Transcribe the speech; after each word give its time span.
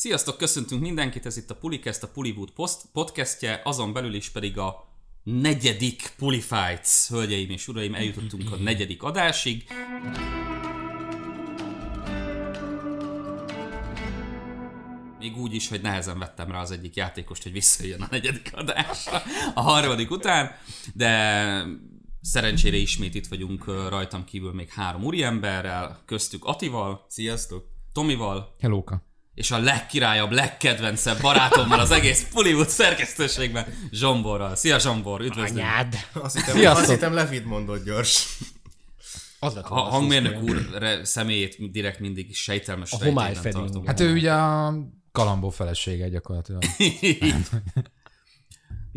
Sziasztok, 0.00 0.36
köszöntünk 0.36 0.80
mindenkit, 0.80 1.26
ez 1.26 1.36
itt 1.36 1.50
a 1.50 1.56
Pulikest, 1.56 2.02
a 2.02 2.10
post- 2.54 2.86
podcastje, 2.92 3.60
azon 3.64 3.92
belül 3.92 4.14
is 4.14 4.30
pedig 4.30 4.58
a 4.58 4.88
negyedik 5.22 6.12
Pulifights. 6.18 7.08
Hölgyeim 7.08 7.50
és 7.50 7.68
uraim, 7.68 7.94
eljutottunk 7.94 8.52
a 8.52 8.56
negyedik 8.56 9.02
adásig. 9.02 9.64
Még 15.18 15.36
úgy 15.36 15.54
is, 15.54 15.68
hogy 15.68 15.80
nehezen 15.80 16.18
vettem 16.18 16.50
rá 16.50 16.60
az 16.60 16.70
egyik 16.70 16.96
játékost, 16.96 17.42
hogy 17.42 17.52
visszajön 17.52 18.02
a 18.02 18.08
negyedik 18.10 18.50
adásra 18.54 19.22
a 19.54 19.60
harmadik 19.60 20.10
után, 20.10 20.50
de 20.94 21.64
szerencsére 22.20 22.76
ismét 22.76 23.14
itt 23.14 23.26
vagyunk 23.26 23.64
rajtam 23.88 24.24
kívül 24.24 24.52
még 24.52 24.68
három 24.68 25.04
úriemberrel, 25.04 26.02
köztük 26.06 26.44
Atival, 26.44 27.04
Sziasztok! 27.08 27.76
Tomival, 27.92 28.54
Hellóka. 28.60 29.07
És 29.38 29.50
a 29.50 29.58
legkirályabb, 29.58 30.30
legkedvencebb 30.30 31.20
barátommal 31.20 31.80
az 31.80 31.90
egész 31.90 32.26
Pullywood 32.32 32.68
szerkesztőségben, 32.68 33.66
Zsomborral. 33.90 34.56
Szia 34.56 34.78
Zsombor, 34.78 35.20
üdvözlünk! 35.20 35.58
Anyád. 35.58 35.94
Azt 36.12 36.36
hittem, 36.36 36.56
Sziasztok! 36.56 36.82
azt 36.82 36.90
hittem 36.90 37.12
Levit 37.12 37.44
mondott 37.44 37.84
gyors. 37.84 38.38
Az 39.38 39.54
lett 39.54 39.64
A 39.64 39.68
volna 39.68 39.84
hangmérnök 39.90 40.42
úr 40.42 40.68
re- 40.78 41.04
személyét 41.04 41.70
direkt 41.70 41.98
mindig 42.00 42.30
is 42.30 42.42
sejtelmes 42.42 42.92
A 42.92 43.04
homály 43.04 43.34
felé 43.34 43.50
tartom. 43.50 43.86
Hát 43.86 44.00
ő 44.00 44.12
ugye 44.12 44.32
a 44.32 44.74
Kalambó 45.12 45.50
felesége 45.50 46.08
gyakorlatilag. 46.08 46.62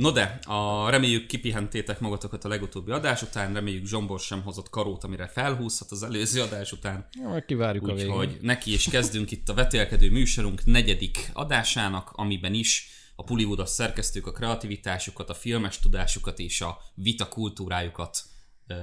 No 0.01 0.11
de, 0.11 0.39
a, 0.45 0.89
reméljük 0.89 1.27
kipihentétek 1.27 1.99
magatokat 1.99 2.45
a 2.45 2.47
legutóbbi 2.47 2.91
adás 2.91 3.21
után, 3.21 3.53
reméljük 3.53 3.85
Zsombor 3.85 4.19
sem 4.19 4.41
hozott 4.41 4.69
karót, 4.69 5.03
amire 5.03 5.27
felhúzhat 5.27 5.91
az 5.91 6.03
előző 6.03 6.41
adás 6.41 6.71
után. 6.71 7.07
Ja, 7.11 7.27
majd 7.27 7.45
kivárjuk 7.45 7.87
a 7.87 7.93
végén. 7.93 8.09
Úgyhogy 8.09 8.37
neki 8.41 8.73
is 8.73 8.87
kezdünk 8.89 9.31
itt 9.31 9.49
a 9.49 9.53
vetélkedő 9.53 10.11
műsorunk 10.11 10.65
negyedik 10.65 11.29
adásának, 11.33 12.11
amiben 12.13 12.53
is 12.53 12.89
a 13.15 13.23
Pullywood 13.23 13.67
szerkesztők 13.67 14.27
a 14.27 14.31
kreativitásukat, 14.31 15.29
a 15.29 15.33
filmes 15.33 15.79
tudásukat 15.79 16.39
és 16.39 16.61
a 16.61 16.77
vita 16.93 17.27
kultúrájukat 17.27 18.23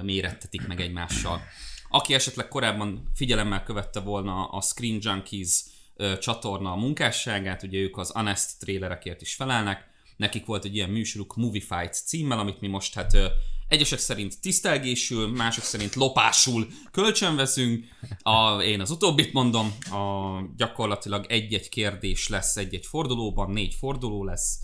mérettetik 0.02 0.66
meg 0.66 0.80
egymással. 0.80 1.42
Aki 1.88 2.14
esetleg 2.14 2.48
korábban 2.48 3.10
figyelemmel 3.14 3.62
követte 3.62 4.00
volna 4.00 4.48
a 4.48 4.60
Screen 4.60 4.98
Junkies 5.00 5.62
csatorna 6.20 6.74
munkásságát, 6.74 7.62
ugye 7.62 7.78
ők 7.78 7.96
az 7.96 8.10
Honest 8.10 8.58
trailerekért 8.58 9.20
is 9.20 9.34
felelnek, 9.34 9.86
nekik 10.18 10.46
volt 10.46 10.64
egy 10.64 10.74
ilyen 10.74 10.90
műsoruk 10.90 11.36
Movie 11.36 11.60
Fight 11.60 11.94
címmel, 11.94 12.38
amit 12.38 12.60
mi 12.60 12.68
most 12.68 12.94
hát 12.94 13.16
egyesek 13.68 13.98
szerint 13.98 14.40
tisztelgésül, 14.40 15.28
mások 15.28 15.64
szerint 15.64 15.94
lopásul 15.94 16.66
kölcsönveszünk. 16.90 17.84
A, 18.22 18.62
én 18.62 18.80
az 18.80 18.90
utóbbit 18.90 19.32
mondom, 19.32 19.72
a, 19.90 20.40
gyakorlatilag 20.56 21.26
egy-egy 21.28 21.68
kérdés 21.68 22.28
lesz 22.28 22.56
egy-egy 22.56 22.86
fordulóban, 22.86 23.50
négy 23.50 23.74
forduló 23.74 24.24
lesz, 24.24 24.58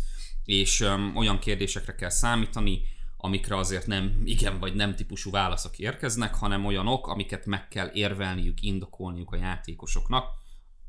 és 0.45 0.81
öm, 0.81 1.17
olyan 1.17 1.39
kérdésekre 1.39 1.95
kell 1.95 2.11
számítani, 2.11 2.83
amikre 3.17 3.57
azért 3.57 3.87
nem 3.87 4.23
igen 4.25 4.59
vagy 4.59 4.75
nem 4.75 4.95
típusú 4.95 5.31
válaszok 5.31 5.79
érkeznek, 5.79 6.35
hanem 6.35 6.65
olyanok, 6.65 7.07
amiket 7.07 7.47
meg 7.47 7.69
kell 7.69 7.91
érvelniük, 7.93 8.63
indokolniuk 8.63 9.33
a 9.33 9.37
játékosoknak, 9.37 10.27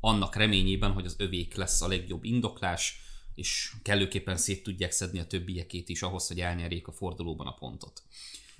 annak 0.00 0.36
reményében, 0.36 0.92
hogy 0.92 1.04
az 1.04 1.16
övék 1.18 1.54
lesz 1.54 1.82
a 1.82 1.88
legjobb 1.88 2.24
indoklás, 2.24 3.00
és 3.36 3.72
kellőképpen 3.82 4.36
szét 4.36 4.62
tudják 4.62 4.90
szedni 4.90 5.18
a 5.18 5.26
többiekét 5.26 5.88
is 5.88 6.02
ahhoz, 6.02 6.26
hogy 6.26 6.40
elnyerjék 6.40 6.86
a 6.86 6.92
fordulóban 6.92 7.46
a 7.46 7.54
pontot. 7.54 8.02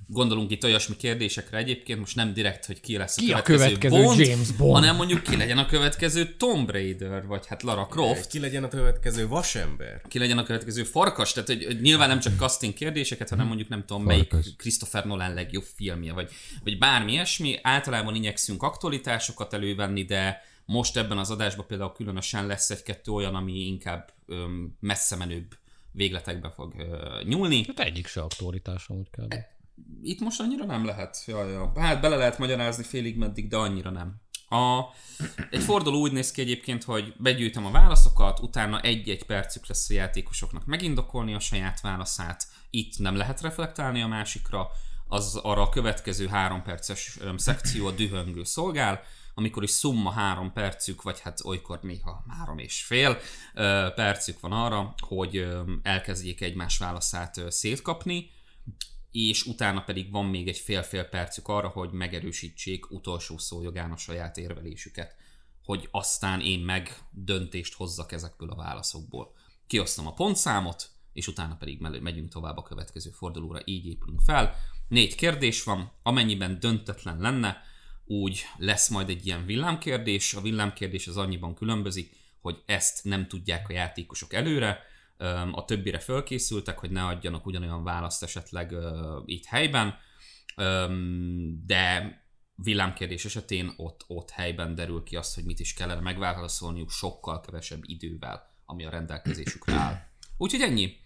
Gondolunk 0.09 0.51
itt 0.51 0.65
olyasmi 0.65 0.97
kérdésekre 0.97 1.59
egyébként, 1.59 1.99
most 1.99 2.17
nem 2.17 2.33
direkt, 2.33 2.67
hogy 2.67 2.81
ki 2.81 2.97
lesz 2.97 3.17
a 3.17 3.21
Ki 3.21 3.33
a 3.33 3.43
következő, 3.43 3.79
következő 3.79 4.03
Bond, 4.03 4.19
James 4.19 4.51
Bond? 4.51 4.73
hanem 4.73 4.97
mondjuk 4.97 5.23
ki 5.23 5.37
legyen 5.37 5.59
a 5.59 5.67
következő 5.67 6.37
Tomb 6.37 6.71
Raider, 6.71 7.27
vagy 7.27 7.47
hát 7.47 7.63
Lara 7.63 7.87
Croft, 7.87 8.31
Ki 8.31 8.39
legyen 8.39 8.65
a 8.65 8.69
következő 8.69 9.29
vasember? 9.29 10.03
ki 10.09 10.19
legyen 10.19 10.39
a 10.39 10.43
következő 10.43 10.85
farkas, 10.85 11.33
tehát 11.33 11.49
hogy, 11.49 11.65
hogy 11.65 11.81
nyilván 11.81 12.09
nem 12.09 12.21
csak 12.21 12.39
casting 12.39 12.75
kérdéseket, 12.75 13.29
hanem 13.29 13.47
mondjuk 13.47 13.69
nem 13.69 13.85
tudom 13.87 14.05
melyik 14.05 14.31
Farkas. 14.31 14.53
Christopher 14.57 15.05
Nolan 15.05 15.35
legjobb 15.35 15.65
filmje, 15.75 16.13
vagy, 16.13 16.31
vagy 16.65 16.79
bármi 16.79 17.13
ilyesmi. 17.13 17.59
Általában 17.63 18.15
igyekszünk 18.15 18.63
aktualitásokat 18.63 19.53
elővenni, 19.53 20.05
de 20.05 20.42
most 20.65 20.97
ebben 20.97 21.19
az 21.19 21.31
adásban 21.31 21.67
például 21.67 21.92
különösen 21.92 22.47
lesz 22.47 22.70
egy-kettő 22.70 23.13
olyan, 23.13 23.35
ami 23.35 23.67
inkább 23.67 24.13
messze 24.81 25.17
menőbb 25.17 25.55
végletekbe 25.92 26.51
fog 26.51 26.75
nyúlni. 27.25 27.64
Hát 27.67 27.81
egyik 27.81 28.07
se 28.07 28.20
aktualitás 28.20 28.89
amúgy 28.89 29.11
kell. 29.11 29.29
Itt 30.03 30.20
most 30.20 30.41
annyira 30.41 30.64
nem 30.64 30.85
lehet. 30.85 31.23
Jaj, 31.27 31.51
jaj. 31.51 31.69
Hát 31.75 32.01
bele 32.01 32.17
lehet 32.17 32.39
magyarázni 32.39 32.85
félig 32.85 33.17
meddig, 33.17 33.48
de 33.48 33.57
annyira 33.57 33.91
nem. 33.91 34.25
A, 34.48 34.85
egy 35.51 35.63
forduló 35.63 36.01
úgy 36.01 36.13
néz 36.13 36.31
ki 36.31 36.41
egyébként, 36.41 36.85
hogy 36.85 37.15
begyűjtöm 37.19 37.67
a 37.67 37.70
válaszokat, 37.70 38.41
utána 38.41 38.81
egy-egy 38.81 39.25
percük 39.25 39.67
lesz 39.67 39.91
a 39.91 39.95
játékosoknak 39.95 40.65
megindokolni 40.65 41.35
a 41.35 41.41
saját 41.41 41.81
válaszát. 41.81 42.47
Itt 42.70 42.98
nem 42.98 43.17
lehet 43.17 43.41
reflektálni 43.41 44.03
a 44.03 44.07
másikra, 44.07 44.69
az 45.09 45.36
arra 45.36 45.63
a 45.63 45.69
következő 45.69 46.27
három 46.27 46.63
perces 46.63 47.19
szekció 47.36 47.86
a 47.86 47.91
dühöngő 47.91 48.45
szolgál, 48.45 49.03
amikor 49.39 49.63
is 49.63 49.70
szumma 49.70 50.11
három 50.11 50.52
percük, 50.52 51.02
vagy 51.02 51.20
hát 51.20 51.45
olykor 51.45 51.79
néha 51.83 52.24
három 52.29 52.58
és 52.58 52.85
fél 52.85 53.19
percük 53.95 54.41
van 54.41 54.52
arra, 54.52 54.95
hogy 54.98 55.47
elkezdjék 55.83 56.41
egymás 56.41 56.79
válaszát 56.79 57.52
szétkapni, 57.52 58.30
és 59.11 59.45
utána 59.45 59.80
pedig 59.85 60.11
van 60.11 60.27
még 60.27 60.48
egy 60.48 60.58
fél-fél 60.58 61.05
percük 61.05 61.48
arra, 61.48 61.69
hogy 61.69 61.91
megerősítsék 61.91 62.91
utolsó 62.91 63.39
szójogán 63.39 63.92
a 63.92 63.97
saját 63.97 64.36
érvelésüket, 64.36 65.14
hogy 65.64 65.89
aztán 65.91 66.41
én 66.41 66.61
meg 66.61 66.98
döntést 67.11 67.74
hozzak 67.74 68.13
ezekből 68.13 68.51
a 68.51 68.57
válaszokból. 68.57 69.35
Kiosztom 69.67 70.07
a 70.07 70.14
pontszámot, 70.14 70.91
és 71.13 71.27
utána 71.27 71.57
pedig 71.57 71.80
megyünk 71.80 72.29
tovább 72.29 72.57
a 72.57 72.63
következő 72.63 73.11
fordulóra, 73.11 73.61
így 73.64 73.86
épülünk 73.86 74.20
fel. 74.20 74.55
Négy 74.89 75.14
kérdés 75.14 75.63
van, 75.63 75.92
amennyiben 76.03 76.61
döntetlen 76.61 77.18
lenne, 77.18 77.63
úgy 78.06 78.44
lesz 78.56 78.89
majd 78.89 79.08
egy 79.08 79.27
ilyen 79.27 79.46
villámkérdés. 79.46 80.34
A 80.34 80.40
villámkérdés 80.40 81.06
az 81.06 81.17
annyiban 81.17 81.55
különbözik, 81.55 82.17
hogy 82.40 82.62
ezt 82.67 83.05
nem 83.05 83.28
tudják 83.28 83.68
a 83.68 83.72
játékosok 83.72 84.33
előre, 84.33 84.83
a 85.52 85.64
többire 85.64 85.98
fölkészültek, 85.98 86.78
hogy 86.78 86.90
ne 86.90 87.05
adjanak 87.05 87.46
ugyanolyan 87.46 87.84
választ 87.84 88.22
esetleg 88.22 88.74
itt 89.24 89.44
helyben, 89.44 89.98
de 91.67 92.14
villámkérdés 92.55 93.24
esetén 93.24 93.72
ott, 93.77 94.05
ott 94.06 94.30
helyben 94.30 94.74
derül 94.74 95.02
ki 95.02 95.17
azt, 95.17 95.34
hogy 95.34 95.44
mit 95.44 95.61
is 95.61 95.74
kellene 95.74 96.00
megválaszolniuk 96.00 96.90
sokkal 96.90 97.40
kevesebb 97.40 97.80
idővel, 97.83 98.55
ami 98.67 98.84
a 98.84 98.90
rendelkezésükre 98.90 99.74
áll. 99.74 100.06
Úgyhogy 100.36 100.61
ennyi. 100.61 100.96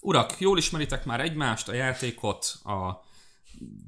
Urak, 0.00 0.40
jól 0.40 0.58
ismeritek 0.58 1.04
már 1.04 1.20
egymást, 1.20 1.68
a 1.68 1.74
játékot, 1.74 2.44
a 2.64 3.04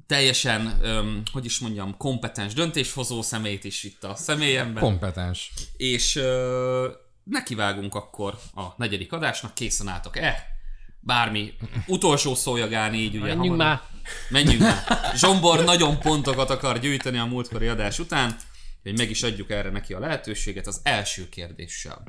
teljesen, 0.07 0.79
öm, 0.83 1.23
hogy 1.33 1.45
is 1.45 1.59
mondjam, 1.59 1.97
kompetens 1.97 2.55
döntéshozó 2.55 3.23
szemét 3.23 3.65
is 3.65 3.85
itt 3.85 4.05
a 4.05 4.15
személyemben. 4.15 4.83
Kompetens. 4.83 5.53
És 5.77 6.17
ö, 6.17 6.91
nekivágunk 7.25 7.95
akkor 7.95 8.39
a 8.55 8.63
negyedik 8.77 9.13
adásnak, 9.13 9.55
készen 9.55 9.89
álltok-e? 9.89 10.53
Bármi 11.01 11.53
utolsó 11.87 12.35
szójagán 12.35 12.95
így 12.95 13.15
ugye. 13.17 13.35
Menjünk 13.35 13.41
hamar- 13.41 13.59
már! 13.59 13.81
Menjünk 14.29 14.61
már. 14.61 14.85
Zsombor 15.17 15.65
nagyon 15.65 15.99
pontokat 15.99 16.51
akar 16.51 16.79
gyűjteni 16.79 17.19
a 17.19 17.25
múltkori 17.25 17.67
adás 17.67 17.99
után, 17.99 18.37
hogy 18.83 18.97
meg 18.97 19.11
is 19.11 19.23
adjuk 19.23 19.51
erre 19.51 19.71
neki 19.71 19.93
a 19.93 19.99
lehetőséget 19.99 20.67
az 20.67 20.81
első 20.83 21.29
kérdéssel. 21.29 22.03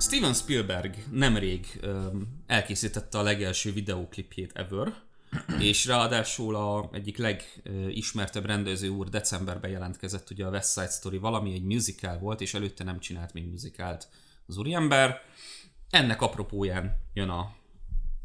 Steven 0.00 0.34
Spielberg 0.34 1.04
nemrég 1.10 1.78
öm, 1.80 2.42
elkészítette 2.46 3.18
a 3.18 3.22
legelső 3.22 3.72
videóklipjét 3.72 4.52
ever, 4.54 4.94
és 5.70 5.86
ráadásul 5.86 6.56
a 6.56 6.88
egyik 6.92 7.18
legismertebb 7.18 8.46
rendező 8.46 8.88
úr 8.88 9.08
decemberben 9.08 9.70
jelentkezett 9.70 10.30
ugye 10.30 10.46
a 10.46 10.50
West 10.50 10.72
Side 10.72 10.88
Story 10.88 11.18
valami 11.18 11.52
egy 11.52 11.64
musical 11.64 12.18
volt, 12.18 12.40
és 12.40 12.54
előtte 12.54 12.84
nem 12.84 13.00
csinált 13.00 13.32
még 13.32 13.50
musicalt 13.50 14.08
az 14.46 14.56
úriember. 14.56 15.22
Ennek 15.90 16.22
apropóján 16.22 17.00
jön 17.14 17.28
a, 17.28 17.52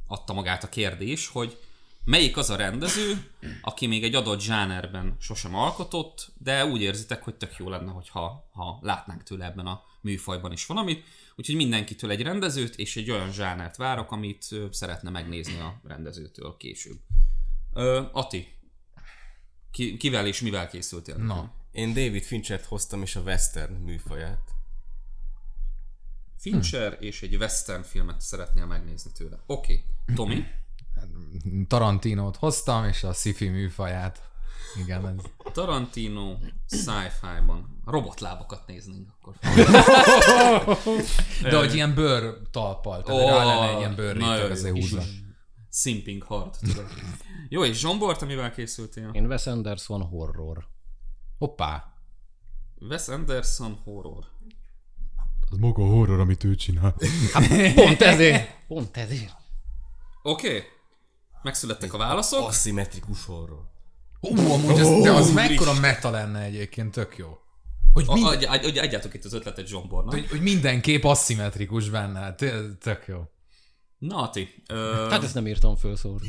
adta 0.08 0.34
magát 0.34 0.64
a 0.64 0.70
kérdés, 0.70 1.28
hogy 1.28 1.58
melyik 2.04 2.38
az 2.38 2.50
a 2.50 2.56
rendező, 2.56 3.32
aki 3.62 3.88
még 3.88 4.04
egy 4.04 4.16
adott 4.16 4.42
zsánerben 4.42 5.16
sosem 5.20 5.56
alkotott, 5.56 6.32
de 6.38 6.66
úgy 6.66 6.82
érzitek, 6.82 7.24
hogy 7.24 7.36
tök 7.36 7.56
jó 7.58 7.70
lenne, 7.70 7.92
hogyha 7.92 8.50
ha 8.54 8.80
látnánk 8.82 9.24
tőle 9.24 9.46
ebben 9.46 9.66
a 9.66 9.84
műfajban 10.02 10.52
is 10.52 10.66
valamit. 10.66 11.04
Úgyhogy 11.36 11.56
mindenkitől 11.56 12.12
egy 12.12 12.22
rendezőt 12.22 12.76
és 12.76 12.96
egy 12.96 13.12
olyan 13.12 13.32
zsánert 13.32 13.76
várok, 13.76 14.12
amit 14.12 14.48
szeretne 14.72 15.10
megnézni 15.10 15.60
a 15.60 15.82
rendezőtől 15.84 16.56
később. 16.58 16.98
Ö, 17.74 18.04
Ati, 18.12 18.48
ki, 19.72 19.98
kivel 19.98 20.28
és 20.28 20.42
mivel 20.42 20.68
készültél? 20.68 21.16
Na, 21.16 21.54
Én 21.72 21.94
David 21.94 22.24
Finchert 22.24 22.66
hoztam 22.66 23.02
és 23.02 23.16
a 23.16 23.22
western 23.22 23.74
műfaját. 23.74 24.54
Fincher 26.38 26.98
és 27.00 27.22
egy 27.22 27.36
western 27.36 27.84
filmet 27.84 28.22
szeretnél 28.22 28.66
megnézni 28.66 29.12
tőle. 29.12 29.44
Oké. 29.46 29.84
Okay. 30.06 30.16
Tomi? 30.16 30.44
Tarantinót 31.68 32.36
hoztam, 32.36 32.86
és 32.86 33.04
a 33.04 33.14
sci-fi 33.14 33.48
műfaját. 33.48 34.30
Igen, 34.78 35.08
ez 35.08 35.52
Tarantino, 35.54 36.36
sci-fi-ban. 36.68 37.82
Robotlábakat 37.86 38.68
néznénk 38.68 39.10
akkor. 39.20 39.36
De 41.52 41.58
hogy 41.58 41.74
ilyen 41.74 41.94
bőr 41.94 42.38
talpal, 42.52 43.04
tehát 43.04 43.22
Ó, 43.22 43.28
rá 43.28 43.44
lenne 43.44 43.70
egy 43.70 43.78
ilyen 43.78 43.96
bőr 43.96 44.14
réteg, 44.14 44.52
azért 44.52 44.74
húzza. 44.74 45.02
Simping 45.72 46.24
hard, 46.24 46.56
tudod. 46.62 46.86
Jó, 47.50 47.66
és 47.66 47.80
Zsombort, 47.80 48.22
amivel 48.22 48.52
készültél? 48.52 49.10
Én 49.14 49.26
Wes 49.26 49.48
Anderson 49.48 50.02
horror. 50.02 50.68
Hoppá. 51.38 51.94
Wes 52.80 53.08
Anderson 53.08 53.80
horror. 53.84 54.26
Az 55.50 55.58
maga 55.58 55.84
a 55.84 55.88
horror, 55.88 56.20
amit 56.20 56.44
ő 56.44 56.56
csinál. 56.56 56.96
Pont 57.76 58.02
ezért. 58.02 58.50
Pont 58.68 58.98
ezért. 58.98 59.36
Oké. 60.22 60.48
Okay. 60.48 60.64
Megszülettek 61.42 61.94
a 61.94 61.98
válaszok. 61.98 62.48
Aszimmetrikus 62.48 63.26
horror. 63.26 63.74
Ú, 64.30 64.52
amúgy 64.52 64.80
az, 64.80 65.02
de 65.04 65.12
az 65.12 65.34
mekkora 65.34 65.80
meta 65.80 66.10
lenne 66.10 66.42
egyébként, 66.42 66.92
tök 66.92 67.18
jó. 67.18 67.38
Hogy, 67.94 68.08
mind, 68.08 68.26
adj, 68.26 68.46
adj, 68.46 68.66
adj, 68.68 68.80
adjátok 68.80 69.14
itt 69.14 69.26
az 69.26 69.34
ötletet 69.34 69.68
Zsombornak. 69.68 70.14
hogy, 70.14 70.30
hogy 70.30 70.42
minden 70.42 70.82
kép 70.82 71.04
aszimmetrikus 71.04 71.90
benne, 71.90 72.20
hát 72.20 72.38
tök- 72.80 73.08
jó. 73.08 73.22
Nati, 73.98 74.64
ö, 74.68 75.08
Hát 75.10 75.24
ezt 75.24 75.34
nem 75.34 75.48
írtam 75.48 75.76
föl, 75.76 75.96
szóval. 75.96 76.20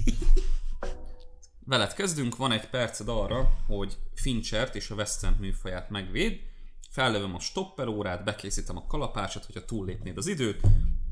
veled 1.66 1.92
kezdünk, 1.94 2.36
van 2.36 2.52
egy 2.52 2.68
perced 2.68 3.08
arra, 3.08 3.56
hogy 3.66 3.96
Finchert 4.14 4.74
és 4.74 4.90
a 4.90 4.94
Western 4.94 5.34
műfaját 5.40 5.90
megvéd. 5.90 6.40
Fellövöm 6.90 7.34
a 7.34 7.40
stopper 7.40 7.86
órát, 7.86 8.24
bekészítem 8.24 8.76
a 8.76 8.86
kalapácsot, 8.86 9.44
hogyha 9.44 9.64
túllépnéd 9.64 10.16
az 10.16 10.26
időt, 10.26 10.60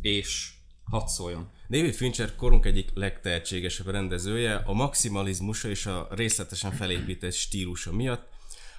és 0.01 0.54
hadd 0.85 1.07
szóljon. 1.07 1.51
David 1.69 1.95
Fincher 1.95 2.37
korunk 2.37 2.67
egyik 2.67 2.91
legtehetségesebb 2.95 3.87
rendezője, 3.87 4.55
a 4.55 4.73
maximalizmusa 4.73 5.69
és 5.69 5.87
a 5.87 6.09
részletesen 6.11 6.73
felépített 6.73 7.33
stílusa 7.33 7.93
miatt. 7.93 8.29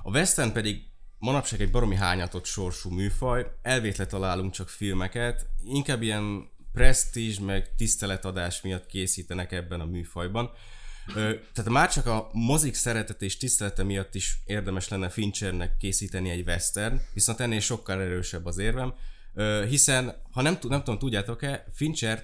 A 0.01 0.09
western 0.09 0.51
pedig 0.51 0.81
manapság 1.19 1.61
egy 1.61 1.71
baromi 1.71 1.95
hányatott 1.95 2.45
sorsú 2.45 2.89
műfaj, 2.89 3.45
elvétve 3.61 4.05
találunk 4.05 4.51
csak 4.51 4.69
filmeket, 4.69 5.45
inkább 5.63 6.01
ilyen 6.01 6.49
presztízs 6.73 7.39
meg 7.39 7.75
tiszteletadás 7.75 8.61
miatt 8.61 8.85
készítenek 8.85 9.51
ebben 9.51 9.79
a 9.79 9.85
műfajban. 9.85 10.49
Tehát 11.53 11.69
már 11.69 11.91
csak 11.91 12.05
a 12.05 12.29
mozik 12.31 12.73
szeretet 12.73 13.21
és 13.21 13.37
tisztelete 13.37 13.83
miatt 13.83 14.15
is 14.15 14.37
érdemes 14.45 14.87
lenne 14.87 15.09
Finchernek 15.09 15.77
készíteni 15.77 16.29
egy 16.29 16.47
western, 16.47 17.01
viszont 17.13 17.39
ennél 17.39 17.59
sokkal 17.59 18.01
erősebb 18.01 18.45
az 18.45 18.57
érvem, 18.57 18.93
hiszen, 19.67 20.21
ha 20.31 20.41
nem, 20.41 20.57
nem 20.67 20.83
tudom, 20.83 20.99
tudjátok-e, 20.99 21.65
Fincher 21.73 22.23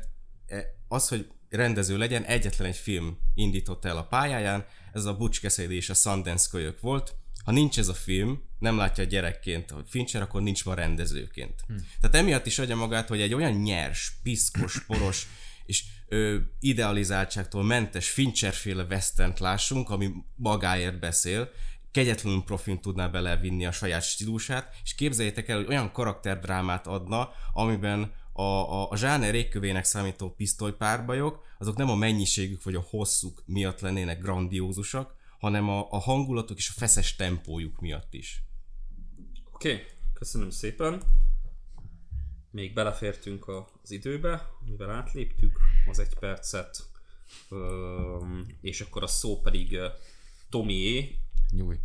az, 0.87 1.07
hogy 1.07 1.27
rendező 1.49 1.97
legyen, 1.97 2.23
egyetlen 2.23 2.67
egy 2.67 2.75
film 2.75 3.17
indított 3.33 3.85
el 3.85 3.97
a 3.97 4.03
pályáján, 4.03 4.65
ez 4.93 5.05
a 5.05 5.17
Butch 5.17 5.41
Cassidy 5.41 5.75
és 5.75 5.89
a 5.89 5.93
Sundance 5.93 6.47
kölyök 6.51 6.79
volt. 6.79 7.15
Ha 7.43 7.51
nincs 7.51 7.79
ez 7.79 7.87
a 7.87 7.93
film, 7.93 8.43
nem 8.59 8.77
látja 8.77 9.03
gyerekként 9.03 9.71
a 9.71 9.83
Fincher, 9.87 10.21
akkor 10.21 10.41
nincs 10.41 10.65
ma 10.65 10.73
rendezőként. 10.73 11.63
Hm. 11.67 11.75
Tehát 11.99 12.15
emiatt 12.15 12.45
is 12.45 12.59
adja 12.59 12.75
magát, 12.75 13.07
hogy 13.07 13.21
egy 13.21 13.33
olyan 13.33 13.51
nyers, 13.51 14.13
piszkos, 14.23 14.85
poros 14.85 15.27
és 15.65 15.83
ö, 16.07 16.37
idealizáltságtól 16.59 17.63
mentes 17.63 18.09
Fincher-féle 18.09 18.83
western 18.83 19.33
lássunk, 19.37 19.89
ami 19.89 20.11
magáért 20.35 20.99
beszél, 20.99 21.49
kegyetlenül 21.91 22.43
profin 22.43 22.81
tudná 22.81 23.07
belevinni 23.07 23.65
a 23.65 23.71
saját 23.71 24.03
stílusát, 24.03 24.75
és 24.83 24.95
képzeljétek 24.95 25.47
el, 25.47 25.57
hogy 25.57 25.67
olyan 25.67 25.91
karakterdrámát 25.91 26.87
adna, 26.87 27.29
amiben 27.53 28.13
a, 28.33 28.41
a, 28.41 28.89
a 28.89 28.97
zsáner 28.97 29.35
égkövének 29.35 29.83
számító 29.83 30.29
pisztolypárbajok, 30.29 31.43
azok 31.59 31.75
nem 31.75 31.89
a 31.89 31.95
mennyiségük 31.95 32.63
vagy 32.63 32.75
a 32.75 32.85
hosszuk 32.89 33.43
miatt 33.45 33.79
lennének 33.79 34.21
grandiózusak, 34.21 35.15
hanem 35.39 35.69
a, 35.69 35.87
a 35.91 35.97
hangulatok 35.97 36.57
és 36.57 36.69
a 36.69 36.79
feszes 36.79 37.15
tempójuk 37.15 37.79
miatt 37.79 38.13
is. 38.13 38.43
Oké, 39.51 39.73
okay, 39.73 39.85
köszönöm 40.13 40.49
szépen. 40.49 41.01
Még 42.51 42.73
belefértünk 42.73 43.47
az 43.83 43.91
időbe, 43.91 44.49
mivel 44.65 44.89
átléptük 44.89 45.59
az 45.89 45.99
egy 45.99 46.13
percet, 46.19 46.89
és 48.61 48.81
akkor 48.81 49.03
a 49.03 49.07
szó 49.07 49.41
pedig 49.41 49.77
Tomié, 50.49 51.20
Nyúj. 51.51 51.75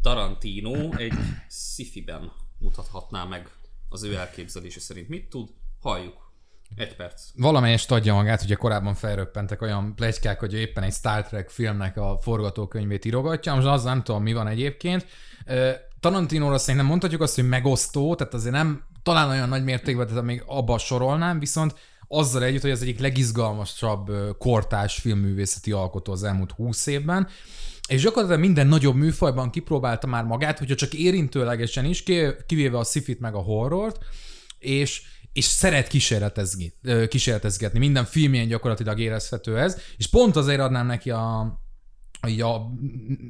Tarantino 0.00 0.96
egy 0.96 1.12
sci-fiben 1.48 2.32
mutathatná 2.58 3.24
meg 3.24 3.50
az 3.88 4.02
ő 4.02 4.14
elképzelése 4.14 4.80
szerint. 4.80 5.08
Mit 5.08 5.28
tud? 5.28 5.48
Halljuk. 5.80 6.24
Egy 6.74 6.96
perc. 6.96 7.22
Valamelyest 7.34 7.90
adja 7.90 8.14
magát, 8.14 8.42
ugye 8.42 8.54
korábban 8.54 8.94
felröppentek 8.94 9.62
olyan 9.62 9.94
plegykák, 9.94 10.40
hogy 10.40 10.54
éppen 10.54 10.82
egy 10.82 10.92
Star 10.92 11.26
Trek 11.26 11.50
filmnek 11.50 11.96
a 11.96 12.18
forgatókönyvét 12.20 13.04
írogatja, 13.04 13.54
most 13.54 13.66
az 13.66 13.84
nem 13.84 14.02
tudom, 14.02 14.22
mi 14.22 14.32
van 14.32 14.46
egyébként. 14.46 15.06
Tarantinóra 16.00 16.58
szerintem 16.58 16.86
mondhatjuk 16.86 17.20
azt, 17.20 17.34
hogy 17.34 17.48
megosztó, 17.48 18.14
tehát 18.14 18.34
azért 18.34 18.54
nem 18.54 18.84
talán 19.02 19.28
olyan 19.28 19.48
nagy 19.48 19.64
mértékben, 19.64 20.06
tehát 20.06 20.22
még 20.22 20.42
abba 20.46 20.78
sorolnám, 20.78 21.38
viszont 21.38 21.74
azzal 22.08 22.42
együtt, 22.42 22.62
hogy 22.62 22.70
az 22.70 22.82
egyik 22.82 22.98
legizgalmasabb 23.00 24.08
ö, 24.08 24.30
kortárs 24.38 24.94
filmművészeti 24.94 25.72
alkotó 25.72 26.12
az 26.12 26.22
elmúlt 26.22 26.52
húsz 26.52 26.86
évben, 26.86 27.28
és 27.88 28.02
gyakorlatilag 28.02 28.40
minden 28.40 28.66
nagyobb 28.66 28.94
műfajban 28.94 29.50
kipróbálta 29.50 30.06
már 30.06 30.24
magát, 30.24 30.58
hogyha 30.58 30.74
csak 30.74 30.94
érintőlegesen 30.94 31.84
is, 31.84 32.02
ki- 32.02 32.34
kivéve 32.46 32.78
a 32.78 32.84
sci 32.84 33.18
a 33.20 33.38
horrort, 33.38 33.98
és, 34.58 35.02
és 35.32 35.44
szeret 35.44 35.88
kísérletezni, 35.88 36.72
kísérletezgetni. 37.08 37.78
Minden 37.78 38.04
filmjén 38.04 38.48
gyakorlatilag 38.48 38.98
érezhető 38.98 39.58
ez, 39.58 39.80
és 39.96 40.06
pont 40.06 40.36
azért 40.36 40.60
adnám 40.60 40.86
neki 40.86 41.10
a, 41.10 41.38
a 42.20 42.70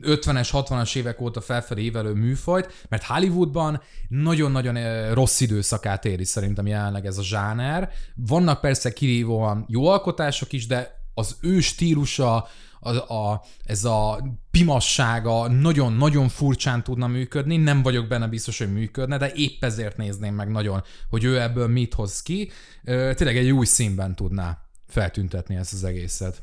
50-es, 0.02 0.48
60-as 0.52 0.96
évek 0.96 1.20
óta 1.20 1.40
felfelé 1.40 1.82
évelő 1.82 2.12
műfajt, 2.12 2.86
mert 2.88 3.02
Hollywoodban 3.02 3.80
nagyon-nagyon 4.08 5.14
rossz 5.14 5.40
időszakát 5.40 6.04
éri 6.04 6.24
szerintem 6.24 6.66
jelenleg 6.66 7.06
ez 7.06 7.18
a 7.18 7.22
zsáner. 7.22 7.90
Vannak 8.14 8.60
persze 8.60 8.92
kirívóan 8.92 9.64
jó 9.68 9.86
alkotások 9.86 10.52
is, 10.52 10.66
de 10.66 11.04
az 11.14 11.36
ő 11.40 11.60
stílusa, 11.60 12.48
a, 12.80 13.14
a, 13.14 13.42
ez 13.64 13.84
a 13.84 14.22
pimassága 14.50 15.48
nagyon-nagyon 15.48 16.28
furcsán 16.28 16.82
tudna 16.82 17.06
működni, 17.06 17.56
nem 17.56 17.82
vagyok 17.82 18.08
benne 18.08 18.28
biztos, 18.28 18.58
hogy 18.58 18.72
működne, 18.72 19.18
de 19.18 19.32
épp 19.32 19.64
ezért 19.64 19.96
nézném 19.96 20.34
meg 20.34 20.50
nagyon, 20.50 20.82
hogy 21.08 21.24
ő 21.24 21.40
ebből 21.40 21.68
mit 21.68 21.94
hoz 21.94 22.22
ki. 22.22 22.50
Tényleg 22.84 23.36
egy 23.36 23.50
új 23.50 23.66
színben 23.66 24.14
tudná 24.14 24.66
feltüntetni 24.86 25.56
ezt 25.56 25.72
az 25.72 25.84
egészet. 25.84 26.42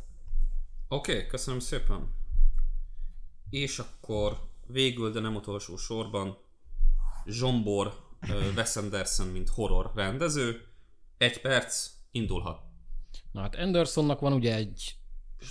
Oké, 0.88 1.15
okay, 1.15 1.27
köszönöm 1.27 1.59
szépen. 1.59 2.13
És 3.50 3.80
akkor 3.80 4.38
végül, 4.68 5.12
de 5.12 5.19
nem 5.19 5.35
utolsó 5.35 5.77
sorban, 5.77 6.38
Zsombor 7.25 7.94
Wes 8.56 8.75
Anderson, 8.75 9.27
mint 9.27 9.50
horror 9.50 9.91
rendező. 9.95 10.61
Egy 11.18 11.42
perc, 11.42 11.90
indulhat. 12.11 12.61
Na 13.31 13.42
hát 13.42 13.56
Andersonnak 13.56 14.19
van 14.19 14.33
ugye 14.33 14.56
egy 14.56 14.95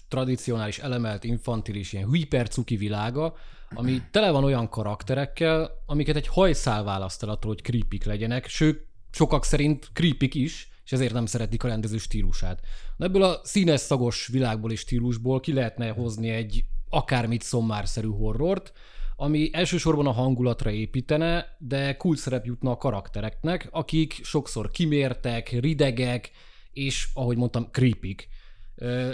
tradicionális 0.08 0.78
elemelt, 0.78 1.24
infantilis, 1.24 1.92
ilyen 1.92 2.12
hipercuki 2.12 2.76
világa, 2.76 3.34
ami 3.74 4.02
tele 4.10 4.30
van 4.30 4.44
olyan 4.44 4.68
karakterekkel, 4.68 5.70
amiket 5.86 6.16
egy 6.16 6.26
hajszál 6.26 6.84
választ 6.84 7.22
el 7.22 7.28
attól, 7.28 7.50
hogy 7.50 7.62
creepik 7.62 8.04
legyenek, 8.04 8.46
sőt, 8.46 8.86
sokak 9.10 9.44
szerint 9.44 9.90
creepik 9.92 10.34
is, 10.34 10.68
és 10.84 10.92
ezért 10.92 11.12
nem 11.12 11.26
szeretik 11.26 11.64
a 11.64 11.68
rendező 11.68 11.96
stílusát. 11.96 12.60
Na 12.96 13.04
ebből 13.04 13.22
a 13.22 13.40
színes 13.42 13.80
szagos 13.80 14.26
világból 14.26 14.72
és 14.72 14.80
stílusból 14.80 15.40
ki 15.40 15.52
lehetne 15.52 15.88
hozni 15.88 16.28
egy 16.28 16.64
akármit 16.88 17.42
szommárszerű 17.42 18.08
horrort, 18.08 18.72
ami 19.16 19.50
elsősorban 19.52 20.06
a 20.06 20.12
hangulatra 20.12 20.70
építene, 20.70 21.56
de 21.58 21.96
kult 21.96 22.18
szerep 22.18 22.44
jutna 22.46 22.70
a 22.70 22.76
karaktereknek, 22.76 23.68
akik 23.70 24.20
sokszor 24.22 24.70
kimértek, 24.70 25.60
ridegek, 25.60 26.30
és 26.72 27.08
ahogy 27.14 27.36
mondtam, 27.36 27.68
creepik. 27.70 28.28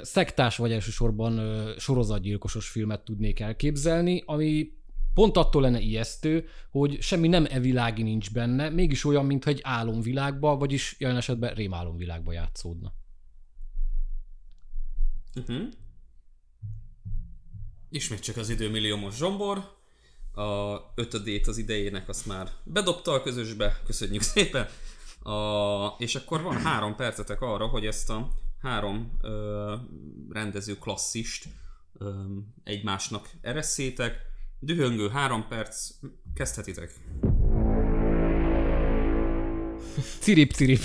Szektás 0.03 0.57
vagy 0.57 0.73
elsősorban 0.73 1.65
sorozatgyilkosos 1.79 2.69
filmet 2.69 3.05
tudnék 3.05 3.41
elképzelni, 3.41 4.23
ami 4.27 4.73
pont 5.15 5.37
attól 5.37 5.63
lenne 5.63 5.81
ijesztő, 5.81 6.49
hogy 6.71 7.03
semmi 7.03 7.29
nem 7.29 7.47
evilági 7.51 8.03
nincs 8.03 8.33
benne, 8.33 8.69
mégis 8.69 9.05
olyan, 9.05 9.27
mintha 9.27 9.51
egy 9.51 9.61
álomvilágba, 9.63 10.57
vagyis 10.57 10.97
jelen 10.99 11.17
esetben 11.17 11.55
rémálomvilágba 11.55 12.33
játszódna. 12.33 12.93
Uh-huh. 15.35 15.69
Ismét 17.91 18.21
csak 18.21 18.37
az 18.37 18.49
időmilliómos 18.49 19.17
Zsombor. 19.17 19.77
A 20.33 20.77
ötödét 20.95 21.47
az 21.47 21.59
idejének 21.59 22.09
azt 22.09 22.27
már 22.27 22.49
bedobta 22.65 23.13
a 23.13 23.23
közösbe, 23.23 23.81
köszönjük 23.85 24.23
szépen. 24.23 24.67
A, 25.23 25.87
és 25.99 26.15
akkor 26.15 26.43
van 26.43 26.57
három 26.57 26.95
percetek 26.97 27.41
arra, 27.41 27.67
hogy 27.67 27.87
ezt 27.87 28.11
a 28.11 28.29
három 28.61 29.17
ö, 29.23 29.75
rendező 30.31 30.79
klasszist 30.79 31.49
ö, 31.99 32.25
egymásnak 32.65 33.31
eresszétek. 33.41 34.27
Dühöngő 34.61 35.09
három 35.09 35.47
perc, 35.49 35.91
kezdhetitek. 36.35 36.91
Cirip, 40.21 40.53
cirip. 40.53 40.81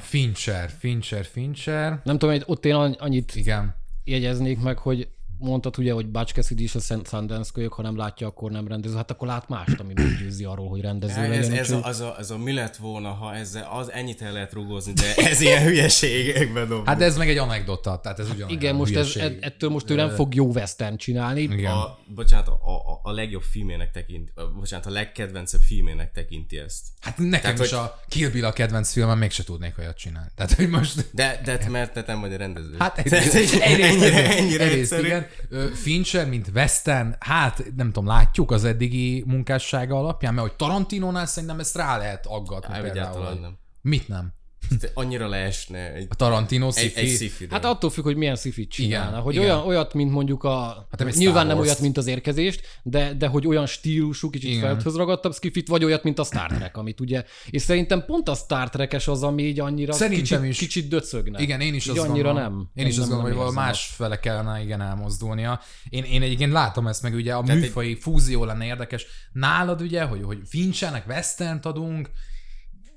Fincher, 0.00 0.70
Fincher, 0.70 1.24
Fincher. 1.24 2.00
Nem 2.04 2.18
tudom, 2.18 2.34
hogy 2.34 2.44
ott 2.46 2.64
én 2.64 2.74
anny- 2.74 3.00
annyit 3.00 3.34
Igen. 3.34 3.74
jegyeznék 4.04 4.60
meg, 4.60 4.78
hogy 4.78 5.08
mondtad 5.38 5.74
ugye, 5.78 5.92
hogy 5.92 6.06
Butch 6.06 6.34
Cassidy 6.34 6.62
is 6.62 6.74
a 6.74 6.80
Sundance 6.80 7.50
kölyök, 7.54 7.72
ha 7.72 7.82
nem 7.82 7.96
látja, 7.96 8.26
akkor 8.26 8.50
nem 8.50 8.68
rendező. 8.68 8.96
Hát 8.96 9.10
akkor 9.10 9.28
lát 9.28 9.48
mást, 9.48 9.80
ami 9.80 9.92
meggyőzi 9.96 10.44
arról, 10.44 10.68
hogy 10.68 10.80
rendező 10.80 11.12
Ez, 11.20 11.28
legyen. 11.28 11.52
ez, 11.58 11.68
úgyhogy- 11.68 11.82
a, 11.84 11.86
az, 11.88 12.00
a, 12.00 12.14
az 12.18 12.30
a 12.30 12.38
mi 12.38 12.52
lett 12.52 12.76
volna, 12.76 13.08
ha 13.08 13.34
ezzel 13.34 13.68
az 13.72 13.92
ennyit 13.92 14.22
el 14.22 14.32
lehet 14.32 14.52
rugózni, 14.52 14.92
de 14.92 15.14
ez 15.14 15.40
ilyen 15.40 15.62
hülyeségekbe 15.62 16.64
dob. 16.64 16.86
Hát 16.86 16.98
de 16.98 17.04
ez 17.04 17.16
meg 17.16 17.28
egy 17.28 17.36
anekdota, 17.36 18.00
tehát 18.02 18.18
ez 18.18 18.26
ugyanolyan 18.28 18.58
Igen, 18.58 18.74
most 18.74 18.96
ez, 18.96 19.12
hülyeség. 19.12 19.22
et- 19.36 19.44
ettől 19.44 19.70
most 19.70 19.90
ő 19.90 19.94
nem 19.94 20.08
fog 20.10 20.34
jó 20.34 20.46
western 20.46 20.96
csinálni. 20.96 21.40
Igen. 21.40 21.72
a, 21.72 21.98
bocsánat, 22.14 22.48
a, 22.48 22.52
a, 22.52 23.00
a 23.02 23.12
legjobb 23.12 23.42
filmének 23.42 23.90
tekint, 23.90 24.30
a, 24.34 24.42
bocsánat, 24.58 24.86
a 24.86 24.90
legkedvencebb 24.90 25.60
filmének 25.60 26.12
tekinti 26.12 26.58
ezt. 26.58 26.80
Hát 27.00 27.18
nekem 27.18 27.40
Tehát, 27.40 27.58
is 27.58 27.70
hogy- 27.70 27.78
a 27.78 28.00
Kill 28.08 28.30
Bill 28.30 28.44
a 28.44 28.52
kedvenc 28.52 28.92
filmem, 28.92 29.18
mégse 29.18 29.44
tudnék 29.44 29.78
olyat 29.78 29.96
csinálni. 29.96 30.28
Tehát, 30.34 30.52
hogy 30.52 30.68
most... 30.68 31.06
De, 31.12 31.40
de 31.44 31.68
mert 31.68 31.92
te 31.92 32.04
nem 32.06 32.20
vagy 32.20 32.32
a 32.32 32.36
rendező. 32.36 32.74
Hát 32.78 32.94
Tehát, 32.94 33.12
egyrészt, 33.26 33.52
hogy 33.52 33.60
egyrészt, 33.62 34.02
ennyire, 34.02 34.36
ennyire 34.36 34.64
egyrészt 34.64 34.92
egyszerű. 34.92 35.06
igen. 35.06 35.26
Fincher, 35.74 36.28
mint 36.28 36.50
Western, 36.54 37.14
hát 37.18 37.64
nem 37.76 37.86
tudom, 37.86 38.06
látjuk 38.06 38.50
az 38.50 38.64
eddigi 38.64 39.24
munkássága 39.26 39.98
alapján, 39.98 40.34
mert 40.34 40.46
hogy 40.46 40.56
Tarantinónál 40.56 41.26
szerintem 41.26 41.60
ezt 41.60 41.76
rá 41.76 41.96
lehet 41.96 42.26
aggatni 42.26 42.74
Á, 42.74 42.80
például. 42.80 43.38
nem. 43.40 43.58
Mit 43.82 44.08
nem? 44.08 44.32
Te 44.80 44.90
Annyira 44.94 45.28
leesne 45.28 45.92
egy, 45.92 46.06
A 46.10 46.14
Tarantino 46.14 46.66
egy, 46.66 46.72
sci-fi? 46.74 47.00
egy 47.00 47.08
sci 47.08 47.46
Hát 47.50 47.64
attól 47.64 47.90
függ, 47.90 48.04
hogy 48.04 48.16
milyen 48.16 48.36
szifit 48.36 48.70
csinálna. 48.70 49.10
Igen, 49.10 49.20
hogy 49.20 49.34
igen. 49.34 49.46
Olyan, 49.46 49.66
olyat, 49.66 49.94
mint 49.94 50.10
mondjuk 50.10 50.44
a... 50.44 50.86
Hát 50.90 50.98
nem 50.98 51.08
egy 51.08 51.16
nyilván 51.16 51.46
nem 51.46 51.58
olyat, 51.58 51.80
mint 51.80 51.96
az 51.96 52.06
érkezést, 52.06 52.80
de, 52.82 53.14
de 53.14 53.26
hogy 53.26 53.46
olyan 53.46 53.66
stílusú, 53.66 54.30
kicsit 54.30 54.48
Igen. 54.50 54.60
felthöz 54.60 54.96
ragadtabb 54.96 55.34
skifit, 55.34 55.68
vagy 55.68 55.84
olyat, 55.84 56.02
mint 56.02 56.18
a 56.18 56.24
Star 56.24 56.50
Trek, 56.52 56.76
amit 56.76 57.00
ugye... 57.00 57.24
És 57.50 57.62
szerintem 57.62 58.04
pont 58.04 58.28
a 58.28 58.34
Star 58.34 58.70
Trek-es 58.70 59.08
az, 59.08 59.22
ami 59.22 59.42
így 59.42 59.60
annyira 59.60 59.92
Szerintem 59.92 60.40
kicsit, 60.40 60.50
is. 60.50 60.58
kicsit 60.58 60.88
döcögne. 60.88 61.40
Igen, 61.42 61.60
én 61.60 61.74
is 61.74 61.86
így 61.86 61.98
azt 61.98 62.08
annyira 62.08 62.32
gondolom, 62.32 62.56
nem. 62.56 62.70
Én 62.74 62.86
is 62.86 62.94
Nem- 62.94 63.02
azt 63.02 63.10
gondolom, 63.10 63.24
hogy 63.24 63.34
valami 63.34 63.50
érzem 63.56 63.64
más 63.64 63.86
fele 63.86 64.20
kellene 64.20 64.62
igen 64.62 64.80
elmozdulnia. 64.80 65.60
Én, 65.88 66.04
én 66.04 66.22
egyébként 66.22 66.52
látom 66.52 66.86
ezt, 66.86 67.02
meg 67.02 67.14
ugye 67.14 67.34
a 67.34 67.42
Tehát 67.42 67.60
műfai 67.60 67.94
fúzió 67.94 68.44
lenne 68.44 68.64
érdekes. 68.64 69.06
Nálad 69.32 69.80
ugye, 69.80 70.02
hogy, 70.02 70.22
hogy 70.22 70.38
Finchernek 70.48 71.06
Westernt 71.08 71.66
adunk, 71.66 72.10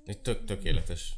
egy 0.06 0.20
tök, 0.20 0.46
tökéletes 0.46 1.14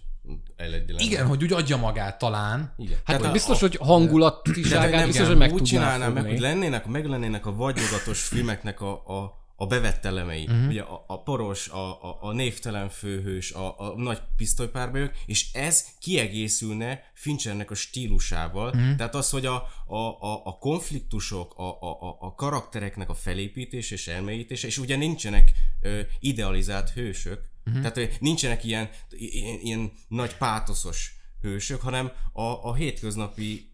eleddi 0.55 0.91
lenne. 0.91 1.03
igen, 1.03 1.27
hogy 1.27 1.43
úgy 1.43 1.53
adja 1.53 1.77
magát 1.77 2.17
talán. 2.17 2.73
Igen. 2.77 2.97
Hát 3.03 3.17
Tehát 3.17 3.31
biztos, 3.33 3.57
a- 3.57 3.59
hogy 3.59 3.75
hangulatiságát 3.75 5.05
biztos, 5.05 5.27
hogy 5.27 5.37
meg 5.37 5.53
úgy 5.53 5.61
csinálnám 5.63 6.13
meg, 6.13 6.25
hogy 6.25 6.39
lennének, 6.39 6.85
meg 6.85 7.05
lennének 7.05 7.45
a 7.45 7.55
vagyogatos 7.55 8.21
filmeknek 8.21 8.81
a, 8.81 8.91
a, 9.07 9.41
a 9.55 9.65
bevett 9.67 10.05
elemei. 10.05 10.43
Uh-huh. 10.45 10.67
Ugye 10.67 10.81
a, 10.81 11.03
a 11.07 11.23
poros, 11.23 11.67
a, 11.69 12.01
a, 12.03 12.17
a 12.21 12.31
névtelen 12.33 12.89
főhős, 12.89 13.51
a, 13.51 13.79
a 13.79 13.93
nagy 13.97 14.21
pisztolypárbajok, 14.35 15.11
és 15.25 15.51
ez 15.53 15.85
kiegészülne 15.99 17.11
Finchernek 17.13 17.71
a 17.71 17.75
stílusával. 17.75 18.67
Uh-huh. 18.67 18.95
Tehát 18.95 19.15
az, 19.15 19.29
hogy 19.29 19.45
a, 19.45 19.55
a, 19.87 19.97
a, 19.97 20.41
a 20.45 20.57
konfliktusok, 20.57 21.53
a, 21.57 21.63
a, 21.81 21.91
a, 22.01 22.17
a 22.19 22.35
karaktereknek 22.35 23.09
a 23.09 23.13
felépítése 23.13 23.95
és 23.95 24.07
elmélyítése, 24.07 24.67
és 24.67 24.77
ugye 24.77 24.95
nincsenek 24.95 25.51
ö, 25.81 25.99
idealizált 26.19 26.89
hősök. 26.89 27.51
Uh-huh. 27.65 27.91
tehát 27.91 28.20
nincsenek 28.20 28.63
ilyen, 28.63 28.89
ilyen, 29.10 29.60
ilyen 29.60 29.91
nagy 30.08 30.38
pátoszos 30.38 31.15
hősök, 31.41 31.82
hanem 31.82 32.12
a, 32.34 32.41
a 32.41 32.74
hétköznapi 32.74 33.72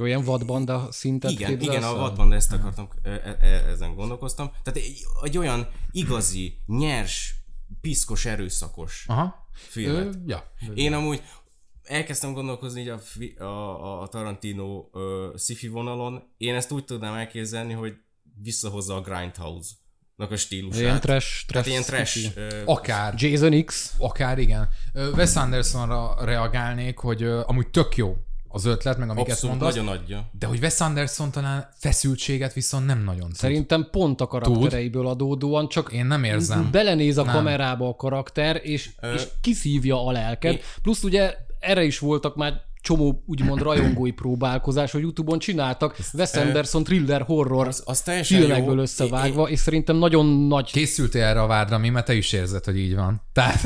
Olyan 0.00 0.24
vadbanda 0.24 0.92
szintet 0.92 1.30
igen, 1.30 1.60
igen, 1.60 1.82
a 1.82 1.86
el? 1.86 1.94
vadban 1.94 2.32
ezt 2.32 2.52
akartam, 2.52 2.88
e- 3.02 3.08
e- 3.10 3.38
e- 3.40 3.68
ezen 3.68 3.94
gondolkoztam. 3.94 4.50
Tehát 4.62 4.88
egy, 4.88 5.04
egy 5.22 5.38
olyan 5.38 5.68
igazi, 5.90 6.58
nyers, 6.66 7.34
piszkos, 7.80 8.24
erőszakos 8.24 9.04
Aha. 9.08 9.48
filmet. 9.52 10.14
Ö, 10.14 10.18
ja. 10.26 10.52
Én 10.74 10.92
amúgy 10.92 11.22
elkezdtem 11.82 12.32
gondolkozni 12.32 12.80
így 12.80 12.88
a, 12.88 13.00
a, 13.44 14.02
a 14.02 14.06
Tarantino 14.06 14.88
ö, 14.92 15.34
sci-fi 15.36 15.68
vonalon. 15.68 16.22
Én 16.36 16.54
ezt 16.54 16.70
úgy 16.70 16.84
tudnám 16.84 17.14
elképzelni, 17.14 17.72
hogy 17.72 17.96
visszahozza 18.42 18.94
a 18.94 19.00
Grindhouse-nak 19.00 19.83
a 20.16 20.36
stílusát. 20.36 20.80
Ilyen 20.80 21.00
trash, 21.00 21.46
Tehát 21.46 21.66
trash, 21.66 21.68
ilyen 21.68 21.82
trash. 21.82 22.36
Ö, 22.36 22.62
Akár. 22.64 23.14
Jason 23.16 23.64
X. 23.64 23.94
Akár 23.98 24.38
igen. 24.38 24.68
Ö, 24.92 25.10
Wes 25.10 25.36
Andersonra 25.36 26.14
reagálnék, 26.24 26.98
hogy 26.98 27.22
ö, 27.22 27.40
amúgy 27.46 27.68
tök 27.68 27.96
jó 27.96 28.16
az 28.48 28.64
ötlet, 28.64 28.98
meg 28.98 29.08
amiket 29.10 29.30
abszolút 29.32 29.56
mondasz, 29.60 29.76
nagyon 29.76 29.94
adja. 29.96 30.30
de 30.38 30.46
hogy 30.46 30.58
Wes 30.58 30.80
Anderson 30.80 31.30
talán 31.30 31.68
feszültséget 31.78 32.52
viszont 32.52 32.86
nem 32.86 33.04
nagyon 33.04 33.26
tud. 33.28 33.34
Szerintem 33.34 33.88
pont 33.90 34.20
a 34.20 34.26
karaktereiből 34.26 35.06
adódóan, 35.06 35.68
csak 35.68 35.92
Én 35.92 36.06
nem 36.06 36.24
érzem. 36.24 36.70
belenéz 36.70 37.18
a 37.18 37.22
Nem. 37.24 37.34
kamerába 37.34 37.88
a 37.88 37.94
karakter, 37.96 38.60
és, 38.62 38.90
és 39.14 39.22
kiszívja 39.40 40.06
a 40.06 40.10
lelked. 40.12 40.60
Plusz 40.82 41.02
ugye 41.02 41.36
erre 41.60 41.82
is 41.84 41.98
voltak 41.98 42.36
már 42.36 42.62
csomó 42.84 43.22
úgymond 43.26 43.62
rajongói 43.62 44.10
próbálkozás, 44.10 44.90
hogy 44.92 45.00
Youtube-on 45.00 45.38
csináltak 45.38 45.96
Wes 46.12 46.32
Anderson 46.32 46.84
thriller 46.84 47.22
horror 47.22 47.66
Az, 47.66 47.82
az 47.86 48.10
filmekből 48.22 48.74
jó. 48.74 48.80
összevágva, 48.80 49.48
és 49.48 49.58
szerintem 49.58 49.96
nagyon 49.96 50.26
nagy 50.26 50.70
Készültél 50.70 51.22
erre 51.22 51.40
a 51.42 51.46
vádra, 51.46 51.78
mi? 51.78 51.88
Mert 51.88 52.06
te 52.06 52.14
is 52.14 52.32
érzed, 52.32 52.64
hogy 52.64 52.78
így 52.78 52.94
van. 52.94 53.22
Tehát, 53.32 53.62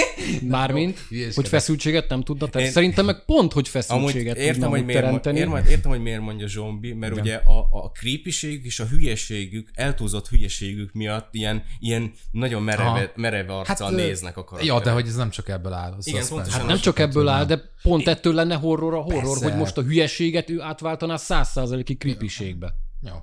mármint, 0.48 0.98
hogy 1.34 1.48
feszültséget 1.48 2.08
nem 2.08 2.22
tudna. 2.22 2.46
Én- 2.60 2.70
Szerintem 2.70 3.04
meg 3.04 3.24
pont, 3.24 3.52
hogy 3.52 3.68
feszültséget 3.68 4.36
értem, 4.36 4.52
tudna 4.52 4.68
hogy 4.68 4.84
miért, 4.84 5.00
teremteni. 5.00 5.38
értem, 5.38 5.56
értem, 5.66 5.90
hogy 5.90 6.00
miért 6.02 6.20
mondja 6.20 6.46
zombi, 6.48 6.92
mert 6.92 7.12
Igen. 7.12 7.24
ugye 7.24 7.34
a, 7.34 7.58
a 7.84 7.90
creepységük 7.90 8.64
és 8.64 8.80
a 8.80 8.84
hülyeségük, 8.84 9.70
eltúlzott 9.74 10.28
hülyeségük 10.28 10.92
miatt 10.92 11.28
ilyen, 11.34 11.62
ilyen 11.80 12.12
nagyon 12.30 12.62
mereve, 12.62 13.12
mereve 13.16 13.52
arccal 13.52 13.86
Hát, 13.88 13.96
néznek 13.96 14.36
a 14.36 14.44
karakterek. 14.44 14.76
ja, 14.78 14.80
de 14.84 14.90
hogy 14.90 15.06
ez 15.06 15.16
nem 15.16 15.30
csak 15.30 15.48
ebből 15.48 15.72
áll. 15.72 15.94
Igen, 16.02 16.24
persze. 16.34 16.52
Hát 16.52 16.66
nem 16.66 16.78
csak 16.78 16.98
ebből 16.98 17.28
áll, 17.28 17.44
de 17.44 17.60
pont 17.82 18.08
ettől 18.08 18.34
lenne 18.34 18.54
horror 18.56 18.94
a 18.94 19.00
horror, 19.00 19.22
Persze. 19.22 19.50
hogy 19.50 19.58
most 19.58 19.76
a 19.76 19.82
hülyeséget 19.82 20.50
ő 20.50 20.60
átváltaná 20.60 21.16
százszázalékig 21.16 21.98
creepységbe. 21.98 22.74
Jó. 23.00 23.14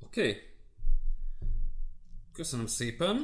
Oké. 0.00 0.20
Okay. 0.20 0.36
Köszönöm 2.32 2.66
szépen. 2.66 3.16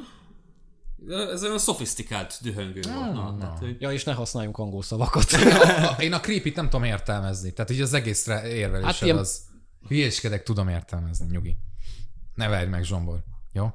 Ez 1.07 1.43
olyan 1.43 1.57
szofisztikált 1.57 2.39
dühöngő 2.41 2.79
volt. 2.81 3.13
Na, 3.13 3.37
tehát, 3.39 3.59
hogy... 3.59 3.81
Ja, 3.81 3.91
és 3.91 4.03
ne 4.03 4.13
használjunk 4.13 4.57
angol 4.57 4.83
szavakat. 4.83 5.31
Én 5.99 6.13
a 6.13 6.19
creepy 6.19 6.51
nem 6.55 6.69
tudom 6.69 6.83
értelmezni. 6.83 7.53
Tehát 7.53 7.71
így 7.71 7.81
az 7.81 7.93
egészre 7.93 8.47
érvelésed 8.47 8.93
Hát 8.93 9.01
ilyen- 9.01 9.17
az... 9.17 9.53
Hülyéskedek, 9.87 10.43
tudom 10.43 10.67
értelmezni, 10.67 11.27
nyugi. 11.29 11.57
Ne 12.33 12.47
verj 12.47 12.69
meg, 12.69 12.83
Zsombor. 12.83 13.23
Jó? 13.51 13.71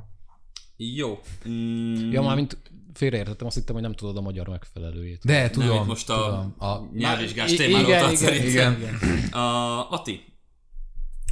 Jó. 0.77 1.21
Mm, 1.49 2.11
ja, 2.13 2.23
mármint 2.23 2.59
félreértettem, 2.95 3.47
azt 3.47 3.57
hittem, 3.57 3.75
hogy 3.75 3.85
nem 3.85 3.95
tudod 3.95 4.17
a 4.17 4.21
magyar 4.21 4.49
megfelelőjét. 4.49 5.25
De 5.25 5.51
tudom, 5.51 5.69
nem, 5.69 5.87
most 5.87 6.11
a, 6.11 6.15
tudom. 6.15 6.71
A, 6.71 6.89
nyelvvizsgás 6.95 7.55
témáról 7.55 7.89
igen, 7.89 8.05
igen, 8.05 8.17
szerintem. 8.17 8.77
igen, 8.77 9.29
A, 9.33 9.91
Ati, 9.91 10.25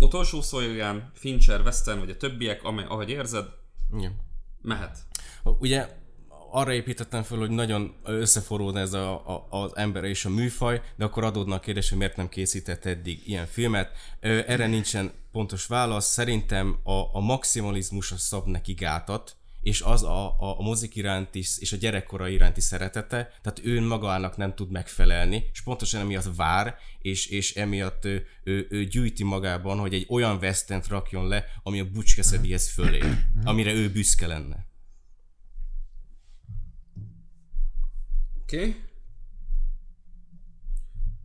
utolsó 0.00 0.40
szójogán, 0.40 1.10
Fincher, 1.14 1.60
Western 1.60 1.98
vagy 1.98 2.10
a 2.10 2.16
többiek, 2.16 2.64
amely, 2.64 2.84
ahogy 2.88 3.10
érzed, 3.10 3.46
Igen. 3.96 4.16
mehet. 4.62 4.98
Ugye 5.42 5.88
arra 6.50 6.72
építettem 6.72 7.22
fel, 7.22 7.38
hogy 7.38 7.50
nagyon 7.50 7.94
összeforródna 8.04 8.80
ez 8.80 8.92
a, 8.92 9.12
a, 9.12 9.46
az 9.50 9.76
ember 9.76 10.04
és 10.04 10.24
a 10.24 10.28
műfaj, 10.28 10.82
de 10.96 11.04
akkor 11.04 11.24
adódna 11.24 11.54
a 11.54 11.60
kérdés, 11.60 11.88
hogy 11.88 11.98
miért 11.98 12.16
nem 12.16 12.28
készített 12.28 12.84
eddig 12.84 13.28
ilyen 13.28 13.46
filmet. 13.46 13.90
Erre 14.20 14.66
nincsen 14.66 15.12
pontos 15.32 15.66
válasz. 15.66 16.06
Szerintem 16.06 16.78
a, 16.82 17.16
a 17.16 17.20
maximalizmus 17.20 18.12
az 18.12 18.20
szab 18.20 18.46
neki 18.46 18.72
gátat, 18.72 19.36
és 19.60 19.80
az 19.80 20.02
a, 20.02 20.40
a, 20.40 20.58
a 20.58 20.62
mozik 20.62 20.96
iránti 20.96 21.38
és 21.58 21.72
a 21.72 21.76
gyerekkora 21.76 22.28
iránti 22.28 22.60
szeretete, 22.60 23.32
tehát 23.42 23.60
ő 23.62 23.86
magának 23.86 24.36
nem 24.36 24.54
tud 24.54 24.70
megfelelni, 24.70 25.48
és 25.52 25.62
pontosan 25.62 26.00
emiatt 26.00 26.36
vár, 26.36 26.76
és, 26.98 27.26
és 27.26 27.54
emiatt 27.54 28.04
ő, 28.04 28.26
ő, 28.44 28.66
ő 28.70 28.84
gyűjti 28.84 29.24
magában, 29.24 29.78
hogy 29.78 29.94
egy 29.94 30.06
olyan 30.08 30.36
western 30.36 30.82
rakjon 30.88 31.28
le, 31.28 31.44
ami 31.62 31.80
a 31.80 31.86
Cassidyhez 32.14 32.70
fölé, 32.70 33.00
amire 33.44 33.72
ő 33.72 33.90
büszke 33.90 34.26
lenne. 34.26 34.66
Oké. 38.42 38.58
Okay. 38.58 38.86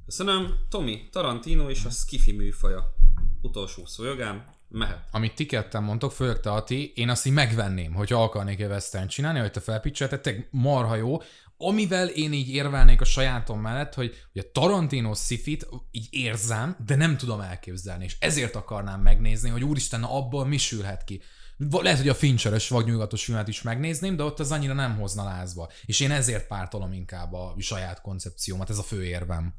Köszönöm. 0.05 0.55
Tomi, 0.69 1.09
Tarantino 1.11 1.69
és 1.69 1.85
a 1.85 1.89
Skiffy 1.89 2.31
műfaja. 2.31 2.95
Utolsó 3.41 3.85
szójogán, 3.85 4.52
mehet. 4.73 5.07
amit 5.11 5.35
ti 5.35 5.45
ketten 5.45 5.83
mondtok, 5.83 6.11
főleg 6.11 6.39
te 6.39 6.51
Ati, 6.51 6.91
én 6.95 7.09
azt 7.09 7.25
így 7.25 7.33
megvenném, 7.33 7.93
hogyha 7.93 8.23
akarnék 8.23 8.59
egy 8.59 8.69
western 8.69 9.07
csinálni, 9.07 9.39
hogy 9.39 9.51
te 9.51 9.59
felpicseltetek, 9.59 10.47
marha 10.51 10.95
jó, 10.95 11.17
amivel 11.57 12.07
én 12.07 12.33
így 12.33 12.49
érvelnék 12.49 13.01
a 13.01 13.05
sajátom 13.05 13.59
mellett, 13.59 13.93
hogy, 13.93 14.15
hogy 14.33 14.41
a 14.45 14.51
Tarantino 14.51 15.13
szifit 15.13 15.67
így 15.91 16.07
érzem, 16.11 16.77
de 16.85 16.95
nem 16.95 17.17
tudom 17.17 17.41
elképzelni, 17.41 18.03
és 18.03 18.15
ezért 18.19 18.55
akarnám 18.55 19.01
megnézni, 19.01 19.49
hogy 19.49 19.63
úristen, 19.63 19.99
na 19.99 20.15
abból 20.17 20.45
mi 20.45 20.57
sülhet 20.57 21.03
ki. 21.03 21.21
Lehet, 21.57 21.97
hogy 21.99 22.09
a 22.09 22.15
Fincheres 22.15 22.69
vagynyugatos 22.69 23.25
filmet 23.25 23.47
is 23.47 23.61
megnézném, 23.61 24.15
de 24.15 24.23
ott 24.23 24.39
az 24.39 24.51
annyira 24.51 24.73
nem 24.73 24.95
hozna 24.95 25.23
lázba. 25.23 25.69
És 25.85 25.99
én 25.99 26.11
ezért 26.11 26.47
pártolom 26.47 26.93
inkább 26.93 27.33
a 27.33 27.55
saját 27.57 28.01
koncepciómat, 28.01 28.69
ez 28.69 28.77
a 28.77 28.83
fő 28.83 29.05
érvem. 29.05 29.53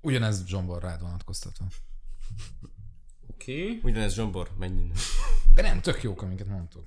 Ugyanez 0.00 0.46
Zsombor 0.46 0.82
rád 0.82 1.00
vonatkoztatva. 1.00 1.66
Oké. 3.40 3.62
Okay. 3.62 3.80
Ugyanez 3.82 4.14
Zsombor, 4.14 4.50
menj 4.58 4.80
innen. 4.80 4.96
De 5.54 5.62
nem, 5.62 5.80
tök 5.80 6.02
jók, 6.02 6.22
amiket 6.22 6.46
mondtuk. 6.46 6.84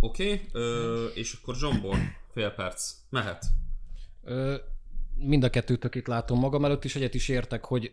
Oké. 0.00 0.40
Okay. 0.52 1.10
És 1.14 1.32
akkor 1.32 1.56
Zsombor, 1.56 1.96
fél 2.32 2.50
perc. 2.50 2.94
Mehet. 3.10 3.44
Ö, 4.22 4.56
mind 5.14 5.44
a 5.44 5.50
kettőtökét 5.50 6.06
látom 6.06 6.38
magam 6.38 6.64
előtt, 6.64 6.84
és 6.84 6.96
egyet 6.96 7.14
is 7.14 7.28
értek, 7.28 7.64
hogy 7.64 7.92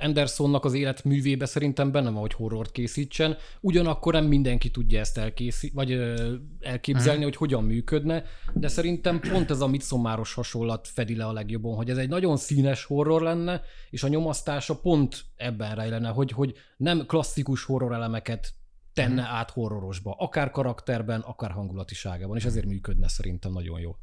Andersonnak 0.00 0.64
az 0.64 0.74
életművébe 0.74 1.46
szerintem 1.46 1.90
benne 1.90 2.10
van, 2.10 2.20
hogy 2.20 2.32
horrort 2.32 2.72
készítsen, 2.72 3.36
ugyanakkor 3.60 4.12
nem 4.12 4.24
mindenki 4.24 4.70
tudja 4.70 5.00
ezt 5.00 5.18
elkészít, 5.18 5.72
vagy 5.72 5.92
ö, 5.92 6.34
elképzelni, 6.60 7.22
hogy 7.22 7.36
hogyan 7.36 7.64
működne, 7.64 8.24
de 8.54 8.68
szerintem 8.68 9.20
pont 9.20 9.50
ez 9.50 9.60
a 9.60 9.66
Midsommáros 9.66 10.34
hasonlat 10.34 10.88
fedi 10.88 11.16
le 11.16 11.24
a 11.24 11.32
legjobban, 11.32 11.74
hogy 11.76 11.90
ez 11.90 11.96
egy 11.96 12.08
nagyon 12.08 12.36
színes 12.36 12.84
horror 12.84 13.22
lenne, 13.22 13.62
és 13.90 14.02
a 14.02 14.08
nyomasztása 14.08 14.80
pont 14.80 15.24
ebben 15.36 15.74
rejlene, 15.74 16.08
hogy, 16.08 16.30
hogy 16.30 16.54
nem 16.76 17.06
klasszikus 17.06 17.64
horror 17.64 17.92
elemeket 17.92 18.54
tenne 18.92 19.22
át 19.22 19.50
horrorosba, 19.50 20.14
akár 20.18 20.50
karakterben, 20.50 21.20
akár 21.20 21.50
hangulatiságában, 21.50 22.36
és 22.36 22.44
ezért 22.44 22.66
működne 22.66 23.08
szerintem 23.08 23.52
nagyon 23.52 23.80
jól. 23.80 23.98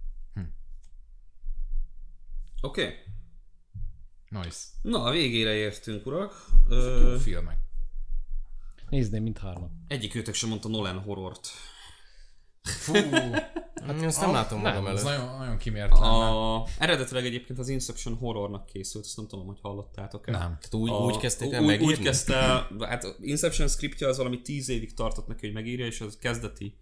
Oké. 2.62 2.84
Okay. 2.84 2.96
Nice. 4.30 4.58
Na, 4.82 5.04
a 5.04 5.12
végére 5.12 5.54
értünk, 5.54 6.06
urak. 6.06 6.46
Jó 6.70 6.76
Ö, 6.78 7.16
filmek. 7.22 7.58
Nézném 8.90 9.24
mindhármat. 9.24 9.70
egyik 9.88 10.16
őtök 10.16 10.34
sem 10.34 10.50
mondta 10.50 10.68
Nolan 10.68 11.00
horrort. 11.00 11.48
Fú, 12.62 12.94
Hát, 13.86 14.02
Ezt 14.02 14.22
nem 14.22 14.32
látom 14.32 14.60
magam 14.62 14.84
nem, 14.84 14.96
ez 14.96 15.04
előtt. 15.06 15.20
nagyon, 15.20 15.38
nagyon 15.38 15.58
kimértelen. 15.58 16.04
A... 16.04 16.56
A, 16.56 16.66
eredetileg 16.80 17.26
egyébként 17.26 17.60
az 17.60 17.68
Inception 17.70 18.16
horrornak 18.16 18.66
készült, 18.66 19.06
ezt 19.06 19.18
nem 19.18 19.28
tudom, 19.28 19.46
hogy 19.46 19.60
hallottátok-e. 19.62 20.32
Nem. 20.32 20.40
Tehát 20.42 20.74
úgy, 20.74 20.90
A- 20.90 20.94
úgy 20.94 21.18
kezdték 21.18 21.52
el 21.52 21.62
úgy, 21.62 21.68
megírni? 21.68 21.94
Úgy 21.94 22.00
kezdte, 22.00 22.68
hát 22.80 23.16
Inception 23.22 23.68
scriptje 23.68 24.08
az 24.08 24.18
valami 24.18 24.42
10 24.42 24.70
évig 24.70 24.94
tartott 24.94 25.28
neki, 25.28 25.46
hogy 25.46 25.56
megírja, 25.56 25.86
és 25.86 26.02
az 26.02 26.18
kezdeti 26.18 26.78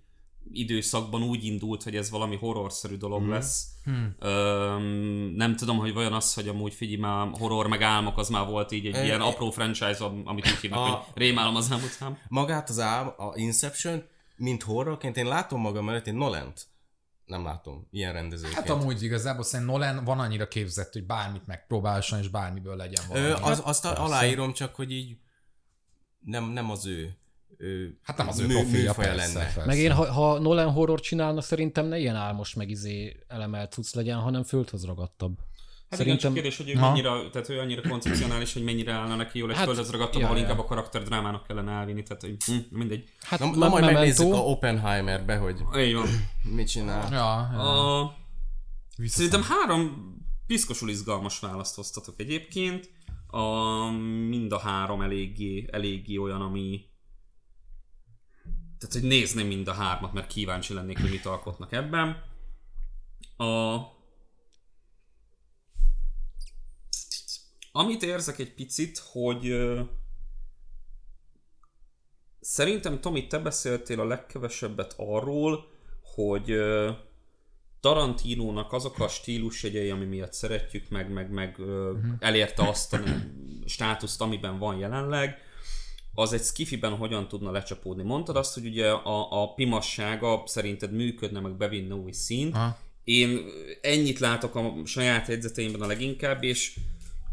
időszakban 0.52 1.24
úgy 1.24 1.44
indult, 1.46 1.84
hogy 1.84 1.96
ez 1.96 2.10
valami 2.10 2.36
horrorszerű 2.36 2.96
dolog 2.98 3.20
Mhm. 3.22 3.30
mm. 3.30 3.34
lesz. 3.34 3.68
Hmm. 3.84 4.16
Öm, 4.20 4.84
nem 5.36 5.56
tudom, 5.56 5.78
hogy 5.78 5.94
vajon 5.94 6.14
az, 6.14 6.34
hogy 6.34 6.48
amúgy 6.48 6.74
figyelj 6.74 7.00
már 7.00 7.28
horror 7.40 7.68
meg 7.68 7.82
álmok, 7.82 8.18
az 8.18 8.30
már 8.30 8.48
volt 8.48 8.72
így 8.72 8.86
egy 8.86 8.96
Ö, 8.96 9.04
ilyen 9.04 9.22
é- 9.22 9.28
apró 9.28 9.52
franchise, 9.52 10.04
am- 10.04 10.22
amit 10.26 10.46
úgy 10.48 10.60
hívnak, 10.60 10.80
A- 10.80 10.84
hogy 10.92 11.22
rémálom 11.22 11.56
az 11.56 11.74
szám. 12.00 12.18
Magát 12.28 12.70
az 12.70 12.80
ám, 12.80 13.08
a 13.18 13.32
Inception, 13.36 14.04
mint 14.36 14.64
horrorként 14.64 15.18
én 15.18 15.26
látom 15.28 15.62
magam 15.62 15.90
előtt, 15.90 16.08
én 16.08 16.16
Nolent 16.16 16.66
nem 17.26 17.44
látom 17.44 17.88
ilyen 17.92 18.14
rendezőként. 18.14 18.56
Hát 18.56 18.70
amúgy 18.70 19.04
igazából 19.04 19.44
szerintem 19.44 19.76
Nolan 19.76 20.04
van 20.04 20.20
annyira 20.20 20.48
képzett, 20.48 20.94
hogy 20.94 21.06
bármit 21.06 21.46
megpróbálson, 21.48 22.20
és 22.20 22.28
bármiből 22.28 22.76
legyen 22.76 23.04
valami. 23.08 23.26
Ö, 23.28 23.34
az, 23.42 23.62
azt 23.66 23.82
Persze. 23.82 24.02
aláírom, 24.02 24.54
csak 24.54 24.76
hogy 24.76 24.92
így 24.92 25.18
nem, 26.20 26.44
nem 26.50 26.70
az 26.72 26.86
ő 26.86 27.16
Hát 28.04 28.18
nem 28.18 28.28
az 28.28 28.40
ő 28.40 28.48
profilja, 28.48 28.94
persze, 28.94 29.16
lenne. 29.16 29.40
persze. 29.40 29.66
Meg 29.66 29.78
én, 29.78 29.92
ha, 29.92 30.12
ha 30.12 30.40
Nolan 30.40 30.72
horror 30.72 31.00
csinálna, 31.00 31.42
szerintem 31.42 31.86
ne 31.86 32.00
ilyen 32.00 32.16
álmos 32.16 32.54
meg 32.54 32.70
izé 32.70 33.18
elemelt 33.28 33.72
cucc 33.72 33.94
legyen, 33.94 34.18
hanem 34.20 34.44
földhöz 34.44 34.86
ragadtabb. 34.86 35.38
Hát 35.90 36.00
Szerintem- 36.00 36.06
igen, 36.06 36.18
csak 36.18 36.34
kérdés, 36.34 36.58
hogy 36.58 36.70
ő 36.70 36.74
Ha. 36.80 36.90
mennyire, 36.92 37.30
tehát 37.32 37.50
ő 37.50 37.60
annyira 37.60 37.90
koncepcionális, 37.90 38.54
hogy 38.54 38.64
mennyire 38.64 38.92
állna 38.92 39.16
neki 39.16 39.40
jól 39.40 39.50
egy 39.50 39.56
Hát, 39.56 39.66
földhez 39.66 39.92
ragadtam, 39.92 40.20
ja, 40.20 40.26
ahol 40.26 40.38
ja. 40.38 40.44
inkább 40.44 40.60
a 40.60 40.66
karakter 40.66 41.04
drámának 41.04 41.48
kellene 41.48 41.72
elvinni, 41.72 42.04
tehát 42.04 42.22
hogy 42.22 42.36
hm, 42.46 42.78
mindegy. 42.78 43.10
Hát 43.22 43.40
Na, 43.40 43.46
na 43.46 43.52
majd 43.56 43.72
Memento- 43.72 43.94
megnézzük 43.94 44.34
a 44.34 44.38
Oppenheimerbe, 44.38 45.36
hogy 45.36 45.56
Így 45.78 45.94
van. 45.94 46.08
mit 46.44 46.68
csinál. 46.68 47.12
Ja, 47.12 47.50
ja. 47.54 48.00
A, 48.02 48.16
szerintem 49.06 49.42
három 49.44 50.14
piszkosul 50.48 50.90
izgalmas 50.90 51.40
választ 51.40 51.76
hoztatok 51.76 52.20
egyébként. 52.20 52.90
A, 53.28 53.90
mind 54.30 54.52
a 54.52 54.60
három 54.60 55.02
eléggé, 55.02 55.68
eléggé 55.72 56.18
olyan, 56.18 56.42
ami 56.42 56.82
tehát, 58.88 59.02
hogy 59.02 59.20
nézném 59.20 59.48
mind 59.48 59.68
a 59.68 59.74
hármat, 59.74 60.14
mert 60.14 60.28
kíváncsi 60.28 60.74
lennék, 60.74 61.00
hogy 61.00 61.10
mit 61.10 61.26
alkotnak 61.26 61.72
ebben. 61.72 62.24
A, 63.38 63.78
amit 67.72 68.04
érzek 68.04 68.40
egy 68.40 68.54
picit, 68.54 68.98
hogy 68.98 69.56
szerintem 72.40 73.02
Tomi, 73.02 73.28
te 73.28 73.40
beszéltél 73.40 74.00
a 74.00 74.06
legkevesebbet 74.06 74.94
arról, 74.98 75.68
hogy 76.02 76.52
ö, 76.52 76.92
Tarantinónak 77.80 78.74
azok 78.74 79.00
a 79.00 79.08
stílusjegyei, 79.08 79.90
ami 79.90 80.06
miatt 80.06 80.34
szeretjük, 80.34 80.90
meg, 80.90 81.12
meg, 81.12 81.30
meg 81.30 81.56
uh-huh. 81.60 82.06
elérte 82.20 82.68
azt 82.68 82.94
a 82.94 83.00
státuszt, 83.66 84.22
amiben 84.22 84.58
van 84.60 84.78
jelenleg, 84.78 85.45
az 86.16 86.34
egy 86.34 86.42
skifiben 86.42 86.96
hogyan 86.96 87.28
tudna 87.28 87.52
lecsapódni. 87.52 88.04
Mondtad 88.04 88.36
azt, 88.36 88.54
hogy 88.54 88.66
ugye 88.66 88.90
a, 88.90 89.42
a 89.42 89.54
pimassága 89.54 90.44
szerinted 90.46 90.92
működne, 90.92 91.40
meg 91.40 91.58
bevinne 91.58 91.94
új 91.94 92.12
színt. 92.12 92.56
Aha. 92.56 92.78
Én 93.04 93.46
ennyit 93.82 94.20
látok 94.20 94.56
a 94.56 94.74
saját 94.86 95.28
jegyzeteimben 95.28 95.82
a 95.82 95.88
leginkább, 95.88 96.44
és 96.44 96.76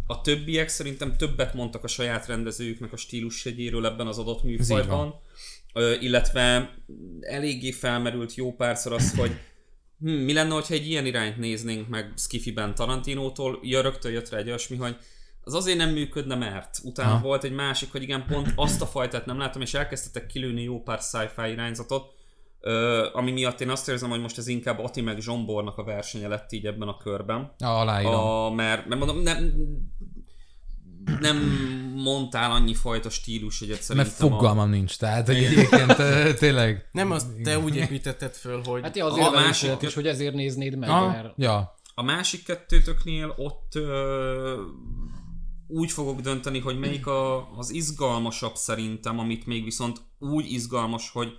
a 0.07 0.21
többiek 0.21 0.69
szerintem 0.69 1.17
többet 1.17 1.55
mondtak 1.55 1.85
a 1.85 1.89
saját 1.89 2.27
rendezőjüknek 2.27 2.93
a 2.93 2.97
stílusjegyéről 2.97 3.87
ebben 3.87 4.07
az 4.07 4.19
adott 4.19 4.43
műfajban. 4.43 5.15
Ö, 5.73 5.95
illetve 6.01 6.75
eléggé 7.21 7.71
felmerült 7.71 8.35
jó 8.35 8.55
párszor 8.55 8.93
az, 8.93 9.15
hogy 9.15 9.31
hm, 9.99 10.11
mi 10.11 10.33
lenne, 10.33 10.55
hogyha 10.55 10.75
egy 10.75 10.89
ilyen 10.89 11.07
irányt 11.07 11.37
néznénk 11.37 11.89
meg 11.89 12.13
Skifiben 12.17 12.75
Tarantinótól, 12.75 13.59
ja, 13.63 13.81
rögtön 13.81 14.13
jött 14.13 14.29
rá 14.29 14.39
egy 14.39 14.49
olyasmi, 14.49 14.77
hogy 14.77 14.97
az 15.45 15.55
azért 15.55 15.77
nem 15.79 15.91
működne, 15.91 16.35
mert 16.35 16.79
utána 16.85 17.15
Ha. 17.15 17.21
volt 17.21 17.45
egy 17.45 17.53
másik, 17.53 17.93
hogy 17.93 18.03
igen, 18.03 18.25
pont 18.29 18.53
azt 18.57 18.83
a 18.83 18.87
fajtát 18.87 19.27
nem 19.27 19.39
látom, 19.39 19.63
és 19.63 19.75
elkezdtetek 19.75 20.27
kilőni 20.27 20.63
jó 20.63 20.83
pár 20.83 20.99
sci-fi 20.99 21.51
irányzatot, 21.51 22.11
ö, 22.61 23.07
ami 23.13 23.31
miatt 23.31 23.61
én 23.61 23.71
azt 23.71 23.89
érzem, 23.89 24.11
hogy 24.11 24.21
most 24.21 24.39
ez 24.39 24.47
inkább 24.47 24.79
Ati 24.79 25.01
meg 25.01 25.21
Zsombornak 25.21 25.79
a 25.79 25.85
versenye 25.85 26.29
lett 26.29 26.53
így 26.53 26.67
ebben 26.67 26.89
a 26.89 26.97
körben. 26.97 27.53
Ja, 27.59 27.79
aláírom. 27.81 28.15
A, 28.15 28.51
mert, 28.51 28.87
mert 28.87 29.01
mondom, 29.01 29.23
nem, 29.23 29.53
nem 31.21 31.37
mondtál 31.95 32.51
annyi 32.51 32.75
fajta 32.75 33.11
stílus, 33.11 33.59
hogy 33.59 33.69
Mert 33.69 33.81
szerintem 33.83 34.13
fogalmam 34.13 34.71
nincs, 34.71 34.97
tehát 34.99 35.27
hogy 35.27 35.37
egyébként 35.37 35.97
tényleg... 36.39 36.89
Nem, 36.93 37.11
azt 37.11 37.27
te 37.43 37.59
úgy 37.59 37.77
építetted 37.77 38.33
föl, 38.35 38.63
hogy 38.65 38.83
Hát 38.83 38.97
ja, 38.97 39.07
azért 39.07 39.27
A 39.27 39.29
a 39.29 39.33
másik- 39.33 39.69
másik... 39.71 39.89
is, 39.89 39.95
hogy 39.95 40.07
ezért 40.07 40.35
néznéd 40.35 40.77
meg, 40.79 40.89
Ha, 40.89 41.07
mert 41.09 41.33
ja, 41.37 41.75
A 41.95 42.03
másik 42.03 42.45
kettőtöknél 42.45 43.35
ott 43.37 43.75
ö, 43.75 44.61
úgy 45.73 45.91
fogok 45.91 46.21
dönteni, 46.21 46.59
hogy 46.59 46.79
melyik 46.79 47.07
a, 47.07 47.51
az 47.57 47.71
izgalmasabb 47.71 48.55
szerintem, 48.55 49.19
amit 49.19 49.47
még 49.47 49.65
viszont 49.65 50.01
úgy 50.19 50.53
izgalmas, 50.53 51.11
hogy 51.11 51.33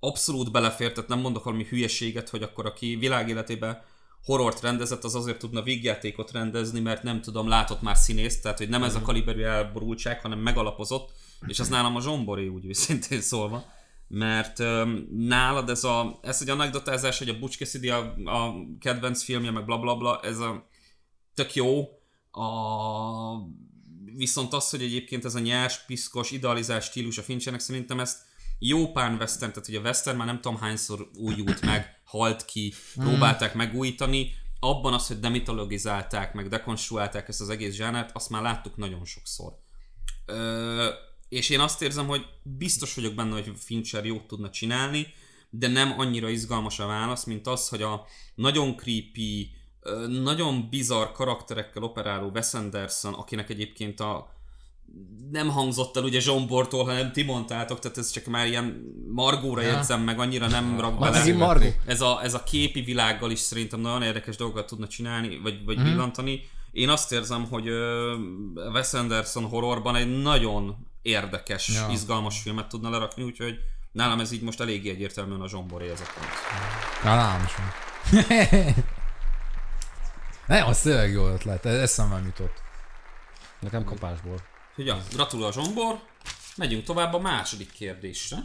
abszolút 0.00 0.52
belefér, 0.52 0.92
tehát 0.92 1.10
nem 1.10 1.20
mondok 1.20 1.44
valami 1.44 1.64
hülyeséget, 1.64 2.28
hogy 2.28 2.42
akkor 2.42 2.66
aki 2.66 2.96
világéletében 2.96 3.82
horrort 4.24 4.60
rendezett, 4.60 5.04
az 5.04 5.14
azért 5.14 5.38
tudna 5.38 5.62
vígjátékot 5.62 6.32
rendezni, 6.32 6.80
mert 6.80 7.02
nem 7.02 7.20
tudom, 7.20 7.48
látott 7.48 7.82
már 7.82 7.96
színészt, 7.96 8.42
tehát 8.42 8.58
hogy 8.58 8.68
nem 8.68 8.82
ez 8.82 8.94
a 8.94 9.00
kaliberű 9.00 9.42
elborultság, 9.42 10.20
hanem 10.20 10.38
megalapozott, 10.38 11.12
és 11.46 11.60
az 11.60 11.68
nálam 11.68 11.96
a 11.96 12.00
zsomboré 12.00 12.46
úgy 12.46 12.66
őszintén 12.66 13.20
szólva. 13.20 13.64
Mert 14.08 14.58
um, 14.58 15.06
nálad 15.10 15.68
ez 15.68 15.84
a, 15.84 16.18
ez 16.22 16.38
egy 16.42 16.48
anekdotázás, 16.48 17.18
hogy 17.18 17.28
a 17.28 17.38
Butch 17.38 17.58
Cassidy 17.58 17.88
a, 17.88 18.14
a 18.24 18.54
kedvenc 18.80 19.22
filmje, 19.22 19.50
meg 19.50 19.64
blablabla, 19.64 19.96
bla, 19.96 20.18
bla, 20.20 20.28
ez 20.28 20.38
a 20.38 20.68
tök 21.34 21.54
jó, 21.54 21.99
a, 22.30 22.46
viszont 24.16 24.52
az, 24.52 24.70
hogy 24.70 24.82
egyébként 24.82 25.24
ez 25.24 25.34
a 25.34 25.38
nyers, 25.38 25.84
piszkos, 25.84 26.30
idealizált 26.30 26.82
stílus 26.82 27.18
a 27.18 27.22
Finchernek, 27.22 27.60
szerintem 27.60 28.00
ezt 28.00 28.18
jó 28.58 28.92
pán 28.92 29.14
western, 29.14 29.52
tehát 29.52 29.66
hogy 29.66 29.74
a 29.74 29.80
western 29.80 30.16
már 30.16 30.26
nem 30.26 30.40
tudom 30.40 30.58
hányszor 30.58 31.10
újult 31.14 31.60
meg, 31.60 32.00
halt 32.04 32.44
ki, 32.44 32.74
próbálták 32.94 33.54
megújítani, 33.54 34.32
abban 34.60 34.94
az, 34.94 35.06
hogy 35.06 35.20
demitologizálták, 35.20 36.34
meg 36.34 36.48
dekonstruálták 36.48 37.28
ezt 37.28 37.40
az 37.40 37.48
egész 37.48 37.74
zsánert, 37.74 38.10
azt 38.16 38.30
már 38.30 38.42
láttuk 38.42 38.76
nagyon 38.76 39.04
sokszor. 39.04 39.58
Ö, 40.26 40.88
és 41.28 41.48
én 41.48 41.60
azt 41.60 41.82
érzem, 41.82 42.06
hogy 42.06 42.24
biztos 42.42 42.94
vagyok 42.94 43.14
benne, 43.14 43.32
hogy 43.32 43.52
Fincher 43.56 44.04
jót 44.04 44.26
tudna 44.26 44.50
csinálni, 44.50 45.06
de 45.50 45.68
nem 45.68 45.98
annyira 45.98 46.28
izgalmas 46.28 46.78
a 46.78 46.86
válasz, 46.86 47.24
mint 47.24 47.46
az, 47.46 47.68
hogy 47.68 47.82
a 47.82 48.06
nagyon 48.34 48.76
creepy, 48.76 49.54
nagyon 50.22 50.68
bizarr 50.70 51.06
karakterekkel 51.12 51.82
operáló 51.82 52.30
Wes 52.34 52.54
Anderson, 52.54 53.14
akinek 53.14 53.50
egyébként 53.50 54.00
a 54.00 54.38
nem 55.30 55.48
hangzott 55.48 55.96
el 55.96 56.02
ugye 56.02 56.20
Zsombortól, 56.20 56.84
hanem 56.84 57.12
ti 57.12 57.22
mondtátok, 57.22 57.78
tehát 57.78 57.98
ez 57.98 58.10
csak 58.10 58.24
már 58.24 58.46
ilyen 58.46 58.94
margóra 59.14 59.60
jegyzem 59.60 60.00
meg, 60.00 60.18
annyira 60.18 60.48
nem 60.48 60.80
rak 60.80 60.98
bele. 60.98 61.18
Ez 61.86 62.00
a, 62.00 62.20
ez 62.22 62.34
a 62.34 62.42
képi 62.42 62.80
világgal 62.80 63.30
is 63.30 63.38
szerintem 63.38 63.80
nagyon 63.80 64.02
érdekes 64.02 64.36
dolgokat 64.36 64.66
tudna 64.66 64.86
csinálni, 64.86 65.40
vagy, 65.42 65.64
vagy 65.64 65.78
mm. 65.78 65.84
villantani. 65.84 66.40
Én 66.70 66.88
azt 66.88 67.12
érzem, 67.12 67.46
hogy 67.50 67.68
Wes 68.72 68.92
Anderson 68.92 69.44
horrorban 69.44 69.96
egy 69.96 70.22
nagyon 70.22 70.86
érdekes, 71.02 71.68
Ja. 71.68 71.88
izgalmas 71.92 72.40
filmet 72.40 72.68
tudna 72.68 72.90
lerakni, 72.90 73.22
úgyhogy 73.22 73.54
nálam 73.92 74.20
ez 74.20 74.32
így 74.32 74.42
most 74.42 74.60
eléggé 74.60 74.90
egyértelműen 74.90 75.40
a 75.40 75.48
pont. 75.48 75.78
Na, 77.04 77.14
nálam 77.14 77.46
sem. 77.46 78.84
Nem, 80.50 80.66
az 80.66 80.80
tényleg 80.80 81.10
jó 81.10 81.26
ötlet, 81.26 81.66
ez 81.66 81.80
eszembe 81.80 82.22
jutott. 82.24 82.62
nekem 83.60 83.84
kapásból. 83.84 84.42
Ja, 84.76 85.02
gratulál 85.12 85.48
a 85.48 85.52
zsombor. 85.52 86.00
Megyünk 86.56 86.84
tovább 86.84 87.14
a 87.14 87.18
második 87.18 87.72
kérdésre, 87.72 88.36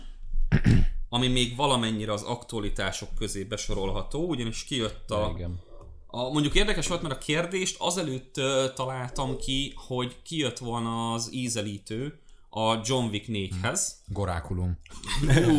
ami 1.09 1.27
még 1.27 1.55
valamennyire 1.55 2.13
az 2.13 2.21
aktualitások 2.21 3.09
közé 3.17 3.43
besorolható, 3.43 4.27
ugyanis 4.27 4.63
kijött 4.63 5.11
a, 5.11 5.31
Igen. 5.35 5.59
A, 6.07 6.29
mondjuk 6.29 6.55
érdekes 6.55 6.87
volt, 6.87 7.01
mert 7.01 7.15
a 7.15 7.17
kérdést 7.17 7.75
azelőtt 7.79 8.37
uh, 8.37 8.73
találtam 8.73 9.37
ki, 9.37 9.73
hogy 9.75 10.21
kijött 10.21 10.57
volna 10.57 11.13
az 11.13 11.33
ízelítő 11.33 12.19
a 12.49 12.79
John 12.83 13.05
Wick 13.05 13.25
4-hez. 13.27 13.81
Gorákulum. 14.07 14.79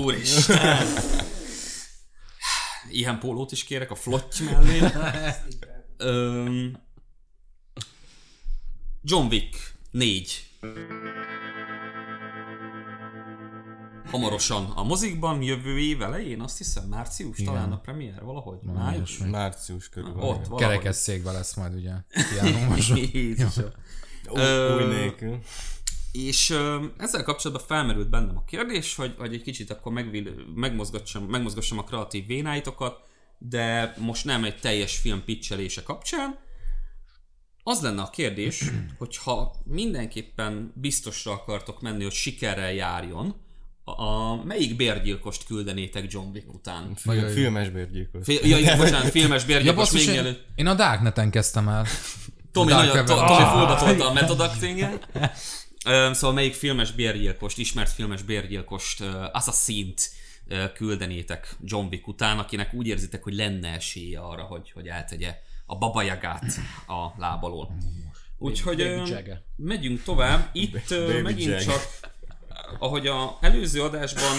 Úristen! 0.03 0.87
Ilyen 2.91 3.19
pólót 3.19 3.53
is 3.53 3.65
kérek 3.65 3.91
a 3.91 3.95
flotty 3.95 4.45
mellé. 4.45 4.79
Öm, 5.97 6.77
John 9.03 9.27
Wick 9.27 9.75
4. 9.91 10.51
Hamarosan 14.11 14.65
a 14.75 14.83
mozikban, 14.83 15.43
jövő 15.43 15.79
év 15.79 16.03
elején, 16.03 16.41
azt 16.41 16.59
hiszem 16.59 16.85
március, 16.89 17.39
Igen. 17.39 17.53
talán 17.53 17.73
a 17.73 17.81
premier, 17.81 18.23
valahogy, 18.23 18.59
május. 18.63 19.19
Március 19.19 19.89
körül. 19.89 20.11
Ott, 20.11 20.17
van. 20.17 20.27
valahogy. 20.27 20.59
Kerekesszékbe 20.59 21.33
lesz 21.33 21.55
majd 21.55 21.75
ugye. 21.75 21.93
Jézusom. 23.13 23.71
Új, 24.29 24.75
új 24.77 24.85
nélkül. 24.85 25.39
És 26.13 26.51
ö, 26.51 26.85
ezzel 26.99 27.23
kapcsolatban 27.23 27.67
felmerült 27.67 28.09
bennem 28.09 28.37
a 28.37 28.45
kérdés, 28.45 28.95
hogy, 28.95 29.15
hogy 29.19 29.35
egy 29.35 29.43
kicsit 29.43 29.71
akkor 29.71 29.93
megvil, 29.93 30.35
megmozgassam, 30.55 31.25
megmozgassam 31.25 31.79
a 31.79 31.85
kreatív 31.85 32.27
vénáitokat, 32.27 33.05
de 33.39 33.95
most 33.99 34.25
nem 34.25 34.45
egy 34.45 34.57
teljes 34.59 34.97
film 34.97 35.23
pitchelése 35.25 35.83
kapcsán. 35.83 36.39
Az 37.63 37.81
lenne 37.83 38.03
a 38.03 38.11
kérdés, 38.11 38.65
hogyha 38.99 39.55
mindenképpen 39.65 40.73
biztosra 40.75 41.33
akartok 41.33 41.81
menni, 41.81 42.03
hogy 42.03 42.13
sikerrel 42.13 42.73
járjon, 42.73 43.45
a, 43.85 44.03
a 44.03 44.43
melyik 44.45 44.77
bérgyilkost 44.77 45.45
küldenétek 45.45 46.13
John 46.13 46.29
Wick 46.33 46.55
után? 46.55 46.95
Film, 46.95 47.29
filmes 47.29 47.69
bérgyilkos. 47.69 48.25
Fél, 48.25 48.39
ja, 48.47 48.59
igen, 48.59 48.79
bocsánat, 48.79 49.11
filmes 49.11 49.41
Ja, 49.41 49.47
bérgyilkos 49.47 49.77
basszus, 49.91 50.07
még 50.07 50.15
én, 50.15 50.23
mielőtt. 50.23 50.47
én 50.55 50.67
a 50.67 50.75
Darkneten 50.75 51.31
kezdtem 51.31 51.69
el. 51.69 51.87
Tomi, 52.53 52.71
Dark 52.71 52.87
nagyon, 52.87 52.97
Web-en. 52.97 53.17
to, 53.17 53.27
Tomi 53.27 53.43
Ah. 53.43 53.53
fullba 53.53 53.75
tolta 53.77 54.11
a. 54.11 54.13
Öm, 55.87 56.13
Szóval 56.13 56.33
melyik 56.35 56.55
filmes 56.55 56.93
bérgyilkost, 56.93 57.59
ismert 57.59 57.91
filmes 57.93 58.23
bérgyilkost, 58.23 59.01
uh, 59.01 59.07
Assassin-t 59.33 60.01
uh, 60.01 60.16
küldenétek 60.75 61.57
John 61.65 61.87
Wick 61.87 62.07
után, 62.07 62.39
akinek 62.39 62.75
úgy 62.75 62.87
érzitek, 62.87 63.23
hogy 63.23 63.35
lenne 63.35 63.69
esélye 63.69 64.21
arra, 64.21 64.43
hogy, 64.43 64.71
hogy 64.71 64.87
eltegye 64.87 65.39
a 65.67 65.79
babajagát 65.79 66.45
a 66.87 67.09
lábalól. 67.17 67.77
Úgyhogy 68.39 69.03
megyünk 69.57 70.03
tovább. 70.03 70.49
Itt 70.53 70.91
megint 71.23 71.51
Jagger. 71.51 71.63
csak, 71.63 72.11
ahogy 72.79 73.07
a 73.07 73.39
előző 73.41 73.83
adásban 73.83 74.39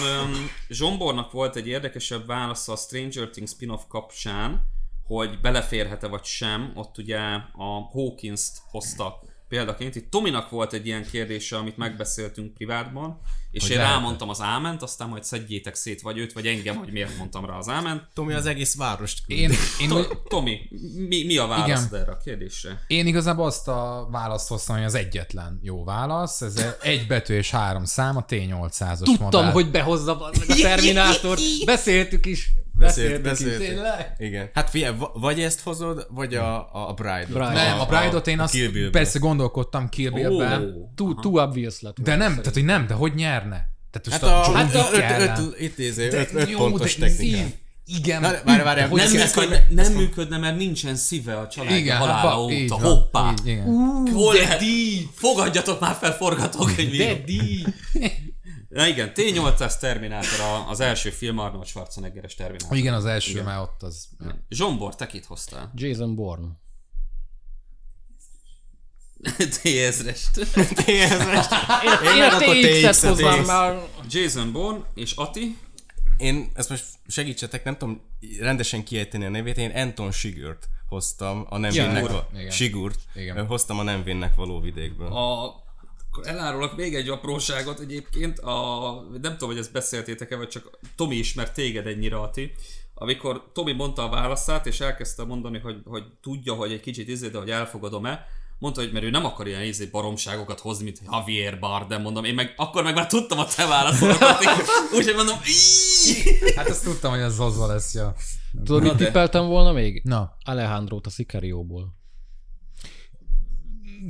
Zsombornak 0.68 1.32
volt 1.32 1.56
egy 1.56 1.66
érdekesebb 1.66 2.26
válasza 2.26 2.72
a 2.72 2.76
Stranger 2.76 3.28
Things 3.28 3.50
spin-off 3.50 3.82
kapcsán, 3.88 4.66
hogy 5.04 5.40
beleférhet-e 5.40 6.06
vagy 6.06 6.24
sem, 6.24 6.72
ott 6.74 6.98
ugye 6.98 7.18
a 7.52 7.80
Hawkins-t 7.92 8.62
hozta 8.70 9.20
példaként. 9.48 9.94
Itt 9.94 10.10
Tominak 10.10 10.50
volt 10.50 10.72
egy 10.72 10.86
ilyen 10.86 11.06
kérdése, 11.10 11.56
amit 11.56 11.76
megbeszéltünk 11.76 12.54
privátban, 12.54 13.20
és 13.50 13.62
Hogy 13.62 13.70
én 13.70 13.76
lehet-e? 13.76 13.94
rámondtam 13.94 14.28
az 14.28 14.40
áment, 14.40 14.82
aztán 14.82 15.08
majd 15.08 15.24
szedjétek 15.24 15.74
szét 15.74 16.00
vagy 16.00 16.18
őt, 16.18 16.32
vagy 16.32 16.46
engem, 16.46 16.76
hogy 16.76 16.92
miért 16.92 17.16
mondtam 17.18 17.44
rá 17.46 17.56
az 17.56 17.68
áment. 17.68 18.02
Tomi 18.14 18.32
az 18.32 18.46
egész 18.46 18.76
várost 18.76 19.26
küldi. 19.26 19.42
Én, 19.42 19.50
én, 19.80 19.88
To- 19.88 20.18
Tomi, 20.28 20.60
mi, 21.08 21.24
mi 21.24 21.36
a 21.36 21.46
válasz 21.46 21.86
Igen. 21.86 22.00
erre 22.00 22.12
a 22.12 22.16
kérdésre? 22.16 22.84
én 22.86 23.06
igazából 23.06 23.46
azt 23.46 23.68
a 23.68 24.08
választ 24.10 24.48
hoztam, 24.48 24.76
hogy 24.76 24.84
az 24.84 24.94
egyetlen 24.94 25.58
jó 25.62 25.84
válasz. 25.84 26.40
Ez 26.40 26.64
egy 26.82 27.06
betű 27.06 27.34
és 27.34 27.50
három 27.50 27.84
szám, 27.84 28.16
a 28.16 28.24
T800-as 28.24 28.98
Tudtam, 29.02 29.24
modell. 29.24 29.50
hogy 29.50 29.70
behozza 29.70 30.20
a 30.20 30.30
Terminátort. 30.62 31.40
Beszéltük 31.64 32.26
is. 32.26 32.50
Beszélt, 32.78 33.22
beszélt. 33.22 33.58
Tényleg? 33.58 34.14
Igen. 34.18 34.50
Hát 34.54 34.70
figyelj, 34.70 34.96
va- 34.98 35.12
vagy 35.14 35.40
ezt 35.40 35.60
hozod, 35.60 36.06
vagy 36.10 36.34
a, 36.34 36.88
a 36.88 36.92
Bride-ot. 36.94 37.28
Bride. 37.28 37.52
Nem, 37.52 37.80
a 37.80 37.86
Bride-ot 37.86 38.26
én 38.26 38.38
a 38.38 38.42
azt 38.42 38.58
persze 38.90 39.18
gondolkodtam 39.18 39.88
Kill 39.88 40.10
Bill-ben, 40.10 40.62
Ó. 40.62 40.90
Too, 40.94 41.14
too 41.14 41.42
obvious 41.42 41.80
lett. 41.80 41.96
de 42.00 42.16
nem, 42.16 42.30
tehát 42.36 42.54
hogy 42.54 42.64
nem, 42.64 42.86
de 42.86 42.94
hogy 42.94 43.14
nyerne? 43.14 43.68
Tehát 43.90 44.06
most 44.20 44.20
Hát 44.20 44.22
a, 44.22 44.42
John 44.46 44.56
hát 44.56 44.74
a 44.74 44.88
öt, 44.92 45.38
öt, 45.38 45.60
itt 45.60 45.78
izé, 45.78 46.08
De 46.08 46.18
öt, 46.18 46.34
öt 46.34 46.50
jó, 46.50 46.58
pontos 46.58 46.96
de 46.96 47.06
technikán. 47.06 47.44
szív- 47.46 47.56
Igen. 47.98 48.20
Na, 48.20 48.30
várj, 48.44 48.62
várj, 48.62 48.80
Nem, 48.80 49.10
működne, 49.10 49.66
nem 49.70 49.92
működne, 49.92 50.38
mert 50.38 50.56
nincsen 50.56 50.94
szíve 50.96 51.36
a 51.38 51.48
család 51.48 51.76
Igen, 51.76 51.96
halála 51.96 52.40
hát 52.42 52.50
így 52.50 52.72
óta. 52.72 52.82
van, 52.82 52.92
Hoppá! 52.92 53.30
így, 53.38 53.46
igen. 53.46 53.64
Hol 54.12 54.34
lehet? 54.34 54.62
Fogadjatok 55.14 55.80
már 55.80 55.96
fel 56.00 56.12
forgatókönyvírót. 56.12 57.08
Daddy! 57.18 57.64
Na 58.78 58.86
igen, 58.86 59.12
T-800 59.14 59.78
Terminátor 59.78 60.40
a- 60.40 60.68
az 60.68 60.80
első 60.80 61.10
film 61.10 61.38
Arnold 61.38 61.66
Schwarzeneggeres 61.66 62.34
Terminátor. 62.34 62.76
Igen, 62.76 62.94
az 62.94 63.04
első, 63.04 63.42
mert 63.42 63.60
ott 63.60 63.82
az... 63.82 64.08
Zsombor, 64.48 64.94
te 64.94 65.06
kit 65.06 65.24
hoztál? 65.24 65.72
Jason 65.74 66.14
Bourne. 66.14 66.46
T-ezrest. 69.62 70.36
Én, 70.86 70.94
én 72.04 72.18
meg 72.18 72.32
a 72.32 72.38
TX-et 72.38 73.14
TX. 73.16 73.46
már. 73.46 73.82
Jason 74.08 74.52
Bourne 74.52 74.84
és 74.94 75.12
Ati. 75.12 75.56
Én 76.16 76.50
ezt 76.54 76.68
most 76.68 76.84
segítsetek, 77.06 77.64
nem 77.64 77.76
tudom 77.76 78.00
rendesen 78.40 78.84
kiejteni 78.84 79.24
a 79.24 79.28
nevét, 79.28 79.56
én 79.56 79.70
Anton 79.70 80.12
Sigurt 80.12 80.68
hoztam 80.88 81.46
a 81.48 81.56
nem 81.56 81.72
Ja, 81.72 81.86
vinnek 81.86 82.52
Sigurd. 82.52 82.94
Igen. 83.14 83.34
Igen. 83.34 83.46
hoztam 83.46 83.78
a 83.78 83.82
nem 83.82 84.02
vinnek 84.02 84.34
való 84.34 84.60
vidékből. 84.60 85.12
A, 85.12 85.46
akkor 86.10 86.26
elárulok 86.26 86.76
még 86.76 86.94
egy 86.94 87.08
apróságot 87.08 87.80
egyébként. 87.80 88.38
A, 88.38 88.92
nem 89.22 89.32
tudom, 89.32 89.48
hogy 89.48 89.58
ezt 89.58 89.72
beszéltétek-e, 89.72 90.36
vagy 90.36 90.48
csak 90.48 90.78
Tomi 90.96 91.16
ismert 91.16 91.54
téged 91.54 91.86
ennyire, 91.86 92.18
Ati. 92.18 92.52
Amikor 92.94 93.50
Tomi 93.52 93.72
mondta 93.72 94.02
a 94.02 94.08
válaszát, 94.08 94.66
és 94.66 94.80
elkezdte 94.80 95.24
mondani, 95.24 95.58
hogy, 95.58 95.76
hogy 95.84 96.04
tudja, 96.22 96.54
hogy 96.54 96.72
egy 96.72 96.80
kicsit 96.80 97.08
izé, 97.08 97.28
de 97.28 97.38
hogy 97.38 97.50
elfogadom-e, 97.50 98.26
mondta, 98.58 98.80
hogy 98.80 98.92
mert 98.92 99.04
ő 99.04 99.10
nem 99.10 99.24
akar 99.24 99.46
ilyen 99.46 99.62
izé 99.62 99.86
baromságokat 99.86 100.60
hozni, 100.60 100.84
mint 100.84 101.00
Javier 101.10 101.58
Bardem, 101.58 102.02
mondom, 102.02 102.24
én 102.24 102.34
meg 102.34 102.54
akkor 102.56 102.82
meg 102.82 102.94
már 102.94 103.06
tudtam 103.06 103.38
a 103.38 103.46
te 103.46 103.66
válaszodat, 103.66 104.44
úgyhogy 104.96 105.14
mondom, 105.14 105.36
"Íí!" 105.46 106.54
Hát 106.56 106.68
azt 106.68 106.84
tudtam, 106.84 107.10
hogy 107.10 107.20
ez 107.20 107.36
hozva 107.36 107.66
lesz, 107.66 107.94
ja. 107.94 108.14
Tudod, 108.64 108.82
mit 108.82 108.96
tippeltem 108.96 109.46
volna 109.46 109.72
még? 109.72 110.02
Na, 110.04 110.36
Alejandrót 110.44 111.06
a 111.06 111.10
Sicarióból. 111.10 111.97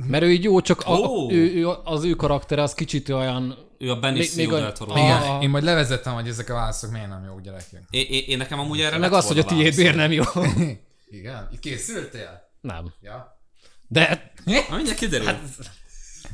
Mert 0.07 0.23
ő 0.23 0.31
így 0.31 0.43
jó, 0.43 0.61
csak 0.61 0.81
a, 0.85 0.97
Ó. 0.97 1.31
ő, 1.31 1.53
ő, 1.53 1.67
az 1.83 2.03
ő 2.03 2.11
karaktere 2.11 2.61
az 2.61 2.73
kicsit 2.73 3.09
olyan... 3.09 3.57
Ő 3.77 3.91
a 3.91 3.99
Benicio 3.99 4.49
Még- 4.49 4.53
a- 4.53 4.73
igen, 4.95 5.41
én 5.41 5.49
majd 5.49 5.63
levezettem, 5.63 6.13
hogy 6.13 6.27
ezek 6.27 6.49
a 6.49 6.53
válaszok 6.53 6.91
miért 6.91 7.07
nem 7.07 7.23
jók 7.23 7.41
gyerekek. 7.41 7.83
Én, 7.89 8.05
én, 8.09 8.23
én, 8.27 8.37
nekem 8.37 8.59
amúgy 8.59 8.81
erre 8.81 8.97
Meg 8.97 9.13
az, 9.13 9.27
hogy 9.27 9.39
a 9.39 9.43
tiéd 9.43 9.75
miért 9.75 9.95
nem 9.95 10.11
jó. 10.11 10.23
Igen? 11.19 11.49
Itt 11.51 11.59
készültél? 11.59 12.49
Nem. 12.61 12.93
Ja. 13.01 13.39
De 13.87 14.31
Na, 14.45 14.75
mindjárt 14.75 14.99
kiderül. 14.99 15.25
Hát... 15.25 15.39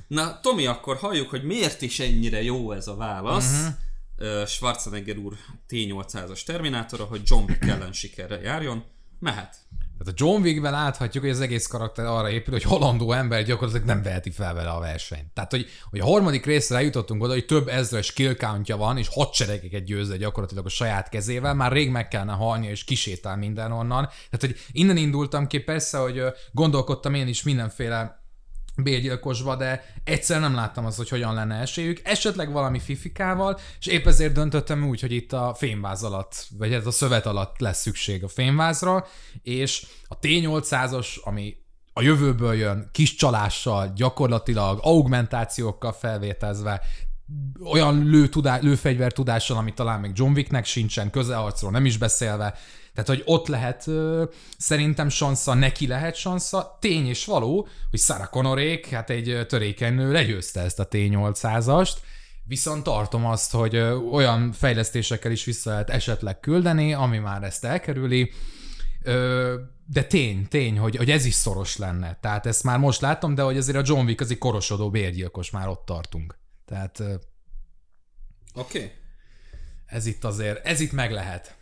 Na, 0.08 0.40
Tomi, 0.42 0.66
akkor 0.66 0.98
halljuk, 0.98 1.30
hogy 1.30 1.44
miért 1.44 1.82
is 1.82 2.00
ennyire 2.00 2.44
jó 2.44 2.72
ez 2.72 2.88
a 2.88 2.96
válasz. 2.96 3.68
Uh-huh. 4.18 4.46
Schwarzenegger 4.46 5.18
úr 5.18 5.34
T-800-as 5.70 6.44
Terminátora, 6.44 7.04
hogy 7.04 7.22
John 7.24 7.44
Wick 7.50 7.68
ellen 7.68 7.94
sikerre 7.94 8.40
járjon. 8.42 8.84
Mehet. 9.20 9.56
Tehát 9.98 10.14
a 10.20 10.24
John 10.26 10.42
Wickben 10.42 10.72
láthatjuk, 10.72 11.24
hogy 11.24 11.34
az 11.34 11.40
egész 11.40 11.68
karakter 11.68 12.06
arra 12.06 12.30
épül, 12.30 12.54
hogy 12.54 12.64
halandó 12.64 13.12
ember 13.12 13.44
gyakorlatilag 13.44 13.88
nem 13.88 14.02
veheti 14.02 14.30
fel 14.30 14.54
vele 14.54 14.70
a 14.70 14.80
versenyt. 14.80 15.34
Tehát, 15.34 15.52
hogy, 15.52 15.66
hogy 15.90 16.00
a 16.00 16.06
harmadik 16.06 16.46
részre 16.46 16.76
eljutottunk 16.76 17.24
oda, 17.24 17.34
hogy 17.34 17.46
több 17.46 17.68
ezres 17.68 18.14
kill 18.14 18.36
countja 18.36 18.78
van, 18.78 18.98
és 18.98 19.08
hadseregeket 19.08 19.84
győzze 19.84 20.18
gyakorlatilag 20.18 20.66
a 20.66 20.70
saját 20.70 21.10
kezével, 21.10 21.54
már 21.54 21.72
rég 21.72 21.90
meg 21.90 22.08
kellene 22.08 22.34
halnia, 22.34 22.70
és 22.70 22.84
kisétál 22.84 23.38
mindenhonnan. 23.38 24.06
Tehát, 24.06 24.40
hogy 24.40 24.56
innen 24.72 24.98
indultam 24.98 25.48
ki, 25.48 25.60
persze, 25.60 25.98
hogy 25.98 26.24
gondolkodtam 26.52 27.14
én 27.14 27.28
is 27.28 27.44
mindenféle 27.44 28.25
bérgyilkosba, 28.76 29.56
de 29.56 29.86
egyszer 30.04 30.40
nem 30.40 30.56
láttam 30.56 30.86
azt, 30.86 30.98
hogy 30.98 31.10
hogyan 31.10 31.34
lenne 31.34 31.56
esélyük, 31.56 32.02
esetleg 32.04 32.52
valami 32.52 32.80
fifikával, 32.80 33.60
és 33.80 33.86
épp 33.86 34.06
ezért 34.06 34.34
döntöttem 34.34 34.88
úgy, 34.88 35.02
hogy 35.02 35.12
itt 35.12 35.34
a 35.34 35.54
fényváz 35.58 36.04
alatt, 36.04 36.48
vagy 36.58 36.74
hát 36.74 36.86
a 36.86 36.92
szövet 36.92 37.26
alatt 37.26 37.60
lesz 37.60 37.82
szükség 37.82 38.24
a 38.24 38.28
fényvázra, 38.28 39.08
és 39.42 39.86
a 40.08 40.20
T800-as, 40.20 41.22
ami 41.24 41.58
a 41.94 42.02
jövőből 42.02 42.54
jön, 42.54 42.90
kis 42.92 43.16
csalással, 43.16 43.92
gyakorlatilag 43.96 44.80
augmentációkkal 44.82 45.92
felvételezve, 45.92 46.82
olyan 47.64 48.04
lőtudá, 48.04 48.58
lőfegyver 48.58 49.12
tudással, 49.12 49.58
ami 49.58 49.74
talán 49.74 50.00
még 50.00 50.12
John 50.14 50.32
Wicknek 50.32 50.66
sincsen, 50.66 51.10
közelharcról 51.10 51.72
nem 51.72 51.86
is 51.86 51.98
beszélve, 51.98 52.54
tehát, 52.96 53.10
hogy 53.10 53.22
ott 53.26 53.48
lehet 53.48 53.86
szerintem 54.58 55.10
sansza, 55.10 55.54
neki 55.54 55.88
lehet 55.88 56.16
sansza. 56.16 56.78
Tény 56.82 57.08
és 57.08 57.26
való, 57.26 57.68
hogy 57.90 58.00
Sarah 58.00 58.30
Connorék, 58.30 58.90
hát 58.90 59.10
egy 59.10 59.46
törékeny 59.48 59.94
nő 59.94 60.12
legyőzte 60.12 60.62
ezt 60.62 60.80
a 60.80 60.88
T800-ast, 60.88 61.94
viszont 62.44 62.84
tartom 62.84 63.26
azt, 63.26 63.52
hogy 63.52 63.78
olyan 64.12 64.52
fejlesztésekkel 64.52 65.32
is 65.32 65.46
vissza 65.46 65.70
lehet 65.70 65.90
esetleg 65.90 66.40
küldeni, 66.40 66.94
ami 66.94 67.18
már 67.18 67.44
ezt 67.44 67.66
elkerüli, 67.66 68.32
de 69.86 70.04
tény, 70.08 70.48
tény, 70.48 70.78
hogy, 70.78 70.96
hogy 70.96 71.12
ez 71.12 71.26
is 71.26 71.34
szoros 71.34 71.78
lenne. 71.78 72.18
Tehát 72.22 72.46
ezt 72.46 72.64
már 72.64 72.78
most 72.80 73.02
látom, 73.02 73.36
de 73.36 73.42
hogy 73.42 73.58
azért 73.58 73.78
a 73.78 73.84
John 73.86 74.06
Wick 74.06 74.22
az 74.22 74.32
egy 74.32 74.38
korosodó 74.38 74.90
bérgyilkos, 74.90 75.52
már 75.52 75.68
ott 75.68 75.86
tartunk. 75.86 76.38
Tehát 76.66 77.00
Oké. 77.00 78.78
Okay. 78.78 78.92
ez 79.86 80.06
itt 80.06 80.24
azért, 80.24 80.66
ez 80.66 80.80
itt 80.80 80.92
meg 80.92 81.12
lehet. 81.12 81.56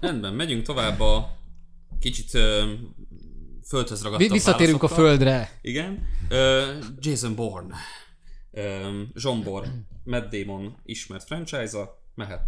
Rendben, 0.00 0.34
megyünk 0.34 0.62
tovább 0.62 1.00
a 1.00 1.36
kicsit 2.00 2.34
ö, 2.34 2.72
földhöz 3.66 4.02
ragadtabb 4.02 4.30
Visszatérünk 4.30 4.82
a 4.82 4.88
földre. 4.88 5.58
Igen. 5.60 6.06
Ö, 6.28 6.74
Jason 6.98 7.34
Bourne. 7.34 7.74
Ö, 8.50 9.02
John 9.14 9.42
Bourne. 9.42 9.72
Matt 10.04 10.34
Damon 10.34 10.76
ismert 10.84 11.24
franchise-a. 11.24 12.02
Mehet. 12.14 12.40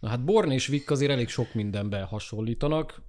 Na 0.00 0.08
hát 0.08 0.24
Born 0.24 0.50
és 0.50 0.66
Vic 0.66 0.90
azért 0.90 1.10
elég 1.10 1.28
sok 1.28 1.54
mindenben 1.54 2.04
hasonlítanak. 2.04 3.02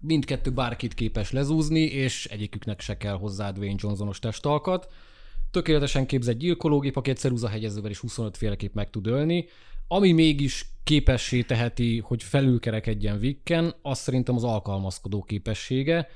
Mindkettő 0.00 0.50
bárkit 0.50 0.94
képes 0.94 1.30
lezúzni, 1.30 1.80
és 1.80 2.26
egyiküknek 2.26 2.80
se 2.80 2.96
kell 2.96 3.14
hozzá 3.14 3.50
Dwayne 3.50 3.78
Johnsonos 3.78 4.18
testalkat. 4.18 4.92
Tökéletesen 5.50 6.06
képzett 6.06 6.38
gyilkológép, 6.38 6.96
aki 6.96 7.10
egy 7.10 7.16
ceruza 7.16 7.48
hegyezővel 7.48 7.90
is 7.90 7.98
25 7.98 8.36
féleképp 8.36 8.74
meg 8.74 8.90
tud 8.90 9.06
ölni. 9.06 9.48
Ami 9.88 10.12
mégis 10.12 10.66
képessé 10.84 11.42
teheti, 11.42 11.98
hogy 11.98 12.22
felülkerekedjen 12.22 13.18
Vicken, 13.18 13.74
az 13.82 13.98
szerintem 13.98 14.34
az 14.34 14.44
alkalmazkodó 14.44 15.22
képessége. 15.22 16.08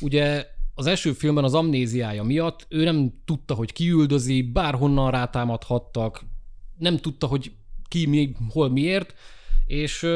Ugye 0.00 0.46
az 0.74 0.86
első 0.86 1.12
filmben 1.12 1.44
az 1.44 1.54
amnéziája 1.54 2.22
miatt 2.22 2.66
ő 2.68 2.84
nem 2.84 3.12
tudta, 3.24 3.54
hogy 3.54 3.72
kiüldözi, 3.72 4.42
bárhonnan 4.42 5.10
rátámadhattak, 5.10 6.24
nem 6.78 6.96
tudta, 6.96 7.26
hogy 7.26 7.52
ki, 7.88 8.06
mi, 8.06 8.34
hol, 8.48 8.70
miért, 8.70 9.14
és 9.66 10.06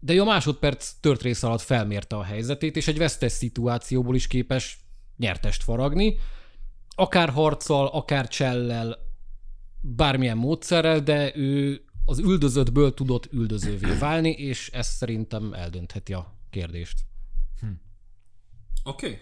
de 0.00 0.12
ő 0.12 0.20
a 0.20 0.24
másodperc 0.24 0.92
tört 1.00 1.22
rész 1.22 1.42
alatt 1.42 1.60
felmérte 1.60 2.16
a 2.16 2.22
helyzetét, 2.22 2.76
és 2.76 2.88
egy 2.88 2.98
vesztes 2.98 3.32
szituációból 3.32 4.14
is 4.14 4.26
képes 4.26 4.78
nyertest 5.16 5.62
faragni, 5.62 6.16
akár 6.88 7.28
harccal, 7.28 7.86
akár 7.86 8.28
csellel, 8.28 8.98
bármilyen 9.80 10.36
módszerrel, 10.36 11.00
de 11.00 11.36
ő 11.36 11.84
az 12.04 12.18
üldözöttből 12.18 12.94
tudott 12.94 13.32
üldözővé 13.32 13.92
válni, 13.98 14.30
és 14.30 14.70
ez 14.72 14.86
szerintem 14.86 15.52
eldöntheti 15.52 16.12
a 16.12 16.34
kérdést. 16.50 16.98
Oké. 18.84 19.06
Okay. 19.06 19.20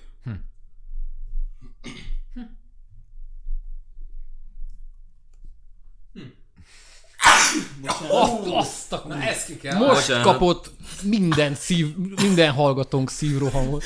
Azt 8.52 8.92
a 8.92 9.04
Na 9.08 9.22
ezt 9.22 9.46
ki 9.46 9.56
kell. 9.56 9.78
Most 9.78 9.94
Bocsánat. 9.94 10.24
kapott 10.24 10.70
minden 11.02 11.54
szív, 11.54 11.96
minden 11.96 12.52
hallgatónk 12.52 13.10
szívrohamot. 13.10 13.84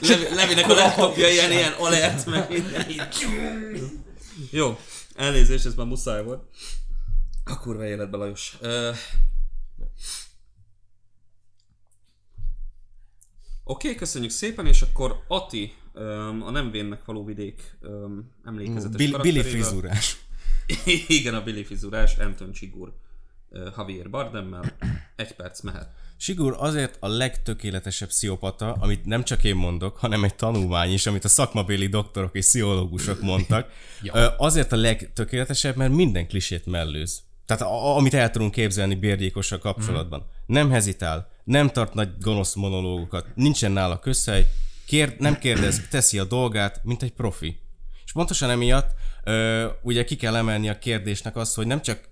Levi, 0.00 0.34
Levinek 0.34 0.70
a 0.70 0.74
laptopja 0.74 1.28
ilyen, 1.28 1.52
ilyen 1.52 1.72
alert, 1.72 2.26
meg 2.26 2.48
minden. 2.48 2.90
így. 2.90 3.02
Jó, 4.50 4.78
elnézést, 5.14 5.66
ez 5.66 5.74
már 5.74 5.86
muszáj 5.86 6.24
volt. 6.24 6.42
A 7.44 7.58
kurva 7.58 7.86
életbe, 7.86 8.16
Lajos. 8.16 8.56
Ö... 8.60 8.90
Oké, 13.66 13.86
okay, 13.86 13.94
köszönjük 13.94 14.30
szépen, 14.30 14.66
és 14.66 14.82
akkor 14.82 15.24
Ati, 15.28 15.72
öm, 15.92 16.42
a 16.42 16.50
nem 16.50 16.70
vénnek 16.70 17.04
való 17.04 17.24
vidék 17.24 17.76
öm, 17.80 18.30
emlékezetes 18.44 18.96
Bill, 18.96 19.20
Billy 19.20 19.42
frizurás. 19.42 20.16
Igen, 21.18 21.34
a 21.34 21.42
Billy 21.42 21.64
fizurás, 21.64 22.18
Anton 22.18 22.52
Csigur, 22.52 22.92
Javier 23.76 24.10
Bardemmel. 24.10 24.76
Egy 25.16 25.34
perc 25.34 25.60
mehet. 25.60 25.88
Sigur 26.16 26.56
azért 26.58 26.96
a 27.00 27.08
legtökéletesebb 27.08 28.08
pszichopata, 28.08 28.72
amit 28.72 29.04
nem 29.04 29.24
csak 29.24 29.44
én 29.44 29.54
mondok, 29.54 29.96
hanem 29.96 30.24
egy 30.24 30.34
tanulmány 30.34 30.92
is, 30.92 31.06
amit 31.06 31.24
a 31.24 31.28
szakmabéli 31.28 31.86
doktorok 31.86 32.34
és 32.34 32.44
pszichológusok 32.44 33.20
mondtak. 33.20 33.70
ja. 34.02 34.36
Azért 34.36 34.72
a 34.72 34.76
legtökéletesebb, 34.76 35.76
mert 35.76 35.92
minden 35.92 36.26
klisét 36.26 36.66
mellőz. 36.66 37.22
Tehát 37.46 37.62
a, 37.62 37.96
amit 37.96 38.14
el 38.14 38.30
tudunk 38.30 38.52
képzelni 38.52 38.94
bérgyékossal 38.94 39.58
kapcsolatban. 39.58 40.20
Mm. 40.20 40.54
Nem 40.54 40.70
hezitál, 40.70 41.28
nem 41.44 41.68
tart 41.68 41.94
nagy 41.94 42.10
gonosz 42.20 42.54
monológokat, 42.54 43.26
nincsen 43.34 43.72
nála 43.72 43.98
közhely, 43.98 44.46
kér, 44.86 45.14
nem 45.18 45.38
kérdez, 45.38 45.88
teszi 45.90 46.18
a 46.18 46.24
dolgát, 46.24 46.80
mint 46.82 47.02
egy 47.02 47.12
profi. 47.12 47.58
És 48.04 48.12
pontosan 48.12 48.50
emiatt 48.50 48.94
ö, 49.24 49.66
ugye 49.82 50.04
ki 50.04 50.16
kell 50.16 50.36
emelni 50.36 50.68
a 50.68 50.78
kérdésnek 50.78 51.36
azt, 51.36 51.54
hogy 51.54 51.66
nem 51.66 51.82
csak 51.82 52.08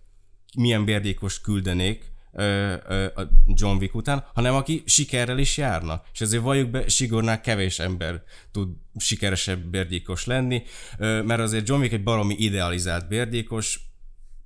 milyen 0.56 0.84
bérdékos 0.84 1.40
küldenék 1.40 2.12
ö, 2.32 2.74
ö, 2.88 3.04
a 3.04 3.28
John 3.46 3.76
Wick 3.76 3.94
után, 3.94 4.24
hanem 4.34 4.54
aki 4.54 4.82
sikerrel 4.86 5.38
is 5.38 5.56
járna. 5.56 6.02
És 6.12 6.20
ezért 6.20 6.42
valljuk 6.42 6.70
be, 6.70 6.88
Sigornál 6.88 7.40
kevés 7.40 7.78
ember 7.78 8.22
tud 8.52 8.68
sikeresebb 8.98 9.60
bérdékos 9.64 10.26
lenni, 10.26 10.62
ö, 10.98 11.22
mert 11.22 11.40
azért 11.40 11.68
John 11.68 11.80
Wick 11.80 11.92
egy 11.92 12.02
baromi 12.02 12.34
idealizált 12.34 13.08
bérdékos, 13.08 13.91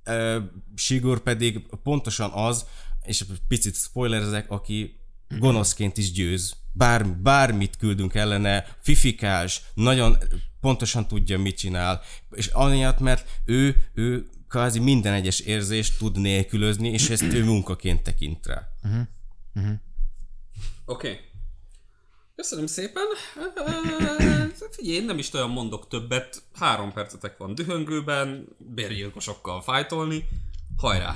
ö, 0.07 0.39
Sigor 0.75 1.19
pedig 1.19 1.61
pontosan 1.83 2.31
az, 2.31 2.65
és 3.05 3.25
picit 3.47 3.75
spoilerezek, 3.75 4.51
aki 4.51 4.99
gonoszként 5.39 5.97
is 5.97 6.11
győz. 6.11 6.55
Bár, 6.73 7.07
bármit 7.07 7.77
küldünk 7.77 8.15
ellene, 8.15 8.65
fifikás, 8.81 9.61
nagyon 9.73 10.17
pontosan 10.61 11.07
tudja, 11.07 11.39
mit 11.39 11.57
csinál, 11.57 12.01
és 12.31 12.47
amiatt, 12.47 12.99
mert 12.99 13.41
ő, 13.45 13.89
ő 13.93 14.27
kvázi 14.47 14.79
minden 14.79 15.13
egyes 15.13 15.39
érzést 15.39 15.97
tud 15.97 16.19
nélkülözni, 16.19 16.89
és 16.89 17.09
ezt 17.09 17.33
ő 17.33 17.43
munkaként 17.43 18.03
tekint 18.03 18.45
rá. 18.45 18.69
Oké. 20.85 21.09
Okay. 21.09 21.19
Köszönöm 22.37 22.65
szépen. 22.65 23.03
Figyelj, 24.71 24.97
én 24.97 25.05
nem 25.05 25.17
is 25.17 25.33
olyan 25.33 25.49
mondok 25.49 25.87
többet. 25.87 26.41
Három 26.53 26.93
percetek 26.93 27.37
van 27.37 27.55
dühöngőben, 27.55 28.47
bérgyilkosokkal 28.57 29.61
fájtolni. 29.61 30.27
Hajrá! 30.77 31.15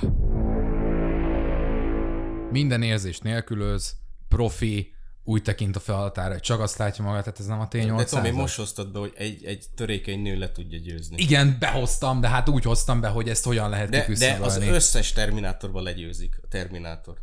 Minden 2.50 2.82
érzés 2.82 3.18
nélkülöz, 3.18 3.96
profi, 4.28 4.94
úgy 5.24 5.42
tekint 5.42 5.76
a 5.76 5.80
feladatára, 5.80 6.32
hogy 6.32 6.40
csak 6.40 6.60
azt 6.60 6.78
látja 6.78 7.04
magát, 7.04 7.24
tehát 7.24 7.38
ez 7.40 7.46
nem 7.46 7.60
a 7.60 7.68
De 7.70 7.78
T800. 7.78 8.10
Tomi, 8.10 8.30
most 8.30 8.56
hoztad 8.56 8.92
be, 8.92 8.98
hogy 8.98 9.12
egy, 9.16 9.44
egy 9.44 9.64
törékeny 9.74 10.22
nő 10.22 10.38
le 10.38 10.52
tudja 10.52 10.78
győzni. 10.78 11.16
Igen, 11.18 11.56
behoztam, 11.60 12.20
de 12.20 12.28
hát 12.28 12.48
úgy 12.48 12.64
hoztam 12.64 13.00
be, 13.00 13.08
hogy 13.08 13.28
ezt 13.28 13.44
hogyan 13.44 13.70
lehet 13.70 13.88
De, 13.88 14.06
de 14.18 14.38
az 14.40 14.56
összes 14.56 15.12
Terminátorban 15.12 15.82
legyőzik 15.82 16.38
a 16.42 16.46
Terminátor. 16.48 17.16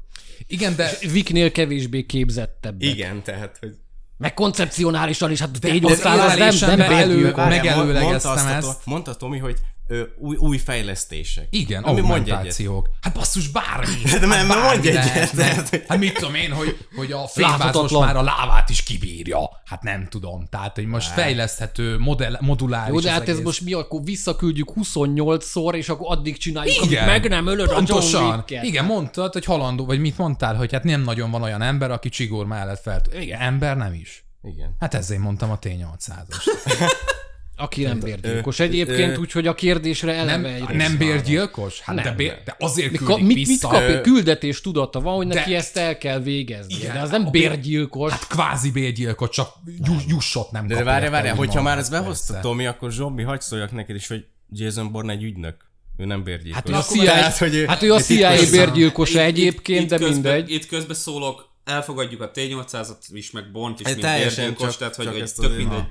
Igen, 0.48 0.76
de 0.76 0.92
Vicnél 1.12 1.52
kevésbé 1.52 2.06
képzettebbek. 2.06 2.90
Igen, 2.90 3.24
tehát, 3.24 3.58
hogy... 3.58 3.78
Meg 4.20 4.34
koncepcionálisan 4.34 5.32
is, 5.32 5.40
hát 5.40 5.60
de 5.60 5.70
T-800 5.72 6.28
az 6.28 6.38
nem, 6.38 6.78
nem 6.78 6.88
belül- 6.88 7.36
megelőlegeztem 7.36 8.48
ezt. 8.48 8.86
Mondta 8.86 9.16
Tomi, 9.16 9.38
hogy 9.38 9.56
ö, 9.90 10.02
új, 10.18 10.36
új 10.36 10.58
fejlesztések. 10.58 11.48
igen, 11.50 11.84
Ami 11.84 12.00
augmentációk. 12.00 12.90
Hát 13.02 13.14
basszus, 13.14 13.48
bármi. 13.48 14.02
De 14.04 14.10
hát 14.10 14.20
nem, 14.20 14.30
nem 14.30 14.48
bármi 14.48 14.64
mondj 14.64 14.88
egyet, 14.90 15.30
hogy- 15.70 15.84
Hát 15.88 15.98
mit 15.98 16.14
tudom 16.14 16.36
én, 16.36 16.52
hogy, 16.52 16.78
hogy 16.96 17.12
a 17.12 17.28
fényvázos 17.28 17.92
már 17.92 18.16
a 18.16 18.22
lávát 18.22 18.70
is 18.70 18.84
kibírja. 18.84 19.40
Hát 19.66 19.84
nem 19.84 20.08
tudom. 20.10 20.48
Tehát, 20.50 20.76
hogy 20.76 20.86
most 20.86 21.12
fejleszthető, 21.12 21.98
modell, 22.00 22.38
moduláris 22.40 22.94
Jó, 22.94 23.00
de 23.00 23.12
hát 23.12 23.22
ez 23.22 23.30
egész. 23.30 23.44
most 23.46 23.62
mi, 23.62 23.74
akkor 23.74 24.04
visszaküldjük 24.04 24.72
28-szor, 24.76 25.74
és 25.74 25.90
akkor 25.90 26.12
addig 26.18 26.38
csináljuk, 26.38 26.76
Igen. 26.86 27.04
amíg 27.04 27.22
meg 27.22 27.30
nem 27.30 27.48
ölöd 27.48 27.60
a 27.70 27.72
John 27.72 27.86
Pontosan. 27.86 28.36
Wick-et. 28.36 28.64
Igen, 28.64 28.86
mondtad, 28.86 29.34
hogy 29.34 29.46
halandó, 29.46 29.86
vagy 29.86 30.00
mit 30.00 30.18
mondtál, 30.18 30.56
hogy 30.56 30.72
hát 30.72 30.84
nem 30.84 31.02
nagyon 31.02 31.32
van 31.32 31.42
olyan 31.42 31.62
ember, 31.62 31.92
aki 31.92 32.10
csigór 32.10 32.46
mellett 32.46 32.82
fel. 32.82 33.02
Igen, 33.20 33.40
ember 33.42 33.78
nem 33.78 33.94
is. 33.94 34.24
Igen. 34.44 34.76
Hát 34.80 34.94
ezért 34.94 35.22
mondtam 35.22 35.52
a 35.52 35.60
T800-as. 35.60 36.44
Aki 37.60 37.84
nem 37.84 38.00
bérgyilkos. 38.00 38.60
ö, 38.60 38.64
Egyébként 38.64 39.18
ö, 39.18 39.20
úgy, 39.20 39.32
hogy 39.32 39.48
a 39.48 39.56
kérdésre 39.56 40.14
eleve 40.14 40.38
Nem, 40.38 40.68
egy 40.70 40.76
nem 40.76 40.98
bérgyilkos? 40.98 41.80
Hát 41.82 41.96
Nem. 41.96 42.04
de, 42.04 42.12
bér, 42.12 42.38
de 42.46 42.56
azért 42.60 42.92
Mi, 42.92 42.98
küldik 42.98 43.16
ka, 43.18 43.24
mit, 43.24 43.48
mit 43.48 43.62
kap? 43.62 44.02
Küldetés 44.02 44.62
tudata 44.62 45.02
van, 45.02 45.16
hogy 45.16 45.28
De- 45.28 45.34
neki 45.34 45.56
ezt 45.56 45.78
el 45.78 45.98
kell 45.98 46.20
végezni. 46.20 46.74
Igen, 46.74 46.94
de 46.94 47.00
az 47.02 47.10
nem 47.10 47.32
bérgyilkos. 47.32 48.12
Hát 48.12 48.28
kvázi 48.28 48.72
bérgyilkos, 48.72 49.30
csak 49.30 49.50
juss, 49.84 50.04
jussot 50.08 50.52
nem 50.52 50.68
De 50.68 50.76
kap. 50.76 50.84
várj, 50.84 51.08
várj, 51.10 51.28
hogyha 51.30 51.62
már 51.62 51.78
ezt 51.78 51.92
Hát 51.94 52.02
behozta. 52.02 52.40
Tomi, 52.40 52.66
akkor 52.66 52.92
Zsombi, 52.92 53.24
hagyd 53.24 53.42
szóljak 53.42 53.72
neked 53.72 53.96
is, 53.96 54.08
hogy 54.08 54.26
Jason 54.52 54.92
Bourne 54.92 55.12
egy 55.12 55.24
ügynök. 55.24 55.56
Ő 55.98 56.06
nem 56.06 56.24
bérgyilkos. 56.24 56.62
Hát 56.62 56.70
ő 56.70 56.74
a 56.74 56.82
CIA, 56.82 57.04
Tehát, 57.04 57.38
hogy 57.38 57.56
ő- 57.56 57.66
hát 57.66 57.82
ő 57.84 57.94
a 57.94 57.98
egy 57.98 58.04
CIA 58.04 58.30
titkos- 58.30 58.50
bérgyilkosa 58.52 59.20
egyébként, 59.22 59.90
de 59.90 59.98
közben, 59.98 60.14
mindegy. 60.14 60.52
Itt 60.52 60.66
közben 60.66 60.96
szólok, 60.96 61.50
elfogadjuk 61.64 62.22
a 62.22 62.32
T800-at 62.36 62.98
is, 63.12 63.32
meg 63.32 63.52
Bont 63.52 63.80
is, 63.80 63.86
Ez 63.86 63.96
mint 63.96 64.06
bérgyilkos, 64.08 64.78
csak- 64.78 64.78
tehát 64.78 64.96
hogy, 65.14 65.22
ezt 65.22 65.36
tök 65.40 65.58
mindegy. 65.58 65.84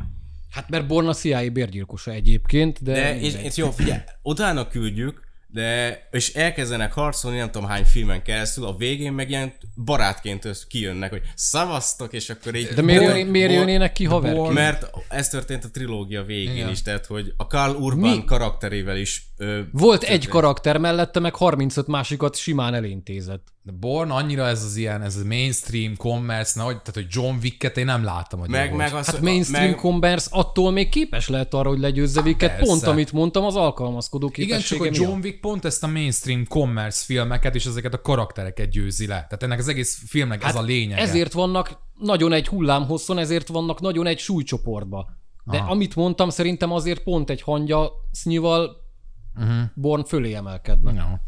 Hát 0.51 0.69
mert 0.69 0.87
Born 0.87 1.09
a 1.09 1.15
CIA 1.15 1.51
bérgyilkosa 1.51 2.11
egyébként, 2.11 2.83
de, 2.83 2.93
De 2.93 3.21
és, 3.21 3.35
és 3.35 3.57
jó, 3.57 3.71
figyelj, 3.71 4.01
utána 4.23 4.69
küldjük, 4.69 5.28
de, 5.51 5.99
és 6.11 6.35
elkezdenek 6.35 6.93
harcolni, 6.93 7.37
nem 7.39 7.51
tudom 7.51 7.69
hány 7.69 7.85
filmen 7.85 8.23
keresztül, 8.23 8.65
a 8.65 8.77
végén 8.77 9.13
meg 9.13 9.31
ilyen 9.31 9.53
barátként 9.85 10.67
kijönnek, 10.69 11.11
hogy 11.11 11.23
szavaztok, 11.35 12.13
és 12.13 12.31
akkor 12.31 12.55
így... 12.55 12.69
de 12.69 12.83
miért, 12.83 13.03
jön, 13.03 13.27
miért 13.27 13.53
jönnének 13.53 13.93
ki 13.93 14.05
haverként? 14.05 14.53
Mert 14.53 14.91
ez 15.09 15.29
történt 15.29 15.65
a 15.65 15.71
trilógia 15.71 16.23
végén 16.23 16.55
Igen. 16.55 16.69
is, 16.69 16.83
tehát 16.83 17.07
hogy 17.07 17.33
a 17.37 17.47
Karl 17.47 17.75
Urban 17.75 18.17
Mi? 18.17 18.25
karakterével 18.25 18.97
is... 18.97 19.27
Ö, 19.37 19.61
Volt 19.73 20.03
egy 20.03 20.29
karakter 20.29 20.79
mellette, 20.79 21.21
meg 21.21 21.35
35 21.35 21.87
másikat 21.87 22.37
simán 22.37 22.75
elintézett. 22.75 23.47
De 23.63 23.73
Born 23.81 24.11
annyira 24.11 24.47
ez 24.47 24.65
az 24.65 24.77
ilyen, 24.77 25.03
ez 25.03 25.17
a 25.17 25.25
mainstream 25.25 25.97
commerce, 25.97 26.61
nagy, 26.63 26.69
tehát 26.83 26.95
hogy 26.95 27.07
John 27.09 27.37
Wicket 27.43 27.77
én 27.77 27.85
nem 27.85 28.05
láttam, 28.05 28.41
hogy 28.41 28.49
Meg, 28.49 28.75
meg 28.75 28.95
az, 28.95 29.07
Hát 29.07 29.21
mainstream 29.21 29.71
meg, 29.71 29.79
commerce 29.79 30.29
attól 30.31 30.71
még 30.71 30.89
képes 30.89 31.29
lehet 31.29 31.55
arra, 31.55 31.69
hogy 31.69 31.79
legyőzze 31.79 32.21
Wicket. 32.21 32.51
persze. 32.51 32.65
Pont 32.65 32.83
amit 32.83 33.13
mondtam, 33.13 33.45
az 33.45 33.57
alkalmazkodó 33.57 34.31
Igen, 34.35 34.49
csak 34.49 34.49
képessége 34.59 34.81
hogy 34.81 34.91
miatt. 34.91 35.11
John 35.11 35.21
Wick 35.25 35.38
pont 35.40 35.64
ezt 35.64 35.85
a 35.85 35.87
mainstream 35.87 36.46
commerce 36.46 37.05
filmeket 37.05 37.55
és 37.55 37.66
ezeket 37.66 37.94
a 37.94 38.01
karaktereket 38.01 38.70
győzi 38.70 39.07
le. 39.07 39.14
Tehát 39.14 39.42
ennek 39.42 39.59
az 39.59 39.68
egész 39.68 40.03
filmnek 40.07 40.44
ez 40.44 40.55
a 40.57 40.62
lényeg. 40.62 40.98
Hát 40.98 41.09
Ezért 41.09 41.33
vannak 41.33 41.79
nagyon 41.98 42.33
egy 42.33 42.48
hullámhosszon, 42.48 43.18
ezért 43.18 43.48
vannak 43.48 43.81
nagyon 43.81 44.07
egy 44.07 44.18
súlycsoportba. 44.18 45.16
De 45.44 45.57
Aha. 45.57 45.70
amit 45.70 45.96
mondtam, 45.96 46.31
szerintem 46.31 46.72
azért 46.72 47.03
pont 47.03 47.31
egy 47.31 47.42
hangya 47.42 47.90
sznival 48.12 48.87
Mhm. 49.35 49.48
uh-huh. 49.48 49.64
Born 49.74 50.05
fölé 50.05 50.33
emelkedne. 50.35 50.92
Ja. 50.92 51.20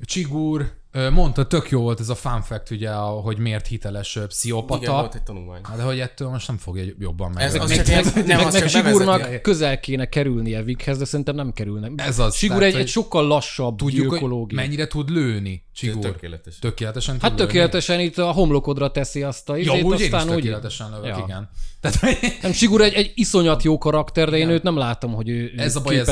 Csigur 0.00 0.60
ö, 0.60 0.64
mondta, 1.12 1.46
tök 1.46 1.70
jó 1.70 1.80
volt 1.80 2.00
ez 2.00 2.08
a 2.08 2.14
fun 2.14 2.42
fact, 2.42 2.70
ugye, 2.70 2.90
hogy 2.92 3.38
miért 3.38 3.66
hiteles 3.66 4.18
pszichopata. 4.28 4.82
igen, 4.82 4.94
volt 4.94 5.14
egy 5.14 5.22
tanulmány. 5.22 5.60
Hát, 5.62 5.76
de 5.76 5.82
hogy 5.82 6.00
ettől 6.00 6.28
most 6.28 6.46
nem 6.48 6.56
fogja 6.56 6.84
jobban 6.98 7.38
Ez 7.38 7.52
meg. 7.52 7.62
az 7.62 7.68
Meg, 7.68 7.82
csak 7.84 8.14
meg, 8.14 8.26
nem, 8.26 8.36
meg, 8.38 8.46
az 8.46 8.52
meg 8.52 8.62
csak 8.62 8.84
Sigurnak 8.84 9.16
bevezeti. 9.18 9.40
közel 9.40 9.80
kéne 9.80 10.04
kerülnie 10.08 10.62
Vikhez, 10.62 10.98
de 10.98 11.04
szerintem 11.04 11.34
nem 11.34 11.52
kerülne. 11.52 11.90
Ez 11.96 12.18
az, 12.18 12.34
Sigur 12.36 12.58
tehát, 12.58 12.74
egy, 12.74 12.80
egy 12.80 12.88
sokkal 12.88 13.26
lassabb 13.26 13.76
Tudjuk, 13.76 14.10
gyilkológia. 14.10 14.56
mennyire 14.60 14.86
tud 14.86 15.10
lőni 15.10 15.64
Csigur. 15.74 16.02
Tökéletes. 16.02 16.58
Tökéletesen 16.58 17.14
tud 17.14 17.22
Hát 17.22 17.32
lőni. 17.32 17.46
tökéletesen 17.46 18.00
itt 18.00 18.18
a 18.18 18.30
homlokodra 18.32 18.90
teszi 18.90 19.22
azt 19.22 19.48
a 19.48 19.56
Ja, 19.56 19.60
izét, 19.60 19.82
úgy 19.82 20.00
én 20.00 20.06
is 20.06 20.12
aztán 20.12 20.28
úgy... 20.28 20.34
tökéletesen 20.34 20.90
lövök, 20.90 21.06
Ja. 21.06 21.24
igen. 21.26 21.48
Tehát, 21.80 22.00
Nem, 22.42 22.52
Sigur 22.52 22.80
egy, 22.80 22.92
egy 22.94 23.12
iszonyat 23.14 23.62
jó 23.62 23.78
karakter, 23.78 24.28
de 24.30 24.36
én 24.36 24.42
Igen. 24.42 24.54
őt 24.54 24.62
nem 24.62 24.76
látom, 24.76 25.12
hogy 25.14 25.28
ő 25.28 25.52
ez 25.56 25.76
a 25.76 25.80
baj 25.80 25.98
ez 25.98 26.08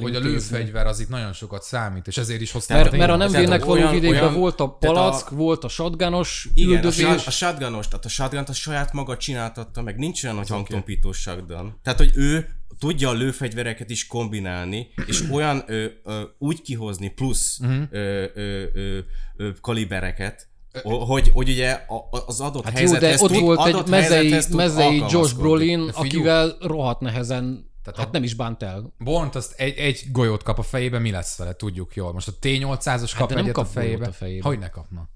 hogy 0.00 0.14
a 0.14 0.18
lőfegyver 0.20 0.86
az 0.86 1.00
itt 1.00 1.08
nagyon 1.08 1.32
sokat 1.32 1.62
számít, 1.62 2.06
és 2.06 2.16
ezért 2.16 2.40
is 2.40 2.52
hozták. 2.52 2.76
Mert, 2.82 2.92
a 2.92 2.96
mert 2.96 3.10
a 3.10 3.16
nem 3.16 3.30
vének 3.30 3.64
való 3.64 3.80
olyan- 3.80 4.00
olyan- 4.28 4.38
volt 4.40 4.60
a 4.60 4.76
tehát 4.80 4.96
a- 4.96 5.00
palack, 5.00 5.30
volt 5.30 5.64
a 5.64 5.68
shotgunos 5.68 6.48
Igen, 6.54 6.70
a, 6.70 6.74
üldözés. 6.74 7.06
shot, 7.06 7.26
a 7.26 7.30
shotgunos, 7.30 7.88
tehát 7.88 8.04
a 8.04 8.08
shotgun 8.08 8.44
a 8.46 8.52
saját 8.52 8.92
maga 8.92 9.16
csináltatta 9.16 9.82
meg, 9.82 9.96
nincs 9.98 10.24
olyan, 10.24 10.36
hogy 10.36 10.48
hangtompító 10.48 11.12
shotgun. 11.12 11.78
Tehát, 11.82 11.98
hogy 11.98 12.10
ő 12.14 12.48
tudja 12.78 13.08
a 13.08 13.12
lőfegyvereket 13.12 13.90
is 13.90 14.06
kombinálni, 14.06 14.88
és 15.06 15.22
olyan 15.32 15.62
ö, 15.66 15.86
ö, 16.04 16.20
úgy 16.38 16.62
kihozni 16.62 17.08
plusz 17.08 17.58
uh-huh. 17.60 17.82
ö, 17.90 18.24
ö, 18.34 18.64
ö, 18.74 18.98
ö, 19.36 19.48
kalibereket, 19.60 20.48
o- 20.82 21.06
hogy, 21.06 21.30
hogy 21.32 21.48
ugye 21.48 21.70
a- 21.70 22.08
a- 22.10 22.22
az 22.26 22.40
adott 22.40 22.64
Hát 22.64 22.72
jó, 22.72 22.78
helyzethez 22.78 23.16
de 23.18 23.24
ott 23.24 23.30
tud- 23.32 23.40
volt 23.40 23.66
egy 23.66 23.86
mezei, 23.88 24.40
mezei 24.52 25.02
Josh. 25.10 25.36
Brolin, 25.36 25.90
akivel 25.92 26.56
rohadt 26.60 27.00
nehezen, 27.00 27.72
Tehát 27.84 27.98
hát 27.98 28.08
a- 28.08 28.12
nem 28.12 28.22
is 28.22 28.34
bánt 28.34 28.62
el. 28.62 28.92
Bont 28.98 29.34
azt 29.34 29.52
egy, 29.52 29.76
egy 29.76 30.04
golyót 30.12 30.42
kap 30.42 30.58
a 30.58 30.62
fejébe, 30.62 30.98
mi 30.98 31.10
lesz 31.10 31.36
vele, 31.38 31.54
tudjuk 31.54 31.94
jól. 31.94 32.12
Most 32.12 32.28
a 32.28 32.32
T-800-as 32.40 33.12
kap 33.16 33.28
de 33.28 33.34
nem 33.34 33.42
egyet 33.42 33.54
kap 33.54 33.64
a 33.64 33.68
fejébe. 33.68 34.06
a 34.06 34.12
fejébe. 34.12 34.48
Hogy 34.48 34.58
ne 34.58 34.68
kapna? 34.68 35.08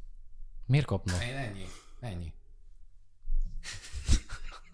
Miért 0.67 0.87
kapna? 0.87 1.13
Ennyi. 1.21 1.67
Ennyi. 2.01 2.33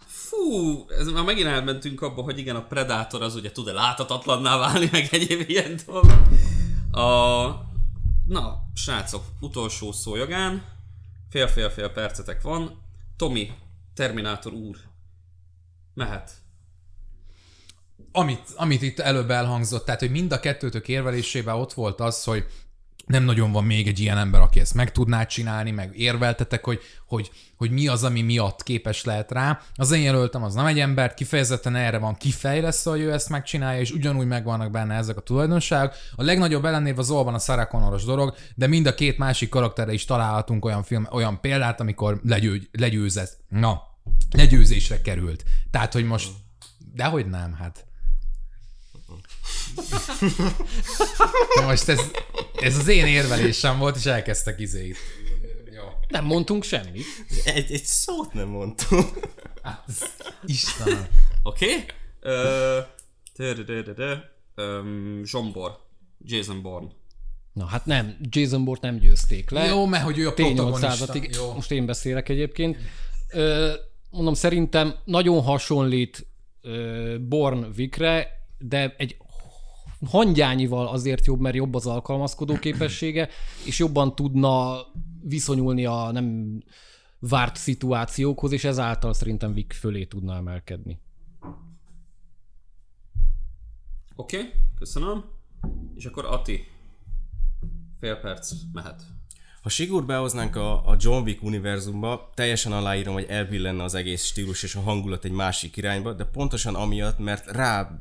Fú, 0.07 0.85
ez 0.91 1.07
már 1.07 1.25
megint 1.25 1.47
elmentünk 1.47 2.03
abba, 2.03 2.23
hogy 2.23 2.39
igen, 2.39 2.57
a 2.57 2.65
Predator 2.67 3.23
az 3.23 3.35
ugye 3.35 3.53
tud-e 3.53 3.73
láthatatlanná 3.73 4.57
válni, 4.57 4.89
meg 4.93 5.09
egyéb 5.11 5.49
ilyen 5.49 5.81
dolgok. 5.87 6.23
A... 6.91 7.47
Na, 8.27 8.63
srácok, 8.75 9.25
utolsó 9.41 9.93
szó 9.93 10.17
jogán. 10.17 10.65
Fél-fél-fél 11.31 11.89
percetek 11.89 12.43
van. 12.43 12.83
Tomi, 13.17 13.51
Terminátor 13.95 14.53
úr. 14.53 14.77
Mehet. 15.95 16.33
Amit, 18.17 18.43
amit 18.57 18.83
itt 18.83 18.99
előbb 18.99 19.31
elhangzott, 19.31 19.85
tehát 19.85 20.01
hogy 20.01 20.11
mind 20.11 20.33
a 20.33 20.41
kettőtök 20.41 20.89
érvelésében 20.89 21.55
ott 21.55 21.73
volt 21.73 22.01
az, 22.01 22.25
hogy 22.25 22.45
nem 23.07 23.25
nagyon 23.25 23.53
van 23.53 23.65
még 23.65 23.87
egy 23.87 23.99
ilyen 23.99 24.19
ember, 24.19 24.41
aki 24.41 24.61
ezt 24.61 24.75
meg 24.75 24.93
tudná 24.93 25.25
csinálni, 25.25 25.71
meg 25.71 25.99
érveltetek, 25.99 26.65
hogy, 26.65 26.81
hogy, 27.07 27.31
hogy 27.57 27.71
mi 27.71 27.89
az, 27.89 28.05
ami 28.05 28.23
miatt 28.23 28.63
képes 28.63 29.05
lehet 29.05 29.33
rá. 29.33 29.61
Az 29.75 29.91
én 29.91 30.03
jelöltem, 30.03 30.43
az 30.43 30.55
nem 30.55 30.67
egy 30.67 30.81
ember, 30.81 31.15
kifejezetten 31.15 31.77
erre 31.77 31.99
van 31.99 32.15
kifejlesztve, 32.15 32.91
hogy 32.91 33.01
ő 33.01 33.13
ezt 33.13 33.29
megcsinálja, 33.29 33.81
és 33.81 33.91
ugyanúgy 33.91 34.27
megvannak 34.27 34.71
benne 34.71 34.95
ezek 34.95 35.17
a 35.17 35.21
tulajdonságok. 35.21 35.95
A 36.17 36.23
legnagyobb 36.23 36.65
ellenérv 36.65 36.99
az 36.99 37.11
Olban 37.11 37.35
a 37.35 37.39
Sarah 37.39 37.69
Connoros 37.69 38.05
dolog, 38.05 38.35
de 38.55 38.67
mind 38.67 38.87
a 38.87 38.95
két 38.95 39.19
másik 39.19 39.49
karakterre 39.49 39.93
is 39.93 40.05
találhatunk 40.05 40.65
olyan, 40.65 40.83
film, 40.83 41.09
olyan 41.11 41.41
példát, 41.41 41.81
amikor 41.81 42.21
legyő, 42.23 42.69
legyőzett, 42.73 43.39
na, 43.49 43.83
legyőzésre 44.31 45.01
került. 45.01 45.45
Tehát, 45.71 45.93
hogy 45.93 46.05
most, 46.05 46.31
dehogy 46.95 47.27
nem, 47.27 47.55
hát. 47.55 47.84
Na 51.61 51.67
most 51.67 51.89
ez, 51.89 52.01
ez 52.61 52.79
az 52.79 52.89
én 52.89 53.07
érvelésem 53.07 53.79
volt, 53.79 53.97
és 53.97 54.07
elkezdtek 54.07 54.61
izét. 54.61 54.97
Jó. 55.75 55.83
Nem 56.09 56.25
mondtunk 56.25 56.65
semmit. 56.65 57.05
Egy, 57.45 57.73
egy 57.73 57.85
szót 57.85 58.33
nem 58.33 58.49
mondtam. 58.49 59.07
Hát, 59.63 59.85
ez- 59.89 60.03
Istenem. 60.47 61.07
Oké? 61.43 61.67
Okay? 61.67 61.85
Öm, 64.55 65.23
Zsombor. 65.25 65.79
Jason 66.25 66.63
Bourne. 66.63 66.89
Na 67.53 67.65
hát 67.65 67.87
nem, 67.87 68.17
Jason 68.21 68.65
Bourne 68.65 68.91
nem 68.91 68.99
győzték 68.99 69.51
le. 69.51 69.65
Jó, 69.65 69.87
mert 69.87 70.05
hogy 70.05 70.19
ő 70.19 70.29
a 70.29 70.33
protagonista. 70.33 71.07
T800-atig, 71.07 71.35
Jó. 71.37 71.53
most 71.53 71.71
én 71.71 71.87
beszélek 71.87 72.29
egyébként. 72.29 72.77
Ö, 73.33 73.73
mondom, 74.11 74.35
szerintem 74.35 74.95
nagyon 75.05 75.43
hasonlít 75.43 76.27
Born 77.21 77.73
Vikre, 77.73 78.29
de 78.59 78.95
egy 78.99 79.17
hangyányival 80.05 80.89
azért 80.89 81.27
jobb, 81.27 81.41
mert 81.41 81.55
jobb 81.55 81.75
az 81.75 81.87
alkalmazkodó 81.87 82.55
képessége, 82.55 83.29
és 83.65 83.79
jobban 83.79 84.15
tudna 84.15 84.77
viszonyulni 85.23 85.85
a 85.85 86.11
nem 86.13 86.59
várt 87.19 87.57
szituációkhoz, 87.57 88.53
és 88.53 88.65
ezáltal 88.65 89.13
szerintem 89.13 89.53
Vik 89.55 89.73
fölé 89.73 90.05
tudna 90.05 90.35
emelkedni. 90.35 91.01
Oké, 94.17 94.37
okay, 94.37 94.51
köszönöm. 94.79 95.25
És 95.95 96.05
akkor 96.05 96.25
Ati. 96.25 96.67
Fél 98.01 98.17
perc, 98.17 98.53
mehet. 98.73 99.03
Ha 99.65 99.71
Sigur 99.71 100.05
behoznánk 100.05 100.57
a, 100.57 100.89
a 100.89 100.97
John 100.99 101.23
Wick 101.23 101.43
univerzumba, 101.43 102.31
teljesen 102.35 102.73
aláírom, 102.73 103.15
hogy 103.15 103.27
elbillenne 103.29 103.83
az 103.83 103.95
egész 103.95 104.25
stílus 104.25 104.63
és 104.63 104.75
a 104.75 104.81
hangulat 104.81 105.25
egy 105.25 105.31
másik 105.31 105.77
irányba, 105.77 106.13
de 106.13 106.25
pontosan 106.25 106.75
amiatt, 106.75 107.19
mert 107.19 107.51
rá 107.51 108.01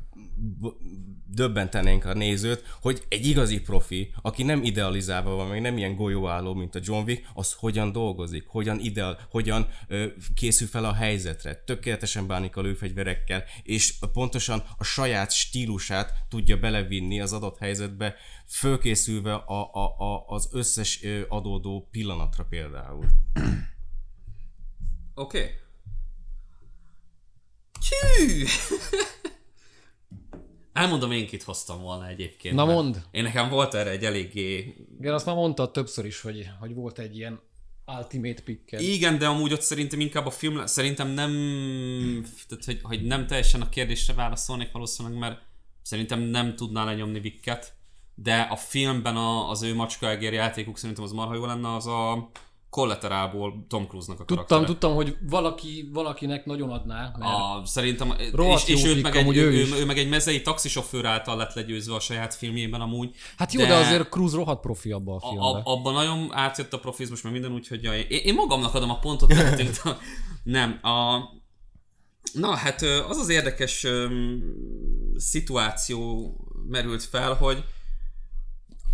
döbbentenénk 1.34 2.04
a 2.04 2.14
nézőt, 2.14 2.64
hogy 2.80 3.02
egy 3.08 3.26
igazi 3.26 3.60
profi, 3.60 4.12
aki 4.22 4.42
nem 4.42 4.62
idealizálva 4.62 5.34
van, 5.34 5.48
meg 5.48 5.60
nem 5.60 5.76
ilyen 5.76 5.96
golyóálló, 5.96 6.54
mint 6.54 6.74
a 6.74 6.80
John 6.82 7.04
Wick, 7.06 7.28
az 7.34 7.52
hogyan 7.52 7.92
dolgozik, 7.92 8.44
hogyan 8.46 8.78
ideal, 8.80 9.18
hogyan 9.30 9.68
ö, 9.88 10.06
készül 10.34 10.68
fel 10.68 10.84
a 10.84 10.92
helyzetre, 10.92 11.54
tökéletesen 11.54 12.26
bánik 12.26 12.56
a 12.56 12.60
lőfegyverekkel, 12.60 13.44
és 13.62 13.94
pontosan 14.12 14.62
a 14.78 14.84
saját 14.84 15.32
stílusát 15.32 16.12
tudja 16.28 16.56
belevinni 16.56 17.20
az 17.20 17.32
adott 17.32 17.58
helyzetbe, 17.58 18.14
fölkészülve 18.46 19.34
a, 19.34 19.74
a, 19.74 19.98
a, 19.98 20.24
az 20.26 20.48
összes 20.52 21.04
adódó 21.28 21.88
pillanatra 21.90 22.44
például. 22.44 23.06
Oké. 25.14 25.38
Okay. 25.38 25.62
Elmondom, 30.72 31.12
én 31.12 31.26
kit 31.26 31.42
hoztam 31.42 31.80
volna 31.80 32.08
egyébként. 32.08 32.54
Na 32.54 32.64
mondd. 32.64 32.94
Én 33.10 33.22
nekem 33.22 33.48
volt 33.48 33.74
erre 33.74 33.90
egy 33.90 34.04
eléggé... 34.04 34.76
Igen, 34.98 35.14
azt 35.14 35.26
már 35.26 35.34
mondtad 35.34 35.72
többször 35.72 36.04
is, 36.04 36.20
hogy, 36.20 36.50
hogy 36.60 36.74
volt 36.74 36.98
egy 36.98 37.16
ilyen 37.16 37.40
ultimate 37.86 38.42
pick 38.42 38.72
Igen, 38.72 39.18
de 39.18 39.26
amúgy 39.26 39.52
ott 39.52 39.60
szerintem 39.60 40.00
inkább 40.00 40.26
a 40.26 40.30
film... 40.30 40.66
Szerintem 40.66 41.08
nem... 41.08 41.32
Tehát, 42.48 42.64
hogy, 42.64 42.80
hogy 42.82 43.02
nem 43.02 43.26
teljesen 43.26 43.60
a 43.60 43.68
kérdésre 43.68 44.14
válaszolnék 44.14 44.72
valószínűleg, 44.72 45.18
mert 45.18 45.42
szerintem 45.82 46.20
nem 46.20 46.56
tudná 46.56 46.84
lenyomni 46.84 47.20
Vicket, 47.20 47.74
de 48.14 48.40
a 48.40 48.56
filmben 48.56 49.16
a, 49.16 49.50
az 49.50 49.62
ő 49.62 49.74
macska 49.74 50.10
egér 50.10 50.32
játékuk 50.32 50.78
szerintem 50.78 51.04
az 51.04 51.12
marha 51.12 51.34
jó 51.34 51.46
lenne, 51.46 51.74
az 51.74 51.86
a 51.86 52.30
Collateralból 52.74 53.64
Tom 53.68 53.86
Cruise-nak 53.86 54.20
a 54.20 54.24
Tudtam, 54.24 54.46
karaktere. 54.46 54.72
tudtam, 54.72 54.94
hogy 54.94 55.16
valaki, 55.30 55.90
valakinek 55.92 56.44
nagyon 56.44 56.70
adná, 56.70 57.12
mert 57.18 57.32
A, 57.32 57.62
szerintem, 57.64 58.14
és, 58.54 58.66
és 58.66 58.84
őt 58.84 59.02
meg 59.02 59.16
egy, 59.16 59.36
ő, 59.36 59.50
ő 59.50 59.66
ő, 59.78 59.84
meg 59.84 59.98
egy 59.98 60.08
mezei 60.08 60.42
taxisofőr 60.42 61.04
által 61.04 61.36
lett 61.36 61.54
legyőzve 61.54 61.94
a 61.94 62.00
saját 62.00 62.34
filmjében 62.34 62.80
amúgy. 62.80 63.14
Hát 63.36 63.52
jó, 63.52 63.60
de, 63.60 63.66
de 63.66 63.74
azért 63.74 64.08
Cruz 64.08 64.34
rohadt 64.34 64.60
profi 64.60 64.92
abban 64.92 65.14
a 65.14 65.26
a, 65.26 65.28
filmben. 65.28 65.62
a, 65.62 65.72
abban 65.72 65.92
nagyon 65.92 66.28
átjött 66.32 66.72
a 66.72 66.78
profizmus, 66.78 67.22
meg 67.22 67.32
minden 67.32 67.52
úgy, 67.52 67.68
hogy 67.68 67.82
jaj, 67.82 68.06
én, 68.08 68.20
én 68.24 68.34
magamnak 68.34 68.74
adom 68.74 68.90
a 68.90 68.98
pontot, 68.98 69.28
mert 69.34 69.78
a, 69.86 69.98
nem, 70.42 70.78
a, 70.82 71.18
na 72.32 72.54
hát 72.54 72.82
az 72.82 73.16
az 73.16 73.28
érdekes 73.28 73.84
öm, 73.84 74.42
szituáció 75.16 76.32
merült 76.68 77.02
fel, 77.02 77.34
hogy 77.34 77.64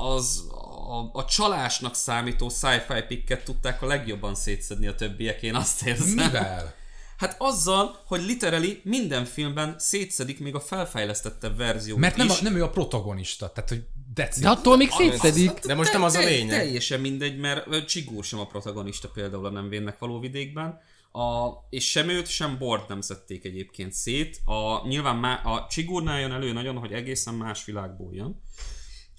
az 0.00 0.44
a, 0.88 1.10
a 1.12 1.24
csalásnak 1.24 1.94
számító 1.94 2.48
sci-fi 2.48 3.02
pikket 3.08 3.44
tudták 3.44 3.82
a 3.82 3.86
legjobban 3.86 4.34
szétszedni 4.34 4.86
a 4.86 4.94
többiek, 4.94 5.42
én 5.42 5.54
azt 5.54 5.86
érzem. 5.86 6.26
Mivel? 6.26 6.74
Hát 7.16 7.36
azzal, 7.38 8.02
hogy 8.06 8.22
literally 8.22 8.80
minden 8.84 9.24
filmben 9.24 9.74
szétszedik 9.78 10.40
még 10.40 10.54
a 10.54 10.60
felfejlesztettebb 10.60 11.56
verzió 11.56 11.96
Mert 11.96 12.16
nem, 12.16 12.26
is. 12.26 12.40
a, 12.40 12.42
nem 12.42 12.56
ő 12.56 12.62
a 12.62 12.70
protagonista. 12.70 13.52
Tehát, 13.52 13.68
hogy 13.68 13.82
deci. 14.14 14.40
De 14.40 14.48
attól 14.48 14.76
még 14.76 14.90
szétszedik. 14.90 15.50
De 15.50 15.74
most 15.74 15.92
nem 15.92 16.02
az 16.02 16.14
a 16.14 16.20
lényeg. 16.20 16.58
Teljesen 16.58 17.00
mindegy, 17.00 17.38
mert 17.38 17.66
ö, 17.66 17.84
Csigúr 17.84 18.24
sem 18.24 18.38
a 18.38 18.46
protagonista 18.46 19.08
például 19.08 19.46
a 19.46 19.50
nem 19.50 19.68
vénnek 19.68 19.98
való 19.98 20.18
vidékben. 20.18 20.80
A, 21.12 21.48
és 21.70 21.90
sem 21.90 22.08
őt, 22.08 22.26
sem 22.26 22.58
Bort 22.58 22.88
nem 22.88 23.00
szedték 23.00 23.44
egyébként 23.44 23.92
szét. 23.92 24.40
A, 24.44 24.88
nyilván 24.88 25.16
má, 25.16 25.34
a 25.34 25.66
Csigúrnál 25.70 26.20
jön 26.20 26.32
elő 26.32 26.52
nagyon, 26.52 26.76
hogy 26.76 26.92
egészen 26.92 27.34
más 27.34 27.64
világból 27.64 28.14
jön. 28.14 28.40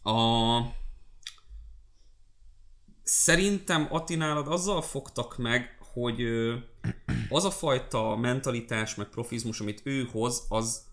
A, 0.04 0.60
szerintem 3.04 3.88
Attinálad 3.90 4.48
azzal 4.48 4.82
fogtak 4.82 5.38
meg, 5.38 5.78
hogy 5.94 6.22
az 7.30 7.46
a 7.46 7.52
fajta 7.52 8.16
mentalitás, 8.16 8.96
meg 8.96 9.08
profizmus, 9.08 9.60
amit 9.60 9.82
ő 9.84 10.08
hoz, 10.12 10.46
az 10.50 10.90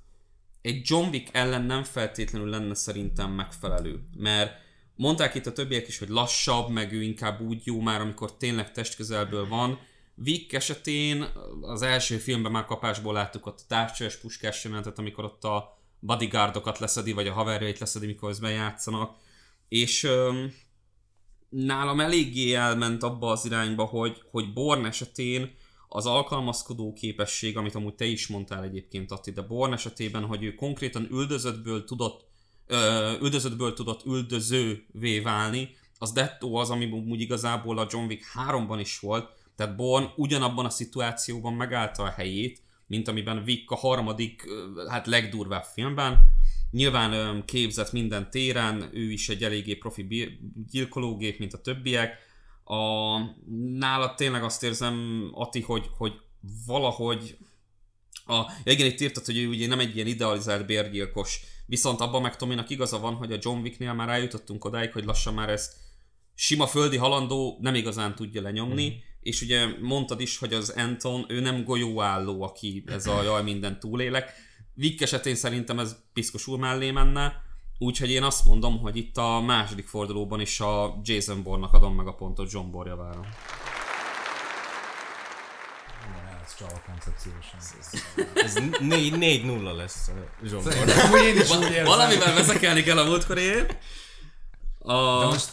egy 0.63 0.81
John 0.85 1.09
Wick 1.09 1.35
ellen 1.35 1.63
nem 1.63 1.83
feltétlenül 1.83 2.49
lenne 2.49 2.75
szerintem 2.75 3.31
megfelelő. 3.31 4.01
Mert 4.17 4.53
mondták 4.97 5.35
itt 5.35 5.47
a 5.47 5.53
többiek 5.53 5.89
is, 5.89 5.99
hogy 5.99 6.09
lassabb, 6.09 6.71
meg 6.71 6.93
ő 6.93 7.03
inkább 7.03 7.41
úgy 7.41 7.67
jó 7.67 7.81
már, 7.81 8.01
amikor 8.01 8.37
tényleg 8.37 8.73
testközelből 8.73 9.49
van. 9.49 9.79
Wick 10.25 10.53
esetén 10.53 11.27
az 11.61 11.83
első 11.83 12.17
filmben 12.17 12.53
már 12.53 12.65
kapásból 12.65 13.13
láttuk 13.13 13.47
ott 13.47 13.61
a 13.61 13.67
távcsöves 13.69 14.17
puskás 14.17 14.65
jelenetet, 14.65 14.99
amikor 14.99 15.25
ott 15.25 15.45
a 15.45 15.78
bodyguardokat 16.01 16.79
leszedi, 16.79 17.13
vagy 17.13 17.27
a 17.27 17.33
haverjait 17.33 17.79
leszedi, 17.79 18.07
mikor 18.07 18.29
közben 18.29 18.53
játszanak. 18.53 19.17
És 19.69 20.05
öm, 20.05 20.53
nálam 21.49 22.01
eléggé 22.01 22.55
elment 22.55 23.03
abba 23.03 23.31
az 23.31 23.45
irányba, 23.45 23.85
hogy, 23.85 24.23
hogy 24.31 24.53
Born 24.53 24.85
esetén 24.85 25.55
az 25.89 26.07
alkalmazkodó 26.07 26.93
képesség, 26.93 27.57
amit 27.57 27.75
amúgy 27.75 27.95
te 27.95 28.05
is 28.05 28.27
mondtál 28.27 28.63
egyébként, 28.63 29.11
Atti, 29.11 29.31
de 29.31 29.43
Born 29.43 29.73
esetében, 29.73 30.25
hogy 30.25 30.45
ő 30.45 30.55
konkrétan 30.55 31.09
üldözöttből 31.11 31.85
tudott, 31.85 32.27
ö, 32.67 33.13
üldözöttből 33.21 33.75
tudott 33.75 34.05
üldözővé 34.05 35.21
válni, 35.21 35.77
az 35.99 36.13
dettó 36.13 36.55
az, 36.55 36.71
ami 36.71 36.91
úgy 36.91 37.21
igazából 37.21 37.79
a 37.79 37.87
John 37.91 38.07
Wick 38.07 38.25
3-ban 38.49 38.77
is 38.81 38.99
volt, 38.99 39.31
tehát 39.57 39.77
Born 39.77 40.05
ugyanabban 40.17 40.65
a 40.65 40.71
szituációban 40.71 41.55
megállta 41.55 42.03
a 42.03 42.11
helyét, 42.11 42.63
mint 42.89 43.09
amiben 43.09 43.43
Wick 43.47 43.71
a 43.71 43.77
harmadik, 43.77 44.45
hát 44.89 45.07
legdurvább 45.07 45.65
filmben. 45.65 46.19
Nyilván 46.71 47.45
képzett 47.45 47.93
minden 47.93 48.31
téren, 48.31 48.91
ő 48.93 49.11
is 49.11 49.29
egy 49.29 49.45
eléggé 49.45 49.75
profi 49.75 50.39
gyilkológép, 50.71 51.39
mint 51.39 51.53
a 51.53 51.61
többiek. 51.61 52.17
A, 52.65 52.77
nála 53.79 54.15
tényleg 54.15 54.43
azt 54.43 54.63
érzem, 54.63 55.29
Ati, 55.33 55.61
hogy, 55.61 55.87
hogy 55.97 56.13
valahogy 56.67 57.39
a, 58.27 58.35
ja 58.65 58.73
igen, 58.73 58.87
itt 58.87 59.01
írtad, 59.01 59.25
hogy 59.25 59.39
ő 59.39 59.49
ugye 59.49 59.67
nem 59.67 59.81
egy 59.81 59.95
ilyen 59.95 60.07
idealizált 60.07 60.67
bérgyilkos, 60.67 61.41
viszont 61.67 62.01
abban 62.01 62.23
meg 62.23 62.37
Tominak 62.37 62.71
igaza 62.71 62.99
van, 62.99 63.15
hogy 63.15 63.33
a 63.33 63.39
John 63.41 63.61
Wicknél 63.61 63.93
már 63.93 64.09
eljutottunk 64.09 64.65
odáig, 64.65 64.93
hogy 64.93 65.05
lassan 65.05 65.35
már 65.35 65.49
ezt 65.49 65.77
sima 66.35 66.67
földi 66.67 66.97
halandó 66.97 67.59
nem 67.61 67.75
igazán 67.75 68.15
tudja 68.15 68.43
lenyomni, 68.43 68.89
mm. 68.89 69.08
És 69.21 69.43
ugye 69.43 69.67
mondtad 69.81 70.21
is, 70.21 70.39
hogy 70.39 70.53
az 70.53 70.69
Anton, 70.69 71.25
ő 71.29 71.41
nem 71.41 71.65
golyóálló, 71.65 72.43
aki 72.43 72.85
ez 72.87 73.07
a 73.07 73.23
jaj, 73.23 73.43
minden 73.43 73.81
túlélek. 73.81 74.33
Vick 74.75 75.01
esetén 75.01 75.35
szerintem 75.35 75.79
ez 75.79 75.97
piszkosul 76.13 76.59
mellé 76.59 76.91
menne, 76.91 77.43
úgyhogy 77.79 78.11
én 78.11 78.23
azt 78.23 78.45
mondom, 78.45 78.79
hogy 78.79 78.97
itt 78.97 79.17
a 79.17 79.41
második 79.41 79.87
fordulóban 79.87 80.41
is 80.41 80.61
a 80.61 81.01
Jason 81.03 81.43
Bourne-nak 81.43 81.73
adom 81.73 81.95
meg 81.95 82.07
a 82.07 82.15
pontot 82.15 82.53
John 82.53 82.71
Bourne 82.71 82.91
javára. 82.91 83.21
Igen, 86.11 86.41
ez 86.45 86.57
csak 86.57 86.71
a 86.71 86.83
koncepciósan. 86.87 87.59
Ez 88.35 88.55
4-0 88.57 89.77
lesz 89.77 90.09
a 90.09 90.13
John 90.43 90.69
én 91.17 91.37
érzem. 91.37 91.85
Valamivel 91.85 92.35
vezekelni 92.35 92.83
kell 92.83 92.99
a 92.99 93.05
múltkoréért. 93.05 93.77
A... 94.79 95.19
De 95.19 95.27
most 95.27 95.51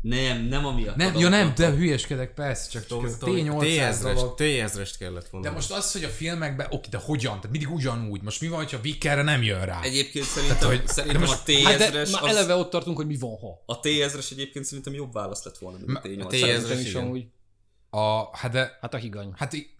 Nem, 0.00 0.42
nem 0.42 0.66
amiatt. 0.66 0.96
nem, 0.96 1.16
ja 1.16 1.28
nem, 1.28 1.52
de 1.56 1.70
hülyeskedek, 1.70 2.34
persze, 2.34 2.70
csak, 2.70 2.86
csak 2.86 3.04
ez 3.04 3.18
T800 3.20 3.98
dolog. 4.02 4.34
T-ezrest 4.34 4.96
kellett 4.98 5.22
De 5.22 5.28
mondani. 5.32 5.54
most 5.54 5.70
az, 5.70 5.92
hogy 5.92 6.04
a 6.04 6.08
filmekben, 6.08 6.66
oké, 6.70 6.88
de 6.88 6.98
hogyan? 6.98 7.34
Tehát 7.34 7.50
mindig 7.50 7.70
ugyanúgy. 7.70 8.22
Most 8.22 8.40
mi 8.40 8.48
van, 8.48 8.58
hogyha 8.58 8.80
Vic 8.80 9.04
erre 9.04 9.22
nem 9.22 9.42
jön 9.42 9.64
rá? 9.64 9.80
Egyébként 9.82 10.24
szerintem, 10.24 10.68
hogy- 10.68 10.86
szerintem 10.88 11.20
de 11.20 11.26
a 11.26 11.30
most- 11.30 11.64
Hát 11.64 11.78
de 11.78 11.84
T-ezres, 11.90 12.10
már 12.10 12.22
az, 12.22 12.28
eleve 12.36 12.54
ott 12.54 12.70
tartunk, 12.70 12.96
hogy 12.96 13.06
mi 13.06 13.16
van 13.16 13.36
ha. 13.38 13.62
a 13.66 13.80
T-ezres 13.80 14.30
egyébként 14.30 14.64
szerintem 14.64 14.94
jobb 14.94 15.12
válasz 15.12 15.44
lett 15.44 15.58
volna, 15.58 15.78
mint 15.78 15.96
a 15.96 16.00
T8. 16.00 16.26
a 16.26 16.36
Szerintem 16.36 16.78
is 16.78 16.94
amúgy. 16.94 17.26
A, 17.90 18.36
hát 18.36 18.52
de, 18.52 18.78
Hát 18.80 18.94
a 18.94 18.96
higany. 18.96 19.32
hát 19.36 19.52
i- 19.52 19.76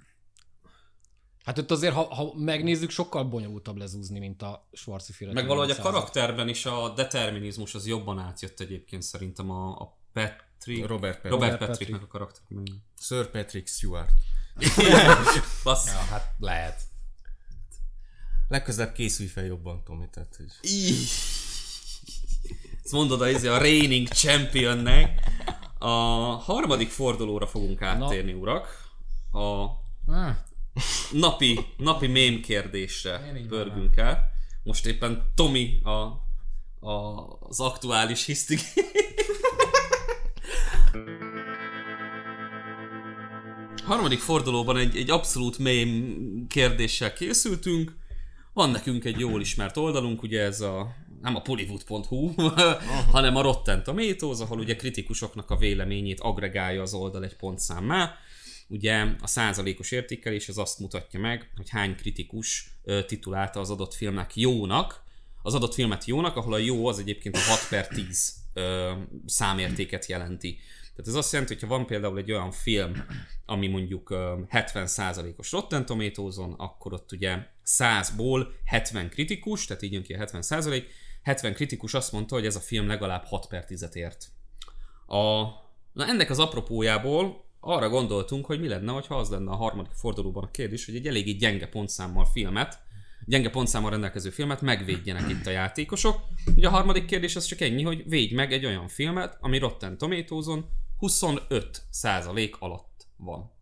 Hát 1.45 1.59
ott 1.59 1.71
azért, 1.71 1.95
ha, 1.95 2.15
ha 2.15 2.33
megnézzük, 2.37 2.91
sokkal 2.91 3.25
bonyolultabb 3.25 3.77
lezúzni, 3.77 4.19
mint 4.19 4.43
a 4.43 4.69
Schwarzi 4.73 5.13
féle. 5.13 5.33
Meg 5.33 5.47
valahogy 5.47 5.71
a 5.71 5.75
900-at. 5.75 5.83
karakterben 5.83 6.49
is 6.49 6.67
a 6.67 6.93
determinizmus 6.97 7.75
az 7.75 7.87
jobban 7.87 8.19
átjött 8.19 8.61
egyébként 8.61 9.03
szerintem 9.03 9.51
a, 9.51 9.69
a 9.71 9.98
Patrick, 10.19 10.87
Robert 10.87 11.15
Patrick. 11.21 11.31
Robert 11.31 11.59
Patricknek 11.59 12.03
a 12.03 12.07
karakterben. 12.07 12.85
Sir 13.01 13.31
Patrick 13.31 13.69
Stewart. 13.69 14.13
Bassz. 15.65 15.87
ja, 15.87 15.99
hát 16.11 16.35
lehet. 16.39 16.83
Legközelebb 18.49 18.93
készülj 18.93 19.29
fel 19.29 19.45
jobban, 19.45 19.83
Tomi, 19.85 20.09
tehát, 20.11 20.37
hogy... 20.37 20.71
Így. 20.71 21.09
Ezt 22.85 22.93
mondod 22.93 23.21
a, 23.21 23.55
a 23.55 23.59
reigning 23.59 24.09
championnek. 24.09 25.31
A 25.79 25.89
harmadik 26.37 26.91
fordulóra 26.91 27.47
fogunk 27.47 27.83
áttérni, 27.83 28.33
urak. 28.33 28.87
A 29.33 29.67
Ah, 30.11 30.35
napi, 31.13 31.67
napi 31.77 32.07
mém 32.07 32.41
kérdésre 32.41 33.45
pörgünk 33.49 33.97
el. 33.97 34.31
Most 34.63 34.87
éppen 34.87 35.33
Tomi 35.35 35.81
a, 35.83 35.91
a, 36.89 37.27
az 37.41 37.61
aktuális 37.61 38.25
hisztig. 38.25 38.61
Harmadik 43.85 44.19
fordulóban 44.19 44.77
egy, 44.77 44.97
egy 44.97 45.11
abszolút 45.11 45.59
mém 45.59 46.47
kérdéssel 46.49 47.13
készültünk. 47.13 47.97
Van 48.53 48.71
nekünk 48.71 49.05
egy 49.05 49.19
jól 49.19 49.41
ismert 49.41 49.77
oldalunk, 49.77 50.23
ugye 50.23 50.43
ez 50.43 50.61
a 50.61 50.95
nem 51.23 51.37
a 51.37 51.41
Pollywood.hu, 51.41 52.33
hanem 53.15 53.37
a 53.37 53.43
Rotten 53.43 53.83
Tomatoes, 53.83 54.41
ahol 54.41 54.59
ugye 54.59 54.77
kritikusoknak 54.77 55.51
a 55.51 55.57
véleményét 55.57 56.21
agregálja 56.21 56.83
az 56.83 56.95
oldal 56.95 57.25
egy 57.25 57.37
pontszámmá. 57.37 58.15
Ugye 58.69 59.07
a 59.21 59.27
százalékos 59.27 59.91
értékelés 59.91 60.49
az 60.49 60.59
azt 60.59 60.79
mutatja 60.79 61.21
meg, 61.21 61.51
hogy 61.57 61.69
hány 61.69 61.97
kritikus 61.97 62.71
titulálta 63.07 63.61
az 63.61 63.71
adott 63.71 63.95
filmnek 63.95 64.37
jónak, 64.37 65.03
az 65.43 65.55
adott 65.55 65.75
filmet 65.75 66.05
jónak, 66.05 66.37
ahol 66.37 66.53
a 66.53 66.59
jó 66.59 66.87
az 66.87 66.99
egyébként 66.99 67.37
a 67.37 67.41
6 67.41 67.69
per 67.69 67.89
10 67.89 68.35
ö, 68.59 68.93
számértéket 69.27 70.07
jelenti. 70.07 70.59
Tehát 70.81 71.07
ez 71.07 71.15
azt 71.15 71.33
jelenti, 71.33 71.55
hogy 71.55 71.63
ha 71.63 71.69
van 71.69 71.87
például 71.87 72.19
egy 72.19 72.33
olyan 72.33 72.51
film, 72.51 73.05
ami 73.47 73.67
mondjuk 73.67 74.11
ö, 74.11 74.35
70%-os 74.51 75.53
Rotten 75.53 75.87
Tomatoes-on, 75.87 76.53
akkor 76.53 76.93
ott 76.93 77.13
ugye 77.13 77.39
100-ból 77.67 78.47
70 78.65 79.09
kritikus, 79.09 79.67
tehát 79.67 79.83
így 79.83 79.93
jön 79.93 80.03
ki 80.03 80.15
a 80.15 80.25
70%, 80.25 80.83
70 81.23 81.55
kritikus 81.55 81.95
azt 81.95 82.13
mondta, 82.13 82.35
hogy 82.35 82.47
ez 82.47 82.57
a 82.57 82.61
film 82.61 82.87
legalább 82.87 83.25
6 83.25 83.47
per 83.47 83.65
10-et 83.69 83.95
ért. 83.95 84.29
A, 85.07 85.43
na 85.93 86.07
ennek 86.07 86.31
az 86.31 86.39
apropójából 86.39 87.45
arra 87.61 87.89
gondoltunk, 87.89 88.47
hogy 88.47 88.61
mi 88.61 88.69
lenne, 88.69 88.93
ha 88.93 89.17
az 89.17 89.29
lenne 89.29 89.51
a 89.51 89.57
harmadik 89.57 89.93
fordulóban 89.93 90.45
a 90.45 90.51
kérdés, 90.51 90.87
hogy 90.87 90.97
egy 90.97 91.07
eléggé 91.07 91.33
gyenge 91.33 91.69
pontszámmal 91.69 92.25
filmet, 92.25 92.81
gyenge 93.29 93.51
pontszámmal 93.51 93.91
rendelkező 93.91 94.31
filmet 94.31 94.61
megvédjenek 94.61 95.29
itt 95.29 95.47
a 95.47 95.51
játékosok. 95.51 96.21
Ugye 96.57 96.67
a 96.67 96.71
harmadik 96.71 97.05
kérdés 97.05 97.37
az 97.37 97.45
csak 97.45 97.61
ennyi, 97.61 97.83
hogy 97.83 98.09
védj 98.09 98.35
meg 98.35 98.53
egy 98.53 98.65
olyan 98.65 98.89
filmet, 98.89 99.37
ami 99.41 99.59
Rotten 99.59 99.99
Tomatoes-on 99.99 100.71
25% 101.01 102.59
alatt 102.59 103.07
van. 103.17 103.53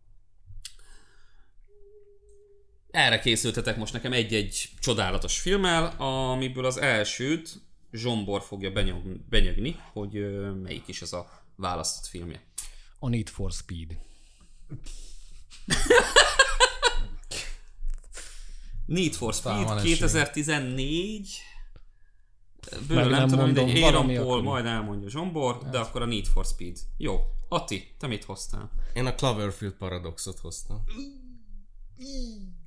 Erre 2.91 3.19
készültetek 3.19 3.77
most 3.77 3.93
nekem 3.93 4.13
egy-egy 4.13 4.69
csodálatos 4.79 5.39
filmmel, 5.39 5.95
amiből 5.97 6.65
az 6.65 6.77
elsőt 6.77 7.65
Zsombor 7.91 8.41
fogja 8.41 8.71
benyom, 8.71 9.25
benyögni, 9.29 9.79
hogy 9.93 10.11
melyik 10.61 10.87
is 10.87 11.01
ez 11.01 11.13
a 11.13 11.43
választott 11.55 12.05
filmje. 12.09 12.41
A 12.99 13.09
Need 13.09 13.29
for 13.29 13.51
Speed. 13.51 13.97
Need 18.87 19.13
for 19.13 19.33
Speed 19.33 19.63
van 19.63 19.77
esély. 19.77 19.89
2014 19.91 21.41
Bőle 22.87 23.01
nem, 23.01 23.09
nem 23.09 23.27
tudom, 23.27 23.45
mondom, 23.45 23.65
mindegy, 23.65 23.83
Aaron 23.83 24.13
Paul 24.13 24.41
majd 24.41 24.65
elmondja 24.65 25.09
Zsombor, 25.09 25.57
de 25.71 25.77
akkor 25.77 26.01
a 26.01 26.05
Need 26.05 26.25
for 26.25 26.45
Speed. 26.45 26.77
Jó. 26.97 27.19
Atti, 27.49 27.95
te 27.99 28.07
mit 28.07 28.23
hoztál? 28.23 28.71
Én 28.93 29.05
a 29.05 29.15
Cloverfield 29.15 29.73
paradoxot 29.73 30.39
hoztam. 30.39 30.83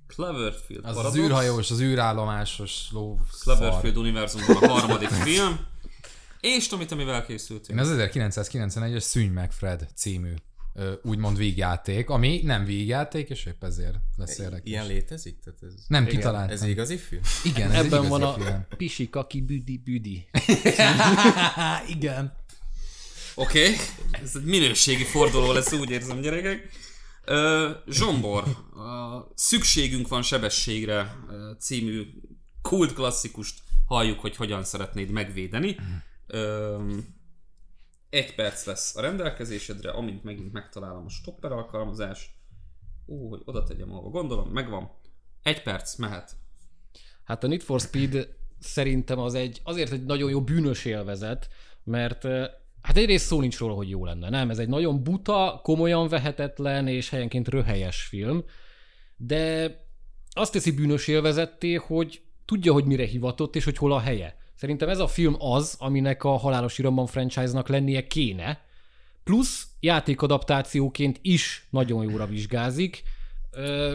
Cloverfield 0.07 0.85
az 0.85 0.91
az 0.91 0.97
Paradox. 0.97 1.19
űrhajós, 1.25 1.71
az 1.71 1.81
űrállomásos 1.81 2.89
ló. 2.91 3.21
Cloverfield 3.41 3.97
univerzumban 3.97 4.57
a 4.57 4.69
harmadik 4.69 5.09
film. 5.29 5.61
És 6.41 6.67
Tomi, 6.67 6.85
te 6.85 6.95
mivel 6.95 7.27
készültél? 7.27 7.77
Én 7.77 7.83
az 7.83 7.95
1991-es 7.97 9.01
Szűnj 9.01 9.27
meg 9.29 9.53
Fred 9.53 9.89
című 9.95 10.35
úgymond 11.03 11.37
vígjáték, 11.37 12.09
ami 12.09 12.41
nem 12.45 12.65
vígjáték, 12.65 13.29
és 13.29 13.45
épp 13.45 13.65
ezért 13.65 13.97
lesz 14.17 14.39
érdekes. 14.39 14.63
Ilyen 14.65 14.87
létezik? 14.87 15.39
Tehát 15.45 15.63
ez, 15.63 15.75
Nem 15.89 16.03
Igen. 16.03 16.15
kitaláltam. 16.15 16.51
Ez 16.51 16.65
igazi 16.65 16.97
film? 16.97 17.23
Igen, 17.45 17.71
ez 17.71 17.77
Ebben 17.85 18.05
igazi 18.05 18.09
van 18.09 18.23
a 18.23 18.33
film. 18.33 18.67
pisikaki 18.77 19.41
büdi 19.41 19.79
büdi. 19.79 20.29
Igen. 21.97 22.33
Oké, 23.35 23.63
okay. 23.63 23.77
ez 24.11 24.37
egy 24.37 24.45
minőségi 24.45 25.05
forduló 25.05 25.53
lesz, 25.53 25.73
úgy 25.73 25.91
érzem, 25.91 26.21
gyerekek. 26.21 26.69
Ö, 27.25 27.71
Zsombor, 27.89 28.43
a 28.75 29.27
Szükségünk 29.35 30.09
van 30.09 30.23
sebességre 30.23 31.17
ö, 31.31 31.51
című 31.59 32.07
kult 32.63 32.93
klasszikust 32.93 33.59
halljuk, 33.87 34.21
hogy 34.21 34.37
hogyan 34.37 34.65
szeretnéd 34.65 35.11
megvédeni. 35.11 35.77
Ö, 36.27 36.77
egy 38.11 38.35
perc 38.35 38.65
lesz 38.65 38.97
a 38.97 39.01
rendelkezésedre, 39.01 39.91
amint 39.91 40.25
megint 40.25 40.53
megtalálom 40.53 41.05
a 41.05 41.09
stopper 41.09 41.53
alkalmazás. 41.53 42.39
Ó, 43.07 43.29
hogy 43.29 43.43
oda 43.45 43.63
tegyem, 43.63 43.93
ahova 43.93 44.09
gondolom, 44.09 44.49
megvan. 44.49 44.91
Egy 45.43 45.63
perc, 45.63 45.97
mehet. 45.97 46.37
Hát 47.25 47.45
a 47.45 47.47
Need 47.47 47.63
for 47.63 47.81
Speed 47.81 48.29
szerintem 48.59 49.19
az 49.19 49.35
egy, 49.35 49.61
azért 49.65 49.93
egy 49.93 50.05
nagyon 50.05 50.31
jó 50.31 50.43
bűnös 50.43 50.85
élvezet, 50.85 51.49
mert 51.85 52.25
eh, 52.25 52.47
hát 52.83 52.97
egyrészt 52.97 53.27
szó 53.27 53.41
nincs 53.41 53.59
róla, 53.59 53.75
hogy 53.75 53.91
jó 53.91 54.05
lenne, 54.05 54.29
nem? 54.29 54.51
Ez 54.51 54.59
egy 54.59 54.69
nagyon 54.69 55.03
buta, 55.03 55.61
komolyan 55.63 56.09
vehetetlen 56.09 56.87
és 56.87 57.11
helyenként 57.11 57.49
röhelyes 57.49 58.03
film, 58.03 58.45
de 59.17 59.77
azt 60.31 60.53
teszi 60.53 60.71
bűnös 60.71 61.09
élvezetté, 61.09 61.75
hogy 61.75 62.23
tudja, 62.45 62.73
hogy 62.73 62.85
mire 62.85 63.05
hivatott 63.05 63.57
és 63.57 63.65
hogy 63.65 63.77
hol 63.77 63.93
a 63.93 64.01
helye. 64.01 64.40
Szerintem 64.61 64.89
ez 64.89 64.99
a 64.99 65.07
film 65.07 65.37
az, 65.39 65.77
aminek 65.79 66.25
a 66.25 66.37
Halálos 66.37 66.79
Iramban 66.79 67.07
franchise-nak 67.07 67.69
lennie 67.69 68.07
kéne, 68.07 68.61
plusz 69.25 69.67
játékadaptációként 69.81 71.19
is 71.23 71.67
nagyon 71.71 72.11
jóra 72.11 72.27
vizsgázik. 72.27 73.03
Ö, 73.51 73.95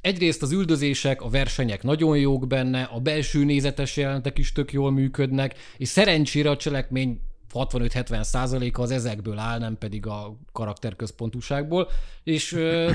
Egyrészt 0.00 0.42
az 0.42 0.52
üldözések, 0.52 1.22
a 1.22 1.28
versenyek 1.28 1.82
nagyon 1.82 2.18
jók 2.18 2.46
benne, 2.46 2.82
a 2.82 3.00
belső 3.00 3.44
nézetes 3.44 3.96
jelenetek 3.96 4.38
is 4.38 4.52
tök 4.52 4.72
jól 4.72 4.90
működnek, 4.90 5.54
és 5.76 5.88
szerencsére 5.88 6.50
a 6.50 6.56
cselekmény 6.56 7.20
65-70 7.52 8.22
százaléka 8.22 8.82
az 8.82 8.90
ezekből 8.90 9.38
áll, 9.38 9.58
nem 9.58 9.78
pedig 9.78 10.06
a 10.06 10.38
karakterközpontúságból, 10.52 11.88
és 12.24 12.52
ö, 12.52 12.92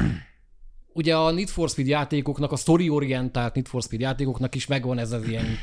ugye 0.93 1.15
a 1.15 1.31
Need 1.31 1.47
for 1.47 1.69
Speed 1.69 1.87
játékoknak, 1.87 2.51
a 2.51 2.55
story-orientált 2.55 3.53
Need 3.53 3.67
for 3.67 3.81
Speed 3.81 4.01
játékoknak 4.01 4.55
is 4.55 4.67
megvan 4.67 4.97
ez 4.97 5.11
az 5.11 5.27
ilyen 5.27 5.57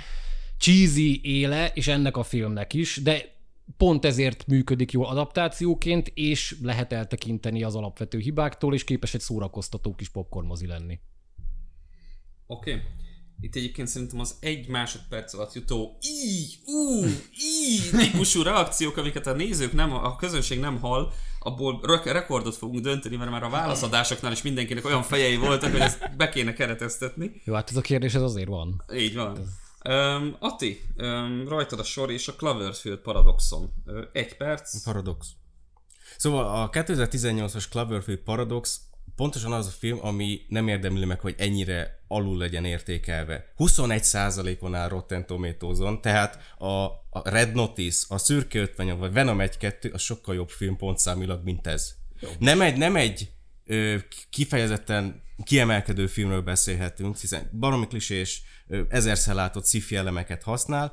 cheesy 0.59 1.21
éle, 1.23 1.71
és 1.75 1.89
ennek 1.89 2.17
a 2.17 2.23
filmnek 2.23 2.73
is, 2.73 3.01
de 3.03 3.33
pont 3.77 4.05
ezért 4.05 4.47
működik 4.47 4.93
jól 4.93 5.07
adaptációként, 5.07 6.11
és 6.15 6.57
lehet 6.63 6.93
eltekinteni 6.93 7.63
az 7.63 7.75
alapvető 7.75 8.19
hibáktól, 8.19 8.75
és 8.75 8.85
képes 8.85 9.15
egy 9.15 9.21
szórakoztató 9.21 9.95
kis 9.95 10.09
popcorn 10.09 10.47
mozi 10.47 10.67
lenni. 10.67 11.01
Oké. 12.47 12.73
Okay. 12.73 12.83
Itt 13.41 13.55
egyébként 13.55 13.89
szerintem 13.89 14.21
az 14.21 14.37
egy 14.41 14.69
másodperc 14.69 15.35
alatt 15.35 15.53
jutó 15.53 15.99
így, 16.01 16.59
ú, 16.67 17.05
így 17.41 17.91
típusú 17.99 18.43
reakciók, 18.43 18.97
amiket 18.97 19.27
a 19.27 19.33
nézők 19.33 19.73
nem, 19.73 19.93
a 19.93 20.17
közönség 20.17 20.61
nem 20.61 20.81
hall, 20.81 21.13
abból 21.39 21.81
rek- 21.83 22.13
rekordot 22.13 22.57
fogunk 22.57 22.81
dönteni, 22.81 23.17
mert 23.17 23.31
már 23.31 23.43
a 23.43 23.49
válaszadásoknál 23.49 24.33
is 24.33 24.43
mindenkinek 24.43 24.85
olyan 24.85 25.03
fejei 25.03 25.37
voltak, 25.37 25.71
hogy 25.71 25.81
ezt 25.81 26.17
be 26.17 26.29
kéne 26.29 26.53
kereteztetni. 26.53 27.41
Jó, 27.45 27.55
hát 27.55 27.71
ez 27.71 27.77
a 27.77 27.81
kérdés 27.81 28.15
ez 28.15 28.23
azért 28.23 28.49
van. 28.49 28.83
Így 28.95 29.15
van. 29.15 29.39
Um, 29.89 30.37
Ati, 30.39 30.81
um, 30.97 31.49
rajtad 31.49 31.79
a 31.79 31.83
sor 31.83 32.11
és 32.11 32.29
a 32.29 32.35
Cloverfield 32.35 32.99
Paradoxon. 32.99 33.73
Uh, 33.87 33.99
egy 34.13 34.37
perc. 34.37 34.83
Paradox. 34.83 35.29
Szóval 36.17 36.63
a 36.63 36.71
2018-as 36.71 37.69
Cloverfield 37.71 38.21
Paradox 38.21 38.81
pontosan 39.17 39.53
az 39.53 39.67
a 39.67 39.71
film, 39.71 39.99
ami 40.03 40.41
nem 40.49 40.69
érdemli 40.69 41.05
meg, 41.05 41.21
hogy 41.21 41.35
ennyire 41.39 42.03
alul 42.09 42.39
legyen 42.39 42.65
értékelve. 42.65 43.53
21%-on 43.59 44.75
áll 44.75 44.89
Rotten 44.89 45.27
Tomatoes-on, 45.27 46.01
tehát 46.01 46.55
a, 46.59 46.85
a 47.11 47.21
Red 47.23 47.55
Notice, 47.55 48.07
a 48.09 48.19
Szürke 48.19 48.59
58 48.59 48.99
vagy 49.01 49.13
Venom 49.13 49.39
1-2 49.41 49.93
az 49.93 50.01
sokkal 50.01 50.35
jobb 50.35 50.49
film 50.49 50.77
pontszámilag, 50.77 51.45
mint 51.45 51.67
ez. 51.67 51.95
Nem 52.39 52.61
egy, 52.61 52.77
nem 52.77 52.97
egy 52.97 53.34
kifejezetten 54.31 55.23
kiemelkedő 55.45 56.07
filmről 56.07 56.43
beszélhetünk, 56.43 57.17
hiszen 57.17 57.51
baromi 57.59 57.87
klisés, 57.87 58.43
ezerszer 58.89 59.35
látott 59.35 59.67
sci 59.67 59.97
elemeket 59.97 60.43
használ, 60.43 60.93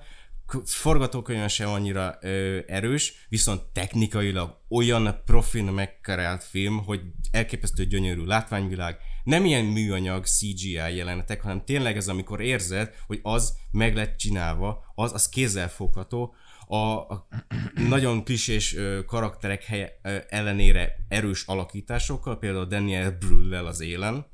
forgatókönyvön 0.66 1.48
sem 1.48 1.70
annyira 1.70 2.18
ö, 2.22 2.60
erős, 2.68 3.26
viszont 3.30 3.62
technikailag 3.62 4.58
olyan 4.70 5.22
profin 5.26 5.66
megkerált 5.66 6.44
film, 6.44 6.84
hogy 6.84 7.02
elképesztő 7.32 7.86
gyönyörű 7.86 8.24
látványvilág, 8.24 8.98
nem 9.24 9.46
ilyen 9.46 9.66
műanyag 9.66 10.26
CGI 10.26 10.72
jelenetek, 10.72 11.42
hanem 11.42 11.66
tényleg 11.66 11.98
ez, 11.98 12.08
amikor 12.08 12.42
érzed, 12.42 12.94
hogy 13.08 13.20
az 13.22 13.58
meg 13.72 13.96
lett 13.96 14.18
csinálva, 14.18 14.84
az, 14.96 15.14
az 15.14 15.30
kézzelfogható, 15.30 16.36
a, 16.72 17.00
a 17.00 17.28
nagyon 17.74 18.24
klisés 18.24 18.76
karakterek 19.06 19.64
helye, 19.64 20.00
ellenére 20.30 20.96
erős 21.08 21.44
alakításokkal, 21.46 22.40
például 22.40 22.66
Daniel 22.66 23.12
Brüllel 23.12 23.66
az 23.66 23.80
élen, 23.82 24.26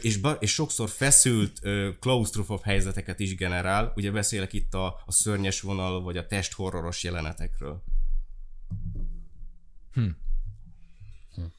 és, 0.00 0.16
ba, 0.16 0.32
és 0.32 0.52
sokszor 0.52 0.88
feszült 0.88 1.58
ö, 1.62 1.90
klaustrofob 2.00 2.62
helyzeteket 2.62 3.20
is 3.20 3.34
generál, 3.34 3.92
ugye 3.96 4.10
beszélek 4.10 4.52
itt 4.52 4.74
a, 4.74 4.86
a 5.06 5.12
szörnyes 5.12 5.60
vonal, 5.60 6.02
vagy 6.02 6.16
a 6.16 6.26
testhorroros 6.26 7.02
jelenetekről. 7.02 7.82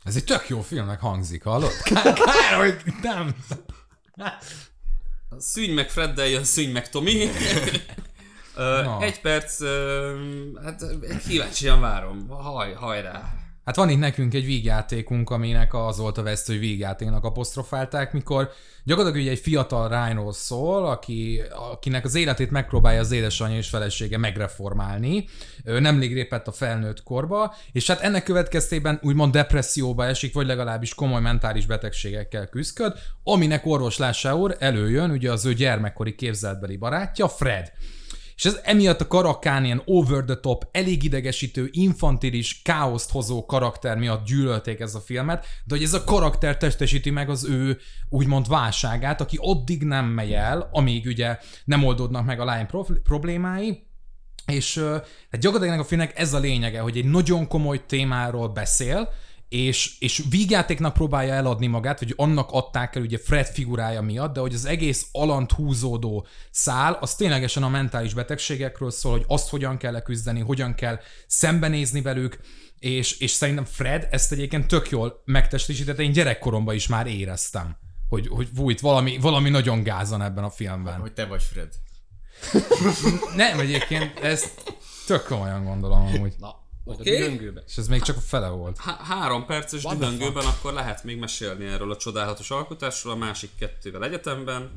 Ez 0.03 0.15
egy 0.15 0.23
tök 0.23 0.49
jó 0.49 0.61
filmnek 0.61 0.99
hangzik, 0.99 1.43
hallod? 1.43 1.81
Kár, 1.83 2.13
kár 2.13 2.57
hogy 2.57 2.93
nem. 3.01 3.35
Szűny 5.37 5.73
meg 5.73 5.89
Freddel 5.89 6.27
jön, 6.27 6.43
szűny 6.43 6.71
meg 6.71 6.89
Tomi. 6.89 7.27
Na. 8.55 9.01
egy 9.01 9.21
perc, 9.21 9.63
hát 10.63 10.85
kíváncsian 11.27 11.81
várom. 11.81 12.27
Haj, 12.29 12.73
hajrá. 12.73 13.45
Hát 13.65 13.75
van 13.75 13.89
itt 13.89 13.99
nekünk 13.99 14.33
egy 14.33 14.45
vígjátékunk, 14.45 15.29
aminek 15.29 15.73
az 15.73 15.97
volt 15.97 16.17
a 16.17 16.23
veszt, 16.23 16.47
hogy 16.47 16.59
vígjátéknak 16.59 17.23
apostrofálták, 17.23 18.13
mikor 18.13 18.49
gyakorlatilag 18.83 19.25
ugye 19.25 19.35
egy 19.35 19.41
fiatal 19.41 19.89
rányról 19.89 20.33
szól, 20.33 20.85
aki, 20.85 21.41
akinek 21.71 22.05
az 22.05 22.15
életét 22.15 22.51
megpróbálja 22.51 22.99
az 22.99 23.11
édesanyja 23.11 23.57
és 23.57 23.69
felesége 23.69 24.17
megreformálni. 24.17 25.27
Nemrég 25.63 26.13
lépett 26.13 26.47
a 26.47 26.51
felnőtt 26.51 27.03
korba, 27.03 27.55
és 27.71 27.87
hát 27.87 28.01
ennek 28.01 28.23
következtében 28.23 28.99
úgymond 29.03 29.31
depresszióba 29.31 30.05
esik, 30.05 30.33
vagy 30.33 30.45
legalábbis 30.45 30.93
komoly 30.93 31.21
mentális 31.21 31.65
betegségekkel 31.65 32.47
küzdköd, 32.47 32.93
aminek 33.23 33.65
orvoslásául 33.65 34.53
előjön 34.53 35.11
ugye 35.11 35.31
az 35.31 35.45
ő 35.45 35.53
gyermekkori 35.53 36.15
képzeltbeli 36.15 36.77
barátja, 36.77 37.27
Fred. 37.27 37.71
És 38.35 38.45
ez 38.45 38.59
emiatt 38.63 39.01
a 39.01 39.07
karakán 39.07 39.65
ilyen 39.65 39.81
over 39.85 40.23
the 40.23 40.35
top, 40.35 40.67
elég 40.71 41.03
idegesítő, 41.03 41.69
infantilis, 41.71 42.61
káoszt 42.61 43.11
hozó 43.11 43.45
karakter 43.45 43.97
miatt 43.97 44.25
gyűlölték 44.25 44.79
ez 44.79 44.95
a 44.95 44.99
filmet, 44.99 45.45
de 45.63 45.75
hogy 45.75 45.83
ez 45.83 45.93
a 45.93 46.03
karakter 46.03 46.57
testesíti 46.57 47.09
meg 47.09 47.29
az 47.29 47.45
ő 47.45 47.77
úgymond 48.09 48.47
válságát, 48.47 49.21
aki 49.21 49.37
addig 49.41 49.83
nem 49.83 50.05
megy 50.05 50.31
el, 50.31 50.69
amíg 50.71 51.05
ugye 51.05 51.37
nem 51.65 51.83
oldódnak 51.83 52.25
meg 52.25 52.39
a 52.39 52.45
lány 52.45 52.67
problémái, 53.03 53.87
és 54.45 54.77
hát 55.31 55.41
gyakorlatilag 55.41 55.79
a 55.79 55.83
filmnek 55.83 56.19
ez 56.19 56.33
a 56.33 56.39
lényege, 56.39 56.79
hogy 56.79 56.97
egy 56.97 57.05
nagyon 57.05 57.47
komoly 57.47 57.85
témáról 57.85 58.47
beszél, 58.47 59.09
és, 59.55 59.95
és 59.99 60.23
vígjátéknak 60.29 60.93
próbálja 60.93 61.33
eladni 61.33 61.67
magát, 61.67 61.99
vagy 61.99 62.13
annak 62.17 62.51
adták 62.51 62.95
el 62.95 63.01
ugye 63.01 63.17
Fred 63.17 63.45
figurája 63.45 64.01
miatt, 64.01 64.33
de 64.33 64.39
hogy 64.39 64.53
az 64.53 64.65
egész 64.65 65.07
alant 65.11 65.51
húzódó 65.51 66.27
szál, 66.51 66.97
az 67.01 67.15
ténylegesen 67.15 67.63
a 67.63 67.69
mentális 67.69 68.13
betegségekről 68.13 68.91
szól, 68.91 69.11
hogy 69.11 69.25
azt 69.27 69.49
hogyan 69.49 69.77
kell 69.77 69.91
leküzdeni, 69.91 70.39
hogyan 70.39 70.73
kell 70.75 70.99
szembenézni 71.27 72.01
velük, 72.01 72.39
és, 72.79 73.19
és 73.19 73.31
szerintem 73.31 73.65
Fred 73.65 74.07
ezt 74.11 74.31
egyébként 74.31 74.67
tök 74.67 74.89
jól 74.89 75.21
megtestesítette, 75.25 76.03
én 76.03 76.11
gyerekkoromban 76.11 76.75
is 76.75 76.87
már 76.87 77.07
éreztem, 77.07 77.77
hogy, 78.09 78.27
hogy 78.27 78.49
itt 78.71 78.79
valami, 78.79 79.17
valami 79.17 79.49
nagyon 79.49 79.83
gázan 79.83 80.21
ebben 80.21 80.43
a 80.43 80.49
filmben. 80.49 80.99
Hogy 80.99 81.13
te 81.13 81.25
vagy 81.25 81.43
Fred. 81.43 81.69
Nem, 83.35 83.59
egyébként 83.59 84.19
ezt 84.19 84.75
tök 85.05 85.23
komolyan 85.23 85.63
gondolom 85.63 86.05
amúgy. 86.05 86.33
Na, 86.37 86.64
majd 86.85 86.99
Oké. 86.99 87.37
a. 87.55 87.63
És 87.67 87.77
ez 87.77 87.87
még 87.87 88.01
csak 88.01 88.17
a 88.17 88.19
fele 88.19 88.49
volt. 88.49 88.77
Há- 88.77 89.01
három 89.01 89.45
perces 89.45 89.83
What 89.83 89.97
dühöngőben 89.97 90.45
akkor 90.45 90.73
lehet 90.73 91.03
még 91.03 91.17
mesélni 91.17 91.65
erről 91.65 91.91
a 91.91 91.97
csodálatos 91.97 92.51
alkotásról, 92.51 93.13
a 93.13 93.15
másik 93.15 93.49
kettővel 93.59 94.03
egyetemben. 94.03 94.71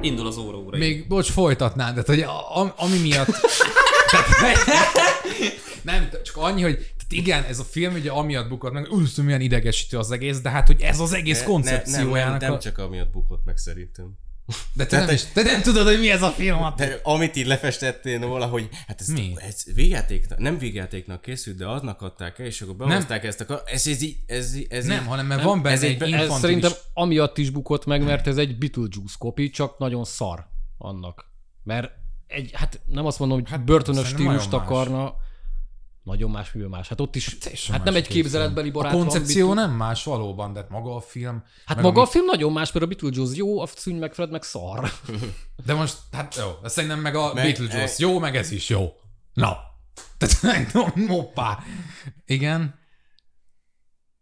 Indul 0.00 0.26
az 0.26 0.36
óra 0.36 0.56
óra. 0.56 0.78
Még, 0.78 1.08
bocs, 1.08 1.30
folytatnád, 1.30 1.94
de 1.94 2.02
hogy 2.06 2.20
a, 2.20 2.74
ami 2.76 2.98
miatt... 2.98 3.28
Nem, 5.82 6.08
csak 6.24 6.36
annyi, 6.36 6.62
hogy 6.62 6.76
tehát 6.76 7.12
igen, 7.24 7.44
ez 7.44 7.58
a 7.58 7.64
film 7.64 7.94
ugye 7.94 8.10
amiatt 8.10 8.48
bukott 8.48 8.72
meg, 8.72 8.88
úristen, 8.90 9.24
milyen 9.24 9.40
idegesítő 9.40 9.98
az 9.98 10.10
egész, 10.10 10.40
de 10.40 10.50
hát, 10.50 10.66
hogy 10.66 10.80
ez 10.80 11.00
az 11.00 11.12
egész 11.12 11.38
Ne- 11.38 11.44
koncepciójának 11.44 12.30
nem, 12.30 12.38
nem, 12.38 12.48
nem 12.48 12.52
a... 12.52 12.58
csak 12.58 12.78
amiatt 12.78 13.10
bukott 13.10 13.44
meg 13.44 13.56
szerintem. 13.56 14.18
De 14.72 14.86
te 14.86 14.98
nem, 14.98 15.14
is, 15.14 15.24
te 15.24 15.42
nem 15.42 15.62
tudod, 15.62 15.86
hogy 15.86 15.98
mi 15.98 16.10
ez 16.10 16.22
a 16.22 16.30
film. 16.30 16.58
De 16.76 17.00
amit 17.02 17.36
így 17.36 17.46
lefestettél 17.46 18.20
róla, 18.20 18.46
hogy 18.46 18.68
hát 18.86 19.00
ez, 19.00 19.06
Mi? 19.08 19.34
ez 19.36 19.62
végjátéknak, 19.74 20.38
nem 20.38 20.58
végjátéknak 20.58 21.20
készült, 21.20 21.56
de 21.56 21.66
aznak 21.68 22.02
adták 22.02 22.38
el, 22.38 22.46
és 22.46 22.60
akkor 22.60 22.76
behozták 22.76 23.24
ezt 23.24 23.40
a... 23.40 23.62
Ez, 23.64 23.86
ez, 23.86 24.02
így- 24.02 24.16
ez, 24.26 24.56
így- 24.56 24.66
ez, 24.70 24.84
Nem, 24.84 25.00
így- 25.02 25.06
hanem 25.08 25.26
mert 25.26 25.42
van 25.42 25.62
benne 25.62 25.74
ez 25.74 25.82
egy, 25.82 26.02
egy- 26.02 26.12
ez 26.12 26.38
szerintem 26.38 26.72
amiatt 26.94 27.38
is 27.38 27.50
bukott 27.50 27.84
meg, 27.86 28.02
mert 28.04 28.26
ez 28.26 28.36
egy 28.36 28.58
Beetlejuice 28.58 29.14
kopi, 29.18 29.50
csak 29.50 29.78
nagyon 29.78 30.04
szar 30.04 30.46
annak. 30.78 31.30
Mert 31.64 31.90
egy, 32.26 32.50
hát 32.54 32.80
nem 32.86 33.06
azt 33.06 33.18
mondom, 33.18 33.38
hogy 33.40 33.50
hát 33.50 33.64
börtönös 33.64 34.06
stílust 34.06 34.50
nagyon 34.50 34.66
más. 34.66 35.12
Nagyon 36.08 36.30
más, 36.30 36.52
művel 36.52 36.68
más. 36.70 36.88
Hát 36.88 37.00
ott 37.00 37.16
is, 37.16 37.38
Teljesen 37.38 37.74
hát 37.74 37.84
nem 37.84 37.94
egy 37.94 38.06
a 38.06 38.08
képzeletbeli 38.08 38.70
barát 38.70 38.92
A 38.92 38.96
van, 38.96 39.06
koncepció 39.06 39.46
Beetle- 39.46 39.66
nem 39.66 39.76
más 39.76 40.04
valóban, 40.04 40.52
de 40.52 40.60
hát 40.60 40.70
maga 40.70 40.94
a 40.94 41.00
film... 41.00 41.42
Hát 41.66 41.80
maga 41.80 41.98
a 41.98 42.02
ami- 42.02 42.10
film 42.10 42.24
nagyon 42.24 42.52
más, 42.52 42.72
mert 42.72 42.84
a 42.84 42.88
Beetlejuice 42.88 43.36
jó, 43.36 43.60
a 43.60 43.66
Szűny 43.66 43.96
meg 43.96 44.14
Fred 44.14 44.30
meg 44.30 44.42
szar. 44.42 44.90
De 45.66 45.74
most, 45.74 45.96
hát 46.12 46.34
jó, 46.36 46.68
szerintem 46.68 47.00
meg 47.00 47.14
a 47.14 47.34
Meg- 47.34 47.44
Beetlejuice 47.44 48.04
e- 48.04 48.08
jó, 48.08 48.18
meg 48.18 48.36
ez 48.36 48.50
is 48.50 48.68
jó. 48.68 48.92
Na. 49.32 49.56
Tehát, 50.18 50.70
hoppá. 51.08 51.58
Igen. 52.26 52.78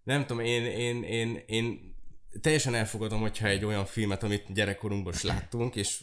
Nem 0.05 0.27
tudom, 0.27 0.45
én, 0.45 0.65
én, 0.65 1.03
én, 1.03 1.43
én 1.47 1.95
teljesen 2.41 2.75
elfogadom, 2.75 3.21
hogyha 3.21 3.47
egy 3.47 3.65
olyan 3.65 3.85
filmet, 3.85 4.23
amit 4.23 4.53
gyerekkorunkban 4.53 5.13
is 5.13 5.23
láttunk, 5.23 5.77
és 5.77 6.03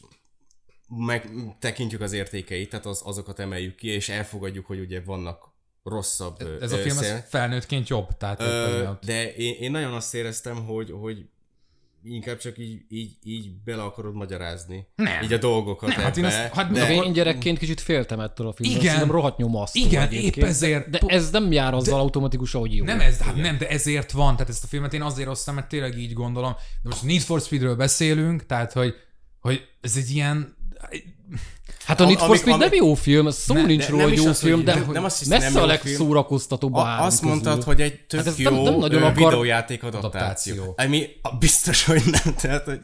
meg 0.88 1.30
tekintjük 1.60 2.02
az 2.02 2.12
értékeit, 2.14 2.70
tehát 2.70 2.86
az, 2.86 3.02
azokat 3.06 3.40
emeljük 3.40 3.76
ki, 3.76 3.88
és 3.88 4.10
elfogadjuk, 4.10 4.66
hogy 4.66 4.80
ugye 4.80 5.02
vannak 5.02 5.53
rosszabb 5.84 6.58
Ez 6.62 6.72
a 6.72 6.78
film 6.78 6.98
ez 6.98 7.06
szél- 7.06 7.26
felnőttként 7.30 7.88
jobb, 7.90 8.18
tehát 8.18 8.42
Ö, 8.42 8.90
de 9.06 9.34
én, 9.34 9.56
én 9.60 9.72
nagyon 9.72 9.94
azt 9.94 10.14
éreztem, 10.14 10.66
hogy, 10.66 10.92
hogy 11.02 11.26
inkább 12.04 12.38
csak 12.38 12.58
így, 12.58 12.82
így, 12.90 13.18
így 13.24 13.52
bele 13.66 13.84
akarod 13.84 14.14
magyarázni. 14.16 14.88
Nem. 14.96 15.24
Így 15.24 15.34
a 15.34 15.38
dolgokat 15.38 15.90
Nem, 15.90 16.00
hát 16.00 16.18
én 16.18 16.26
azt- 16.26 16.36
hát 16.38 16.72
de, 16.72 16.80
De 16.86 16.94
én 16.94 17.14
gyerekként 17.14 17.58
kicsit 17.58 17.82
féltem 17.82 18.20
ettől 18.20 18.48
a 18.48 18.54
filmtől. 18.54 18.80
Igen. 18.82 18.94
Szerintem 18.94 19.16
rohadt 19.16 19.38
nyomasztó 19.38 19.80
Igen, 19.80 20.02
egyébként. 20.02 20.36
épp 20.36 20.44
ezért- 20.44 20.90
De 20.90 21.00
ez 21.08 21.30
nem 21.32 21.52
jár 21.52 21.74
azzal 21.74 22.00
automatikusan, 22.00 22.62
hogy 22.62 22.76
jó. 22.76 22.86
Nem 22.86 23.00
ez, 23.00 23.20
hát 23.22 23.36
nem, 23.36 23.58
de 23.58 23.68
ezért 23.70 24.12
van, 24.12 24.34
tehát 24.34 24.50
ezt 24.50 24.64
a 24.64 24.68
filmet 24.68 24.94
én 24.94 25.02
azért 25.02 25.28
hoztam, 25.28 25.56
mert 25.56 25.68
tényleg 25.70 25.98
így 25.98 26.14
gondolom. 26.14 26.52
De 26.82 26.90
most 26.90 27.04
Need 27.04 27.22
for 27.22 27.42
Speedről 27.42 27.76
beszélünk, 27.76 28.46
tehát 28.46 28.74
hogy, 28.74 28.94
hogy 29.40 29.68
ez 29.82 29.98
egy 29.98 30.10
ilyen... 30.10 30.56
Hát 31.86 32.00
a 32.00 32.06
Need 32.06 32.20
for 32.20 32.38
Speed 32.38 32.58
nem 32.60 32.74
jó 32.74 32.94
film, 32.94 33.30
szó 33.30 33.54
Ne- 33.54 33.62
nincs 33.62 33.88
róla, 33.88 34.02
nem 34.06 34.12
hogy 34.16 34.24
jó 34.24 34.34
film, 34.34 34.64
de 34.64 34.74
nem- 34.74 34.92
nem 34.92 35.04
azt 35.04 35.26
messze 35.26 35.50
nem 35.50 35.64
a 35.64 35.66
legszórakoztatóbb 35.66 36.74
a, 36.74 37.04
azt 37.04 37.22
mondtad, 37.22 37.64
hogy 37.64 37.82
egy 37.82 38.00
tök 38.00 38.26
Hát 38.26 38.38
jó 38.38 38.52
nem- 38.52 38.64
nem 38.64 38.76
nagyon 38.76 39.02
akar- 39.02 39.16
videójáték 39.18 39.84
adaptáció. 39.84 40.54
Adaptáció. 40.54 40.74
Ami 40.78 41.08
a- 41.22 41.36
biztos, 41.36 41.86
hogy 41.86 42.02
nem. 42.24 42.36
Tehát, 42.36 42.64
hogy 42.64 42.80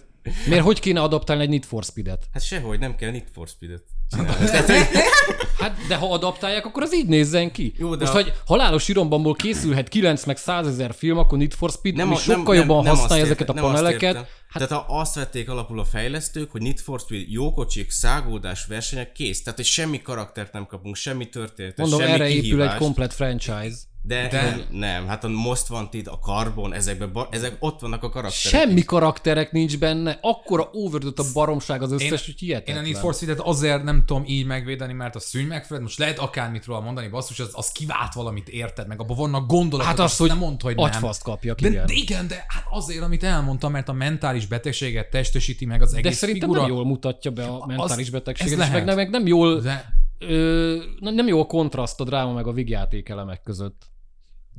Miért 0.46 0.64
hogy 0.64 0.80
kéne 0.80 1.02
adaptálni 1.02 1.44
egy 1.44 1.50
Need 1.50 1.64
for 1.66 1.84
Speed-et? 1.84 2.24
hát 2.34 2.44
sehogy 2.44 2.80
nem 2.80 2.96
kell 2.96 3.12
Need 3.12 3.24
for 3.34 3.48
Speed-et 3.48 3.82
Hát, 5.60 5.78
de 5.88 5.96
ha 5.96 6.12
adaptálják, 6.14 6.66
akkor 6.66 6.84
az 6.84 6.96
így 6.96 7.08
nézzen 7.08 7.52
ki. 7.52 7.74
Jó, 7.78 7.96
de 7.96 8.00
Most, 8.06 8.12
a- 8.18 8.22
hogy 8.24 8.34
halálos 8.46 8.88
irombanból 8.88 9.34
készülhet 9.34 9.88
9 9.90 10.26
meg 10.26 10.38
100 10.38 10.68
ezer 10.68 10.94
film, 10.94 11.18
akkor 11.18 11.38
Need 11.38 11.54
for 11.54 11.70
Speed 11.70 11.96
nem, 11.96 12.12
a- 12.12 12.16
sokkal 12.16 12.56
jobban 12.56 12.88
azt 12.88 13.00
használja 13.00 13.26
értem, 13.26 13.36
ezeket 13.38 13.50
a 13.50 13.54
nem 13.54 13.64
paneleket. 13.64 14.28
Értem. 14.54 14.68
Tehát 14.68 14.86
ha 14.86 15.00
azt 15.00 15.16
vették 15.16 15.50
alapul 15.50 15.80
a 15.80 15.86
fejlesztők, 15.86 16.52
hogy 16.52 16.62
Need 16.62 16.80
for 16.80 17.00
Speed 17.00 17.32
jó 17.32 17.54
kocsik, 17.54 17.92
szágódás, 17.92 18.66
versenyek, 18.66 19.12
kész. 19.12 19.44
Tehát, 19.44 19.60
hogy 19.60 19.68
semmi 19.68 20.02
karaktert 20.02 20.54
nem 20.54 20.66
kapunk, 20.66 20.96
semmi 20.96 21.30
történetet, 21.30 21.78
Mondom, 21.78 22.00
semmi 22.00 22.12
erre 22.12 22.28
épül 22.28 22.38
egy 22.38 22.42
kihívást. 22.44 22.78
komplet 22.78 23.14
franchise. 23.14 23.76
De, 24.10 24.22
De- 24.22 24.28
de, 24.30 24.66
nem, 24.72 25.08
hát 25.08 25.24
a 25.24 25.28
Most 25.28 25.70
Wanted, 25.70 26.08
a 26.08 26.18
Carbon, 26.20 26.74
ezekben, 26.74 27.12
ba- 27.14 27.34
ezek 27.36 27.56
ott 27.60 27.80
vannak 27.80 28.04
a 28.04 28.10
karakterek. 28.10 28.60
Semmi 28.68 28.82
karakterek 28.84 29.52
nincs 29.52 29.78
benne, 29.80 30.18
akkora 30.22 30.70
overdot 30.74 31.20
a 31.20 31.24
baromság 31.34 31.82
az 31.82 31.92
összes, 31.92 32.26
hogy 32.26 32.36
Én 32.42 32.48
hihetetlen. 32.48 32.78
a 32.78 32.82
Need 32.82 32.96
for 32.96 33.14
Speed-et 33.14 33.40
azért 33.40 33.84
nem 33.84 34.04
tudom 34.06 34.24
így 34.28 34.46
megvédeni, 34.46 34.94
mert 34.94 35.16
a 35.16 35.20
szűny 35.20 35.46
megfelelő, 35.48 35.86
most 35.86 35.98
lehet 35.98 36.20
akármit 36.20 36.66
róla 36.66 36.80
mondani, 36.80 37.08
basszus, 37.08 37.40
az, 37.40 37.50
az 37.52 37.72
kivált 37.72 38.14
valamit 38.14 38.50
érted, 38.50 38.88
meg 38.88 39.02
abban 39.02 39.18
vannak 39.18 39.48
gondolatok, 39.48 39.90
Hát 39.92 40.00
az, 40.00 40.06
azt 40.06 40.18
hogy 40.20 40.28
nem 40.30 40.38
mondd, 40.38 40.62
hogy 40.62 40.76
nem. 40.76 40.86
agyfaszt 40.86 41.24
kapjak, 41.24 41.60
De, 41.60 41.68
igen. 41.70 41.86
de 41.86 41.94
igen, 41.94 42.28
de 42.28 42.46
hát 42.48 42.64
azért, 42.70 43.04
amit 43.04 43.24
elmondtam, 43.24 43.72
mert 43.72 43.90
a 43.90 43.94
mentális 43.94 44.46
betegséget 44.46 45.10
testesíti 45.10 45.66
meg 45.66 45.82
az 45.82 45.92
De 45.92 45.98
egész 45.98 46.18
szerintem 46.18 46.48
figura. 46.50 46.66
nem 46.68 46.76
jól 46.76 46.86
mutatja 46.86 47.32
be 47.32 47.44
a 47.46 47.66
mentális 47.66 48.06
ez 48.06 48.12
betegséget, 48.12 48.60
és 48.60 48.70
meg, 48.72 48.86
nem- 48.86 48.96
meg 48.96 49.10
nem 49.10 49.28
jól, 49.28 49.60
De 49.62 49.94
ö, 50.20 50.76
nem 51.00 51.14
nem 51.16 51.28
jó 51.28 51.42
a 51.42 51.46
kontraszt 51.46 52.00
a 52.00 52.04
dráma 52.04 52.34
meg 52.34 52.48
a 52.48 52.52
vigjáték 52.52 53.10
elemek 53.10 53.42
között. 53.42 53.82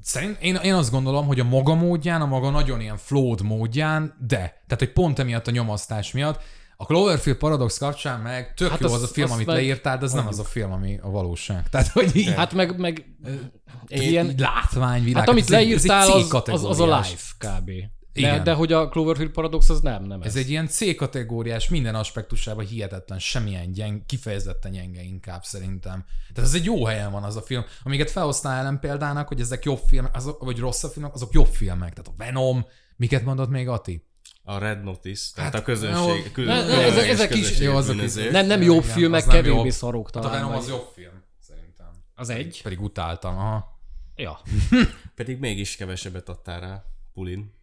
Szerint 0.03 0.37
én, 0.43 0.55
én 0.55 0.75
azt 0.75 0.91
gondolom, 0.91 1.27
hogy 1.27 1.41
a 1.41 1.45
maga 1.45 1.75
módján, 1.75 2.21
a 2.21 2.27
maga 2.27 2.51
nagyon 2.51 2.81
ilyen 2.81 2.97
flawed 2.97 3.41
módján, 3.43 4.15
de. 4.27 4.37
Tehát, 4.37 4.79
hogy 4.79 4.93
pont 4.93 5.19
emiatt 5.19 5.47
a 5.47 5.51
nyomasztás 5.51 6.13
miatt. 6.13 6.41
A 6.77 6.85
Cloverfield 6.85 7.39
Paradox 7.39 7.79
kapcsán 7.79 8.21
meg 8.21 8.55
tök 8.55 8.71
Hát 8.71 8.81
jó 8.81 8.87
az- 8.87 8.93
az, 8.93 9.03
a 9.03 9.07
film, 9.07 9.25
azt 9.27 9.35
amit 9.35 9.47
meg 9.47 9.57
leírtál, 9.57 9.99
de 9.99 10.05
az 10.05 10.13
nem 10.13 10.27
az 10.27 10.39
a 10.39 10.45
film, 10.45 10.73
ami 10.73 10.99
a 11.03 11.11
valóság. 11.11 11.69
Tehát, 11.69 11.89
hogy 11.89 12.17
így, 12.17 12.35
Hát 12.35 12.55
meg, 12.55 12.79
meg 12.79 13.05
ilyen, 13.89 14.03
ilyen, 14.11 14.27
így 14.31 14.39
látványvilág. 14.41 15.21
hát 15.21 15.29
amit 15.29 15.45
ez 15.45 15.51
egy- 15.51 15.73
ez 15.73 15.83
egy 15.83 15.89
leírtál, 15.89 16.13
az, 16.55 16.65
az, 16.65 16.65
az 16.65 16.81
a 16.81 16.97
life 16.97 17.33
kb. 17.39 17.71
De, 18.21 18.29
Igen. 18.29 18.45
de 18.45 18.53
hogy 18.53 18.73
a 18.73 18.89
Cloverfield 18.89 19.31
Paradox 19.33 19.69
az 19.69 19.81
nem, 19.81 20.05
nem 20.05 20.21
ez. 20.23 20.27
Ez 20.27 20.37
egy 20.37 20.51
ilyen 20.51 20.67
C-kategóriás, 20.69 21.69
minden 21.69 21.95
aspektusában 21.95 22.65
hihetetlen, 22.67 23.19
semmilyen 23.19 23.73
gyeng, 23.73 24.07
kifejezetten 24.07 24.73
gyenge 24.73 25.03
inkább 25.03 25.43
szerintem. 25.45 26.05
Tehát 26.35 26.51
ez 26.51 26.55
egy 26.57 26.65
jó 26.65 26.85
helyen 26.85 27.11
van 27.13 27.23
az 27.23 27.37
a 27.37 27.41
film. 27.43 27.65
Amiket 27.83 28.11
felhoztál 28.11 28.59
ellen 28.59 28.81
példának, 28.81 29.29
hogy 29.29 29.41
ezek 29.41 29.65
jobb 29.65 29.81
filmek, 29.87 30.17
azok, 30.17 30.45
vagy 30.45 30.59
rosszabb 30.59 30.91
filmek, 30.93 31.15
azok 31.15 31.33
jobb 31.33 31.47
filmek. 31.47 31.93
Tehát 31.93 32.09
a 32.09 32.25
Venom, 32.25 32.67
miket 32.97 33.25
mondott 33.25 33.49
még 33.51 33.69
Ati? 33.69 34.05
A 34.43 34.59
Red 34.59 34.83
Notice, 34.83 35.31
tehát 35.35 35.53
Hát, 35.53 35.61
a 35.61 35.65
közönség, 35.65 36.23
jó. 36.25 36.33
kül, 36.33 36.45
Ne- 36.45 36.67
ne, 36.67 36.83
ezek- 36.83 37.09
ezek 37.09 37.35
is- 37.35 37.59
jó, 37.59 37.77
azok 37.77 37.95
bűnöző. 37.97 38.25
is- 38.25 38.31
nem, 38.33 38.47
nem 38.47 38.63
jobb 38.63 38.83
igen, 38.83 38.95
filmek, 38.97 39.25
kevésbé 39.27 39.71
szarok 39.71 40.07
Hát 40.07 40.17
a 40.17 40.21
talán. 40.21 40.41
Venom 40.45 40.57
az 40.59 40.69
jobb 40.69 40.89
film, 40.95 41.23
szerintem. 41.41 41.87
Az 42.15 42.29
egy? 42.29 42.61
Pedig 42.63 42.81
utáltam, 42.81 43.37
aha. 43.39 43.79
Ja. 44.17 44.41
Pedig 45.15 45.39
mégis 45.39 45.77
kevesebbet 45.77 46.29
adtál 46.29 46.61
rá, 46.61 46.85
Pulin. 47.13 47.55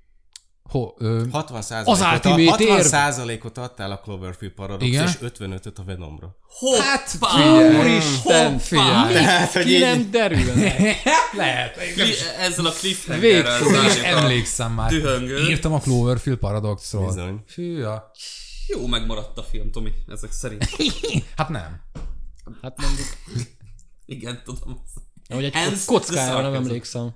Ho, 0.69 0.93
ö, 0.97 1.23
60 1.31 1.61
Az 1.85 2.01
Ultimate 2.01 2.49
60 2.49 2.67
érv. 2.77 2.85
százalékot 2.85 3.57
adtál 3.57 3.91
a 3.91 3.99
Cloverfield 3.99 4.53
Paradox, 4.53 4.85
Igen? 4.85 5.07
és 5.07 5.13
55-öt 5.21 5.79
a 5.79 5.83
Venomra. 5.83 6.35
hát 6.79 7.17
Úristen, 7.79 8.59
figyelj. 8.59 9.13
Tehát, 9.13 9.51
hogy 9.53 9.71
így- 9.71 9.79
nem 9.79 10.11
derül. 10.11 10.53
lehet. 11.37 11.77
Ezzel 12.39 12.65
a 12.65 12.71
cliffhangerrel 12.71 13.61
a- 13.63 14.05
emlékszem 14.05 14.71
már. 14.71 14.89
dühöngő. 14.89 15.47
Írtam 15.49 15.73
a 15.73 15.79
Cloverfield 15.79 16.39
Paradoxról. 16.39 17.05
Bizony. 17.07 17.43
Fűja. 17.47 18.11
Jó 18.67 18.87
megmaradt 18.87 19.37
a 19.37 19.43
film, 19.43 19.71
Tomi, 19.71 19.91
ezek 20.07 20.31
szerint. 20.31 20.69
Hát 21.37 21.49
nem. 21.49 21.81
Hát 22.61 22.81
mondjuk, 22.81 23.07
Igen, 24.05 24.41
tudom. 24.45 24.83
hogy 25.29 25.43
egy 25.43 25.53
kockára 25.85 26.41
nem 26.41 26.53
emlékszem. 26.53 27.13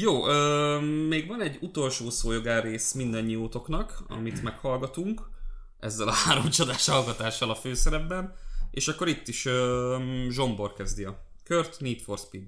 Jó, 0.00 0.26
ö, 0.26 0.80
még 1.08 1.26
van 1.26 1.40
egy 1.40 1.58
utolsó 1.60 2.10
szójogár 2.10 2.62
rész 2.62 2.92
mindannyiótoknak, 2.92 4.04
amit 4.08 4.42
meghallgatunk, 4.42 5.30
ezzel 5.78 6.08
a 6.08 6.12
három 6.24 6.50
csodás 6.50 6.88
hallgatással 6.88 7.50
a 7.50 7.54
főszerepben, 7.54 8.34
és 8.70 8.88
akkor 8.88 9.08
itt 9.08 9.28
is 9.28 9.46
ö, 9.46 9.98
Zsombor 10.30 10.72
kezdi 10.72 11.04
a 11.04 11.24
kört, 11.44 11.80
Need 11.80 12.00
for 12.00 12.18
Speed. 12.18 12.42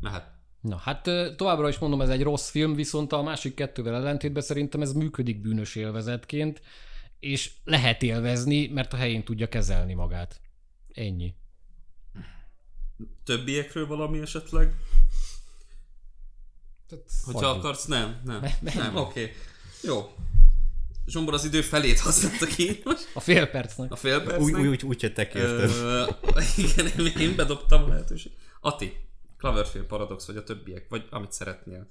Mehet. 0.00 0.32
Na 0.60 0.76
hát 0.76 1.10
továbbra 1.36 1.68
is 1.68 1.78
mondom, 1.78 2.00
ez 2.00 2.08
egy 2.08 2.22
rossz 2.22 2.50
film, 2.50 2.74
viszont 2.74 3.12
a 3.12 3.22
másik 3.22 3.54
kettővel 3.54 3.94
ellentétben 3.94 4.42
szerintem 4.42 4.82
ez 4.82 4.92
működik 4.92 5.40
bűnös 5.40 5.74
élvezetként, 5.74 6.62
és 7.20 7.50
lehet 7.64 8.02
élvezni, 8.02 8.66
mert 8.66 8.92
a 8.92 8.96
helyén 8.96 9.24
tudja 9.24 9.48
kezelni 9.48 9.94
magát. 9.94 10.40
Ennyi. 10.94 11.34
Többiekről 13.24 13.86
valami 13.86 14.20
esetleg? 14.20 14.74
Hogyha 17.24 17.46
Hagyjuk. 17.46 17.64
akarsz, 17.64 17.84
nem, 17.84 18.20
nem. 18.24 18.40
Ne- 18.60 18.74
nem, 18.74 18.96
oké. 18.96 19.20
Okay. 19.22 19.34
Jó. 19.82 20.14
Zsombor 21.06 21.34
az 21.34 21.44
idő 21.44 21.60
felét 21.62 21.98
használta 22.00 22.46
ki 22.46 22.80
most, 22.84 23.10
A 23.14 23.20
fél 23.20 23.46
percnek. 23.46 23.92
a 23.92 23.96
fél 23.96 24.20
percnek. 24.22 24.40
Úgy, 24.40 24.52
úgy, 24.54 24.66
úgy, 24.66 24.82
úgy 24.84 25.00
hogy 25.00 25.12
te 25.12 25.28
kérted. 25.28 25.70
Ö, 25.70 26.04
igen, 26.56 26.86
én- 26.98 27.18
én 27.28 27.36
bedobtam 27.36 27.84
a 27.84 27.88
lehetőség. 27.88 28.32
Ati, 28.60 28.96
Cloverfield 29.38 29.86
Paradox 29.86 30.26
vagy 30.26 30.36
a 30.36 30.42
többiek, 30.44 30.86
vagy 30.88 31.06
amit 31.10 31.32
szeretnél. 31.32 31.86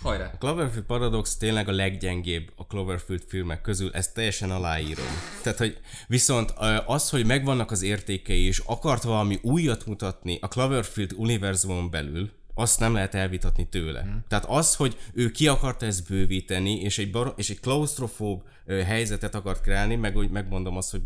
Hajrá! 0.00 0.30
A 0.34 0.38
Cloverfield 0.38 0.84
Paradox 0.84 1.36
tényleg 1.36 1.68
a 1.68 1.72
leggyengébb 1.72 2.52
a 2.56 2.66
Cloverfield 2.66 3.22
filmek 3.28 3.60
közül, 3.60 3.90
ezt 3.92 4.14
teljesen 4.14 4.50
aláírom. 4.50 5.06
Tehát, 5.42 5.58
hogy 5.58 5.78
viszont 6.06 6.54
az, 6.86 7.10
hogy 7.10 7.26
megvannak 7.26 7.70
az 7.70 7.82
értékei, 7.82 8.42
és 8.46 8.58
akart 8.58 9.02
valami 9.02 9.38
újat 9.42 9.86
mutatni 9.86 10.38
a 10.40 10.48
Cloverfield 10.48 11.12
univerzumon 11.16 11.90
belül, 11.90 12.30
azt 12.54 12.80
nem 12.80 12.94
lehet 12.94 13.14
elvitatni 13.14 13.68
tőle. 13.68 14.00
Hmm. 14.00 14.24
Tehát 14.28 14.44
az, 14.44 14.74
hogy 14.74 14.98
ő 15.12 15.30
ki 15.30 15.48
akarta 15.48 15.86
ezt 15.86 16.08
bővíteni, 16.08 16.80
és 16.80 16.98
egy, 16.98 17.10
bar- 17.10 17.38
és 17.38 17.50
egy 17.50 17.60
klaustrofób 17.60 18.42
ö, 18.64 18.80
helyzetet 18.82 19.34
akart 19.34 19.60
kreálni, 19.60 19.96
meg 19.96 20.16
úgy 20.16 20.30
megmondom 20.30 20.76
azt, 20.76 20.90
hogy 20.90 21.02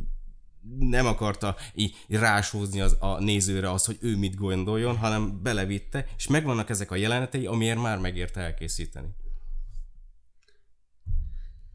nem 0.78 1.06
akarta 1.06 1.56
így 1.74 1.96
rásózni 2.08 2.80
az, 2.80 2.96
a 3.00 3.20
nézőre 3.20 3.70
az, 3.70 3.84
hogy 3.84 3.98
ő 4.00 4.16
mit 4.16 4.34
gondoljon, 4.34 4.96
hanem 4.96 5.42
belevitte, 5.42 6.06
és 6.16 6.26
megvannak 6.26 6.70
ezek 6.70 6.90
a 6.90 6.96
jelenetei, 6.96 7.46
amiért 7.46 7.80
már 7.80 7.98
megérte 7.98 8.40
elkészíteni. 8.40 9.08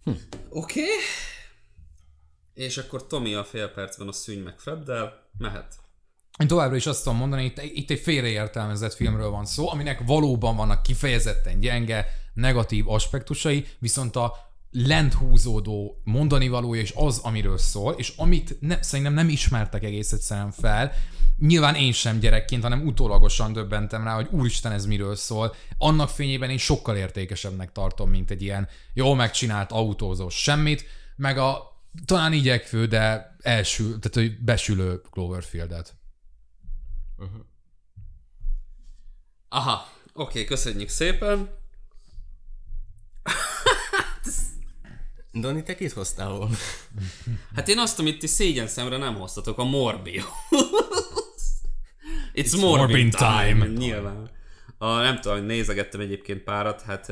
Oké. 0.04 0.20
Okay. 0.50 0.86
És 2.54 2.78
akkor 2.78 3.08
Tomi 3.08 3.34
a 3.34 3.44
fél 3.44 3.68
percben 3.68 4.08
a 4.08 4.12
szűny 4.12 4.40
meg 4.40 4.60
Freddel, 4.60 5.30
mehet. 5.38 5.83
Én 6.40 6.48
továbbra 6.48 6.76
is 6.76 6.86
azt 6.86 7.04
tudom 7.04 7.18
mondani, 7.18 7.44
itt, 7.44 7.62
itt 7.62 7.90
egy 7.90 8.00
félreértelmezett 8.00 8.94
filmről 8.94 9.30
van 9.30 9.46
szó, 9.46 9.70
aminek 9.70 10.02
valóban 10.06 10.56
vannak 10.56 10.84
kifejezetten 10.84 11.60
gyenge, 11.60 12.06
negatív 12.34 12.90
aspektusai, 12.90 13.66
viszont 13.80 14.16
a 14.16 14.52
lent 14.72 15.14
húzódó 15.14 16.02
mondani 16.04 16.48
valója 16.48 16.82
és 16.82 16.94
az, 16.96 17.20
amiről 17.24 17.58
szól, 17.58 17.94
és 17.94 18.14
amit 18.18 18.58
ne, 18.60 18.82
szerintem 18.82 19.14
nem 19.14 19.30
ismertek 19.30 19.84
egész 19.84 20.12
egyszerűen 20.12 20.52
fel, 20.52 20.92
nyilván 21.40 21.76
én 21.76 21.92
sem 21.92 22.20
gyerekként, 22.20 22.64
hanem 22.64 22.86
utólagosan 22.86 23.54
döbbentem 23.54 24.04
rá, 24.04 24.16
hogy 24.16 24.28
úristen 24.32 24.72
ez 24.72 24.86
miről 24.86 25.16
szól. 25.16 25.56
Annak 25.78 26.10
fényében 26.10 26.50
én 26.50 26.58
sokkal 26.58 26.96
értékesebbnek 26.96 27.72
tartom, 27.72 28.10
mint 28.10 28.32
egy 28.32 28.42
ilyen 28.42 28.68
jól 28.94 29.16
megcsinált 29.16 29.72
autózós 29.72 30.42
semmit, 30.42 30.86
meg 31.16 31.38
a 31.38 31.82
talán 32.06 32.34
igyekvő, 32.34 32.86
de 32.86 33.36
elsül, 33.42 34.00
tehát 34.00 34.30
hogy 34.30 34.44
besülő 34.44 35.02
Cloverfieldet. 35.12 35.96
Aha, 39.50 39.88
oké, 40.14 40.44
köszönjük 40.44 40.90
szépen. 40.90 41.50
Dani, 45.34 45.64
te 45.64 45.76
kit 45.76 45.92
hoztál 45.92 46.30
volna? 46.30 46.56
Hát 47.56 47.68
én 47.68 47.78
azt, 47.78 48.00
amit 48.00 48.20
ti 48.20 48.28
szégyen 48.28 48.68
szemre 48.68 48.98
nem 48.98 49.16
hoztatok, 49.16 49.58
a 49.58 49.64
Morbius. 49.64 50.26
It's, 52.34 52.46
It's 52.46 52.60
Morbin 52.60 52.78
Morbin 52.78 53.10
time. 53.10 53.44
time. 53.44 53.68
Nyilván. 53.68 54.30
A, 54.78 54.86
nem 54.86 55.22
tudom, 55.22 55.46
nézegettem 55.46 56.00
egyébként 56.02 56.44
párat, 56.44 56.82
hát 56.82 57.12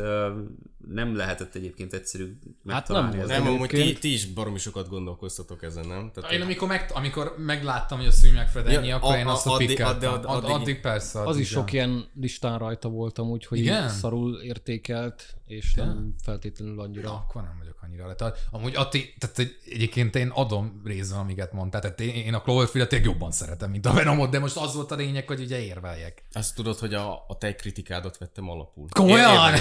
nem 0.87 1.15
lehetett 1.15 1.55
egyébként 1.55 1.93
egyszerű 1.93 2.37
megtalálni. 2.63 3.09
nem 3.17 3.17
volt. 3.27 3.29
Nem, 3.43 3.47
amúgy 3.53 3.67
ti, 3.69 3.93
ti 3.93 4.13
is 4.13 4.25
baromi 4.25 4.57
sokat 4.57 4.89
gondolkoztatok 4.89 5.63
ezen, 5.63 5.87
nem? 5.87 6.11
Tehát, 6.13 6.31
Én 6.31 6.41
amikor, 6.41 6.67
meg, 6.67 6.91
amikor 6.93 7.35
megláttam, 7.37 7.97
hogy 7.97 8.07
a 8.07 8.11
szűny 8.11 8.33
megfed 8.33 8.67
ennyi, 8.67 8.87
Ja, 8.87 8.95
akkor 8.95 9.13
a- 9.13 9.17
én 9.17 9.27
azt 9.27 9.45
a- 9.47 9.49
a 9.49 9.53
addig- 9.53 9.81
addig- 9.81 10.09
Addig, 10.09 10.25
addig- 10.29 10.49
addig 10.49 10.79
persze. 10.81 11.19
Az 11.19 11.27
addig, 11.27 11.41
is 11.41 11.47
sok 11.47 11.73
ilyen 11.73 12.05
listán 12.19 12.57
rajta 12.57 12.89
voltam, 12.89 13.29
úgyhogy 13.29 13.57
Igen? 13.59 13.89
szarul 13.89 14.39
értékelt, 14.41 15.35
és 15.47 15.73
nem 15.73 16.15
feltétlenül 16.23 16.79
annyira. 16.79 17.01
Ja, 17.01 17.13
akkor 17.13 17.41
nem 17.41 17.55
vagyok 17.59 17.77
annyira 17.83 18.07
le. 18.07 18.15
Tehát, 18.15 18.37
amúgy 18.51 18.75
Atti, 18.75 19.13
tehát 19.19 19.39
egy- 19.39 19.57
egyébként 19.69 20.15
én 20.15 20.29
adom 20.29 20.81
részben, 20.85 21.19
amiket 21.19 21.53
mondtál. 21.53 21.81
Tehát 21.81 21.99
én, 21.99 22.09
én 22.15 22.33
a 22.33 22.41
Cloverfield-et 22.41 23.05
jobban 23.05 23.31
szeretem, 23.31 23.69
mint 23.69 23.85
a 23.85 23.93
Venomot, 23.93 24.29
de 24.29 24.39
most 24.39 24.55
az 24.57 24.75
volt 24.75 24.91
a 24.91 24.95
lényeg, 24.95 25.27
hogy 25.27 25.39
ugye 25.41 25.61
érveljek. 25.61 26.23
Azt 26.33 26.55
tudod, 26.55 26.77
hogy 26.77 26.93
a, 26.93 27.13
a 27.27 27.37
te 27.39 27.55
kritikádat 27.55 28.17
vettem 28.17 28.49
alapul. 28.49 28.87
Komolyan? 28.93 29.53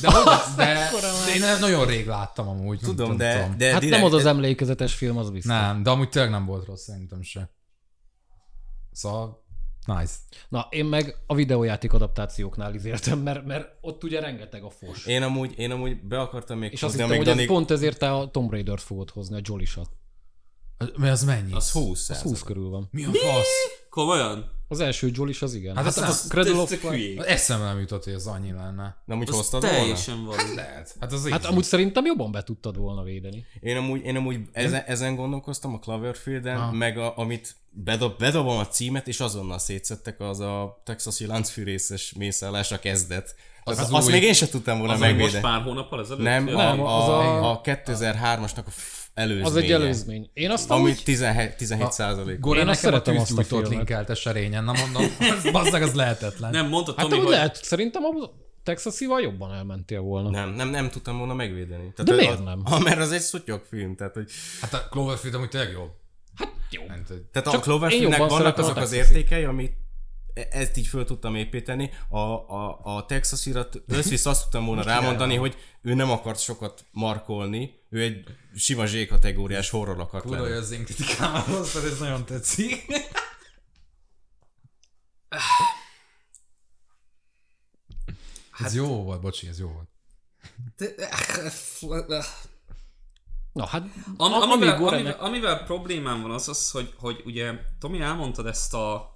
De, 0.00 0.10
hogy, 0.10 0.24
de, 0.56 0.90
de 1.26 1.34
én 1.34 1.58
nagyon 1.60 1.86
rég 1.86 2.06
láttam 2.06 2.48
amúgy. 2.48 2.80
nem 2.80 2.90
Tudom, 2.90 3.16
de, 3.16 3.34
tudom. 3.34 3.58
de 3.58 3.72
Hát 3.72 3.80
direkt, 3.80 4.00
nem 4.00 4.12
az 4.12 4.12
az 4.12 4.26
emlékezetes 4.26 4.94
film, 4.94 5.16
az 5.16 5.30
biztos. 5.30 5.52
Nem, 5.52 5.82
de 5.82 5.90
amúgy 5.90 6.08
tényleg 6.08 6.30
nem 6.30 6.46
volt 6.46 6.66
rossz, 6.66 6.82
szerintem 6.82 7.22
se. 7.22 7.50
Szóval, 8.92 9.44
nice. 9.86 10.14
Na, 10.48 10.66
én 10.70 10.84
meg 10.84 11.16
a 11.26 11.34
videójáték 11.34 11.92
adaptációknál 11.92 12.74
izéltem, 12.74 13.18
mert, 13.18 13.44
mert 13.44 13.68
ott 13.80 14.04
ugye 14.04 14.20
rengeteg 14.20 14.62
a 14.62 14.70
fos. 14.70 15.06
Én 15.06 15.22
amúgy, 15.22 15.58
én 15.58 15.70
amúgy 15.70 16.02
be 16.02 16.20
akartam 16.20 16.58
még 16.58 16.72
És 16.72 16.82
azt 16.82 16.96
hozni, 16.96 16.98
hittem, 16.98 17.16
amíg 17.16 17.26
hogy 17.26 17.34
Dani... 17.36 17.42
ez 17.48 17.54
pont 17.54 17.70
ezért 17.70 17.98
te 17.98 18.12
a 18.12 18.30
Tomb 18.30 18.50
Raider-t 18.50 18.82
fogod 18.82 19.10
hozni, 19.10 19.36
a 19.36 19.40
Jolisat. 19.42 19.90
Mi 20.96 21.08
az 21.08 21.24
mennyi? 21.24 21.52
Az 21.52 21.70
20 21.70 22.10
Az 22.10 22.20
20 22.22 22.42
körül 22.42 22.68
van. 22.68 22.88
Mi 22.90 23.04
a 23.04 23.10
fasz? 23.12 23.46
Komolyan? 23.90 24.55
Az 24.68 24.80
első 24.80 25.10
Jolis 25.12 25.42
az 25.42 25.54
igen. 25.54 25.74
Hát 25.76 25.84
Hát, 25.84 25.96
az- 25.96 26.00
hát 26.02 26.10
az- 26.10 26.24
a 26.24 26.28
Cradle 26.28 26.52
Ez 26.52 26.58
of. 26.58 27.26
Eszembe 27.26 27.64
nem 27.64 27.78
jutott, 27.78 28.04
hogy 28.04 28.12
az 28.12 28.26
annyi 28.26 28.52
lenne. 28.52 28.96
Nem 29.04 29.18
úgy 29.18 29.28
Az 29.28 29.34
hoztad 29.34 29.62
volna? 29.62 29.76
teljesen 29.76 30.24
való. 30.24 30.54
Lehet. 30.54 30.94
Hát 31.00 31.12
az 31.12 31.28
Hát 31.28 31.44
amúgy 31.44 31.64
szerintem 31.64 32.04
jobban 32.04 32.32
be 32.32 32.42
tudtad 32.42 32.76
volna 32.76 33.02
védeni. 33.02 33.44
Én 33.60 33.76
amúgy, 33.76 34.04
én 34.04 34.16
amúgy 34.16 34.40
ezen, 34.52 34.82
ezen 34.86 35.14
gondolkoztam 35.16 35.74
a 35.74 35.78
Cloverfield-en, 35.78 36.56
Ah. 36.60 36.72
meg 36.72 36.98
a, 36.98 37.12
amit 37.18 37.54
bedob, 37.70 38.18
bedobom 38.18 38.58
a 38.58 38.66
címet, 38.68 39.08
és 39.08 39.20
azonnal 39.20 39.58
szétszettek, 39.58 40.20
az 40.20 40.40
a 40.40 40.80
texasi 40.84 41.26
láncfűrészes 41.26 42.12
mészállás 42.18 42.72
a 42.72 42.78
kezdet. 42.78 43.34
Az, 43.64 43.72
Az 43.72 43.78
az 43.78 43.84
az 43.88 43.92
azt 43.94 44.06
új- 44.06 44.12
még 44.12 44.22
én 44.22 44.32
sem 44.34 44.48
tudtam 44.48 44.78
volna 44.78 44.92
Az, 44.92 44.98
hogy 44.98 45.08
most 45.08 45.18
megvédeni. 45.20 45.42
pár 45.54 45.62
hónappal 45.62 46.00
ezelőtt? 46.00 46.22
Nem, 46.24 46.44
Nem, 46.44 46.80
az 46.80 47.08
a, 47.08 47.18
a- 47.20 47.50
a 47.50 47.60
2003-asnak 47.60 48.66
a 48.66 48.70
előzménye. 49.16 49.46
Az 49.48 49.56
egy 49.56 49.70
előzmény. 49.70 50.30
Én 50.32 50.50
azt 50.50 50.70
Ami 50.70 50.80
amúgy... 50.80 51.02
17, 51.04 51.56
17 51.56 51.92
százalék. 51.92 52.40
Gore 52.40 52.60
Én 52.60 52.68
azt 52.68 52.82
nekem 52.82 52.98
a 52.98 53.02
szeretem 53.02 53.22
azt 53.22 53.30
a 53.32 53.34
tűzgyújtót 53.34 53.68
filmet. 53.68 53.88
linkelte 53.88 54.14
serényen, 54.14 54.64
na 54.64 54.72
mondom, 54.72 55.16
az, 55.18 55.50
bazzag, 55.52 55.82
az 55.82 55.94
lehetetlen. 55.94 56.50
Nem, 56.50 56.68
mondta 56.68 56.92
Hát 56.96 57.00
Tomi, 57.00 57.12
amúgy 57.12 57.26
hogy... 57.26 57.34
lehet, 57.36 57.64
szerintem 57.64 58.04
a 58.04 58.30
Texasival 58.62 59.20
jobban 59.20 59.52
elmentél 59.54 60.00
volna. 60.00 60.30
Nem, 60.30 60.50
nem, 60.50 60.68
nem 60.68 60.90
tudtam 60.90 61.18
volna 61.18 61.34
megvédeni. 61.34 61.92
Tehát 61.92 62.04
De 62.04 62.12
az- 62.12 62.18
miért 62.18 62.44
nem? 62.44 62.60
Ah, 62.64 62.82
mert 62.82 62.98
az 62.98 63.12
egy 63.12 63.20
szutyog 63.20 63.62
film, 63.68 63.96
tehát 63.96 64.14
hogy 64.14 64.30
Hát 64.60 64.74
a 64.74 64.88
Cloverfield 64.90 65.34
amúgy 65.36 65.48
tényleg 65.48 65.72
jó. 65.72 65.88
Hát 66.34 66.52
jó. 66.70 66.82
Tehát 67.32 67.50
Csak 67.50 67.54
a 67.54 67.58
Cloverfieldnek 67.58 68.18
vannak 68.18 68.36
szeretem 68.36 68.64
a 68.64 68.66
azok 68.66 68.76
az 68.82 68.92
értékei, 68.92 69.44
amit 69.44 69.72
ezt 70.50 70.76
így 70.76 70.86
föl 70.86 71.04
tudtam 71.04 71.34
építeni. 71.34 71.90
A, 72.08 72.18
a, 72.18 72.80
a 72.82 73.06
Texasira 73.06 73.68
összvisz 73.86 74.26
azt 74.26 74.42
tudtam 74.42 74.64
volna 74.66 74.82
rámondani, 74.94 75.36
hogy 75.36 75.56
ő 75.82 75.94
nem 75.94 76.10
akart 76.10 76.40
sokat 76.40 76.84
markolni, 76.90 77.74
ő 77.90 78.00
egy 78.00 78.24
sima 78.54 78.86
Z 78.86 79.06
kategóriás 79.08 79.70
horror 79.70 80.00
akart 80.00 80.24
Kurva, 80.24 80.42
lenni. 80.42 80.56
az 80.56 80.70
én 80.70 80.84
kritikámat 80.84 81.44
hoztad, 81.44 81.84
ez 81.84 81.98
nagyon 81.98 82.24
tetszik. 82.24 82.84
ez 88.58 88.74
jó 88.74 89.02
volt, 89.02 89.20
bocsi, 89.20 89.48
ez 89.48 89.58
jó 89.58 89.68
volt. 89.68 89.88
Na 93.52 93.66
hát, 93.66 93.82
Am, 94.16 94.32
amivel, 94.32 94.84
amivel, 94.86 95.16
amivel 95.18 95.64
problémám 95.64 96.22
van 96.22 96.30
az 96.30 96.48
az, 96.48 96.70
hogy, 96.70 96.94
hogy 96.98 97.22
ugye 97.24 97.52
Tomi 97.78 98.00
elmondtad 98.00 98.46
ezt 98.46 98.74
a, 98.74 99.15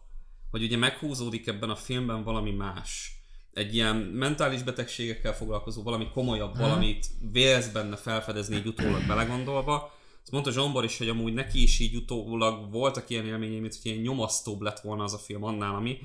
hogy 0.50 0.62
ugye 0.62 0.76
meghúzódik 0.76 1.46
ebben 1.46 1.70
a 1.70 1.76
filmben 1.76 2.22
valami 2.22 2.50
más. 2.50 3.14
Egy 3.52 3.74
ilyen 3.74 3.96
mentális 3.96 4.62
betegségekkel 4.62 5.34
foglalkozó, 5.34 5.82
valami 5.82 6.10
komolyabb, 6.12 6.56
valamit 6.56 7.06
vélsz 7.32 7.68
benne 7.68 7.96
felfedezni 7.96 8.56
így 8.56 8.66
utólag 8.66 9.06
belegondolva. 9.06 9.98
Azt 10.22 10.32
mondta 10.32 10.50
Zsombor 10.50 10.84
is, 10.84 10.98
hogy 10.98 11.08
amúgy 11.08 11.32
neki 11.32 11.62
is 11.62 11.78
így 11.78 11.96
utólag 11.96 12.70
voltak 12.72 13.10
ilyen 13.10 13.26
élményei, 13.26 13.60
mint 13.60 13.74
hogy 13.82 13.90
ilyen 13.90 14.02
nyomasztóbb 14.02 14.60
lett 14.60 14.80
volna 14.80 15.04
az 15.04 15.14
a 15.14 15.18
film 15.18 15.44
annál, 15.44 15.74
ami. 15.74 15.98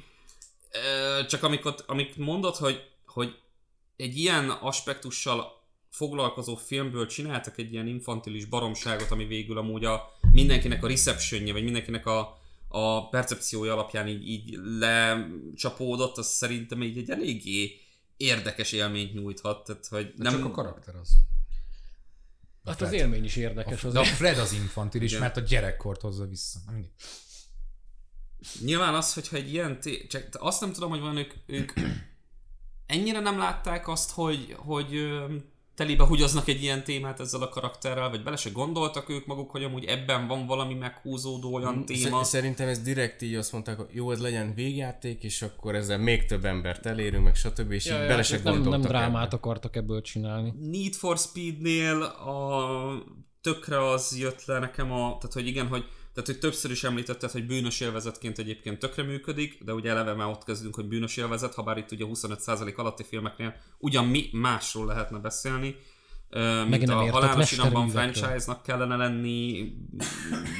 Csak 1.27 1.43
amikor, 1.43 1.75
amik 1.87 2.17
mondod, 2.17 2.55
hogy, 2.55 2.81
hogy 3.05 3.35
egy 3.95 4.17
ilyen 4.17 4.49
aspektussal 4.49 5.63
foglalkozó 5.89 6.55
filmből 6.55 7.07
csináltak 7.07 7.57
egy 7.57 7.73
ilyen 7.73 7.87
infantilis 7.87 8.45
baromságot, 8.45 9.11
ami 9.11 9.25
végül 9.25 9.57
amúgy 9.57 9.85
a 9.85 10.17
mindenkinek 10.31 10.83
a 10.83 10.87
receptionje, 10.87 11.53
vagy 11.53 11.63
mindenkinek 11.63 12.05
a, 12.05 12.37
a 12.77 13.09
percepciója 13.09 13.73
alapján 13.73 14.07
így, 14.07 14.27
így 14.27 14.59
lecsapódott, 14.63 16.17
az 16.17 16.27
szerintem 16.27 16.83
így 16.83 16.97
egy 16.97 17.09
eléggé 17.09 17.79
érdekes 18.17 18.71
élményt 18.71 19.13
nyújthat. 19.13 19.65
Tehát, 19.65 19.87
hogy 19.87 20.13
Nem. 20.15 20.33
nem, 20.33 20.41
Csak 20.41 20.49
a 20.49 20.51
karakter 20.51 20.95
az. 20.95 21.09
hát 22.65 22.81
az 22.81 22.91
élmény 22.91 23.23
is 23.23 23.35
érdekes. 23.35 23.81
De 23.81 23.99
a 23.99 24.01
Az 24.01 24.07
Fred 24.09 24.37
az 24.37 24.53
infantilis, 24.53 25.09
Igen. 25.09 25.21
mert 25.21 25.37
a 25.37 25.41
gyerekkort 25.41 26.01
hozza 26.01 26.25
vissza. 26.27 26.59
Na, 26.65 26.71
mindegy. 26.71 26.91
Nyilván 28.59 28.93
az, 28.93 29.13
hogyha 29.13 29.35
egy 29.35 29.51
ilyen 29.53 29.79
té- 29.79 30.07
csak 30.09 30.27
azt 30.39 30.61
nem 30.61 30.71
tudom, 30.73 30.89
hogy 30.89 30.99
van 30.99 31.17
ők, 31.17 31.33
ők 31.45 31.71
ennyire 32.85 33.19
nem 33.19 33.37
látták 33.37 33.87
azt, 33.87 34.11
hogy, 34.11 34.53
hogy 34.57 35.09
telibe 35.75 36.05
húgyoznak 36.05 36.47
egy 36.47 36.61
ilyen 36.63 36.83
témát 36.83 37.19
ezzel 37.19 37.41
a 37.41 37.49
karakterrel, 37.49 38.09
vagy 38.09 38.23
bele 38.23 38.35
se 38.35 38.49
gondoltak 38.49 39.09
ők 39.09 39.25
maguk, 39.25 39.51
hogy 39.51 39.63
amúgy 39.63 39.85
ebben 39.85 40.27
van 40.27 40.45
valami 40.45 40.73
meghúzódó 40.73 41.53
olyan 41.53 41.85
téma. 41.85 42.23
Sz- 42.23 42.29
Szerintem 42.29 42.67
ez 42.67 42.79
direkt 42.81 43.21
így 43.21 43.35
azt 43.35 43.51
mondták, 43.51 43.77
hogy 43.77 43.87
jó, 43.91 44.11
ez 44.11 44.19
legyen 44.21 44.53
végjáték, 44.53 45.23
és 45.23 45.41
akkor 45.41 45.75
ezzel 45.75 45.97
még 45.97 46.25
több 46.25 46.45
embert 46.45 46.85
elérünk, 46.85 47.23
meg 47.23 47.35
stb. 47.35 47.71
És 47.71 47.85
Ja, 47.85 47.93
így 47.95 48.01
ja, 48.01 48.07
bele 48.07 48.23
se 48.23 48.35
nem, 48.35 48.43
nem 48.43 48.53
gondoltak 48.61 48.89
drámát 48.91 49.25
ebbe. 49.25 49.35
akartak 49.35 49.75
ebből 49.75 50.01
csinálni. 50.01 50.53
Need 50.59 50.93
for 50.93 51.17
Speednél 51.17 52.01
a 52.01 53.03
tökre 53.41 53.89
az 53.89 54.17
jött 54.19 54.45
le 54.45 54.59
nekem 54.59 54.91
a, 54.91 54.97
tehát 55.17 55.33
hogy 55.33 55.47
igen, 55.47 55.67
hogy 55.67 55.83
tehát, 56.15 56.29
hogy 56.29 56.39
többször 56.39 56.71
is 56.71 56.83
említetted, 56.83 57.31
hogy 57.31 57.45
bűnös 57.45 57.79
élvezetként 57.79 58.39
egyébként 58.39 58.79
tökre 58.79 59.03
működik, 59.03 59.63
de 59.63 59.73
ugye 59.73 59.89
eleve 59.89 60.13
már 60.13 60.27
ott 60.27 60.43
kezdünk, 60.43 60.75
hogy 60.75 60.85
bűnös 60.85 61.17
élvezet, 61.17 61.53
ha 61.53 61.63
bár 61.63 61.77
itt 61.77 61.91
ugye 61.91 62.05
25% 62.07 62.75
alatti 62.75 63.03
filmeknél 63.03 63.55
ugyan 63.77 64.05
mi 64.05 64.29
másról 64.31 64.85
lehetne 64.85 65.17
beszélni, 65.17 65.75
mint 66.67 66.89
a 66.89 67.11
Halálos 67.11 67.35
mesterművekről. 67.35 67.89
franchise-nak 67.89 68.63
kellene 68.63 68.95
lenni, 68.95 69.71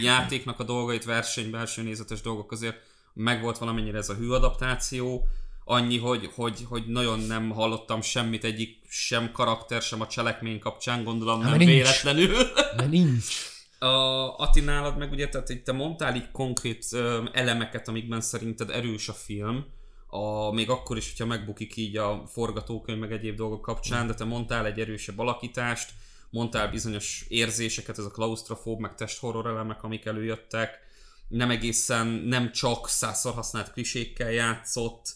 játéknak 0.02 0.60
a 0.60 0.64
dolgait, 0.64 1.06
verseny, 1.06 1.50
belső 1.50 1.82
nézetes 1.82 2.22
dolgok 2.22 2.48
között 2.48 2.82
megvolt 3.14 3.58
valamennyire 3.58 3.98
ez 3.98 4.10
a 4.10 4.14
hű 4.16 4.30
adaptáció, 4.30 5.28
annyi, 5.64 5.98
hogy, 5.98 6.30
hogy, 6.36 6.66
hogy 6.70 6.84
nagyon 6.88 7.20
nem 7.20 7.50
hallottam 7.50 8.02
semmit 8.02 8.44
egyik 8.44 8.78
sem 8.90 9.32
karakter, 9.32 9.82
sem 9.82 10.02
a 10.02 10.08
cselekmény 10.08 10.60
kapcsán, 10.60 11.04
gondolom 11.04 11.40
nem 11.40 11.50
mert 11.50 11.60
nincs. 11.60 11.72
véletlenül. 11.72 12.36
De 12.78 12.86
nincs. 12.86 13.55
A 13.86 14.38
Ati 14.38 14.60
nálad 14.60 14.98
meg 14.98 15.12
ugye, 15.12 15.30
tehát 15.30 15.64
te 15.64 15.72
mondtál 15.72 16.16
így 16.16 16.32
konkrét 16.32 16.86
elemeket, 17.32 17.88
amikben 17.88 18.22
szerinted 18.22 18.70
erős 18.70 19.10
a 19.10 19.14
film, 19.14 19.66
a, 20.08 20.52
még 20.52 20.70
akkor 20.70 20.98
is, 20.98 21.10
hogyha 21.10 21.26
megbukik 21.26 21.76
így 21.76 21.98
a 21.98 22.24
forgatókönyv 22.28 23.00
meg 23.00 23.12
egyéb 23.12 23.36
dolgok 23.36 23.62
kapcsán, 23.62 24.08
de 24.08 24.14
te 24.14 24.24
mondtál 24.24 24.66
egy 24.66 24.80
erősebb 24.80 25.20
alakítást, 25.20 25.90
mondtál 26.30 26.70
bizonyos 26.70 27.26
érzéseket, 27.28 27.98
ez 27.98 28.06
a 28.06 28.12
klaustrofób, 28.12 28.80
meg 28.80 28.96
testhorror 28.96 29.48
elemek, 29.48 29.84
amik 29.84 30.06
előjöttek, 30.06 30.80
nem 31.28 31.50
egészen, 31.50 32.08
nem 32.08 32.52
csak 32.52 32.90
százszor 32.90 33.34
használt 33.34 33.72
klisékkel 33.72 34.32
játszott, 34.32 35.16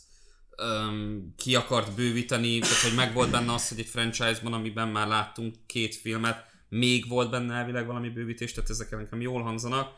öm, 0.56 1.34
ki 1.38 1.56
akart 1.56 1.96
bővíteni, 1.96 2.60
tehát 2.60 2.82
hogy 2.82 2.96
megvolt 2.96 3.32
benne 3.32 3.54
az, 3.54 3.70
hogy 3.70 3.80
egy 3.80 3.86
franchise-ban, 3.86 4.54
amiben 4.54 4.88
már 4.88 5.08
láttunk 5.08 5.56
két 5.66 5.96
filmet, 5.96 6.49
még 6.70 7.08
volt 7.08 7.30
benne 7.30 7.54
elvileg 7.54 7.86
valami 7.86 8.10
bővítés, 8.10 8.54
tehát 8.54 8.70
ezek 8.70 8.90
nekem 8.92 9.22
jól 9.22 9.42
hangzanak. 9.42 9.92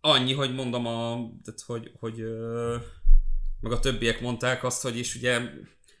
Annyi, 0.00 0.32
hogy 0.32 0.54
mondom, 0.54 0.86
a, 0.86 1.30
tehát 1.44 1.60
hogy, 1.66 1.92
hogy 1.98 2.20
ö, 2.20 2.76
meg 3.60 3.72
a 3.72 3.78
többiek 3.78 4.20
mondták 4.20 4.64
azt, 4.64 4.82
hogy 4.82 4.98
is 4.98 5.14
ugye, 5.14 5.40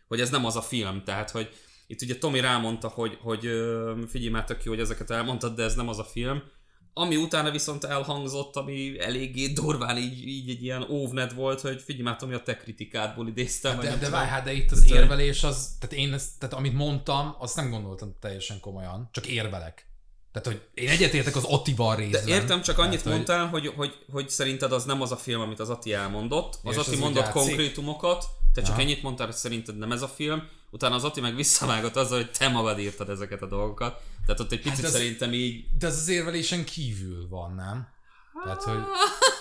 hogy 0.08 0.20
ez 0.20 0.30
nem 0.30 0.44
az 0.44 0.56
a 0.56 0.62
film, 0.62 1.04
tehát 1.04 1.30
hogy 1.30 1.48
itt 1.86 2.02
ugye 2.02 2.18
Tomi 2.18 2.40
rámondta, 2.40 2.88
hogy, 2.88 3.18
hogy 3.20 3.46
ö, 3.46 3.94
figyelj 4.08 4.30
már 4.30 4.44
tök 4.44 4.64
jó, 4.64 4.70
hogy 4.72 4.80
ezeket 4.80 5.10
elmondtad, 5.10 5.56
de 5.56 5.62
ez 5.62 5.74
nem 5.74 5.88
az 5.88 5.98
a 5.98 6.04
film. 6.04 6.42
Ami 6.92 7.16
utána 7.16 7.50
viszont 7.50 7.84
elhangzott, 7.84 8.56
ami 8.56 9.00
eléggé 9.00 9.46
durván 9.46 9.96
így, 9.96 10.26
így 10.26 10.50
egy 10.50 10.62
ilyen 10.62 10.82
óvned 10.90 11.34
volt, 11.34 11.60
hogy 11.60 11.80
figyelj 11.82 12.04
már 12.04 12.16
Tomi, 12.16 12.34
a 12.34 12.42
te 12.42 12.56
kritikádból 12.56 13.28
idéztem. 13.28 13.76
vagy 13.76 13.86
De, 13.86 13.96
de 13.96 14.10
várj, 14.10 14.28
hát 14.28 14.44
de 14.44 14.52
itt 14.52 14.70
az 14.70 14.90
érvelés, 14.90 15.44
az, 15.44 15.76
tehát 15.80 15.96
én 15.96 16.12
ezt, 16.12 16.38
tehát 16.38 16.54
amit 16.54 16.72
mondtam, 16.72 17.34
azt 17.38 17.56
nem 17.56 17.70
gondoltam 17.70 18.16
teljesen 18.20 18.60
komolyan, 18.60 19.08
csak 19.12 19.26
érvelek. 19.26 19.87
Tehát, 20.32 20.48
hogy 20.48 20.68
én 20.84 20.88
egyetértek 20.88 21.36
az 21.36 21.44
Attival 21.44 21.96
De 21.96 22.02
részben. 22.02 22.28
értem, 22.28 22.62
csak 22.62 22.78
annyit 22.78 22.90
Tehát, 22.90 23.02
hogy- 23.04 23.12
mondtál, 23.12 23.46
hogy, 23.46 23.66
hogy, 23.76 24.04
hogy 24.12 24.28
szerinted 24.30 24.72
az 24.72 24.84
nem 24.84 25.00
az 25.02 25.12
a 25.12 25.16
film, 25.16 25.40
amit 25.40 25.60
az 25.60 25.70
Ati 25.70 25.92
elmondott. 25.92 26.58
Az 26.62 26.76
Ati 26.78 26.90
az 26.92 26.98
mondott 26.98 27.28
konkrétumokat, 27.30 28.24
te 28.54 28.62
csak 28.62 28.72
Aha. 28.72 28.80
ennyit 28.80 29.02
mondtál, 29.02 29.26
hogy 29.26 29.36
szerinted 29.36 29.78
nem 29.78 29.92
ez 29.92 30.02
a 30.02 30.08
film. 30.08 30.42
Utána 30.70 30.94
az 30.94 31.04
Ati 31.04 31.20
meg 31.20 31.34
visszavágott 31.34 31.96
azzal, 31.96 32.16
hogy 32.18 32.30
te 32.30 32.48
magad 32.48 32.78
írtad 32.78 33.08
ezeket 33.08 33.42
a 33.42 33.46
dolgokat. 33.46 34.00
Tehát 34.26 34.40
ott 34.40 34.52
egy 34.52 34.60
picit 34.60 34.76
Hát 34.76 34.84
az- 34.86 34.92
szerintem 34.92 35.32
így... 35.32 35.64
De 35.78 35.86
az 35.86 35.96
az 35.96 36.08
érvelésen 36.08 36.64
kívül 36.64 37.28
van, 37.28 37.54
nem? 37.54 37.88
Tehát, 38.44 38.62
hogy, 38.62 38.78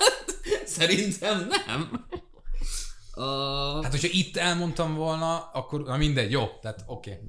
Szerintem 0.77 1.47
nem. 1.67 1.89
Uh, 3.19 3.83
hát 3.83 3.91
hogyha 3.91 4.07
itt 4.11 4.37
elmondtam 4.37 4.95
volna, 4.95 5.49
akkor 5.53 5.83
na 5.83 5.97
mindegy, 5.97 6.31
jó, 6.31 6.47
tehát 6.61 6.83
oké. 6.85 7.11
Okay. 7.11 7.23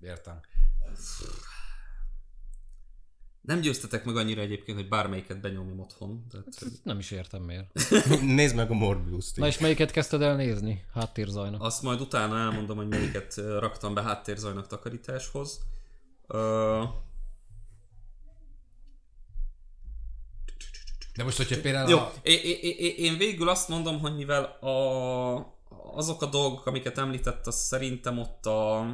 Értem. 0.00 0.40
Nem 3.48 3.60
győztetek 3.60 4.04
meg 4.04 4.16
annyira 4.16 4.40
egyébként, 4.40 4.78
hogy 4.78 4.88
bármelyiket 4.88 5.40
benyomjam 5.40 5.80
otthon. 5.80 6.26
Tehát, 6.30 6.46
hogy 6.58 6.68
Nem 6.82 6.98
is 6.98 7.10
értem 7.10 7.42
miért. 7.42 7.72
Nézd 8.36 8.54
meg 8.54 8.70
a 8.70 8.74
Morbius-t. 8.74 9.36
Na 9.36 9.46
és 9.46 9.58
melyiket 9.58 9.90
kezdted 9.90 10.22
el 10.22 10.36
nézni? 10.36 10.84
Háttérzajnak. 10.94 11.62
azt 11.62 11.82
majd 11.82 12.00
utána 12.00 12.38
elmondom, 12.38 12.76
hogy 12.76 12.88
melyiket 12.88 13.36
ö, 13.36 13.58
raktam 13.58 13.94
be 13.94 14.02
háttérzajnak 14.02 14.66
takarításhoz. 14.66 15.60
Uh, 16.26 16.82
De 21.16 21.24
most, 21.24 21.36
hogyha 21.36 21.60
például 21.60 21.90
Jó, 21.90 21.98
a... 21.98 22.12
én, 22.22 22.58
én, 22.60 22.94
én 22.96 23.16
végül 23.16 23.48
azt 23.48 23.68
mondom, 23.68 24.00
hogy 24.00 24.16
mivel 24.16 24.44
a, 24.44 25.57
azok 25.94 26.22
a 26.22 26.26
dolgok, 26.26 26.66
amiket 26.66 26.98
említett, 26.98 27.46
az 27.46 27.56
szerintem 27.56 28.18
ott 28.18 28.46
a, 28.46 28.86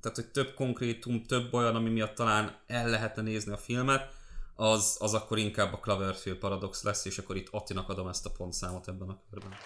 tehát 0.00 0.16
hogy 0.16 0.26
több 0.26 0.54
konkrétum, 0.54 1.22
több 1.22 1.54
olyan, 1.54 1.74
ami 1.74 1.90
miatt 1.90 2.14
talán 2.14 2.56
el 2.66 2.88
lehetne 2.88 3.22
nézni 3.22 3.52
a 3.52 3.56
filmet, 3.56 4.12
az, 4.56 4.96
az 5.00 5.14
akkor 5.14 5.38
inkább 5.38 5.72
a 5.72 5.78
Cloverfield 5.78 6.38
paradox 6.38 6.82
lesz, 6.82 7.04
és 7.04 7.18
akkor 7.18 7.36
itt 7.36 7.48
Attinak 7.50 7.88
adom 7.88 8.08
ezt 8.08 8.26
a 8.26 8.30
pontszámot 8.30 8.88
ebben 8.88 9.08
a 9.08 9.18
körben. 9.30 9.58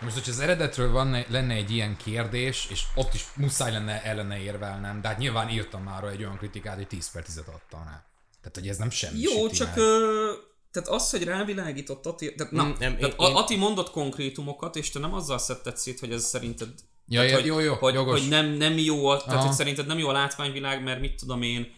Most, 0.00 0.14
hogyha 0.14 0.30
az 0.30 0.40
eredetről 0.40 0.90
van, 0.90 1.24
lenne 1.28 1.54
egy 1.54 1.70
ilyen 1.70 1.96
kérdés, 1.96 2.66
és 2.70 2.82
ott 2.94 3.14
is 3.14 3.26
muszáj 3.36 3.72
lenne 3.72 4.02
ellene 4.02 4.38
érvelnem, 4.38 5.00
de 5.00 5.08
hát 5.08 5.18
nyilván 5.18 5.48
írtam 5.48 5.82
már 5.82 6.04
egy 6.04 6.20
olyan 6.20 6.36
kritikát, 6.36 6.76
hogy 6.76 6.86
10 6.86 7.10
per 7.10 7.22
10 7.22 7.38
adtam 7.38 7.84
rá. 7.84 8.06
Tehát, 8.40 8.54
hogy 8.54 8.68
ez 8.68 8.76
nem 8.76 8.90
semmi. 8.90 9.20
Jó, 9.20 9.48
csak 9.48 9.76
ö, 9.76 10.32
tehát 10.76 11.00
az, 11.00 11.10
hogy 11.10 11.22
rávilágított 11.24 12.06
Ati, 12.06 12.34
tehát, 12.34 12.52
na, 12.52 12.62
Mm, 12.64 12.66
nem, 12.78 12.96
tehát 12.96 13.20
én- 13.20 13.26
én, 13.28 13.34
Ati 13.34 13.56
mondott 13.56 13.90
konkrétumokat, 13.90 14.76
és 14.76 14.90
te 14.90 14.98
nem 14.98 15.14
azzal 15.14 15.38
szedted 15.38 15.76
szét, 15.76 16.00
hogy 16.00 16.12
ez 16.12 16.24
szerinted 16.24 16.68
Ja, 17.08 17.20
tehát, 17.20 17.30
ja, 17.30 17.36
hogy, 17.36 17.46
jó, 17.46 17.58
jó, 17.58 17.74
hogy, 17.74 17.94
jogos. 17.94 18.20
hogy 18.20 18.28
nem, 18.28 18.46
nem 18.46 18.78
jó, 18.78 19.06
a, 19.06 19.16
tehát 19.16 19.32
Aha. 19.34 19.46
hogy 19.46 19.56
szerinted 19.56 19.86
nem 19.86 19.98
jó 19.98 20.08
a 20.08 20.12
látványvilág, 20.12 20.82
mert 20.82 21.00
mit 21.00 21.14
tudom 21.14 21.42
én, 21.42 21.72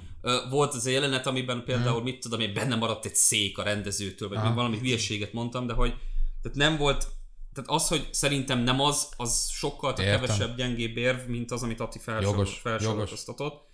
volt 0.51 0.75
az 0.75 0.87
a 0.87 0.91
jelenet, 0.91 1.27
amiben 1.27 1.63
például, 1.65 2.03
mit 2.03 2.21
tudom 2.21 2.41
én, 2.41 2.55
benne 2.55 2.77
maradt 2.77 3.05
egy 3.05 3.15
szék 3.15 3.59
a 3.59 3.63
rendezőtől, 3.63 4.29
vagy 4.29 4.39
Aha. 4.39 4.47
még 4.47 4.57
valami 4.57 4.79
hülyeséget 4.79 5.33
mondtam, 5.33 5.67
de 5.67 5.73
hogy 5.73 5.95
tehát 6.43 6.57
nem 6.57 6.77
volt, 6.77 7.07
tehát 7.55 7.71
az, 7.71 7.89
hogy 7.89 8.09
szerintem 8.11 8.59
nem 8.59 8.81
az, 8.81 9.09
az 9.17 9.49
sokkal 9.51 9.91
Értem. 9.91 10.21
kevesebb 10.21 10.57
gyengébb 10.57 10.97
érv, 10.97 11.27
mint 11.27 11.51
az, 11.51 11.63
amit 11.63 11.81
Ati 11.81 11.99
Jogos, 12.07 12.23
felsor- 12.23 12.61
felsorolkoztatott. 12.61 13.67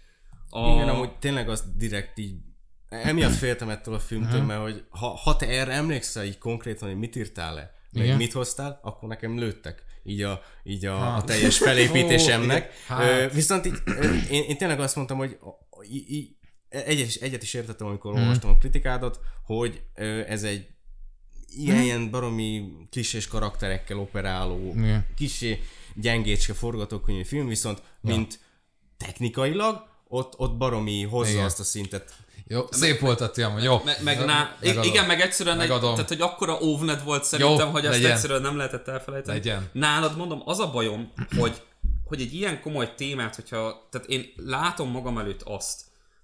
A... 0.48 0.68
Igen, 0.72 0.88
amúgy 0.88 1.18
tényleg 1.18 1.48
az 1.48 1.64
direkt 1.76 2.18
így 2.18 2.34
emiatt 3.02 3.34
féltem 3.34 3.68
ettől 3.68 3.94
a 3.94 3.98
filmtől, 3.98 4.42
mert 4.42 4.60
hogy 4.60 4.84
ha, 4.88 5.06
ha 5.06 5.36
te 5.36 5.48
erre 5.48 5.72
emlékszel 5.72 6.24
így 6.24 6.38
konkrétan, 6.38 6.88
hogy 6.88 6.98
mit 6.98 7.16
írtál 7.16 7.54
le, 7.54 7.74
meg 7.92 8.04
Igen. 8.04 8.16
mit 8.16 8.32
hoztál, 8.32 8.78
akkor 8.82 9.08
nekem 9.08 9.38
lőttek 9.38 9.84
így 10.04 10.22
a, 10.22 10.40
így 10.64 10.86
a, 10.86 10.96
Ha. 10.96 11.06
a 11.16 11.24
teljes 11.24 11.58
felépítésemnek. 11.58 12.72
Ö, 12.90 12.92
hát. 12.94 13.32
viszont 13.32 13.66
így, 13.66 13.74
én, 14.30 14.42
én 14.42 14.56
tényleg 14.56 14.80
azt 14.80 14.96
mondtam, 14.96 15.16
hogy 15.18 15.38
í- 15.90 16.08
í- 16.08 16.36
egyet, 16.68 17.06
is- 17.06 17.14
egyet 17.16 17.42
is 17.42 17.54
értettem, 17.54 17.86
amikor 17.86 18.12
Mhm. 18.12 18.20
olvastam 18.22 18.50
a 18.50 18.58
kritikádat, 18.58 19.20
hogy 19.44 19.82
ez 20.28 20.42
egy 20.42 20.66
ilyen, 21.56 21.82
ilyen 21.82 22.10
baromi 22.10 22.72
klisés 22.90 23.26
karakterekkel 23.26 23.98
operáló, 23.98 24.72
Igen. 24.76 25.06
kisé 25.16 25.60
gyengécske 25.94 26.52
forgatókönyvű 26.54 27.22
film, 27.24 27.48
viszont 27.48 27.82
mint 28.00 28.38
technikailag, 28.96 29.88
ott, 30.08 30.38
ott 30.38 30.56
baromi 30.56 31.02
hozza 31.02 31.30
Igen. 31.32 31.44
azt 31.44 31.60
a 31.60 31.64
szintet. 31.64 32.14
Jó, 32.46 32.66
szép 32.70 33.00
volt 33.00 33.20
a 33.20 33.30
tiam, 33.30 33.58
jó. 33.58 33.80
Meg, 33.84 34.02
meg 34.02 34.24
ná, 34.24 34.56
Megadom. 34.60 34.82
igen, 34.82 35.06
meg 35.06 35.20
egyszerűen, 35.20 35.60
egy, 35.60 35.68
tehát 35.68 36.08
hogy 36.08 36.20
akkora 36.20 36.58
óvned 36.60 37.04
volt 37.04 37.24
szerintem, 37.24 37.66
Jó, 37.66 37.72
hogy 37.72 37.86
azt 37.86 37.94
legyen. 37.96 38.10
egyszerűen 38.12 38.42
nem 38.42 38.56
lehetett 38.56 38.88
elfelejteni. 38.88 39.38
Legyen. 39.38 39.68
Nálad 39.72 40.16
mondom, 40.16 40.42
az 40.44 40.58
a 40.58 40.70
bajom, 40.70 41.12
hogy, 41.38 41.62
hogy 42.04 42.20
egy 42.20 42.34
ilyen 42.34 42.60
komoly 42.60 42.94
témát, 42.94 43.34
hogyha, 43.34 43.88
tehát 43.90 44.06
én 44.08 44.32
látom 44.36 44.90
magam 44.90 45.18
előtt 45.18 45.42
azt, 45.42 45.80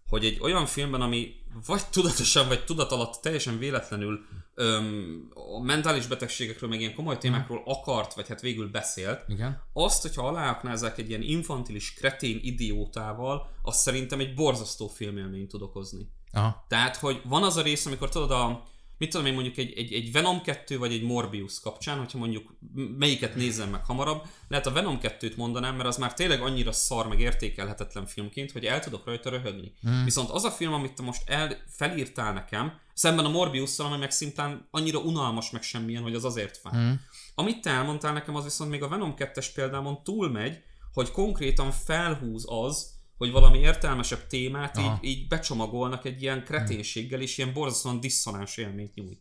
hogy 0.08 0.24
egy 0.24 0.38
olyan 0.40 0.66
filmben, 0.66 1.00
ami 1.00 1.34
vagy 1.66 1.86
tudatosan, 1.86 2.48
vagy 2.48 2.64
tudat 2.64 2.92
alatt 2.92 3.22
teljesen 3.22 3.58
véletlenül 3.58 4.20
öm, 4.60 5.28
a 5.54 5.62
mentális 5.62 6.06
betegségekről, 6.06 6.70
meg 6.70 6.80
ilyen 6.80 6.94
komoly 6.94 7.18
témákról 7.18 7.62
akart, 7.64 8.14
vagy 8.14 8.28
hát 8.28 8.40
végül 8.40 8.70
beszélt, 8.70 9.24
Igen. 9.28 9.62
azt, 9.72 10.02
hogyha 10.02 10.26
aláaknázzák 10.26 10.98
egy 10.98 11.08
ilyen 11.08 11.22
infantilis, 11.22 11.94
kretén 11.94 12.40
idiótával, 12.42 13.48
az 13.62 13.76
szerintem 13.76 14.20
egy 14.20 14.34
borzasztó 14.34 14.88
filmélményt 14.88 15.48
tud 15.48 15.62
okozni. 15.62 16.08
Aha. 16.32 16.64
Tehát, 16.68 16.96
hogy 16.96 17.20
van 17.24 17.42
az 17.42 17.56
a 17.56 17.62
rész, 17.62 17.86
amikor 17.86 18.08
tudod 18.08 18.30
a, 18.30 18.62
mit 19.00 19.10
tudom 19.10 19.26
én 19.26 19.34
mondjuk 19.34 19.56
egy, 19.56 19.72
egy, 19.76 19.92
egy 19.92 20.12
Venom 20.12 20.42
2 20.42 20.78
vagy 20.78 20.92
egy 20.92 21.02
Morbius 21.02 21.60
kapcsán, 21.60 21.98
hogyha 21.98 22.18
mondjuk 22.18 22.54
melyiket 22.98 23.34
nézem 23.34 23.68
meg 23.68 23.84
hamarabb, 23.84 24.22
lehet 24.48 24.66
a 24.66 24.72
Venom 24.72 24.98
2-t 25.02 25.36
mondanám, 25.36 25.76
mert 25.76 25.88
az 25.88 25.96
már 25.96 26.14
tényleg 26.14 26.40
annyira 26.40 26.72
szar, 26.72 27.08
meg 27.08 27.20
értékelhetetlen 27.20 28.06
filmként, 28.06 28.52
hogy 28.52 28.64
el 28.64 28.80
tudok 28.80 29.06
rajta 29.06 29.30
röhögni. 29.30 29.72
Mm. 29.88 30.04
Viszont 30.04 30.30
az 30.30 30.44
a 30.44 30.50
film, 30.50 30.72
amit 30.72 30.92
te 30.92 31.02
most 31.02 31.22
el, 31.26 31.56
felírtál 31.68 32.32
nekem, 32.32 32.78
szemben 32.94 33.24
a 33.24 33.28
Morbius-szal, 33.28 33.86
ami 33.86 33.98
meg 33.98 34.10
szintán 34.10 34.68
annyira 34.70 34.98
unalmas, 34.98 35.50
meg 35.50 35.62
semmilyen, 35.62 36.02
hogy 36.02 36.14
az 36.14 36.24
azért 36.24 36.56
fáj. 36.56 36.82
Mm. 36.82 36.92
Amit 37.34 37.60
te 37.60 37.70
elmondtál 37.70 38.12
nekem, 38.12 38.34
az 38.34 38.44
viszont 38.44 38.70
még 38.70 38.82
a 38.82 38.88
Venom 38.88 39.14
2-es 39.16 39.46
példámon 39.54 40.02
túlmegy, 40.02 40.58
hogy 40.92 41.10
konkrétan 41.10 41.70
felhúz 41.70 42.44
az, 42.48 42.98
hogy 43.20 43.30
valami 43.30 43.58
értelmesebb 43.58 44.26
témát 44.26 44.78
így, 44.78 44.84
Aha. 44.84 44.98
így 45.00 45.28
becsomagolnak 45.28 46.04
egy 46.04 46.22
ilyen 46.22 46.44
kreténséggel, 46.44 47.20
és 47.20 47.38
ilyen 47.38 47.52
borzasztóan 47.52 48.00
diszonáns 48.00 48.56
élményt 48.56 48.94
nyújt. 48.94 49.20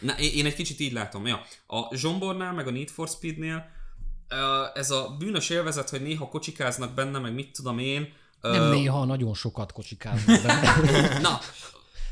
Na, 0.00 0.18
én 0.18 0.46
egy 0.46 0.54
kicsit 0.54 0.80
így 0.80 0.92
látom. 0.92 1.26
Ja. 1.26 1.42
A 1.66 1.96
Zsombornál, 1.96 2.52
meg 2.52 2.66
a 2.66 2.70
Need 2.70 2.88
for 2.88 3.08
Speednél 3.08 3.64
ez 4.74 4.90
a 4.90 5.16
bűnös 5.18 5.50
élvezet, 5.50 5.90
hogy 5.90 6.02
néha 6.02 6.28
kocsikáznak 6.28 6.94
benne, 6.94 7.18
meg 7.18 7.34
mit 7.34 7.52
tudom 7.52 7.78
én. 7.78 8.12
Nem 8.40 8.70
néha, 8.70 9.04
nagyon 9.04 9.34
sokat 9.34 9.72
kocsikáznak 9.72 10.42
benne. 10.42 11.18
Na, 11.20 11.38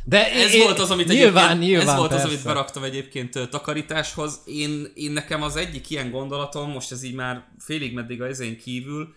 De 0.04 0.32
ez 0.32 0.52
én- 0.54 0.62
volt 0.62 0.78
az, 0.78 0.90
amit 0.90 1.08
nyilván, 1.08 1.58
nyilván, 1.58 1.88
ez 1.88 1.96
volt 1.96 2.10
az, 2.12 2.16
persze. 2.16 2.32
amit 2.32 2.44
beraktam 2.44 2.82
egyébként 2.82 3.48
takarításhoz. 3.50 4.40
Én, 4.46 4.86
én 4.94 5.12
nekem 5.12 5.42
az 5.42 5.56
egyik 5.56 5.90
ilyen 5.90 6.10
gondolatom, 6.10 6.70
most 6.70 6.92
ez 6.92 7.02
így 7.02 7.14
már 7.14 7.44
félig 7.58 7.94
meddig 7.94 8.22
a 8.22 8.26
ezén 8.26 8.58
kívül, 8.58 9.14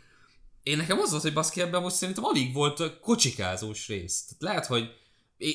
én 0.64 0.78
nekem 0.78 0.99
az 0.99 1.11
volt, 1.11 1.24
hogy 1.24 1.34
baszki 1.34 1.61
ebben 1.61 1.82
most 1.82 1.95
szerintem 1.95 2.24
alig 2.24 2.53
volt 2.53 2.99
kocsikázós 2.99 3.88
rész. 3.88 4.26
Tehát 4.26 4.55
lehet, 4.55 4.66
hogy 4.66 5.01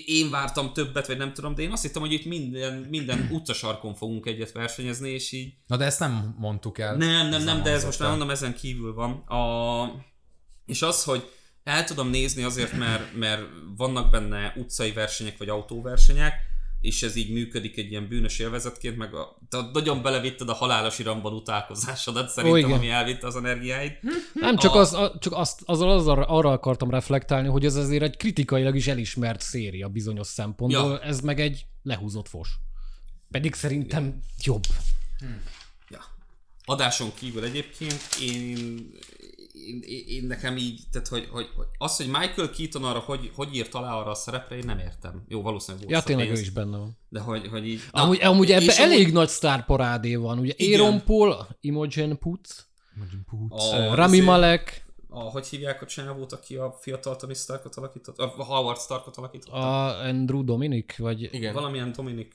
én 0.06 0.30
vártam 0.30 0.72
többet, 0.72 1.06
vagy 1.06 1.16
nem 1.16 1.32
tudom, 1.32 1.54
de 1.54 1.62
én 1.62 1.72
azt 1.72 1.82
hittem, 1.82 2.02
hogy 2.02 2.12
itt 2.12 2.24
minden, 2.24 2.74
minden 2.74 3.28
utcasarkon 3.32 3.94
fogunk 3.94 4.26
egyet 4.26 4.52
versenyezni, 4.52 5.10
és 5.10 5.32
így 5.32 5.52
Na 5.66 5.76
de 5.76 5.84
ezt 5.84 6.00
nem 6.00 6.34
mondtuk 6.38 6.78
el. 6.78 6.96
nem, 6.96 7.28
nem, 7.28 7.42
nem, 7.42 7.62
de 7.62 7.70
ez 7.70 7.84
most 7.84 7.98
már 7.98 8.08
mondom, 8.08 8.30
ezen 8.30 8.54
kívül 8.54 8.94
van. 8.94 9.10
A... 9.12 10.04
És 10.66 10.82
az, 10.82 11.04
hogy 11.04 11.30
el 11.64 11.84
tudom 11.84 12.08
nézni 12.08 12.42
azért, 12.42 12.72
mert, 12.72 13.14
mert 13.14 13.42
vannak 13.76 14.10
benne 14.10 14.52
utcai 14.56 14.92
versenyek, 14.92 15.38
vagy 15.38 15.48
autóversenyek, 15.48 16.34
és 16.80 17.02
ez 17.02 17.16
így 17.16 17.32
működik 17.32 17.76
egy 17.76 17.90
ilyen 17.90 18.08
bűnös 18.08 18.38
élvezetként, 18.38 18.96
meg 18.96 19.14
a, 19.14 19.38
te 19.48 19.58
nagyon 19.72 20.02
belevitted 20.02 20.48
a 20.48 20.54
halálos 20.54 20.98
iramban 20.98 21.32
utálkozásodat, 21.32 22.28
szerintem, 22.28 22.58
igen. 22.58 22.72
ami 22.78 22.88
elvitte 22.88 23.26
az 23.26 23.36
energiáid. 23.36 23.92
Nem, 24.34 24.56
csak, 24.56 24.74
A- 24.74 24.78
az, 24.78 24.92
a, 24.92 25.14
csak 25.20 25.32
azt, 25.32 25.60
azzal, 25.64 25.90
azzal 25.90 26.22
arra 26.22 26.50
akartam 26.50 26.90
reflektálni, 26.90 27.48
hogy 27.48 27.64
ez 27.64 27.74
azért 27.74 28.02
egy 28.02 28.16
kritikailag 28.16 28.76
is 28.76 28.86
elismert 28.86 29.40
széria 29.40 29.88
bizonyos 29.88 30.26
szempontból, 30.26 30.90
Ja. 30.90 31.00
ez 31.00 31.20
meg 31.20 31.40
egy 31.40 31.66
lehúzott 31.82 32.28
fos. 32.28 32.48
Pedig 33.30 33.54
szerintem 33.54 34.20
jobb. 34.44 34.62
Ja. 35.88 36.00
Adáson 36.64 37.10
kívül 37.14 37.44
egyébként 37.44 38.00
én, 38.22 38.90
én, 39.68 39.80
én, 39.86 40.04
én 40.06 40.26
nekem 40.26 40.56
így, 40.56 40.82
tehát 40.92 41.08
hogy, 41.08 41.28
hogy, 41.30 41.48
hogy 41.56 41.66
az, 41.78 41.96
hogy 41.96 42.06
Michael 42.06 42.50
Keaton 42.50 42.84
arra, 42.84 42.98
hogy, 42.98 43.30
hogy 43.34 43.54
írt 43.54 43.74
alá 43.74 43.94
arra 43.94 44.10
a 44.10 44.14
szerepre, 44.14 44.56
én 44.56 44.64
nem 44.66 44.78
értem. 44.78 45.24
Jó, 45.28 45.42
valószínűleg 45.42 45.86
volt 45.86 45.98
Ja, 45.98 46.06
tényleg 46.06 46.26
ő 46.26 46.32
pénz, 46.32 46.42
is 46.42 46.50
benne 46.50 46.76
van. 46.76 46.98
De 47.08 47.20
hogy, 47.20 47.46
hogy 47.46 47.68
így... 47.68 47.80
Amúgy, 47.90 48.22
amúgy 48.22 48.50
ebben 48.50 48.76
elég 48.76 49.00
amúgy 49.00 49.12
nagy 49.12 49.28
sztárparádé 49.28 50.14
van. 50.14 50.38
Ugye 50.38 50.52
Igen. 50.56 50.80
Aaron 50.80 51.04
Paul, 51.04 51.46
Imogen 51.60 52.18
Putz, 52.18 52.68
a, 53.48 53.94
Rami 53.94 54.20
Malek, 54.20 54.86
A, 55.08 55.20
hogy 55.20 55.46
hívják 55.46 55.82
a 55.82 55.86
csávót, 55.86 56.32
aki 56.32 56.56
a 56.56 56.76
fiatal 56.80 57.16
Tony 57.16 57.34
Starkot 57.34 57.74
alakított? 57.74 58.18
A 58.18 58.44
Howard 58.44 58.80
Starkot 58.80 59.16
alakított? 59.16 59.52
a 59.54 59.98
Andrew 60.00 60.44
Dominic, 60.44 60.98
vagy... 60.98 61.28
Igen. 61.32 61.54
Valamilyen 61.54 61.92
Dominik. 61.92 62.34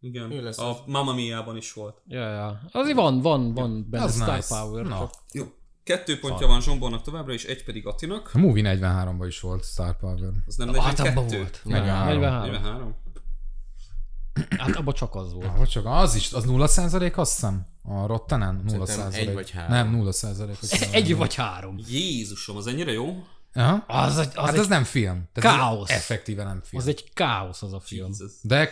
Igen. 0.00 0.32
Ő 0.32 0.42
lesz 0.42 0.58
a 0.58 0.70
az. 0.70 0.76
Mamma 0.86 1.14
Mia-ban 1.14 1.56
is 1.56 1.72
volt. 1.72 2.02
Ja, 2.06 2.30
ja. 2.32 2.60
Azért 2.72 2.96
van, 2.96 3.20
van, 3.20 3.54
van 3.54 3.86
benne 3.90 4.04
Az 4.04 4.14
star 4.14 4.34
nice. 4.34 4.58
power. 4.60 4.84
Na. 4.84 4.98
csak- 4.98 5.14
Jó. 5.32 5.44
Kettő 5.84 6.18
pontja 6.18 6.46
van 6.46 6.60
Zsombornak 6.60 7.02
továbbra, 7.02 7.32
és 7.32 7.44
egy 7.44 7.64
pedig 7.64 7.86
Atinak. 7.86 8.30
A 8.32 8.38
Movie 8.38 8.76
43-ban 8.76 9.24
is 9.26 9.40
volt 9.40 9.64
Star 9.64 9.96
Power. 9.96 10.30
Az 10.46 10.56
nem 10.56 10.68
Hát 10.74 10.98
abban 11.00 11.24
42? 11.24 11.36
volt. 11.36 11.60
43. 11.64 12.20
43. 12.20 12.50
43? 12.50 12.94
Hát 14.58 14.76
abban 14.76 14.94
csak 14.94 15.14
az 15.14 15.32
volt. 15.32 15.46
Ah, 15.58 15.66
csak 15.66 15.86
az 15.86 16.14
is, 16.14 16.32
az 16.32 16.44
0 16.44 16.66
százalék 16.66 17.16
azt 17.18 17.32
hiszem? 17.34 17.66
A 17.82 18.06
Rottenen? 18.06 18.54
0 18.54 18.86
Szerintem 18.86 18.96
százalék. 18.96 19.28
egy 19.28 19.34
vagy 19.34 19.50
három. 19.50 19.70
Nem, 19.70 19.90
0 19.90 20.12
százalék. 20.12 20.56
Egy 20.92 21.16
vagy 21.16 21.34
három. 21.34 21.78
Jézusom, 21.88 22.56
az 22.56 22.66
ennyire 22.66 22.92
jó? 22.92 23.24
Aha. 23.54 23.84
Az, 23.86 24.18
egy, 24.18 24.26
az, 24.34 24.44
Hát 24.44 24.54
egy, 24.54 24.58
ez 24.60 24.66
nem 24.68 24.84
film. 24.84 25.28
Tehát 25.32 25.58
káosz. 25.58 25.90
Effektíve 25.90 26.44
nem 26.44 26.60
film. 26.64 26.82
az 26.82 26.88
egy 26.88 27.12
káosz 27.12 27.62
az 27.62 27.72
a 27.72 27.80
film. 27.80 28.06
Jesus. 28.08 28.32
De, 28.42 28.70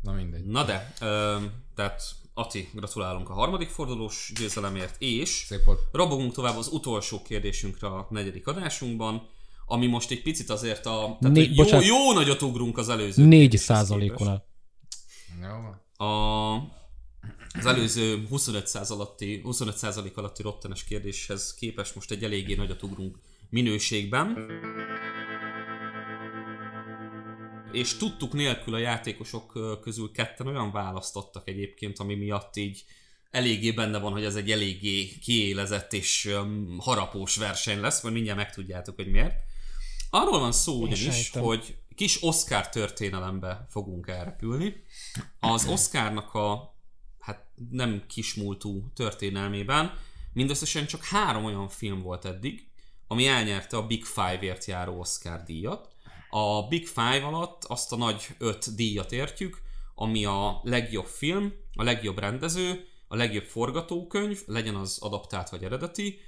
na 0.00 0.12
mindegy. 0.12 0.44
Na 0.44 0.64
de, 0.64 0.92
öm, 1.00 1.50
tehát 1.74 2.02
Ati, 2.38 2.68
gratulálunk 2.74 3.28
a 3.28 3.32
harmadik 3.32 3.68
fordulós 3.68 4.32
győzelemért, 4.38 4.96
és 4.98 5.46
robogunk 5.92 6.32
tovább 6.32 6.56
az 6.56 6.68
utolsó 6.72 7.22
kérdésünkre 7.22 7.86
a 7.86 8.06
negyedik 8.10 8.46
adásunkban, 8.46 9.28
ami 9.66 9.86
most 9.86 10.10
egy 10.10 10.22
picit 10.22 10.50
azért 10.50 10.86
a... 10.86 11.16
Tehát 11.20 11.36
Né- 11.36 11.48
jó, 11.48 11.54
bocsánat. 11.54 11.86
jó 11.86 12.12
nagyot 12.12 12.42
ugrunk 12.42 12.78
az 12.78 12.88
előző. 12.88 13.24
4 13.24 13.40
kérdéshez 13.40 13.60
százalékon 13.60 14.16
képest. 14.16 14.30
el. 14.30 14.46
Jó 15.42 15.62
van. 15.62 16.08
A, 16.08 16.54
az 17.58 17.66
előző 17.66 18.26
25 18.28 18.70
alatti, 18.74 19.40
25 19.42 19.82
alatti 20.14 20.42
rottenes 20.42 20.84
kérdéshez 20.84 21.54
képest 21.54 21.94
most 21.94 22.10
egy 22.10 22.24
eléggé 22.24 22.54
nagyot 22.54 22.82
ugrunk 22.82 23.18
minőségben. 23.50 24.50
És 27.72 27.96
tudtuk 27.96 28.32
nélkül 28.32 28.74
a 28.74 28.78
játékosok 28.78 29.78
közül 29.80 30.10
ketten 30.12 30.46
olyan 30.46 30.72
választottak 30.72 31.48
egyébként, 31.48 31.98
ami 31.98 32.14
miatt 32.14 32.56
így 32.56 32.84
eléggé 33.30 33.72
benne 33.72 33.98
van, 33.98 34.12
hogy 34.12 34.24
ez 34.24 34.36
egy 34.36 34.50
eléggé 34.50 35.08
kiélezett 35.08 35.92
és 35.92 36.34
harapós 36.78 37.36
verseny 37.36 37.80
lesz, 37.80 38.02
majd 38.02 38.14
mindjárt 38.14 38.38
megtudjátok, 38.38 38.94
hogy 38.94 39.10
miért. 39.10 39.34
Arról 40.10 40.38
van 40.38 40.52
szó 40.52 40.82
ugyanis, 40.82 41.30
hogy 41.30 41.76
kis 41.94 42.22
Oscar 42.22 42.68
történelembe 42.68 43.66
fogunk 43.70 44.08
elrepülni. 44.08 44.82
Az 45.40 45.66
Oscarnak 45.66 46.34
a 46.34 46.76
hát 47.18 47.46
nem 47.70 48.04
kismúltú 48.06 48.92
történelmében 48.94 49.98
mindösszesen 50.32 50.86
csak 50.86 51.04
három 51.04 51.44
olyan 51.44 51.68
film 51.68 52.02
volt 52.02 52.24
eddig, 52.24 52.68
ami 53.06 53.26
elnyerte 53.26 53.76
a 53.76 53.86
Big 53.86 54.04
Five-ért 54.04 54.64
járó 54.64 54.98
Oscar 54.98 55.42
díjat. 55.42 55.88
A 56.30 56.68
Big 56.68 56.86
Five 56.86 57.24
alatt 57.24 57.64
azt 57.64 57.92
a 57.92 57.96
nagy 57.96 58.26
öt 58.38 58.74
díjat 58.74 59.12
értjük, 59.12 59.62
ami 59.94 60.24
a 60.24 60.60
legjobb 60.62 61.06
film, 61.06 61.52
a 61.74 61.82
legjobb 61.82 62.18
rendező, 62.18 62.86
a 63.08 63.16
legjobb 63.16 63.44
forgatókönyv, 63.44 64.42
legyen 64.46 64.74
az 64.74 64.98
adaptált 65.00 65.48
vagy 65.48 65.64
eredeti, 65.64 66.18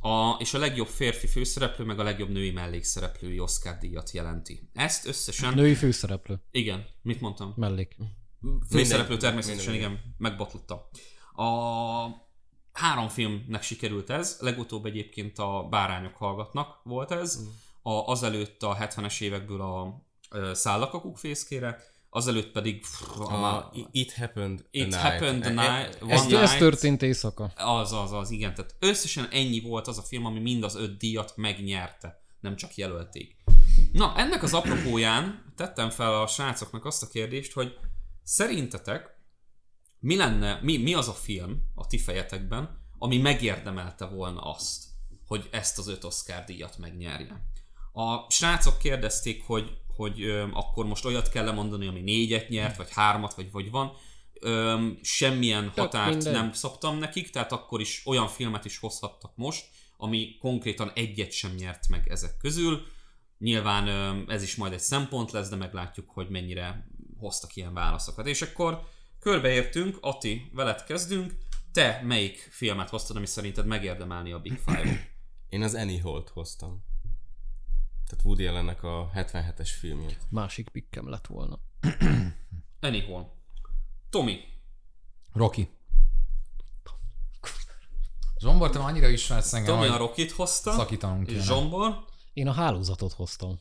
a, 0.00 0.30
és 0.38 0.54
a 0.54 0.58
legjobb 0.58 0.86
férfi 0.86 1.26
főszereplő, 1.26 1.84
meg 1.84 1.98
a 1.98 2.02
legjobb 2.02 2.28
női 2.30 2.50
mellékszereplői 2.50 3.40
Oscar 3.40 3.78
díjat 3.78 4.10
jelenti. 4.10 4.70
Ezt 4.72 5.06
összesen... 5.06 5.54
Női 5.54 5.74
főszereplő. 5.74 6.40
Igen, 6.50 6.86
mit 7.02 7.20
mondtam? 7.20 7.52
Mellék. 7.56 7.96
Főszereplő 8.70 9.08
Minden- 9.08 9.18
természetesen, 9.18 9.72
minden- 9.72 9.90
igen, 9.90 10.14
megbotlottam. 10.18 10.78
A 11.34 11.46
három 12.72 13.08
filmnek 13.08 13.62
sikerült 13.62 14.10
ez, 14.10 14.36
legutóbb 14.40 14.86
egyébként 14.86 15.38
a 15.38 15.66
Bárányok 15.70 16.14
hallgatnak 16.14 16.80
volt 16.82 17.10
ez, 17.10 17.40
Mm. 17.40 17.46
A, 17.86 18.06
azelőtt 18.06 18.62
a 18.62 18.76
70-es 18.76 19.20
évekből 19.20 19.60
a 19.60 20.02
ö, 20.30 20.50
Szállakakuk 20.54 21.18
fészkére, 21.18 21.78
azelőtt 22.10 22.50
pedig 22.52 22.80
pff, 22.80 23.18
a, 23.20 23.56
A, 23.56 23.72
It 23.90 24.12
Happened 24.14 24.60
a 24.60 24.66
It 24.70 24.84
Night. 24.84 24.94
Happened 25.00 25.44
a 25.44 25.62
E- 25.62 25.66
e- 25.66 25.78
Night, 25.78 26.02
ez- 26.12 26.20
One 26.26 26.38
Ez 26.40 26.48
Night. 26.50 26.58
történt 26.58 27.02
éjszaka. 27.02 27.52
Az, 27.56 27.92
az, 27.92 28.12
az, 28.12 28.30
igen. 28.30 28.54
Tehát 28.54 28.76
összesen 28.78 29.28
ennyi 29.30 29.60
volt 29.60 29.86
az 29.86 29.98
a 29.98 30.02
film, 30.02 30.24
ami 30.24 30.38
mind 30.38 30.62
az 30.62 30.74
öt 30.76 30.96
díjat 30.98 31.32
megnyerte. 31.36 32.20
Nem 32.40 32.56
csak 32.56 32.74
jelölték. 32.74 33.36
Na, 33.92 34.12
ennek 34.16 34.42
az 34.42 34.54
apropóján 34.54 35.52
tettem 35.56 35.90
fel 35.90 36.20
a 36.22 36.26
srácoknak 36.26 36.84
azt 36.84 37.02
a 37.02 37.08
kérdést, 37.08 37.52
hogy 37.52 37.76
szerintetek 38.22 39.14
mi 39.98 40.16
lenne, 40.16 40.58
mi, 40.62 40.76
mi 40.76 40.94
az 40.94 41.08
a 41.08 41.12
film 41.12 41.62
a 41.74 41.86
ti 41.86 41.98
fejetekben, 41.98 42.84
ami 42.98 43.18
megérdemelte 43.18 44.04
volna 44.04 44.40
azt, 44.40 44.84
hogy 45.26 45.48
ezt 45.52 45.78
az 45.78 45.88
öt 45.88 46.04
Oscar 46.04 46.44
díjat 46.44 46.78
megnyerje. 46.78 47.44
A 47.98 48.26
srácok 48.30 48.78
kérdezték, 48.78 49.46
hogy, 49.46 49.76
hogy 49.96 50.22
ö, 50.22 50.46
akkor 50.52 50.86
most 50.86 51.04
olyat 51.04 51.28
kell 51.28 51.44
lemondani, 51.44 51.86
ami 51.86 52.00
négyet 52.00 52.48
nyert, 52.48 52.76
vagy 52.76 52.90
hármat, 52.90 53.34
vagy 53.34 53.50
vagy 53.50 53.70
van. 53.70 53.92
Ö, 54.40 54.86
semmilyen 55.02 55.72
határt 55.76 56.14
mindegy. 56.14 56.32
nem 56.32 56.52
szabtam 56.52 56.98
nekik, 56.98 57.30
tehát 57.30 57.52
akkor 57.52 57.80
is 57.80 58.02
olyan 58.06 58.28
filmet 58.28 58.64
is 58.64 58.78
hozhattak 58.78 59.32
most, 59.36 59.64
ami 59.96 60.36
konkrétan 60.40 60.90
egyet 60.94 61.32
sem 61.32 61.54
nyert 61.54 61.88
meg 61.88 62.08
ezek 62.08 62.36
közül. 62.36 62.86
Nyilván 63.38 63.86
ö, 63.86 64.32
ez 64.32 64.42
is 64.42 64.56
majd 64.56 64.72
egy 64.72 64.80
szempont 64.80 65.30
lesz, 65.30 65.48
de 65.48 65.56
meglátjuk, 65.56 66.10
hogy 66.10 66.28
mennyire 66.28 66.88
hoztak 67.18 67.56
ilyen 67.56 67.74
válaszokat. 67.74 68.26
És 68.26 68.42
akkor 68.42 68.88
körbeértünk, 69.20 69.98
Ati, 70.00 70.50
veled 70.54 70.84
kezdünk. 70.84 71.34
Te 71.72 72.02
melyik 72.04 72.48
filmet 72.50 72.88
hoztad, 72.88 73.16
ami 73.16 73.26
szerinted 73.26 73.66
megérdemelni 73.66 74.32
a 74.32 74.40
Big 74.40 74.58
Five-ot? 74.66 74.98
Én 75.48 75.62
az 75.62 75.74
Annie 75.74 76.02
Holt 76.02 76.28
hoztam. 76.28 76.84
Tehát 78.06 78.24
Woody 78.24 78.46
Allennek 78.46 78.82
a 78.82 79.10
77-es 79.14 79.70
filmjét. 79.78 80.18
Másik 80.28 80.68
pikkem 80.68 81.08
lett 81.08 81.26
volna. 81.26 81.58
Anyhol. 82.80 83.32
Tomi. 84.10 84.38
Rocky. 85.32 85.68
Zsombor, 88.38 88.70
te 88.70 88.78
annyira 88.78 89.08
ismersz 89.08 89.52
engem, 89.52 89.74
Tomi 89.74 89.86
a 89.86 89.90
hogy 89.90 89.98
Rockit 89.98 90.30
hozta. 90.30 90.72
szakítanunk 90.72 91.26
És 91.26 91.32
kéne. 91.32 91.44
Zsombor. 91.44 92.04
Én 92.32 92.48
a 92.48 92.52
hálózatot 92.52 93.12
hoztam. 93.12 93.58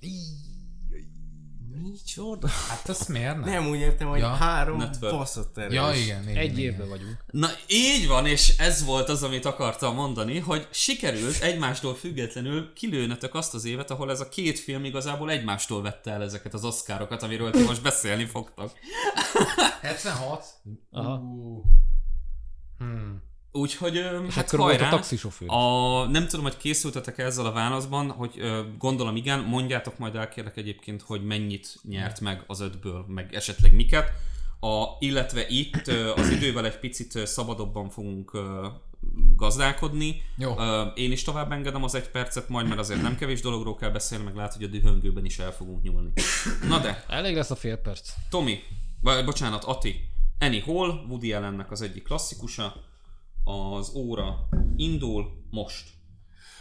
Micsoda? 1.91 2.47
Hát 2.47 2.89
ezt 2.89 3.07
miért 3.09 3.39
nem? 3.39 3.49
Nem 3.49 3.67
úgy 3.67 3.79
értem, 3.79 4.07
hogy 4.07 4.19
Ja. 4.19 4.27
három 4.27 4.77
Network. 4.77 5.15
baszott 5.15 5.57
erős. 5.57 5.73
Ja, 5.73 5.91
igen. 5.93 6.23
igen 6.23 6.37
Egy 6.37 6.57
igen. 6.57 6.71
évben 6.73 6.89
vagyunk. 6.89 7.17
Na 7.31 7.47
így 7.67 8.07
van, 8.07 8.25
és 8.25 8.57
ez 8.57 8.83
volt 8.85 9.09
az, 9.09 9.23
amit 9.23 9.45
akartam 9.45 9.95
mondani, 9.95 10.39
hogy 10.39 10.67
sikerült 10.71 11.41
egymástól 11.41 11.95
függetlenül 11.95 12.73
kilőnetek 12.73 13.33
azt 13.33 13.53
az 13.53 13.65
évet, 13.65 13.91
ahol 13.91 14.11
ez 14.11 14.19
a 14.19 14.29
két 14.29 14.59
film 14.59 14.83
igazából 14.85 15.29
egymástól 15.31 15.81
vette 15.81 16.11
el 16.11 16.23
ezeket 16.23 16.53
az 16.53 16.63
oszkárokat, 16.63 17.23
amiről 17.23 17.51
ti 17.51 17.63
most 17.63 17.81
beszélni 17.81 18.25
fogtok. 18.25 18.71
76? 19.81 20.45
Aha. 20.91 21.13
Uh. 21.17 21.63
Hmm. 22.77 23.21
Úgyhogy 23.55 23.95
És 24.27 24.33
hát 24.33 24.51
volt 24.51 24.61
a 24.61 24.65
hajrá. 24.65 24.89
taxisofőr. 24.89 25.49
A, 25.51 26.05
nem 26.07 26.27
tudom, 26.27 26.45
hogy 26.45 26.57
készültetek 26.57 27.17
ezzel 27.17 27.45
a 27.45 27.51
válaszban, 27.51 28.11
hogy 28.11 28.33
ö, 28.37 28.61
gondolom 28.77 29.15
igen, 29.15 29.39
mondjátok 29.39 29.97
majd 29.97 30.15
el 30.15 30.29
kérlek 30.29 30.57
egyébként, 30.57 31.01
hogy 31.01 31.23
mennyit 31.25 31.79
nyert 31.83 32.19
meg 32.19 32.43
az 32.47 32.59
ötből, 32.59 33.05
meg 33.07 33.33
esetleg 33.33 33.75
miket. 33.75 34.11
A, 34.59 34.83
illetve 34.99 35.45
itt 35.47 35.87
ö, 35.87 36.11
az 36.15 36.29
idővel 36.29 36.65
egy 36.65 36.79
picit 36.79 37.15
ö, 37.15 37.25
szabadobban 37.25 37.89
fogunk 37.89 38.33
ö, 38.33 38.67
gazdálkodni. 39.35 40.21
Jó. 40.37 40.55
Én 40.95 41.11
is 41.11 41.23
tovább 41.23 41.51
engedem 41.51 41.83
az 41.83 41.95
egy 41.95 42.09
percet 42.09 42.49
majd, 42.49 42.67
mert 42.67 42.79
azért 42.79 43.01
nem 43.01 43.17
kevés 43.17 43.41
dologról 43.41 43.75
kell 43.75 43.89
beszélni, 43.89 44.23
meg 44.23 44.35
lehet, 44.35 44.53
hogy 44.53 44.63
a 44.63 44.67
dühöngőben 44.67 45.25
is 45.25 45.39
el 45.39 45.51
fogunk 45.51 45.81
nyúlni. 45.81 46.11
Na 46.67 46.79
de, 46.79 47.05
Elég 47.07 47.35
lesz 47.35 47.51
a 47.51 47.55
fél 47.55 47.77
perc. 47.77 48.13
Tomi, 48.29 48.59
vagy 49.01 49.25
bocsánat, 49.25 49.63
Ati, 49.63 50.09
Annie 50.39 50.63
Hall, 50.63 50.89
Woody 51.07 51.33
Allennek 51.33 51.71
az 51.71 51.81
egyik 51.81 52.03
klasszikusa, 52.03 52.75
az 53.45 53.95
óra 53.95 54.49
indul 54.75 55.45
most. 55.49 55.93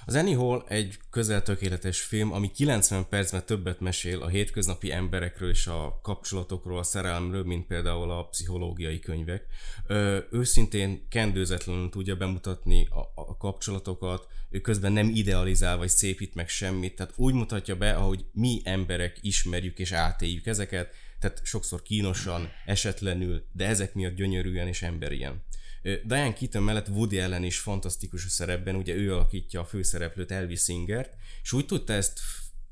Az 0.07 0.14
Annie 0.14 0.37
Hall 0.37 0.64
egy 0.68 0.99
közel 1.11 1.43
tökéletes 1.43 2.01
film, 2.01 2.32
ami 2.32 2.51
90 2.51 3.09
percben 3.09 3.47
többet 3.47 3.80
mesél 3.80 4.22
a 4.22 4.28
hétköznapi 4.28 4.93
emberekről 4.93 5.51
és 5.51 5.66
a 5.66 6.01
kapcsolatokról, 6.03 6.78
a 6.78 6.82
szerelemről, 6.82 7.45
mint 7.45 7.66
például 7.66 8.11
a 8.11 8.26
pszichológiai 8.26 8.99
könyvek. 8.99 9.47
Ö, 9.87 10.18
őszintén 10.30 11.09
kendőzetlenül 11.09 11.89
tudja 11.89 12.16
bemutatni 12.16 12.87
a, 12.87 13.12
a 13.14 13.37
kapcsolatokat, 13.37 14.26
ő 14.51 14.61
közben 14.61 14.93
nem 14.93 15.11
idealizál 15.14 15.76
vagy 15.76 15.89
szépít 15.89 16.35
meg 16.35 16.49
semmit, 16.49 16.95
tehát 16.95 17.12
úgy 17.16 17.35
mutatja 17.35 17.76
be, 17.76 17.95
ahogy 17.95 18.24
mi 18.32 18.61
emberek 18.64 19.18
ismerjük 19.20 19.78
és 19.78 19.93
átéljük 19.93 20.47
ezeket, 20.47 20.95
tehát 21.20 21.41
sokszor 21.45 21.82
kínosan, 21.82 22.49
esetlenül, 22.66 23.45
de 23.53 23.66
ezek 23.66 23.95
miatt 23.95 24.14
gyönyörűen 24.14 24.68
és 24.68 24.82
emberien. 24.82 25.43
Diane 26.05 26.32
Keaton 26.32 26.62
mellett 26.62 26.89
Woody 26.89 27.20
Allen 27.20 27.45
is 27.45 27.59
fantasztikus 27.59 28.24
a 28.24 28.28
szerepben, 28.28 28.74
ugye 28.74 28.95
ő 28.95 29.14
alakítja 29.14 29.61
a 29.61 29.64
főszereplőt 29.64 30.30
Elvis 30.30 30.61
Singert, 30.61 31.14
és 31.43 31.53
úgy 31.53 31.66
tudta 31.66 31.93
ezt 31.93 32.20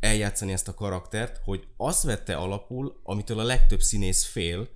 eljátszani 0.00 0.52
ezt 0.52 0.68
a 0.68 0.74
karaktert, 0.74 1.40
hogy 1.44 1.66
azt 1.76 2.02
vette 2.02 2.36
alapul, 2.36 3.00
amitől 3.02 3.38
a 3.38 3.42
legtöbb 3.42 3.82
színész 3.82 4.24
fél, 4.24 4.68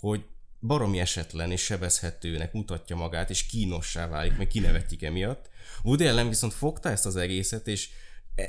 hogy 0.00 0.24
baromi 0.60 1.00
esetlen 1.00 1.50
és 1.50 1.62
sebezhetőnek 1.62 2.52
mutatja 2.52 2.96
magát, 2.96 3.30
és 3.30 3.46
kínossá 3.46 4.08
válik, 4.08 4.36
meg 4.36 4.46
kinevetjük 4.46 5.02
emiatt. 5.02 5.50
Woody 5.82 6.06
Allen 6.06 6.28
viszont 6.28 6.52
fogta 6.52 6.88
ezt 6.90 7.06
az 7.06 7.16
egészet, 7.16 7.68
és 7.68 7.88
e, 8.34 8.48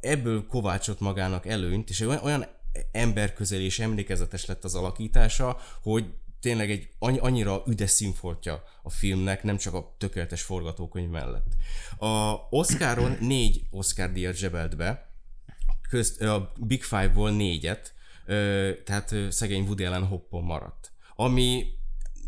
ebből 0.00 0.46
kovácsot 0.46 1.00
magának 1.00 1.46
előnyt, 1.46 1.90
és 1.90 2.00
olyan 2.00 2.46
emberközeli 2.92 3.64
és 3.64 3.78
emlékezetes 3.78 4.46
lett 4.46 4.64
az 4.64 4.74
alakítása, 4.74 5.60
hogy 5.82 6.04
tényleg 6.40 6.70
egy 6.70 6.88
annyira 6.98 7.62
üdes 7.66 7.90
színfoltja 7.90 8.62
a 8.82 8.90
filmnek, 8.90 9.42
nem 9.42 9.56
csak 9.56 9.74
a 9.74 9.94
tökéletes 9.98 10.42
forgatókönyv 10.42 11.08
mellett. 11.08 11.52
A 11.98 12.34
Oscaron 12.50 13.16
négy 13.20 13.62
Oscar 13.70 14.12
díjat 14.12 14.34
zsebelt 14.34 14.76
be, 14.76 15.10
közt, 15.88 16.22
a 16.22 16.52
Big 16.58 16.82
Five-ból 16.82 17.30
négyet, 17.30 17.94
tehát 18.84 19.14
szegény 19.30 19.64
Woody 19.64 19.84
Allen 19.84 20.06
hoppon 20.06 20.42
maradt. 20.42 20.92
Ami 21.16 21.66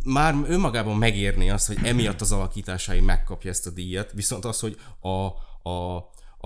már 0.05 0.35
önmagában 0.47 0.97
megérni 0.97 1.51
azt, 1.51 1.67
hogy 1.67 1.79
emiatt 1.83 2.21
az 2.21 2.33
alakításai 2.33 3.01
megkapja 3.01 3.51
ezt 3.51 3.67
a 3.67 3.71
díjat, 3.71 4.13
viszont 4.13 4.45
az, 4.45 4.61
hogy 4.61 4.77
a, 5.01 5.09
a, 5.71 5.97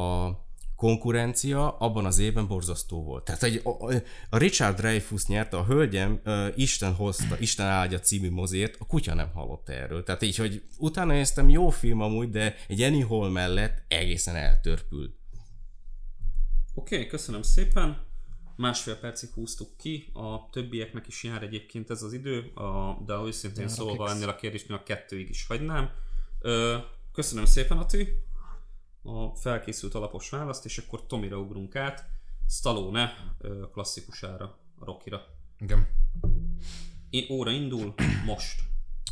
a 0.03 0.46
konkurencia 0.77 1.77
abban 1.77 2.05
az 2.05 2.19
évben 2.19 2.47
borzasztó 2.47 3.03
volt. 3.03 3.25
Tehát 3.25 3.43
egy, 3.43 3.61
a, 3.65 3.95
a 4.31 4.39
Richard 4.39 4.77
Dreyfuss 4.77 5.25
nyerte, 5.27 5.57
a 5.57 5.65
hölgyem 5.65 6.21
uh, 6.25 6.47
Isten 6.55 6.95
hozta, 6.95 7.39
Isten 7.39 7.67
áldja 7.67 8.01
című 8.01 8.31
mozért, 8.31 8.77
a 8.79 8.87
kutya 8.87 9.15
nem 9.15 9.31
hallott 9.33 9.69
erről. 9.69 10.03
Tehát 10.03 10.23
így, 10.23 10.37
hogy 10.37 10.63
utána 10.79 11.13
néztem, 11.13 11.49
jó 11.49 11.69
film 11.69 12.01
amúgy, 12.01 12.31
de 12.31 12.57
egy 12.69 12.83
Annie 12.83 13.05
Hall 13.05 13.31
mellett 13.31 13.83
egészen 13.89 14.37
eltörpül. 14.37 15.15
Oké, 16.75 16.95
okay, 16.95 17.07
köszönöm 17.07 17.43
szépen. 17.43 18.05
Másfél 18.57 18.97
percig 18.97 19.31
húztuk 19.35 19.77
ki, 19.77 20.11
a 20.13 20.51
többieknek 20.51 21.07
is 21.07 21.23
jár 21.23 21.43
egyébként 21.43 21.91
ez 21.91 22.03
az 22.03 22.13
idő, 22.13 22.51
a, 22.55 23.03
de 23.07 23.15
őszintén 23.27 23.69
szólva 23.69 24.11
ennél 24.11 24.29
a 24.29 24.35
kérdésnél 24.35 24.77
a 24.77 24.83
kettőig 24.83 25.29
is 25.29 25.47
hagynám. 25.47 25.91
Köszönöm 27.13 27.45
szépen, 27.45 27.79
Ati 27.79 28.26
a 29.07 29.35
felkészült 29.35 29.95
alapos 29.95 30.31
választ, 30.31 30.65
és 30.65 30.79
akkor 30.79 31.07
Tomira 31.07 31.39
ugrunk 31.39 31.77
át, 31.77 32.05
Stallone 32.49 33.13
klasszikusára, 33.73 34.59
Rockira. 34.81 35.25
Igen. 35.59 35.89
Óra 37.31 37.51
indul 37.51 37.95
most. 38.25 38.63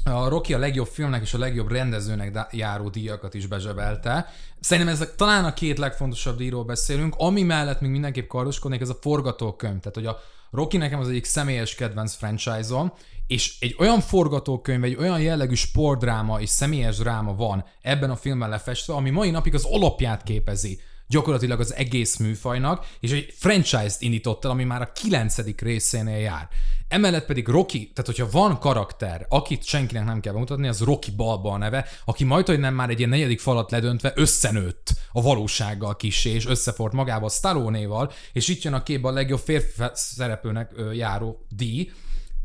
A 0.05 0.29
Rocky 0.29 0.55
a 0.55 0.59
legjobb 0.59 0.87
filmnek 0.87 1.23
és 1.23 1.35
a 1.35 1.39
legjobb 1.39 1.71
rendezőnek 1.71 2.47
járó 2.51 2.89
díjakat 2.89 3.35
is 3.35 3.47
bezsebelte. 3.47 4.27
Szerintem 4.61 4.95
ezek 4.95 5.15
talán 5.15 5.45
a 5.45 5.55
két 5.55 5.79
legfontosabb 5.79 6.37
díjról 6.37 6.65
beszélünk, 6.65 7.15
ami 7.19 7.43
mellett 7.43 7.81
még 7.81 7.91
mindenképp 7.91 8.29
kardoskodnék, 8.29 8.81
ez 8.81 8.89
a 8.89 8.99
forgatókönyv. 9.01 9.79
Tehát, 9.79 9.95
hogy 9.95 10.07
a 10.07 10.19
Rocky 10.51 10.77
nekem 10.77 10.99
az 10.99 11.09
egyik 11.09 11.25
személyes 11.25 11.75
kedvenc 11.75 12.15
franchise-om, 12.15 12.93
és 13.27 13.57
egy 13.61 13.77
olyan 13.79 14.01
forgatókönyv, 14.01 14.85
egy 14.85 14.97
olyan 14.97 15.21
jellegű 15.21 15.55
sportdráma 15.55 16.41
és 16.41 16.49
személyes 16.49 16.97
dráma 16.97 17.35
van 17.35 17.65
ebben 17.83 18.11
a 18.11 18.17
filmben 18.17 18.49
lefestve, 18.49 18.95
ami 18.95 19.11
mai 19.11 19.31
napig 19.31 19.55
az 19.55 19.65
alapját 19.65 20.23
képezi 20.23 20.81
gyakorlatilag 21.09 21.61
az 21.61 21.75
egész 21.75 22.17
műfajnak, 22.17 22.87
és 23.01 23.11
egy 23.11 23.35
franchise-t 23.39 24.01
indított 24.01 24.45
el, 24.45 24.51
ami 24.51 24.65
már 24.65 24.83
a 24.83 24.93
kilencedik 24.93 25.61
részénél 25.61 26.19
jár. 26.19 26.49
Emellett 26.89 27.27
pedig 27.27 27.49
Rocky, 27.49 27.91
tehát 27.95 28.11
hogyha 28.11 28.39
van 28.39 28.59
karakter, 28.59 29.27
akit 29.29 29.65
senkinek 29.65 30.05
nem 30.05 30.21
kell 30.21 30.33
bemutatni, 30.33 30.69
az 30.69 30.81
Rocky 30.81 31.11
Balba 31.11 31.53
a 31.53 31.57
neve, 31.57 31.87
aki 32.05 32.25
majd, 32.25 32.47
hogy 32.47 32.59
nem 32.59 32.75
már 32.75 32.91
egy 32.91 32.99
ilyen 32.99 33.11
negyedik 33.11 33.41
falat 33.41 33.71
ledöntve 33.71 34.13
összenőtt 34.15 34.93
a 35.13 35.23
valósággal 35.23 35.97
kisé, 35.97 36.31
és 36.31 36.47
összefort 36.47 36.93
magába 36.93 37.27
a 37.27 37.31
Stallone-val, 37.31 38.13
és 38.33 38.49
itt 38.49 38.63
jön 38.63 38.75
a 38.75 38.83
képbe 38.83 39.09
a 39.09 39.13
legjobb 39.13 39.41
férfi 39.41 39.83
szereplőnek 39.93 40.73
járó 40.93 41.47
díj, 41.49 41.91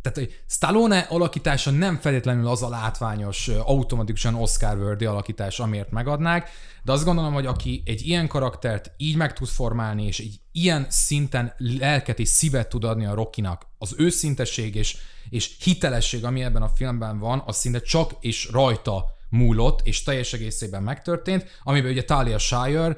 tehát, 0.01 0.17
hogy 0.17 0.41
Stallone 0.47 0.99
alakítása 0.99 1.71
nem 1.71 1.97
feltétlenül 1.97 2.47
az 2.47 2.63
a 2.63 2.69
látványos, 2.69 3.47
automatikusan 3.47 4.35
oscar 4.35 4.77
worthy 4.77 5.05
alakítás, 5.05 5.59
amiért 5.59 5.91
megadnák, 5.91 6.49
de 6.83 6.91
azt 6.91 7.05
gondolom, 7.05 7.33
hogy 7.33 7.45
aki 7.45 7.83
egy 7.85 8.07
ilyen 8.07 8.27
karaktert 8.27 8.91
így 8.97 9.15
meg 9.15 9.33
tud 9.33 9.47
formálni, 9.47 10.05
és 10.05 10.19
egy 10.19 10.39
ilyen 10.51 10.85
szinten 10.89 11.53
lelket 11.57 12.19
és 12.19 12.27
szívet 12.27 12.69
tud 12.69 12.83
adni 12.83 13.05
a 13.05 13.13
Rockinak, 13.13 13.67
az 13.77 13.93
őszintesség 13.97 14.75
és, 14.75 14.97
és 15.29 15.55
hitelesség, 15.59 16.25
ami 16.25 16.43
ebben 16.43 16.61
a 16.61 16.69
filmben 16.69 17.19
van, 17.19 17.43
az 17.45 17.57
szinte 17.57 17.79
csak 17.79 18.11
és 18.19 18.49
rajta 18.51 19.05
múlott, 19.29 19.79
és 19.83 20.03
teljes 20.03 20.33
egészében 20.33 20.83
megtörtént, 20.83 21.59
amiben 21.63 21.91
ugye 21.91 22.03
Talia 22.03 22.37
Shire 22.37 22.97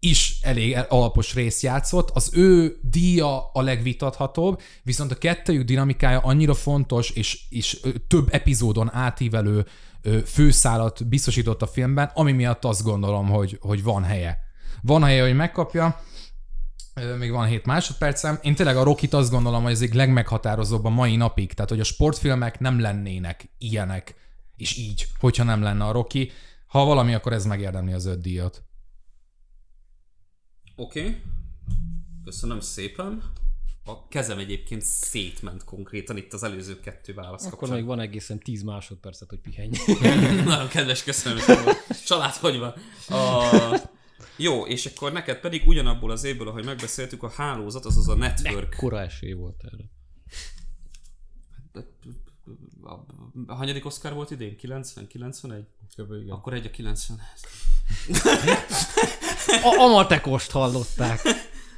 is 0.00 0.38
elég 0.42 0.78
alapos 0.88 1.34
részt 1.34 1.62
játszott. 1.62 2.10
Az 2.10 2.30
ő 2.32 2.78
díja 2.82 3.50
a 3.52 3.62
legvitathatóbb, 3.62 4.60
viszont 4.82 5.10
a 5.10 5.18
kettőjük 5.18 5.64
dinamikája 5.64 6.18
annyira 6.18 6.54
fontos, 6.54 7.10
és, 7.10 7.40
és 7.48 7.80
több 8.08 8.28
epizódon 8.30 8.94
átívelő 8.94 9.66
főszálat 10.24 11.08
biztosított 11.08 11.62
a 11.62 11.66
filmben, 11.66 12.10
ami 12.14 12.32
miatt 12.32 12.64
azt 12.64 12.82
gondolom, 12.82 13.28
hogy, 13.28 13.58
hogy 13.60 13.82
van 13.82 14.02
helye. 14.02 14.38
Van 14.82 15.02
helye, 15.02 15.22
hogy 15.22 15.34
megkapja, 15.34 16.00
még 17.18 17.30
van 17.30 17.46
7 17.46 17.66
másodpercem. 17.66 18.38
Én 18.42 18.54
tényleg 18.54 18.76
a 18.76 18.82
Rockit 18.82 19.12
azt 19.12 19.30
gondolom, 19.30 19.62
hogy 19.62 19.72
ez 19.72 19.82
egy 19.82 19.94
legmeghatározóbb 19.94 20.84
a 20.84 20.88
mai 20.88 21.16
napig. 21.16 21.52
Tehát, 21.52 21.70
hogy 21.70 21.80
a 21.80 21.84
sportfilmek 21.84 22.60
nem 22.60 22.80
lennének 22.80 23.50
ilyenek, 23.58 24.14
és 24.56 24.76
így, 24.76 25.06
hogyha 25.18 25.44
nem 25.44 25.62
lenne 25.62 25.84
a 25.84 25.92
Rocky. 25.92 26.30
Ha 26.66 26.84
valami, 26.84 27.14
akkor 27.14 27.32
ez 27.32 27.44
megérdemli 27.44 27.92
az 27.92 28.06
öt 28.06 28.20
díjat. 28.20 28.62
Oké. 30.80 31.00
Okay. 31.00 31.22
Köszönöm 32.24 32.60
szépen. 32.60 33.22
A 33.84 34.08
kezem 34.08 34.38
egyébként 34.38 34.82
szétment 34.82 35.64
konkrétan 35.64 36.16
itt 36.16 36.32
az 36.32 36.42
előző 36.42 36.80
kettő 36.80 37.14
válasz 37.14 37.46
Akkor 37.46 37.58
kapcsán. 37.58 37.76
még 37.76 37.86
van 37.86 38.00
egészen 38.00 38.38
10 38.38 38.62
másodpercet, 38.62 39.28
hogy 39.28 39.38
pihenj. 39.38 39.76
Nagyon 40.44 40.68
kedves, 40.68 41.02
köszönöm. 41.02 41.38
Család, 42.06 42.34
hogy 42.34 42.58
van? 42.58 42.74
A... 43.18 43.44
Jó, 44.36 44.66
és 44.66 44.86
akkor 44.86 45.12
neked 45.12 45.40
pedig 45.40 45.66
ugyanabból 45.66 46.10
az 46.10 46.24
évből, 46.24 46.48
ahogy 46.48 46.64
megbeszéltük, 46.64 47.22
a 47.22 47.28
hálózat, 47.28 47.84
azaz 47.84 48.08
a 48.08 48.14
network. 48.14 48.70
Mekkora 48.70 49.00
esély 49.00 49.32
volt 49.32 49.64
erre? 49.64 49.84
A 53.46 53.54
hanyadik 53.54 53.86
Oscar 53.86 54.12
volt 54.12 54.30
idén? 54.30 54.56
90? 54.56 55.06
91? 55.94 56.06
Kb. 56.06 56.22
igen. 56.22 56.34
Akkor 56.34 56.54
egy 56.54 56.66
a 56.66 56.70
90 56.70 57.18
A, 59.62 59.80
a 59.80 59.88
matekost 59.88 60.50
hallották. 60.50 61.20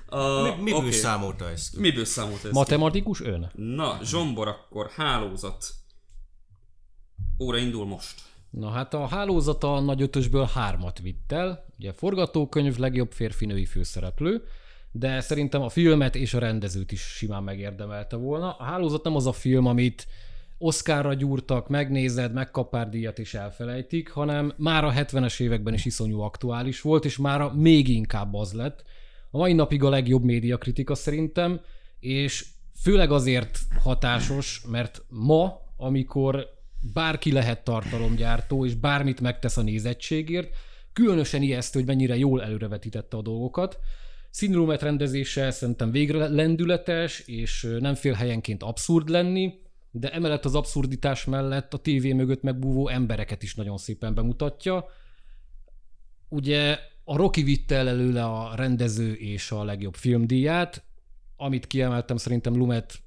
A, 0.07 0.43
Mi, 0.43 0.63
miből 0.63 0.79
okay. 0.79 0.91
számolta 0.91 1.51
ezt? 1.51 1.77
Miből 1.77 2.05
számolta 2.05 2.45
ezt? 2.45 2.53
Matematikus 2.53 3.21
ön? 3.21 3.51
Na, 3.55 3.99
Zsombor, 4.03 4.49
akkor 4.49 4.91
hálózat. 4.97 5.75
Óra 7.39 7.57
indul 7.57 7.87
most. 7.87 8.15
Na 8.51 8.71
hát 8.71 8.95
a 8.95 9.07
hálózata 9.07 9.75
a 9.75 9.81
nagy 9.81 10.03
ötösből 10.03 10.51
hármat 10.55 10.99
vitt 10.99 11.33
el. 11.33 11.67
Ugye 11.79 11.93
forgatókönyv, 11.93 12.77
legjobb 12.77 13.13
férfi-női 13.13 13.65
főszereplő, 13.65 14.45
de 14.91 15.21
szerintem 15.21 15.63
a 15.63 15.69
filmet 15.69 16.15
és 16.15 16.35
a 16.35 16.39
rendezőt 16.39 16.93
is 16.93 17.01
simán 17.01 17.43
megérdemelte 17.43 18.17
volna. 18.17 18.53
A 18.53 18.65
hálózat 18.65 19.05
nem 19.05 19.17
az 19.17 19.27
a 19.27 19.33
film, 19.33 19.67
amit 19.67 20.07
Oscarra 20.65 21.15
gyúrtak, 21.15 21.69
megnézed, 21.69 22.33
megkap 22.33 22.71
pár 22.71 22.89
díjat 22.89 23.19
és 23.19 23.35
elfelejtik, 23.35 24.11
hanem 24.11 24.53
már 24.57 24.85
a 24.85 24.93
70-es 24.93 25.41
években 25.41 25.75
is 25.75 25.85
iszonyú 25.85 26.21
aktuális 26.21 26.81
volt, 26.81 27.05
és 27.05 27.17
már 27.17 27.53
még 27.53 27.89
inkább 27.89 28.35
az 28.35 28.53
lett. 28.53 28.85
A 29.31 29.39
mai 29.39 29.53
napig 29.53 29.83
a 29.83 29.89
legjobb 29.89 30.25
médiakritika 30.25 30.95
szerintem, 30.95 31.61
és 32.01 32.47
főleg 32.83 33.11
azért 33.11 33.59
hatásos, 33.83 34.63
mert 34.71 35.03
ma, 35.09 35.61
amikor 35.77 36.49
bárki 36.93 37.33
lehet 37.33 37.65
tartalomgyártó, 37.65 38.67
és 38.67 38.75
bármit 38.75 39.21
megtesz 39.21 39.57
a 39.57 39.63
nézettségért, 39.63 40.55
különösen 40.93 41.43
ijesztő, 41.43 41.79
hogy 41.79 41.89
mennyire 41.89 42.17
jól 42.17 42.43
előrevetítette 42.43 43.17
a 43.17 43.23
dolgokat. 43.23 43.79
Színrumet 44.31 44.83
rendezése 44.83 45.51
szerintem 45.51 45.91
végre 45.91 46.29
lendületes, 46.29 47.21
és 47.21 47.77
nem 47.79 47.95
fél 47.95 48.13
helyenként 48.13 48.63
abszurd 48.63 49.09
lenni, 49.09 49.61
de 49.95 50.13
emellett 50.13 50.45
az 50.45 50.55
abszurditás 50.55 51.25
mellett 51.25 51.75
a 51.75 51.79
tévé 51.79 52.13
mögött 52.13 52.43
megbúvó 52.43 52.89
embereket 52.89 53.43
is 53.43 53.55
nagyon 53.55 53.79
szépen 53.79 54.15
bemutatja. 54.15 54.85
Ugye 56.29 56.79
a 57.05 57.17
Rocky 57.17 57.43
vitte 57.43 57.75
el 57.75 57.89
előle 57.89 58.25
a 58.25 58.55
rendező 58.55 59.13
és 59.13 59.51
a 59.51 59.65
legjobb 59.65 59.95
filmdíját, 59.95 60.85
amit 61.37 61.67
kiemeltem, 61.67 62.17
szerintem 62.17 62.57
Lumet 62.57 63.03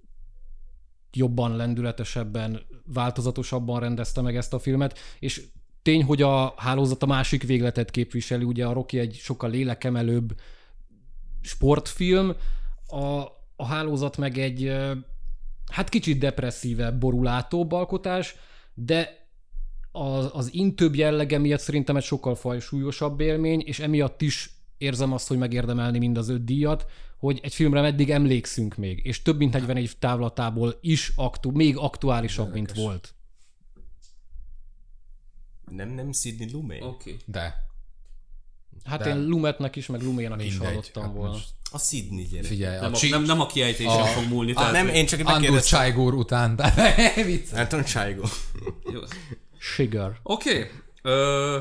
jobban, 1.13 1.55
lendületesebben, 1.55 2.61
változatosabban 2.93 3.79
rendezte 3.79 4.21
meg 4.21 4.35
ezt 4.35 4.53
a 4.53 4.59
filmet, 4.59 4.99
és 5.19 5.47
tény, 5.81 6.03
hogy 6.03 6.21
a 6.21 6.53
hálózat 6.57 7.03
a 7.03 7.05
másik 7.05 7.43
végletet 7.43 7.91
képviseli, 7.91 8.43
ugye 8.43 8.65
a 8.65 8.73
Rocky 8.73 8.99
egy 8.99 9.13
sokkal 9.13 9.49
lélekemelőbb 9.49 10.35
sportfilm, 11.41 12.35
a, 12.87 13.23
a 13.55 13.65
hálózat 13.65 14.17
meg 14.17 14.37
egy 14.37 14.75
hát 15.71 15.89
kicsit 15.89 16.17
depresszívebb, 16.17 16.99
borulátóbb 16.99 17.71
alkotás, 17.71 18.35
de 18.73 19.27
az, 19.91 20.29
az 20.33 20.53
intőbb 20.53 20.95
jellege 20.95 21.37
miatt 21.37 21.59
szerintem 21.59 21.95
egy 21.95 22.03
sokkal 22.03 22.35
fajsúlyosabb 22.35 23.19
élmény, 23.19 23.63
és 23.65 23.79
emiatt 23.79 24.21
is 24.21 24.49
érzem 24.77 25.13
azt, 25.13 25.27
hogy 25.27 25.37
megérdemelni 25.37 25.97
mind 25.97 26.17
az 26.17 26.29
öt 26.29 26.43
díjat, 26.43 26.85
hogy 27.17 27.39
egy 27.43 27.53
filmre 27.53 27.81
meddig 27.81 28.09
emlékszünk 28.09 28.75
még, 28.75 29.05
és 29.05 29.21
több 29.21 29.37
mint 29.37 29.53
40 29.53 29.77
év 29.77 29.93
távlatából 29.99 30.77
is 30.81 31.11
aktu, 31.15 31.51
még 31.51 31.77
aktuálisabb, 31.77 32.53
mint 32.53 32.71
volt. 32.73 33.13
Nem, 35.71 35.89
nem 35.89 36.11
Sidney 36.11 36.51
Lumet? 36.51 36.81
Oké. 36.81 37.09
Okay. 37.11 37.21
De. 37.25 37.63
Hát 38.83 38.99
De- 38.99 39.09
én 39.09 39.25
Lumetnek 39.25 39.75
is, 39.75 39.87
meg 39.87 40.01
Luménak 40.01 40.43
is 40.43 40.57
hallottam 40.57 41.03
Hát 41.03 41.13
volna. 41.13 41.31
most 41.31 41.49
A 41.75 41.79
Sydney 41.79 42.23
gyerek. 42.23 42.45
Figyelj, 42.45 42.75
Nem, 42.79 42.91
a, 42.91 42.95
a, 42.95 42.97
Csi- 42.97 43.09
nem, 43.09 43.23
nem 43.23 43.41
a 43.41 43.45
kiejtésen 43.45 44.01
a- 44.01 44.05
fog 44.05 44.27
múlni. 44.27 44.51
Ah, 44.51 44.57
tehát, 44.57 44.71
nem, 44.71 44.87
én 44.87 45.05
csak 45.05 45.27
Andrew. 45.27 45.59
Csájgór 45.59 46.13
után. 46.13 46.55
Tehát 46.55 47.15
vicc. 47.15 47.53
Anton 47.53 47.83
Csájgó. 47.83 48.23
Jó. 48.91 48.99
Sugar. 49.57 50.19
Oké. 50.23 50.49
Okay. 50.57 50.69
Ö, 51.01 51.57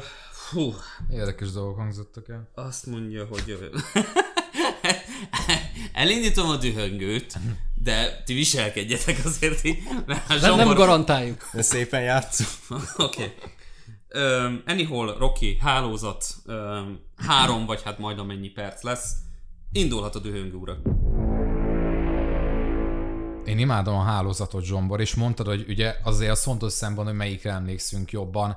Hú, 0.50 0.74
Érdekes 1.10 1.50
dolgok 1.50 1.76
hangzottak 1.76 2.28
el. 2.28 2.50
azt 2.54 2.86
mondja, 2.86 3.26
hogy... 3.30 3.42
ö, 3.46 3.78
Elindítom 5.92 6.48
a 6.48 6.56
dühöngőt, 6.56 7.38
de 7.74 8.22
ti 8.24 8.34
viselkedjetek 8.34 9.24
azért 9.24 9.62
mert 10.06 10.30
a 10.30 10.56
Nem, 10.56 10.74
garantáljuk. 10.74 11.48
De 11.52 11.62
szépen 11.62 12.02
játszunk. 12.02 12.50
Oké. 12.96 13.22
Okay. 13.22 13.32
Um, 14.46 14.62
anyhol, 14.66 15.16
Rocky, 15.18 15.58
hálózat, 15.60 16.26
um, 16.46 17.00
három 17.16 17.66
vagy 17.66 17.82
hát 17.82 17.98
majd 17.98 18.18
amennyi 18.18 18.48
perc 18.48 18.82
lesz. 18.82 19.22
Indulhat 19.76 20.14
a 20.14 20.18
dühöngő 20.18 20.54
urak. 20.56 20.78
Én 23.46 23.58
imádom 23.58 23.94
a 23.94 24.02
hálózatot, 24.02 24.64
Zsombor, 24.64 25.00
és 25.00 25.14
mondtad, 25.14 25.46
hogy 25.46 25.64
ugye 25.68 25.94
azért 26.02 26.30
az 26.30 26.42
fontos 26.42 26.72
szempont, 26.72 27.08
hogy 27.08 27.16
melyikre 27.16 27.50
emlékszünk 27.52 28.10
jobban. 28.10 28.56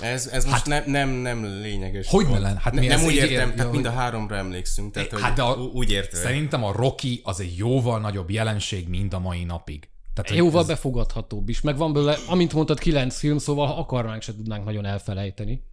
Ez, 0.00 0.26
ez 0.26 0.44
most 0.44 0.66
nem, 0.66 0.82
nem, 0.86 1.08
nem 1.08 1.44
lényeges. 1.44 2.08
Hogy 2.08 2.26
ne 2.28 2.38
lenne? 2.38 2.60
Hát 2.60 2.72
ne, 2.72 2.80
mi 2.80 2.86
nem 2.86 3.04
úgy 3.04 3.14
értem, 3.14 3.48
ér- 3.48 3.54
tehát 3.56 3.72
mind 3.72 3.84
a 3.84 3.88
hogy- 3.88 3.98
háromra 3.98 4.36
emlékszünk. 4.36 4.92
Tehát, 4.92 5.10
hogy 5.10 5.20
Hát 5.20 5.34
de 5.36 5.42
a, 5.42 5.54
úgy 5.56 5.90
értve. 5.90 6.18
Szerintem 6.18 6.64
a 6.64 6.72
Rocky 6.72 7.20
az 7.24 7.40
egy 7.40 7.56
jóval 7.56 8.00
nagyobb 8.00 8.30
jelenség, 8.30 8.88
mint 8.88 9.12
a 9.12 9.18
mai 9.18 9.44
napig. 9.44 9.88
Tehát, 10.14 10.30
hogy 10.30 10.38
Jóval 10.38 10.60
ez- 10.60 10.66
befogadhatóbb 10.66 11.48
is. 11.48 11.60
Meg 11.60 11.76
van 11.76 11.92
belőle, 11.92 12.16
amint 12.28 12.52
mondtad, 12.52 12.78
kilenc 12.78 13.16
film, 13.18 13.38
szóval 13.38 13.66
ha 13.66 13.78
akarnánk, 13.78 14.22
se 14.22 14.34
tudnánk 14.34 14.64
nagyon 14.64 14.84
elfelejteni. 14.84 15.64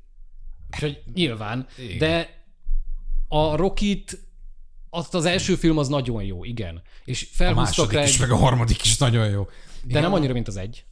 Úgyhogy 0.73 1.03
nyilván. 1.13 1.67
Igen. 1.77 1.97
De 1.97 2.29
a 3.27 3.55
Rockit, 3.55 4.29
azt 4.93 5.13
az 5.13 5.25
első 5.25 5.55
film 5.55 5.77
az 5.77 5.87
nagyon 5.87 6.23
jó, 6.23 6.43
igen. 6.43 6.81
És 7.05 7.27
a 7.31 7.35
felhúztak 7.35 7.65
második 7.65 7.97
rá 7.97 8.03
is, 8.03 8.13
egy, 8.13 8.19
meg 8.19 8.31
a 8.31 8.35
harmadik 8.35 8.83
is 8.83 8.97
nagyon 8.97 9.29
jó. 9.29 9.47
de 9.83 9.99
nem 9.99 10.13
annyira, 10.13 10.33
mint 10.33 10.47
az 10.47 10.57
egy. 10.57 10.85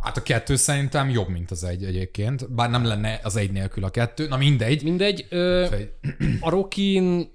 Hát 0.00 0.16
a 0.16 0.22
kettő 0.22 0.56
szerintem 0.56 1.10
jobb, 1.10 1.28
mint 1.28 1.50
az 1.50 1.64
egy 1.64 1.84
egyébként. 1.84 2.52
Bár 2.52 2.70
nem 2.70 2.84
lenne 2.84 3.20
az 3.22 3.36
egy 3.36 3.50
nélkül 3.52 3.84
a 3.84 3.90
kettő. 3.90 4.28
Na 4.28 4.36
mindegy. 4.36 4.82
Mindegy, 4.82 5.26
ö, 5.28 5.66
a 6.40 6.50
Rockin 6.50 7.32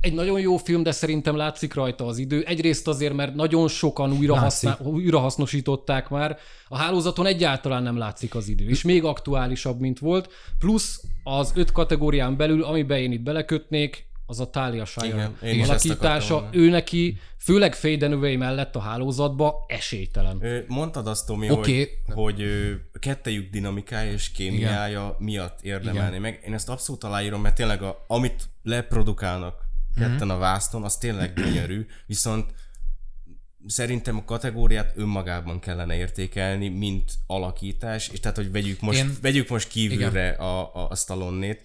egy 0.00 0.14
nagyon 0.14 0.40
jó 0.40 0.56
film, 0.56 0.82
de 0.82 0.92
szerintem 0.92 1.36
látszik 1.36 1.74
rajta 1.74 2.06
az 2.06 2.18
idő. 2.18 2.42
Egyrészt 2.46 2.88
azért, 2.88 3.14
mert 3.14 3.34
nagyon 3.34 3.68
sokan 3.68 4.12
újra, 4.12 4.36
használ, 4.36 4.78
újra 4.82 5.18
hasznosították 5.18 6.08
már. 6.08 6.38
A 6.68 6.76
hálózaton 6.76 7.26
egyáltalán 7.26 7.82
nem 7.82 7.96
látszik 7.96 8.34
az 8.34 8.48
idő, 8.48 8.68
és 8.68 8.82
még 8.82 9.04
aktuálisabb, 9.04 9.80
mint 9.80 9.98
volt. 9.98 10.32
Plusz 10.58 11.02
az 11.22 11.52
öt 11.54 11.72
kategórián 11.72 12.36
belül, 12.36 12.64
amiben 12.64 12.98
én 12.98 13.12
itt 13.12 13.22
belekötnék, 13.22 14.06
az 14.26 14.40
a 14.40 14.50
Talia 14.50 14.84
Shire 14.84 15.30
Igen, 15.42 15.68
alakítása. 15.68 16.48
Ő 16.52 16.68
neki, 16.68 17.18
főleg 17.38 17.74
Fade 17.74 18.06
Away 18.06 18.36
mellett 18.36 18.76
a 18.76 18.80
hálózatba 18.80 19.64
esélytelen. 19.68 20.38
Ö, 20.42 20.58
Mondtad 20.68 21.06
azt, 21.06 21.26
Tomi, 21.26 21.50
Oké. 21.50 21.98
hogy, 22.06 22.14
hogy 22.14 22.42
ö, 22.42 22.72
kettejük 22.98 23.50
dinamikája 23.50 24.12
és 24.12 24.30
kémiája 24.30 25.16
miatt 25.18 25.62
érdemelni 25.62 26.18
meg. 26.18 26.42
Én 26.46 26.54
ezt 26.54 26.68
abszolút 26.68 27.04
aláírom, 27.04 27.40
mert 27.40 27.54
tényleg 27.54 27.82
a, 27.82 28.04
amit 28.06 28.48
leprodukálnak 28.62 29.62
ketten 29.96 30.30
a 30.30 30.38
vászton, 30.38 30.82
az 30.82 30.96
tényleg 30.96 31.34
gyönyörű, 31.34 31.86
viszont 32.06 32.54
szerintem 33.66 34.16
a 34.16 34.24
kategóriát 34.24 34.92
önmagában 34.96 35.60
kellene 35.60 35.96
értékelni, 35.96 36.68
mint 36.68 37.12
alakítás, 37.26 38.08
és 38.08 38.20
tehát, 38.20 38.36
hogy 38.36 38.50
vegyük 38.50 38.80
most, 38.80 38.98
Én- 38.98 39.16
vegyük 39.22 39.48
most 39.48 39.68
kívülre 39.68 40.28
a, 40.28 40.74
a, 40.74 40.88
a 40.90 40.94
Stallone-nét. 40.96 41.62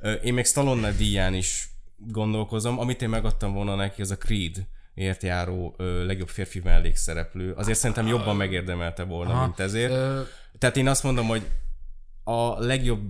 Ö, 0.00 0.12
Én 0.12 0.34
meg 0.34 0.44
Stallone 0.44 0.92
díján 0.92 1.34
is 1.34 1.70
gondolkozom, 2.08 2.78
amit 2.78 3.02
én 3.02 3.08
megadtam 3.08 3.52
volna 3.52 3.74
neki, 3.74 4.00
az 4.02 4.10
a 4.10 4.16
Creed 4.16 4.56
ért 4.94 5.22
járó 5.22 5.74
ö, 5.76 6.04
legjobb 6.06 6.28
férfi 6.28 6.60
mellékszereplő. 6.64 7.52
Azért 7.52 7.78
szerintem 7.78 8.06
jobban 8.06 8.36
megérdemelte 8.36 9.04
volna, 9.04 9.32
Aha. 9.32 9.42
mint 9.44 9.58
ezért. 9.60 9.92
Ö, 9.92 10.20
Tehát 10.58 10.76
én 10.76 10.88
azt 10.88 11.02
mondom, 11.02 11.26
hogy 11.26 11.46
a 12.24 12.58
legjobb 12.64 13.00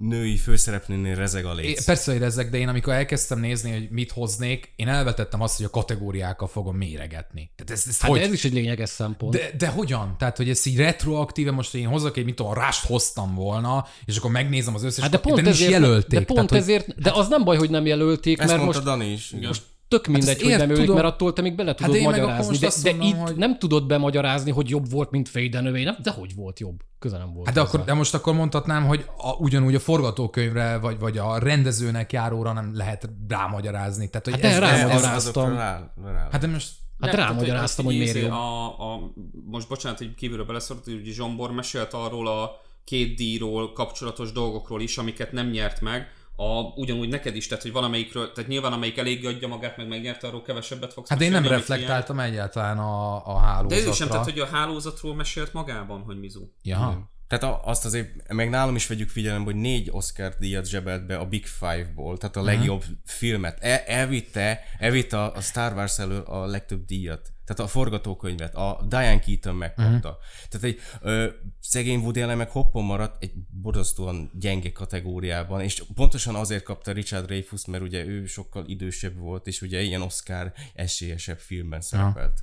női 0.00 0.36
főszereplőnél 0.36 1.14
rezeg 1.14 1.44
a 1.44 1.52
É, 1.60 1.66
léc. 1.66 1.84
persze, 1.84 2.12
hogy 2.12 2.22
ezek, 2.22 2.50
de 2.50 2.58
én 2.58 2.68
amikor 2.68 2.92
elkezdtem 2.92 3.38
nézni, 3.40 3.70
hogy 3.72 3.88
mit 3.90 4.10
hoznék, 4.10 4.72
én 4.76 4.88
elvetettem 4.88 5.40
azt, 5.40 5.56
hogy 5.56 5.64
a 5.66 5.70
kategóriákkal 5.70 6.48
fogom 6.48 6.76
méregetni. 6.76 7.50
Tehát 7.56 7.72
ez, 7.82 7.84
ez 7.88 8.00
Hát 8.00 8.10
hogy? 8.10 8.20
ez 8.20 8.32
is 8.32 8.44
egy 8.44 8.52
lényeges 8.52 8.88
szempont. 8.88 9.32
De, 9.32 9.50
de 9.58 9.68
hogyan? 9.68 10.14
Tehát, 10.18 10.36
hogy 10.36 10.48
ez 10.48 10.66
így 10.66 10.76
retroaktíve, 10.76 11.50
most 11.50 11.70
hogy 11.70 11.80
én 11.80 11.86
hozok 11.86 12.16
egy, 12.16 12.24
mit 12.24 12.34
tudom, 12.34 12.52
rást 12.54 12.86
hoztam 12.86 13.34
volna, 13.34 13.86
és 14.04 14.16
akkor 14.16 14.30
megnézem 14.30 14.74
az 14.74 14.82
összes, 14.84 15.02
Hát 15.02 15.12
de 15.12 15.18
pont 15.18 15.40
is 15.40 15.46
ezért, 15.46 15.70
jelölték. 15.70 16.18
de 16.18 16.24
pont 16.24 16.34
tehát, 16.34 16.50
hogy- 16.50 16.58
ezért, 16.58 17.00
de 17.02 17.10
az 17.10 17.28
nem 17.28 17.44
baj, 17.44 17.56
hogy 17.56 17.70
nem 17.70 17.86
jelölték, 17.86 18.38
Ezt 18.38 18.48
mert 18.48 18.60
mondta 18.62 18.78
most 18.80 18.90
Dani 18.98 19.12
is. 19.12 19.32
Igen. 19.32 19.52
Tök 19.88 20.06
mindegy, 20.06 20.28
ezt 20.28 20.40
hogy 20.40 20.50
ért- 20.50 20.58
nem 20.58 20.68
ölik, 20.70 20.80
tudom. 20.80 20.94
mert 20.96 21.06
attól 21.14 21.32
te 21.32 21.42
még 21.42 21.54
bele 21.54 21.74
tudod 21.74 21.94
én 21.94 22.02
meg 22.08 22.22
akkor 22.22 22.26
magyarázni. 22.44 22.58
De, 22.58 22.90
de 22.90 22.96
mondom, 22.96 23.08
itt 23.20 23.26
hogy- 23.28 23.36
nem 23.36 23.58
tudod 23.58 23.86
bemagyarázni, 23.86 24.50
hogy 24.50 24.68
jobb 24.70 24.90
volt, 24.90 25.10
mint 25.10 25.28
Fade 25.28 25.58
Away. 25.58 25.82
Nem? 25.82 25.96
De 26.02 26.10
hogy 26.10 26.34
volt 26.34 26.60
jobb? 26.60 26.80
Köze 26.98 27.18
nem 27.18 27.32
volt. 27.32 27.46
Hát 27.46 27.54
de, 27.54 27.60
hozzá. 27.60 27.72
akkor, 27.72 27.84
de 27.86 27.94
most 27.94 28.14
akkor 28.14 28.34
mondhatnám, 28.34 28.86
hogy 28.86 29.04
a, 29.16 29.30
ugyanúgy 29.32 29.74
a 29.74 29.80
forgatókönyvre, 29.80 30.78
vagy, 30.78 30.98
vagy 30.98 31.18
a 31.18 31.38
rendezőnek 31.38 32.12
járóra 32.12 32.52
nem 32.52 32.70
lehet 32.74 33.10
rámagyarázni. 33.28 34.08
Tehát, 34.10 34.24
hogy 34.26 34.34
Hát 34.40 34.44
ez, 34.52 34.58
rá- 34.58 34.70
ez, 34.70 34.78
Ez- 34.78 34.84
ez, 34.84 34.88
rámagyaráztam. 34.90 35.42
azokra 35.44 35.58
rá, 35.58 35.92
rá. 36.12 36.28
Hát 36.30 36.40
de 36.40 36.46
most 36.46 36.68
Hát 37.00 37.12
Nem, 37.16 37.20
rámagyaráztam, 37.26 37.84
hogy 37.84 37.96
miért 37.98 38.16
jobb. 38.20 38.30
A, 38.30 38.64
a, 38.92 39.12
most 39.50 39.68
bocsánat, 39.68 39.98
hogy 39.98 40.14
kívülről 40.14 40.44
beleszólt, 40.46 40.84
hogy 40.84 41.02
Zsombor 41.04 41.50
mesélt 41.52 41.92
arról 41.92 42.28
a 42.28 42.50
két 42.84 43.16
díjról, 43.16 43.72
kapcsolatos 43.72 44.32
dolgokról 44.32 44.80
is, 44.80 44.98
amiket 44.98 45.32
nem 45.32 45.48
nyert 45.50 45.80
meg. 45.80 46.06
A, 46.36 46.60
ugyanúgy 46.60 47.08
neked 47.08 47.36
is, 47.36 47.46
tehát 47.46 47.62
hogy 47.62 47.72
valamelyikről, 47.72 48.32
tehát 48.32 48.50
nyilván 48.50 48.72
amelyik 48.72 48.98
elég 48.98 49.26
adja 49.26 49.48
magát, 49.48 49.76
meg 49.76 49.88
megnyerte, 49.88 50.26
arról 50.26 50.42
kevesebbet 50.42 50.92
fogsz 50.92 51.08
hát 51.08 51.20
én 51.20 51.30
nem 51.30 51.46
reflektáltam 51.46 52.20
egyáltalán 52.20 52.78
a, 52.78 53.16
a 53.16 53.22
ilyen. 53.26 53.42
hálózatra. 53.42 53.68
De 53.68 53.82
ez 53.82 53.86
is 53.86 53.96
sem, 53.96 54.08
tehát 54.08 54.24
hogy 54.24 54.38
a 54.38 54.46
hálózatról 54.46 55.14
mesélt 55.14 55.52
magában, 55.52 56.02
hogy 56.02 56.18
Mizu. 56.18 56.48
Ja. 56.62 57.10
Tehát 57.28 57.44
a, 57.44 57.60
azt 57.64 57.84
azért, 57.84 58.32
meg 58.32 58.50
nálam 58.50 58.74
is 58.74 58.86
vegyük 58.86 59.08
figyelembe, 59.08 59.50
hogy 59.52 59.60
négy 59.60 59.88
Oscar 59.90 60.34
díjat 60.38 60.66
zsebelt 60.66 61.06
be 61.06 61.16
a 61.16 61.26
Big 61.26 61.46
Five-ból, 61.46 62.16
tehát 62.16 62.36
a 62.36 62.42
legjobb 62.42 62.84
filmet. 63.04 63.58
El, 63.60 63.78
elvitte, 63.78 64.60
elvitte 64.78 65.18
a, 65.18 65.34
a 65.34 65.40
Star 65.40 65.72
Wars 65.72 65.98
elől 65.98 66.20
a 66.20 66.46
legtöbb 66.46 66.84
díjat. 66.84 67.32
Tehát 67.46 67.62
a 67.62 67.66
forgatókönyvet, 67.66 68.54
a 68.54 68.84
Diane 68.88 69.18
Keaton 69.18 69.54
megkapta. 69.54 70.18
Tehát 70.48 70.66
egy 70.66 70.80
ö, 71.00 71.28
szegény 71.60 72.00
Woody 72.00 72.20
Allen 72.20 72.36
meg 72.36 72.50
hoppon 72.50 72.84
maradt 72.84 73.22
egy 73.22 73.32
borzasztóan 73.62 74.30
gyenge 74.34 74.72
kategóriában, 74.72 75.60
és 75.60 75.84
pontosan 75.94 76.34
azért 76.34 76.62
kapta 76.62 76.92
Richard 76.92 77.26
Dreyfuss, 77.26 77.64
mert 77.64 77.82
ugye 77.82 78.06
ő 78.06 78.26
sokkal 78.26 78.64
idősebb 78.66 79.16
volt, 79.16 79.46
és 79.46 79.62
ugye 79.62 79.80
ilyen 79.82 80.02
Oscar 80.02 80.52
esélyesebb 80.74 81.38
filmben 81.38 81.80
szerepelt. 81.80 82.40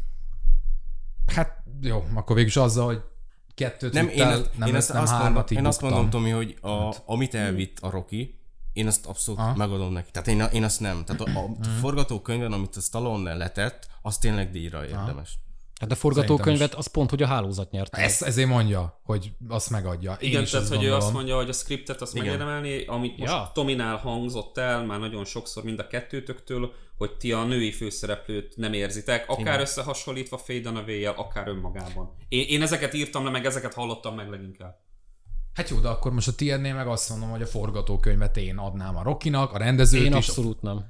Hát 1.26 1.64
jó, 1.82 2.06
akkor 2.14 2.36
végülis 2.36 2.58
azzal, 2.58 2.86
hogy 2.86 3.02
kettőt 3.56 3.94
Nem, 3.94 4.08
én, 4.08 4.12
vittál, 4.12 4.32
azt, 4.32 4.58
nem 4.58 4.68
én, 4.68 4.76
azt, 4.76 4.94
nem 4.94 5.02
azt, 5.02 5.20
mondom, 5.20 5.44
én 5.50 5.66
azt 5.66 5.82
mondom, 5.82 6.10
Tomi, 6.10 6.30
hogy 6.30 6.58
a, 6.62 6.96
amit 7.06 7.36
elvitt 7.36 7.80
a 7.80 7.90
Rocky, 7.90 8.43
én 8.74 8.88
azt 8.88 9.06
abszolút 9.06 9.40
Aha. 9.40 9.56
megadom 9.56 9.94
neki. 9.94 10.12
Tehát 10.12 10.28
én, 10.28 10.42
én 10.54 10.64
azt 10.64 10.80
nem. 10.80 11.04
Tehát 11.06 11.22
a, 11.22 11.40
a 11.40 11.48
Mhm. 11.48 11.62
forgatókönyvben, 11.80 12.52
amit 12.52 12.76
a 12.76 12.80
Stallone 12.82 13.34
letett, 13.34 13.88
az 14.02 14.18
tényleg 14.18 14.52
díjra 14.52 14.86
érdemes. 14.86 15.38
Hát 15.80 15.92
a 15.92 15.96
forgatókönyvet 15.96 16.74
az 16.74 16.88
pont, 16.88 17.10
hogy 17.10 17.24
a 17.24 17.28
hálózat 17.28 17.72
nyerte. 17.72 17.98
Ezt, 17.98 18.22
ezért 18.22 18.48
mondja, 18.48 19.00
hogy 19.04 19.32
azt 19.48 19.70
megadja. 19.70 20.12
Én 20.20 20.30
Igen, 20.30 20.46
tehát 20.46 20.68
hogy 20.68 20.76
ő 20.78 20.80
gondolom. 20.80 21.00
azt 21.00 21.14
mondja, 21.14 21.36
hogy 21.36 21.50
a 21.50 21.54
scriptet 21.54 22.02
azt 22.02 22.14
Igen. 22.16 22.26
megérdemelni, 22.26 22.86
amit 22.86 23.18
most 23.18 23.32
Ja. 23.32 23.52
Tominál 23.54 23.98
hangzott 23.98 24.58
el, 24.58 24.86
már 24.86 25.00
nagyon 25.00 25.26
sokszor 25.26 25.64
mind 25.64 25.80
a 25.80 25.88
kettőtöktől, 25.88 26.72
hogy 26.98 27.18
ti 27.18 27.32
a 27.32 27.44
női 27.44 27.72
főszereplőt 27.72 28.54
nem 28.58 28.74
érzitek, 28.74 29.30
akár 29.30 29.40
Igen. 29.42 29.60
összehasonlítva 29.60 30.38
Faye 30.38 30.60
Dunaway-jel, 30.60 31.14
akár 31.18 31.48
önmagában. 31.48 32.16
Én, 32.28 32.46
én 32.48 32.62
ezeket 32.62 32.94
írtam 32.94 33.24
le, 33.24 33.30
meg 33.30 33.46
ezeket 33.46 33.74
hallottam 33.74 34.16
meg 34.16 34.30
leginkább. 34.30 34.76
Hát 35.54 35.70
jó, 35.70 35.80
de 35.80 35.88
akkor 35.88 36.14
most 36.14 36.28
a 36.28 36.32
tiédnél 36.32 36.76
meg 36.76 36.88
azt 36.88 37.10
mondom, 37.10 37.30
hogy 37.30 37.42
a 37.42 37.46
forgatókönyvet 37.46 38.38
én 38.38 38.58
adnám 38.58 38.98
a 38.98 39.04
Rokinak, 39.04 39.54
a 39.54 39.58
rendezőt 39.58 40.04
Én 40.04 40.16
is. 40.16 40.28
abszolút 40.28 40.62
nem. 40.62 40.86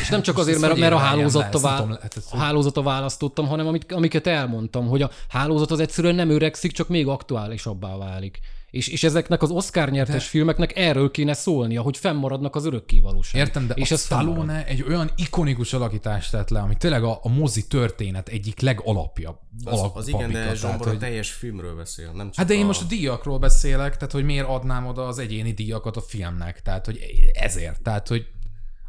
És 0.00 0.08
nem 0.08 0.22
csak 0.22 0.38
azért, 0.38 0.60
mert, 0.60 0.76
mert 0.76 0.92
a 0.92 0.98
hálózatta, 0.98 1.60
nem 1.60 1.70
vá... 1.70 1.80
tudom, 1.80 1.98
ezt 2.02 2.32
a 2.32 2.36
hálózata 2.36 2.82
választottam, 2.82 3.46
hanem 3.46 3.66
amit, 3.66 3.92
amiket 3.92 4.26
elmondtam, 4.26 4.88
hogy 4.88 5.02
a 5.02 5.10
hálózat 5.28 5.70
az 5.70 5.80
egyszerűen 5.80 6.14
nem 6.14 6.30
öregszik, 6.30 6.72
csak 6.72 6.88
még 6.88 7.06
aktuálisabbá 7.06 7.96
válik. 7.96 8.40
És, 8.76 8.88
és 8.88 9.04
ezeknek 9.04 9.42
az 9.42 9.50
Oscar 9.50 9.90
nyertes 9.90 10.22
De- 10.22 10.28
filmeknek 10.30 10.78
erről 10.78 11.10
kéne 11.10 11.32
szólnia, 11.32 11.82
hogy 11.82 11.96
fennmaradnak 11.96 12.54
az 12.56 12.64
örökké 12.64 13.00
valóság. 13.00 13.40
Értem, 13.40 13.66
de 13.66 13.74
és 13.74 13.90
a 13.90 13.96
fennmarad. 13.96 14.32
Stallone 14.34 14.66
egy 14.66 14.82
olyan 14.88 15.10
ikonikus 15.16 15.72
alakítást 15.72 16.30
tett 16.30 16.48
le, 16.48 16.60
ami 16.60 16.74
tényleg 16.76 17.04
a, 17.04 17.18
a 17.22 17.28
mozi 17.28 17.66
történet 17.66 18.28
egyik 18.28 18.60
legalapja. 18.60 19.40
Az, 19.64 19.78
alap- 19.78 19.96
az 19.96 20.08
igen, 20.08 20.30
de 20.32 20.40
tehát, 20.40 20.56
Zsombor 20.56 20.86
a 20.86 20.90
hogy- 20.90 20.98
teljes 20.98 21.30
filmről 21.30 21.76
beszél, 21.76 22.10
nem 22.14 22.26
csak 22.26 22.34
Hát 22.36 22.46
de 22.46 22.54
én 22.54 22.62
a... 22.62 22.66
most 22.66 22.82
a 22.82 22.84
díjakról 22.84 23.38
beszélek, 23.38 23.96
tehát 23.96 24.12
hogy 24.12 24.24
miért 24.24 24.48
adnám 24.48 24.86
oda 24.86 25.06
az 25.06 25.18
egyéni 25.18 25.52
díjakat 25.52 25.96
a 25.96 26.00
filmnek, 26.00 26.62
tehát 26.62 26.84
hogy 26.86 27.00
ezért, 27.32 27.82
tehát 27.82 28.08
hogy 28.08 28.26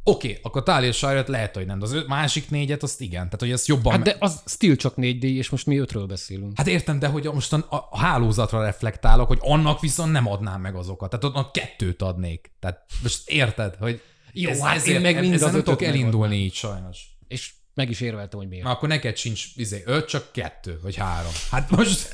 oké, 0.07 0.27
okay, 0.27 0.39
akkor 0.41 0.63
Talia 0.63 0.91
shire 0.91 1.23
lehet, 1.27 1.55
hogy 1.55 1.65
nem, 1.65 1.79
de 1.79 1.85
az 1.85 2.03
másik 2.07 2.49
négyet 2.49 2.83
azt 2.83 3.01
igen, 3.01 3.23
tehát 3.23 3.39
hogy 3.39 3.51
ezt 3.51 3.67
jobban... 3.67 3.93
Hát 3.93 4.01
de 4.01 4.15
az 4.19 4.43
still 4.45 4.75
csak 4.75 4.93
4D, 4.97 5.21
és 5.21 5.49
most 5.49 5.65
mi 5.65 5.77
ötről 5.77 6.05
beszélünk. 6.05 6.51
Hát 6.55 6.67
értem, 6.67 6.99
de 6.99 7.07
hogy 7.07 7.29
most 7.33 7.53
a, 7.53 7.87
a 7.89 7.97
hálózatra 7.97 8.61
reflektálok, 8.61 9.27
hogy 9.27 9.39
annak 9.41 9.79
viszont 9.79 10.11
nem 10.11 10.27
adnám 10.27 10.61
meg 10.61 10.75
azokat. 10.75 11.09
Tehát 11.09 11.35
annak 11.35 11.51
kettőt 11.51 12.01
adnék. 12.01 12.51
Tehát 12.59 12.85
most 13.03 13.29
érted, 13.29 13.75
hogy 13.75 14.01
Jó, 14.31 14.49
ez, 14.49 14.59
hát 14.59 14.73
én 14.73 14.79
ezért, 14.79 15.01
meg 15.01 15.13
meg 15.13 15.29
mind 15.29 15.39
nem 15.39 15.51
tudok 15.51 15.81
elindulni 15.81 16.35
így 16.35 16.53
sajnos. 16.53 17.05
És 17.27 17.53
meg 17.73 17.89
is 17.89 18.01
érveltem, 18.01 18.39
hogy 18.39 18.47
miért. 18.47 18.63
Na, 18.63 18.71
akkor 18.71 18.89
neked 18.89 19.17
sincs 19.17 19.45
izé, 19.55 19.83
öt, 19.85 20.07
csak 20.07 20.31
kettő, 20.31 20.79
vagy 20.81 20.95
három. 20.95 21.31
Hát 21.51 21.69
most 21.69 22.13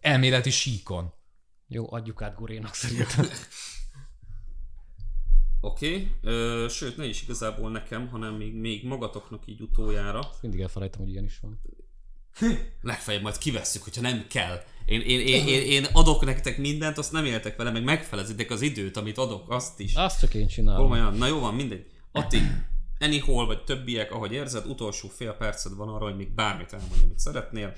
elméleti 0.00 0.50
síkon. 0.50 1.14
Jó, 1.68 1.92
adjuk 1.92 2.22
át 2.22 2.34
Gorénak 2.34 2.74
szerintem. 2.74 3.28
Oké, 5.66 6.10
okay. 6.22 6.68
sőt, 6.68 6.96
ne 6.96 7.04
is 7.04 7.22
igazából 7.22 7.70
nekem, 7.70 8.08
hanem 8.08 8.34
még, 8.34 8.54
még 8.54 8.84
magatoknak 8.84 9.42
így 9.46 9.60
utoljára. 9.60 10.30
Mindig 10.40 10.60
elfelejtem, 10.60 11.00
hogy 11.00 11.10
ilyen 11.10 11.24
is 11.24 11.38
van. 11.40 11.60
Legfeljebb 12.82 13.22
majd 13.22 13.38
kivesszük, 13.38 13.82
hogyha 13.82 14.00
nem 14.00 14.26
kell. 14.28 14.60
Én, 14.84 15.00
én, 15.00 15.20
én, 15.20 15.46
én, 15.46 15.62
én 15.62 15.84
adok 15.92 16.24
nektek 16.24 16.58
mindent, 16.58 16.98
azt 16.98 17.12
nem 17.12 17.24
éltek 17.24 17.56
vele, 17.56 17.70
meg 17.70 17.84
megfelezitek 17.84 18.50
az 18.50 18.60
időt, 18.60 18.96
amit 18.96 19.18
adok, 19.18 19.50
azt 19.50 19.80
is. 19.80 19.94
Azt 19.94 20.20
csak 20.20 20.34
én 20.34 20.46
csinálom. 20.46 20.82
Komolyan, 20.82 21.14
na 21.14 21.26
jó 21.26 21.38
van, 21.38 21.54
mindegy. 21.54 21.86
Atti, 22.12 22.38
anyhol 22.98 23.46
vagy 23.46 23.64
többiek, 23.64 24.12
ahogy 24.12 24.32
érzed, 24.32 24.66
utolsó 24.66 25.08
fél 25.08 25.32
perced 25.32 25.74
van 25.76 25.88
arra, 25.88 26.04
hogy 26.04 26.16
még 26.16 26.34
bármit 26.34 26.72
elmondj, 26.72 27.04
amit 27.04 27.18
szeretnél. 27.18 27.76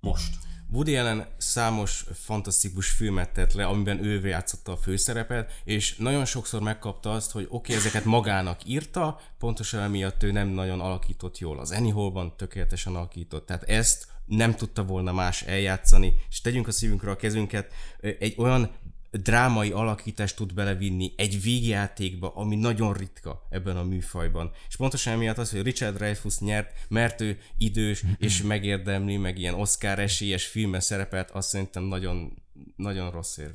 Most. 0.00 0.34
Woody 0.70 0.96
Allen 0.96 1.26
számos 1.36 2.04
fantasztikus 2.14 2.90
filmet 2.90 3.30
tett 3.30 3.52
le, 3.52 3.66
amiben 3.66 4.04
ő 4.04 4.26
játszotta 4.26 4.72
a 4.72 4.76
főszerepet, 4.76 5.60
és 5.64 5.96
nagyon 5.96 6.24
sokszor 6.24 6.60
megkapta 6.60 7.12
azt, 7.12 7.30
hogy 7.30 7.44
oké, 7.44 7.56
okay, 7.56 7.76
ezeket 7.76 8.04
magának 8.04 8.64
írta, 8.64 9.20
pontosan 9.38 9.80
emiatt 9.80 10.22
ő 10.22 10.32
nem 10.32 10.48
nagyon 10.48 10.80
alakított 10.80 11.38
jól. 11.38 11.58
Az 11.58 11.70
Anyhol-ban 11.70 12.36
tökéletesen 12.36 12.94
alakított, 12.94 13.46
tehát 13.46 13.62
ezt 13.62 14.06
nem 14.26 14.54
tudta 14.54 14.84
volna 14.84 15.12
más 15.12 15.42
eljátszani, 15.42 16.14
és 16.30 16.40
tegyünk 16.40 16.66
a 16.66 16.72
szívünkre 16.72 17.10
a 17.10 17.16
kezünket, 17.16 17.72
egy 18.00 18.34
olyan 18.36 18.70
drámai 19.10 19.70
alakítást 19.70 20.36
tud 20.36 20.54
belevinni 20.54 21.12
egy 21.16 21.42
végjátékba, 21.42 22.34
ami 22.34 22.56
nagyon 22.56 22.92
ritka 22.92 23.46
ebben 23.50 23.76
a 23.76 23.84
műfajban. 23.84 24.50
És 24.68 24.76
pontosan 24.76 25.12
emiatt 25.12 25.38
az, 25.38 25.50
hogy 25.50 25.62
Richard 25.62 25.96
Dreyfuss 25.96 26.38
nyert, 26.38 26.72
mert 26.88 27.20
ő 27.20 27.38
idős 27.56 28.04
és 28.18 28.42
megérdemli, 28.42 29.16
meg 29.16 29.38
ilyen 29.38 29.54
Oscar 29.54 29.98
esélyes 29.98 30.46
filmben 30.46 30.80
szerepelt, 30.80 31.30
azt 31.30 31.48
szerintem 31.48 31.82
nagyon, 31.82 32.42
nagyon 32.76 33.10
rossz 33.10 33.36
érv. 33.36 33.54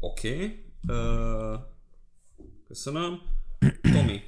Oké. 0.00 0.34
Okay. 0.34 0.64
Uh, 0.88 1.60
köszönöm. 2.66 3.20
Tomi, 3.82 4.20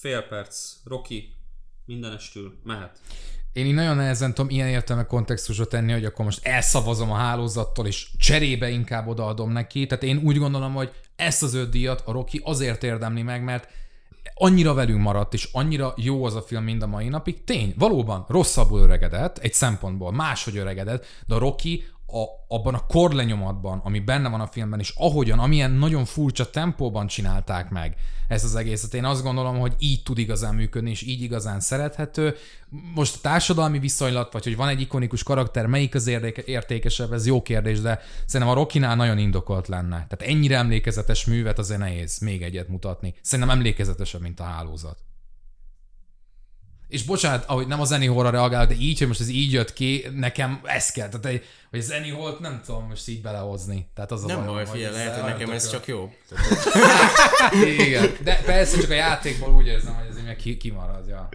fél 0.00 0.22
perc. 0.22 0.76
Rocky, 0.84 1.34
mindenestül, 1.84 2.58
mehet. 2.64 3.00
Én 3.52 3.66
így 3.66 3.74
nagyon 3.74 3.96
nehezen 3.96 4.34
tudom 4.34 4.50
ilyen 4.50 4.68
értelme 4.68 5.06
kontextusra 5.06 5.64
tenni, 5.64 5.92
hogy 5.92 6.04
akkor 6.04 6.24
most 6.24 6.46
elszavazom 6.46 7.10
a 7.10 7.16
hálózattól, 7.16 7.86
és 7.86 8.08
cserébe 8.18 8.70
inkább 8.70 9.06
odaadom 9.06 9.50
neki. 9.50 9.86
Tehát 9.86 10.04
én 10.04 10.20
úgy 10.24 10.38
gondolom, 10.38 10.74
hogy 10.74 10.90
ezt 11.16 11.42
az 11.42 11.54
öt 11.54 11.70
díjat 11.70 12.02
a 12.04 12.12
Rocky 12.12 12.40
azért 12.44 12.84
érdemli 12.84 13.22
meg, 13.22 13.44
mert 13.44 13.68
annyira 14.34 14.74
velünk 14.74 15.02
maradt, 15.02 15.34
és 15.34 15.48
annyira 15.52 15.94
jó 15.96 16.24
az 16.24 16.34
a 16.34 16.42
film 16.42 16.64
mind 16.64 16.82
a 16.82 16.86
mai 16.86 17.08
napig. 17.08 17.44
Tény, 17.44 17.74
valóban 17.78 18.24
rosszabbul 18.28 18.80
öregedett, 18.80 19.38
egy 19.38 19.54
szempontból 19.54 20.12
máshogy 20.12 20.56
öregedett, 20.56 21.06
de 21.26 21.34
a 21.34 21.38
Rocky 21.38 21.84
a, 22.12 22.54
abban 22.54 22.74
a 22.74 22.86
korlenyomatban, 22.86 23.80
ami 23.84 24.00
benne 24.00 24.28
van 24.28 24.40
a 24.40 24.46
filmben, 24.46 24.78
és 24.78 24.94
ahogyan, 24.96 25.38
amilyen 25.38 25.70
nagyon 25.70 26.04
furcsa 26.04 26.50
tempóban 26.50 27.06
csinálták 27.06 27.70
meg 27.70 27.96
ezt 28.28 28.44
az 28.44 28.54
egészet, 28.54 28.94
én 28.94 29.04
azt 29.04 29.22
gondolom, 29.22 29.58
hogy 29.58 29.74
így 29.78 30.02
tud 30.02 30.18
igazán 30.18 30.54
működni, 30.54 30.90
és 30.90 31.02
így 31.02 31.22
igazán 31.22 31.60
szerethető. 31.60 32.34
Most 32.94 33.16
a 33.16 33.18
társadalmi 33.20 33.78
viszonylat, 33.78 34.32
vagy 34.32 34.44
hogy 34.44 34.56
van 34.56 34.68
egy 34.68 34.80
ikonikus 34.80 35.22
karakter, 35.22 35.66
melyik 35.66 35.94
az 35.94 36.06
értékesebb, 36.44 37.12
ez 37.12 37.26
jó 37.26 37.42
kérdés, 37.42 37.80
de 37.80 38.00
szerintem 38.26 38.56
a 38.56 38.58
Rokinál 38.58 38.96
nagyon 38.96 39.18
indokolt 39.18 39.68
lenne. 39.68 40.06
Tehát 40.08 40.34
ennyire 40.34 40.56
emlékezetes 40.56 41.24
művet 41.24 41.58
azért 41.58 41.80
nehéz 41.80 42.18
még 42.18 42.42
egyet 42.42 42.68
mutatni. 42.68 43.14
Szerintem 43.22 43.56
emlékezetesebb, 43.56 44.20
mint 44.20 44.40
a 44.40 44.44
hálózat. 44.44 45.07
És 46.88 47.04
bocsánat, 47.04 47.44
ahogy 47.44 47.66
nem 47.66 47.80
a 47.80 47.86
Horror 47.86 48.32
reagál, 48.32 48.66
de 48.66 48.74
így, 48.74 48.98
hogy 48.98 49.06
most 49.06 49.20
ez 49.20 49.28
így 49.28 49.52
jött 49.52 49.72
ki, 49.72 50.04
nekem 50.14 50.60
ez 50.64 50.90
kell. 50.90 51.08
Tehát, 51.08 51.26
egy- 51.26 51.44
hogy 51.70 51.78
a 51.78 51.82
Zenny 51.82 52.10
Holt 52.10 52.40
nem 52.40 52.60
tudom 52.66 52.86
most 52.88 53.08
így 53.08 53.22
belehozni. 53.22 53.90
Tehát 53.94 54.10
az 54.10 54.24
a 54.24 54.26
Nem 54.26 54.46
baj, 54.46 54.66
figyelj, 54.66 54.92
lehet, 54.92 55.20
hogy 55.20 55.30
nekem 55.30 55.50
ez 55.50 55.70
csak 55.70 55.86
jó. 55.86 56.12
Igen, 57.86 58.10
de 58.22 58.42
persze 58.44 58.80
csak 58.80 58.90
a 58.90 58.94
játékból 58.94 59.54
úgy 59.54 59.66
érzem, 59.66 59.94
hogy 59.94 60.06
ez 60.06 60.18
így 60.18 60.24
meg 60.24 60.36
ki, 60.36 60.56
kimarad. 60.56 61.08
Ja. 61.08 61.28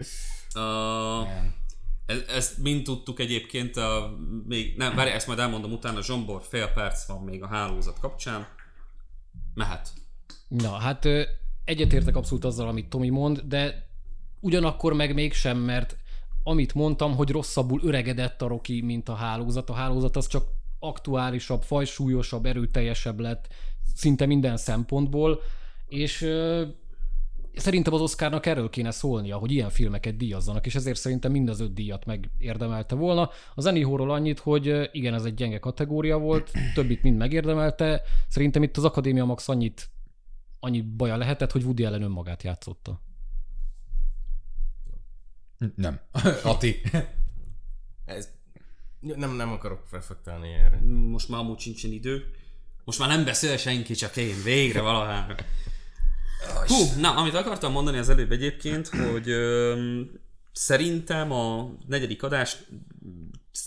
Uh, 0.54 1.26
Igen. 1.26 1.54
ezt 2.28 2.58
mind 2.58 2.84
tudtuk 2.84 3.20
egyébként, 3.20 3.76
a, 3.76 4.16
még, 4.46 4.76
nem, 4.76 4.94
várj, 4.94 5.10
ezt 5.10 5.26
majd 5.26 5.38
elmondom 5.38 5.72
utána, 5.72 6.02
Zsombor, 6.02 6.42
fél 6.48 6.66
perc 6.68 7.06
van 7.06 7.22
még 7.22 7.42
a 7.42 7.46
hálózat 7.46 7.98
kapcsán. 7.98 8.46
Mehet. 9.54 9.88
Na, 10.48 10.72
hát 10.72 11.08
egyetértek 11.64 12.16
abszolút 12.16 12.44
azzal, 12.44 12.68
amit 12.68 12.88
Tomi 12.88 13.08
mond, 13.08 13.40
de 13.40 13.83
ugyanakkor 14.44 14.92
meg 14.92 15.14
mégsem, 15.14 15.58
mert 15.58 15.96
amit 16.42 16.74
mondtam, 16.74 17.14
hogy 17.14 17.30
rosszabbul 17.30 17.80
öregedett 17.82 18.42
a 18.42 18.46
Rocky, 18.46 18.80
mint 18.80 19.08
a 19.08 19.14
hálózat. 19.14 19.70
A 19.70 19.72
hálózat 19.72 20.16
az 20.16 20.26
csak 20.26 20.48
aktuálisabb, 20.78 21.62
fajsúlyosabb, 21.62 22.46
erőteljesebb 22.46 23.20
lett 23.20 23.48
szinte 23.94 24.26
minden 24.26 24.56
szempontból, 24.56 25.40
és 25.86 26.28
szerintem 27.54 27.92
az 27.94 28.00
Oscarnak 28.00 28.46
erről 28.46 28.70
kéne 28.70 28.90
szólnia, 28.90 29.36
hogy 29.36 29.52
ilyen 29.52 29.70
filmeket 29.70 30.16
díjazzanak, 30.16 30.66
és 30.66 30.74
ezért 30.74 30.98
szerintem 30.98 31.32
mind 31.32 31.48
az 31.48 31.60
öt 31.60 31.74
díjat 31.74 32.04
megérdemelte 32.04 32.94
volna. 32.94 33.30
Az 33.54 33.66
Anyhóról 33.66 34.10
annyit, 34.10 34.38
hogy 34.38 34.88
igen, 34.92 35.14
ez 35.14 35.24
egy 35.24 35.34
gyenge 35.34 35.58
kategória 35.58 36.18
volt, 36.18 36.50
többit 36.74 37.02
mind 37.02 37.16
megérdemelte. 37.16 38.02
Szerintem 38.28 38.62
itt 38.62 38.76
az 38.76 38.84
Akadémia 38.84 39.24
Max 39.24 39.48
annyit, 39.48 39.88
annyi 40.60 40.80
baja 40.80 41.16
lehetett, 41.16 41.52
hogy 41.52 41.64
Woody 41.64 41.84
Allen 41.84 42.02
önmagát 42.02 42.42
játszotta. 42.42 43.00
Nem. 45.76 46.00
Ati. 46.42 46.80
Ez, 48.04 48.28
nem, 49.00 49.30
nem 49.36 49.52
akarok 49.52 49.88
reflektálni 49.90 50.52
erre. 50.52 50.80
Most 50.86 51.28
már 51.28 51.40
amúgy 51.40 51.58
sincsen 51.58 51.92
idő. 51.92 52.24
Most 52.84 52.98
már 52.98 53.08
nem 53.08 53.24
beszél 53.24 53.56
senki, 53.56 53.94
csak 53.94 54.16
én. 54.16 54.42
Végre 54.42 54.80
valahára. 54.80 55.34
Hú, 56.66 57.00
na, 57.00 57.14
amit 57.14 57.34
akartam 57.34 57.72
mondani 57.72 57.98
az 57.98 58.08
előbb 58.08 58.32
egyébként, 58.32 58.88
hogy 58.88 59.28
ö, 59.28 60.00
szerintem 60.52 61.32
a 61.32 61.74
negyedik 61.86 62.22
adás 62.22 62.56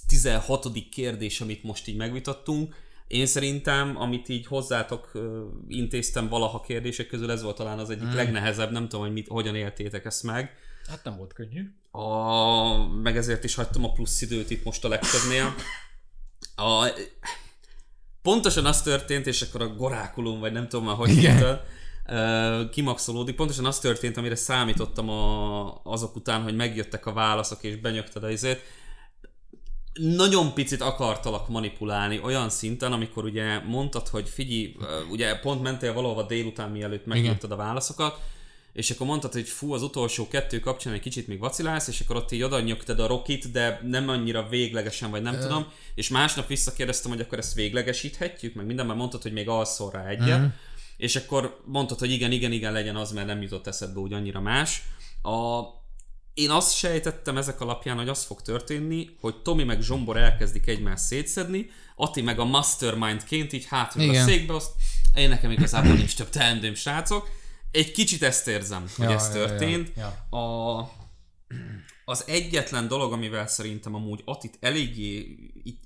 16. 0.08 0.68
kérdés, 0.92 1.42
amit 1.42 1.64
most 1.64 1.88
így 1.88 1.96
megvitattunk, 1.96 2.76
én 3.08 3.26
szerintem, 3.26 3.98
amit 3.98 4.30
így 4.30 4.46
hozzátok 4.46 5.10
ö, 5.14 5.46
intéztem 5.68 6.28
valaha 6.28 6.62
kérdések 6.62 7.08
közül, 7.08 7.32
ez 7.32 7.42
volt 7.44 7.56
talán 7.56 7.80
az 7.80 7.90
egyik 7.90 8.14
legnehezebb, 8.14 8.72
nem 8.72 8.84
tudom, 8.88 9.06
hogy 9.06 9.14
mit, 9.14 9.28
hogyan 9.28 9.56
éltétek 9.56 10.06
ezt 10.06 10.24
meg. 10.24 10.56
Hát 10.88 11.04
nem 11.04 11.18
volt 11.18 11.34
könnyű. 11.34 11.72
A, 11.92 12.88
meg 12.88 13.18
ezért 13.18 13.44
is 13.44 13.56
hagytam 13.56 13.84
a 13.84 13.92
plusz 13.92 14.22
időt 14.22 14.50
itt 14.50 14.64
most 14.64 14.86
a 14.86 14.88
legtöbbnél. 14.88 15.56
A, 16.56 16.92
pontosan 18.22 18.66
az 18.66 18.82
történt, 18.82 19.28
és 19.28 19.42
akkor 19.42 19.62
a 19.62 19.68
gorákulum, 19.76 20.40
vagy 20.40 20.52
nem 20.52 20.68
tudom 20.68 20.86
már, 20.86 20.96
hogy 20.96 21.10
hívta, 21.10 21.64
ö, 22.06 22.64
kimaxolódik. 22.72 23.36
Pontosan 23.36 23.66
az 23.66 23.80
történt, 23.80 24.18
amire 24.18 24.36
számítottam 24.36 25.10
a, 25.10 25.82
azok 25.84 26.16
után, 26.16 26.44
hogy 26.44 26.56
megjöttek 26.56 27.06
a 27.06 27.14
válaszok, 27.14 27.64
és 27.64 27.76
benyögted 27.76 28.24
a 28.24 28.30
izét. 28.30 28.62
Nagyon 29.94 30.54
picit 30.54 30.82
akartalak 30.82 31.48
manipulálni 31.50 32.20
olyan 32.24 32.50
szinten, 32.50 32.92
amikor 32.92 33.24
ugye 33.24 33.60
mondtad, 33.60 34.08
hogy 34.08 34.30
figyelj, 34.30 34.76
ugye 35.12 35.40
pont 35.40 35.62
mentél 35.62 35.94
valahova 35.94 36.24
délután, 36.24 36.72
mielőtt 36.72 37.06
megírtad 37.06 37.52
a 37.52 37.56
válaszokat, 37.56 38.20
és 38.78 38.92
akkor 38.92 39.08
mondtad, 39.08 39.34
hogy 39.34 39.48
fú, 39.48 39.74
az 39.74 39.82
utolsó 39.82 40.28
kettő 40.28 40.60
kapcsán 40.60 40.94
egy 40.94 41.00
kicsit 41.00 41.28
még 41.28 41.40
vacilálsz, 41.40 41.88
és 41.88 42.00
akkor 42.00 42.16
ott 42.16 42.32
így 42.32 42.42
oda 42.44 42.60
nyögted 42.60 43.00
a 43.00 43.08
Rokit, 43.08 43.52
de 43.52 43.80
nem 43.84 44.10
annyira 44.10 44.48
véglegesen, 44.50 45.10
vagy 45.12 45.22
nem 45.22 45.34
Ö. 45.34 45.40
tudom, 45.42 45.66
és 45.96 46.10
másnap 46.10 46.48
visszakérdeztem, 46.48 47.12
hogy 47.12 47.20
akkor 47.22 47.38
ezt 47.38 47.54
véglegesíthetjük, 47.54 48.54
meg 48.56 48.66
minden, 48.66 48.86
mert 48.86 48.98
mondtad, 48.98 49.22
hogy 49.22 49.32
még 49.34 49.50
alszol 49.50 49.92
rá 49.92 50.06
egyet, 50.08 50.40
Mhm. 50.40 50.48
és 50.98 51.16
akkor 51.16 51.62
mondtad, 51.66 52.00
hogy 52.00 52.12
igen, 52.12 52.32
igen, 52.32 52.52
igen, 52.52 52.72
legyen 52.74 52.96
az, 52.96 53.12
mert 53.12 53.28
nem 53.28 53.42
jutott 53.42 53.68
eszedbe 53.68 54.00
úgy 54.00 54.14
annyira 54.14 54.42
más. 54.42 54.82
A, 55.22 55.62
én 56.34 56.50
azt 56.50 56.76
sejtettem 56.76 57.38
ezek 57.38 57.62
alapján, 57.62 57.98
hogy 57.98 58.10
az 58.10 58.24
fog 58.24 58.42
történni, 58.42 59.10
hogy 59.20 59.36
Tomi 59.42 59.64
meg 59.64 59.82
Zsombor 59.82 60.18
elkezdik 60.18 60.68
egymást 60.68 61.04
szétszedni, 61.04 61.70
Ati 61.96 62.22
meg 62.22 62.40
a 62.40 62.46
mastermindként 62.46 63.54
így 63.54 63.66
hátul 63.66 64.02
a 64.10 64.14
székbe, 64.26 64.54
azt 64.56 64.72
én 65.16 65.30
nekem 65.30 65.52
igazából 65.52 65.94
nincs 65.94 66.16
több 66.16 66.30
teendőm, 66.30 66.74
srácok. 66.76 67.30
Egy 67.78 67.92
kicsit 67.92 68.24
ezt 68.24 68.48
érzem, 68.48 68.86
hogy 68.98 69.06
Ja, 69.10 69.14
ez 69.14 69.36
ja, 69.36 69.42
ja, 69.42 69.48
történt. 69.48 69.92
ja. 69.96 70.38
A, 70.38 70.92
az 72.06 72.24
egyetlen 72.28 72.88
dolog, 72.88 73.12
amivel 73.12 73.48
szerintem 73.48 73.96
amúgy 73.96 74.22
Atit 74.26 74.58
eléggé, 74.60 75.38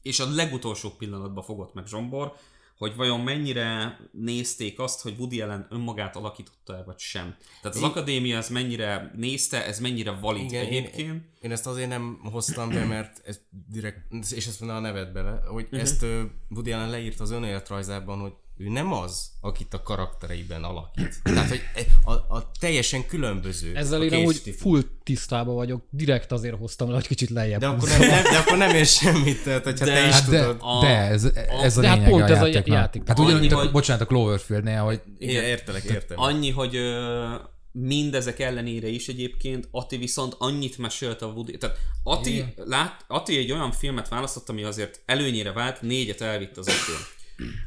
és 0.02 0.20
a 0.20 0.30
legutolsó 0.30 0.90
pillanatban 0.90 1.44
fogott 1.44 1.74
meg 1.74 1.88
Zsombor, 1.88 2.34
hogy 2.78 2.96
vajon 2.96 3.20
mennyire 3.20 4.00
nézték 4.12 4.80
azt, 4.80 5.02
hogy 5.02 5.16
Woody 5.18 5.42
Allen 5.42 5.68
önmagát 5.70 6.16
alakította 6.16 6.76
el, 6.76 6.84
vagy 6.84 7.00
sem. 7.00 7.36
Tehát 7.62 7.78
az 7.78 7.84
Én- 7.84 7.90
akadémia 7.90 8.38
ez 8.38 8.50
mennyire 8.50 9.12
nézte, 9.16 9.66
ez 9.66 9.80
mennyire 9.80 10.12
valid 10.12 10.44
Igen, 10.52 10.66
egyébként. 10.66 11.10
Én, 11.10 11.30
én 11.42 11.52
ezt 11.52 11.68
azért 11.68 11.90
nem 11.90 12.20
hoztam 12.24 12.70
be, 12.70 12.86
mert 12.86 13.22
ez 13.26 13.40
direkt, 13.68 14.14
és 14.30 14.48
ezt 14.48 14.60
mondja 14.60 14.78
a 14.78 14.82
nevet 14.82 15.14
bele, 15.14 15.42
hogy 15.48 15.64
uh-huh. 15.64 15.80
ezt 15.80 16.06
Woody 16.50 16.72
Allen 16.72 16.90
leírt 16.90 17.20
az 17.20 17.32
önéletrajzában, 17.32 18.20
hogy 18.20 18.34
ő 18.58 18.70
nem 18.70 18.94
az, 18.94 19.30
akit 19.42 19.74
a 19.74 19.82
karaktereiben 19.84 20.64
alakít. 20.64 21.20
Tehát, 21.24 21.50
hogy 21.50 21.62
a, 22.04 22.12
a 22.12 22.52
teljesen 22.60 23.06
különböző. 23.06 23.76
Ezzel 23.76 24.02
a 24.02 24.04
én 24.04 24.14
amúgy 24.14 24.34
késztípus. 24.34 24.62
full 24.62 24.82
tisztában 25.04 25.56
vagyok, 25.56 25.84
direkt 25.90 26.32
azért 26.32 26.58
hoztam 26.58 26.88
le, 26.90 26.94
hogy 26.96 27.08
kicsit 27.08 27.30
lejjebb 27.30 27.60
De 27.60 27.68
akkor, 27.68 27.90
nem, 27.90 28.00
nem, 28.00 28.24
de 28.24 28.38
akkor 28.38 28.58
nem 28.58 28.76
ér 28.76 28.86
semmit, 28.86 29.44
tehát 29.44 29.64
hogyha 29.64 29.86
De- 29.86 29.94
te 29.94 30.08
is 30.08 30.14
Hát 30.14 30.30
de, 30.30 30.40
tudod. 30.42 30.58
A- 30.62 30.82
de 30.82 30.88
ez, 30.98 31.24
ez 31.64 31.78
a 31.78 31.82
de 31.82 31.88
hát 31.88 31.98
lényege 31.98 32.16
pont 32.18 32.30
a 32.30 32.34
ez 32.34 32.42
a 32.42 32.46
játéknak. 32.46 32.78
játék. 32.78 33.02
Hát 33.08 33.20
ugyanúgy, 33.20 33.54
a, 33.54 33.58
hogy- 33.58 33.72
bocsánat, 33.72 34.02
a 34.02 34.06
Cloverfieldnél, 34.06 34.82
hogy 34.82 35.02
Igen, 35.18 35.44
értelek, 35.44 35.84
értem. 35.84 36.20
Annyi, 36.20 36.50
hogy 36.50 36.76
ö, 36.76 37.26
mindezek 37.72 38.40
ellenére 38.40 38.88
is 38.88 39.08
egyébként 39.08 39.68
Ati 39.72 39.98
viszont 39.98 40.36
annyit 40.38 40.78
mesélt 40.78 41.22
a 41.22 41.26
Woody... 41.26 41.58
Tehát 41.58 41.78
Ati, 42.04 42.46
lát, 42.56 43.06
Ati 43.08 43.38
egy 43.38 43.52
olyan 43.52 43.72
filmet 43.72 44.10
választott, 44.10 44.50
ami 44.50 44.64
azért 44.64 45.02
előnyére 45.06 45.52
vált, 45.52 45.82
négyet 45.82 46.22
elvitt 46.22 46.58
az 46.58 46.68
ötből. 46.68 46.98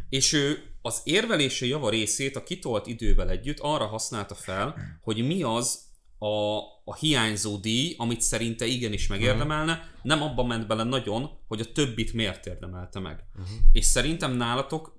És 0.08 0.32
ő 0.32 0.58
az 0.86 1.00
érvelése 1.04 1.66
java 1.66 1.88
részét 1.88 2.36
a 2.36 2.42
kitolt 2.42 2.86
idővel 2.86 3.30
együtt 3.30 3.58
arra 3.58 3.86
használta 3.86 4.34
fel, 4.34 4.76
hogy 5.02 5.26
mi 5.26 5.42
az 5.42 5.80
a, 6.18 6.58
a 6.84 6.94
hiányzó 6.98 7.56
díj, 7.56 7.94
amit 7.98 8.20
szerinte 8.20 8.66
igenis 8.66 9.06
megérdemelne, 9.06 9.90
nem 10.02 10.22
abban 10.22 10.46
ment 10.46 10.66
bele 10.66 10.82
nagyon, 10.82 11.30
hogy 11.48 11.60
a 11.60 11.72
többit 11.72 12.12
miért 12.12 12.46
érdemelte 12.46 13.00
meg. 13.00 13.24
Uh-huh. 13.32 13.56
És 13.72 13.84
szerintem 13.84 14.32
nálatok, 14.32 14.96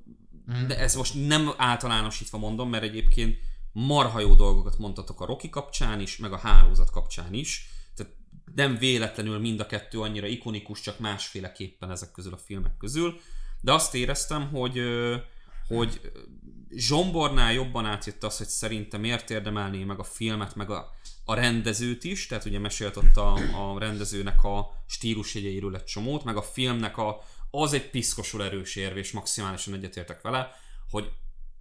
de 0.68 0.80
ez 0.80 0.96
most 0.96 1.28
nem 1.28 1.54
általánosítva 1.58 2.38
mondom, 2.38 2.70
mert 2.70 2.84
egyébként 2.84 3.38
marha 3.72 4.20
jó 4.20 4.34
dolgokat 4.34 4.78
mondtatok 4.78 5.22
a 5.22 5.26
Rocky 5.26 5.50
kapcsán 5.50 6.00
is, 6.00 6.18
meg 6.18 6.34
a 6.34 6.38
hálózat 6.38 6.90
kapcsán 6.90 7.34
is. 7.34 7.70
Tehát 7.96 8.14
nem 8.56 8.78
véletlenül 8.78 9.40
mind 9.40 9.60
a 9.60 9.66
kettő 9.66 10.02
annyira 10.02 10.28
ikonikus, 10.28 10.82
csak 10.82 11.00
másféleképpen 11.00 11.92
ezek 11.92 12.12
közül 12.12 12.34
a 12.34 12.38
filmek 12.46 12.78
közül. 12.78 13.20
De 13.62 13.74
azt 13.74 13.96
éreztem, 13.96 14.50
hogy, 14.50 14.82
hogy 15.68 16.02
Zsombornál 16.70 17.54
jobban 17.54 17.86
átjött 17.86 18.24
az, 18.24 18.38
hogy 18.38 18.48
szerintem 18.48 19.02
miért 19.02 19.30
érdemelné 19.30 19.84
meg 19.84 20.00
a 20.00 20.04
filmet, 20.04 20.56
meg 20.56 20.70
a, 20.70 20.92
a 21.26 21.34
rendezőt 21.34 22.04
is, 22.04 22.28
tehát 22.28 22.46
ugye 22.46 22.60
mesélt 22.60 22.98
ott 22.98 23.18
a, 23.18 23.34
a 23.34 23.80
rendezőnek 23.80 24.44
a 24.44 24.84
stílusjegyeiről 24.88 25.76
egy 25.76 25.84
csomót, 25.84 26.24
meg 26.24 26.38
a 26.38 26.42
filmnek 26.42 26.98
a, 26.98 27.22
az 27.52 27.74
egy 27.74 27.90
piszkosul 27.90 28.44
erős 28.44 28.76
érv, 28.76 28.98
és 28.98 29.12
maximálisan 29.12 29.74
egyetértek 29.74 30.22
vele, 30.22 30.52
hogy 30.90 31.12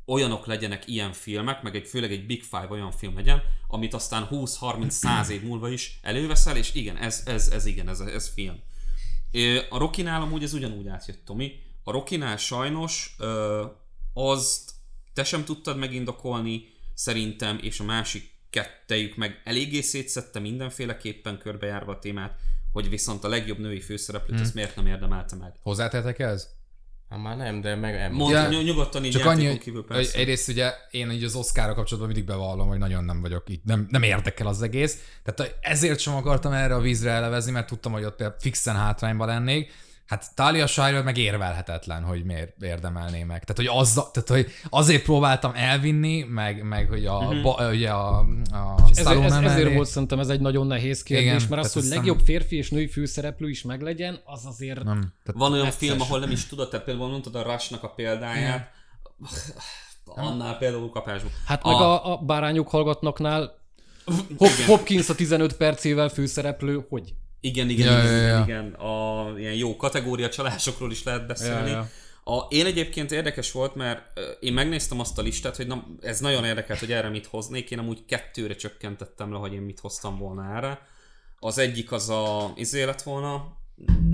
olyanok 0.06 0.46
legyenek 0.46 0.88
ilyen 0.88 1.12
filmek, 1.12 1.62
meg 1.62 1.76
egy, 1.76 1.86
főleg 1.86 2.12
egy 2.12 2.26
Big 2.26 2.42
Five 2.42 2.68
olyan 2.70 2.90
film 2.90 3.14
legyen, 3.14 3.42
amit 3.68 3.94
aztán 3.94 4.28
20-30-100 4.30 5.28
év 5.28 5.42
múlva 5.42 5.68
is 5.68 5.98
előveszel, 6.02 6.56
és 6.56 6.74
igen, 6.74 6.96
ez, 6.96 7.22
ez, 7.26 7.48
ez 7.48 7.66
igen, 7.66 7.88
ez, 7.88 8.00
ez 8.00 8.28
film. 8.28 8.62
A 9.68 9.78
Rokinál 9.78 10.22
amúgy 10.22 10.42
ez 10.42 10.52
ugyanúgy 10.52 10.88
átjött, 10.88 11.24
Tomi. 11.24 11.52
A 11.84 11.90
Rokinál 11.90 12.36
sajnos 12.36 13.14
ö, 13.18 13.64
azt 14.14 14.72
te 15.12 15.24
sem 15.24 15.44
tudtad 15.44 15.78
megindokolni, 15.78 16.72
szerintem, 16.94 17.58
és 17.62 17.80
a 17.80 17.84
másik 17.84 18.32
kettejük 18.50 19.16
meg 19.16 19.40
eléggé 19.44 19.80
szétszette 19.80 20.38
mindenféleképpen 20.38 21.38
körbejárva 21.38 21.92
a 21.92 21.98
témát, 21.98 22.38
hogy 22.72 22.88
viszont 22.88 23.24
a 23.24 23.28
legjobb 23.28 23.58
női 23.58 23.80
főszereplőt 23.80 24.34
hmm. 24.34 24.44
ezt 24.44 24.54
miért 24.54 24.76
nem 24.76 24.86
érdemelte 24.86 25.36
meg. 25.36 25.52
hozzátetek 25.62 26.18
ez? 26.18 26.48
Hát 27.08 27.22
már 27.22 27.36
nem, 27.36 27.60
de 27.60 27.74
meg 27.74 27.94
nem. 27.94 28.12
Mond, 28.12 28.32
Ja, 28.32 28.62
nyugodtan 28.62 29.04
így 29.04 29.12
Csak 29.12 29.24
annyi, 29.24 29.58
kívül 29.58 29.84
hogy 29.86 29.96
persze. 29.96 30.18
egyrészt 30.18 30.48
ugye 30.48 30.72
én 30.90 31.10
így 31.10 31.24
az 31.24 31.34
Oscarra 31.34 31.74
kapcsolatban 31.74 32.12
mindig 32.12 32.28
bevallom, 32.28 32.68
hogy 32.68 32.78
nagyon 32.78 33.04
nem 33.04 33.20
vagyok 33.20 33.48
itt, 33.48 33.64
nem, 33.64 33.86
nem 33.90 34.02
érdekel 34.02 34.46
az 34.46 34.62
egész. 34.62 34.98
Tehát 35.22 35.58
ezért 35.60 35.98
sem 35.98 36.14
akartam 36.14 36.52
erre 36.52 36.74
a 36.74 36.80
vízre 36.80 37.10
elevezni, 37.10 37.50
mert 37.50 37.66
tudtam, 37.66 37.92
hogy 37.92 38.04
ott 38.04 38.24
fixen 38.38 38.76
hátrányban 38.76 39.26
lennék. 39.26 39.72
Hát 40.06 40.34
Talia 40.34 40.66
Shire 40.66 41.02
meg 41.02 41.16
érvelhetetlen, 41.16 42.02
hogy 42.02 42.24
miért 42.24 42.62
érdemelné 42.62 43.22
meg. 43.22 43.44
Tehát, 43.44 43.56
hogy, 43.56 43.80
az, 43.80 43.92
tehát, 44.12 44.28
hogy 44.28 44.52
azért 44.70 45.02
próbáltam 45.02 45.52
elvinni, 45.54 46.22
meg, 46.22 46.62
meg 46.62 46.88
hogy 46.88 47.06
a, 47.06 47.18
uh-huh. 47.18 47.42
ba, 47.42 47.70
ugye 47.70 47.90
a, 47.90 48.18
a 48.50 48.74
Ez, 48.90 48.98
Stallone 48.98 49.24
ez, 49.24 49.52
ezért 49.52 49.74
volt 49.74 49.88
szerintem 49.88 50.18
ez 50.18 50.28
egy 50.28 50.40
nagyon 50.40 50.66
nehéz 50.66 51.02
kérdés, 51.02 51.26
Igen, 51.26 51.42
mert 51.48 51.64
az, 51.64 51.72
hogy 51.72 51.82
ez 51.82 51.88
nem- 51.88 51.98
legjobb 51.98 52.20
férfi 52.24 52.56
és 52.56 52.70
női 52.70 52.86
főszereplő 52.86 53.48
is 53.48 53.62
meglegyen, 53.62 54.20
az 54.24 54.44
azért... 54.46 54.84
Nem. 54.84 55.00
Tehát, 55.24 55.40
Van 55.40 55.52
olyan 55.52 55.70
film, 55.70 56.00
ahol 56.00 56.18
nem 56.18 56.30
is 56.30 56.46
tudod, 56.46 56.70
te 56.70 56.80
például 56.80 57.10
mondtad 57.10 57.34
a 57.34 57.42
Rushnak 57.42 57.82
a 57.82 57.88
példáját, 57.88 58.70
annál 60.04 60.58
például 60.58 60.90
kapásban. 60.90 61.32
Hát 61.46 61.64
meg 61.64 61.74
a, 61.74 62.12
a 62.12 62.16
bárányok 62.16 62.68
hallgatnaknál 62.68 63.62
Hop, 64.38 64.50
Hopkins 64.66 65.08
a 65.08 65.14
15 65.14 65.56
percével 65.56 66.08
főszereplő, 66.08 66.86
hogy? 66.88 67.14
Igen, 67.44 67.68
igen, 67.68 67.86
Ja, 67.92 68.02
igen, 68.02 68.12
ja, 68.22 68.26
ja. 68.26 68.42
igen. 68.42 68.72
A 68.72 69.28
ilyen 69.38 69.54
jó 69.54 69.76
kategória 69.76 70.28
csalásokról 70.28 70.90
is 70.90 71.02
lehet 71.02 71.26
beszélni. 71.26 71.70
Ja, 71.70 71.76
ja. 71.76 71.88
A, 72.36 72.46
én 72.48 72.66
egyébként 72.66 73.12
érdekes 73.12 73.52
volt, 73.52 73.74
mert 73.74 74.20
én 74.40 74.52
megnéztem 74.52 75.00
azt 75.00 75.18
a 75.18 75.22
listát, 75.22 75.56
hogy 75.56 75.66
na, 75.66 75.86
ez 76.00 76.20
nagyon 76.20 76.44
érdekelt, 76.44 76.78
hogy 76.78 76.92
erre 76.92 77.08
mit 77.08 77.26
hoznék. 77.26 77.70
Én 77.70 77.78
amúgy 77.78 78.04
kettőre 78.04 78.54
csökkentettem 78.54 79.32
le, 79.32 79.38
hogy 79.38 79.52
én 79.52 79.60
mit 79.60 79.80
hoztam 79.80 80.18
volna 80.18 80.56
erre. 80.56 80.80
Az 81.38 81.58
egyik 81.58 81.92
az 81.92 82.08
a 82.08 82.52
izé 82.56 82.82
lett 82.82 83.02
volna, 83.02 83.56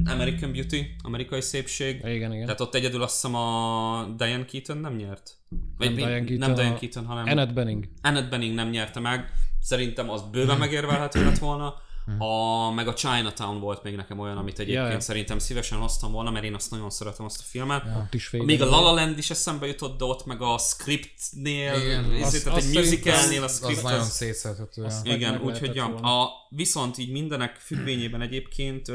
American 0.05 0.53
Beauty, 0.53 0.97
amerikai 1.03 1.41
szépség. 1.41 2.01
Igen, 2.05 2.33
igen. 2.33 2.45
Tehát 2.45 2.61
ott 2.61 2.75
egyedül 2.75 3.03
azt 3.03 3.13
hiszem 3.15 3.35
a 3.35 4.15
Diane 4.17 4.45
Keaton 4.45 4.79
nem 4.79 4.95
nyert. 4.97 5.37
Vagy 5.79 5.87
Nem 5.87 5.95
mi- 5.95 6.03
Diane 6.03 6.25
Keaton, 6.25 6.39
nem 6.39 6.55
Diane 6.55 6.79
Keaton, 6.79 7.05
hanem 7.07 7.27
Annette 7.27 7.53
Bening. 7.53 7.85
Annette 8.03 8.29
Bening 8.29 8.55
nem 8.55 8.69
nyerte 8.69 9.01
meg, 9.01 9.33
szerintem 9.61 10.11
az 10.11 10.23
bőven 10.33 10.59
megérvelhető 10.59 11.25
lett 11.25 11.39
volna. 11.39 11.75
A, 12.19 12.71
meg 12.71 12.89
a 12.89 12.95
Chinatown 12.95 13.61
volt 13.61 13.83
még 13.83 13.95
nekem 13.97 14.19
olyan, 14.19 14.37
amit 14.37 14.59
egyébként 14.59 14.93
ja. 14.93 15.01
szerintem 15.01 15.39
szívesen 15.39 15.79
hoztam 15.79 16.13
volna, 16.13 16.31
mert 16.31 16.45
én 16.45 16.55
azt 16.55 16.71
nagyon 16.71 16.91
szeretem 16.91 17.25
azt 17.25 17.41
a 17.41 17.45
filmet. 17.47 17.83
Ott 17.97 18.15
is 18.15 18.27
fél. 18.27 18.43
Még 18.43 18.63
a 18.63 18.65
La 18.67 18.81
La 18.81 18.93
Land 18.93 19.19
is 19.19 19.31
eszembe 19.31 19.67
jutott, 19.67 19.99
de 19.99 20.05
ott 20.05 20.25
meg 20.25 20.43
a 20.43 20.59
scriptnél, 20.59 21.75
Igen, 21.75 22.05
izé, 22.13 22.23
az- 22.23 22.43
tehát 22.43 22.59
az 22.59 22.67
egy 22.67 22.75
musicalnél 22.75 23.43
a 23.43 23.49
script 23.49 23.77
az 23.77 23.83
nagyon 23.83 24.05
szétszedhető. 24.05 24.83
Az- 24.83 25.01
ja. 25.05 25.11
meg- 25.11 25.21
igen, 25.21 25.41
úgyhogy 25.41 25.75
ja, 25.75 25.85
a, 25.95 26.31
viszont 26.49 26.99
így 26.99 27.11
mindenek 27.11 27.57
függvényében 27.57 28.21
egyébként 28.21 28.87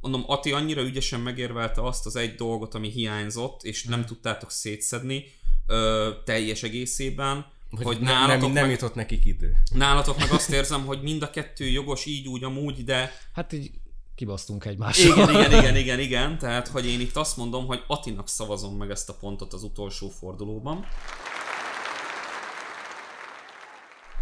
mondom, 0.00 0.24
Ati 0.26 0.52
annyira 0.52 0.82
ügyesen 0.82 1.20
megérvelte 1.20 1.82
azt 1.82 2.06
az 2.06 2.16
egy 2.16 2.34
dolgot, 2.34 2.74
ami 2.74 2.88
hiányzott, 2.90 3.62
és 3.62 3.84
nem 3.84 4.04
tudtátok 4.04 4.50
szétszedni 4.50 5.24
ö, 5.66 6.10
teljes 6.24 6.62
egészében, 6.62 7.46
hogy, 7.76 7.86
hogy 7.86 8.00
nem, 8.00 8.14
nálatok, 8.14 8.40
nem, 8.42 8.52
nem 8.52 8.62
meg, 8.62 8.72
jutott 8.72 8.94
nekik 8.94 9.24
idő. 9.24 9.52
nálatok 9.72 10.18
meg 10.18 10.30
azt 10.30 10.50
érzem, 10.50 10.84
hogy 10.86 11.02
mind 11.02 11.22
a 11.22 11.30
kettő 11.30 11.64
jogos 11.68 12.04
így 12.06 12.28
úgy 12.28 12.44
amúgy, 12.44 12.84
de 12.84 13.12
Hát 13.32 13.52
így 13.52 13.70
kibasztunk 14.14 14.64
egymással. 14.64 15.06
igen, 15.16 15.28
igen, 15.30 15.52
igen, 15.60 15.76
igen, 15.76 15.98
igen, 15.98 16.38
tehát 16.38 16.68
hogy 16.68 16.86
én 16.86 17.00
itt 17.00 17.16
azt 17.16 17.36
mondom, 17.36 17.66
hogy 17.66 17.82
Atinak 17.86 18.28
szavazom 18.28 18.76
meg 18.76 18.90
ezt 18.90 19.08
a 19.08 19.14
pontot 19.20 19.52
az 19.52 19.62
utolsó 19.62 20.08
fordulóban. 20.08 20.86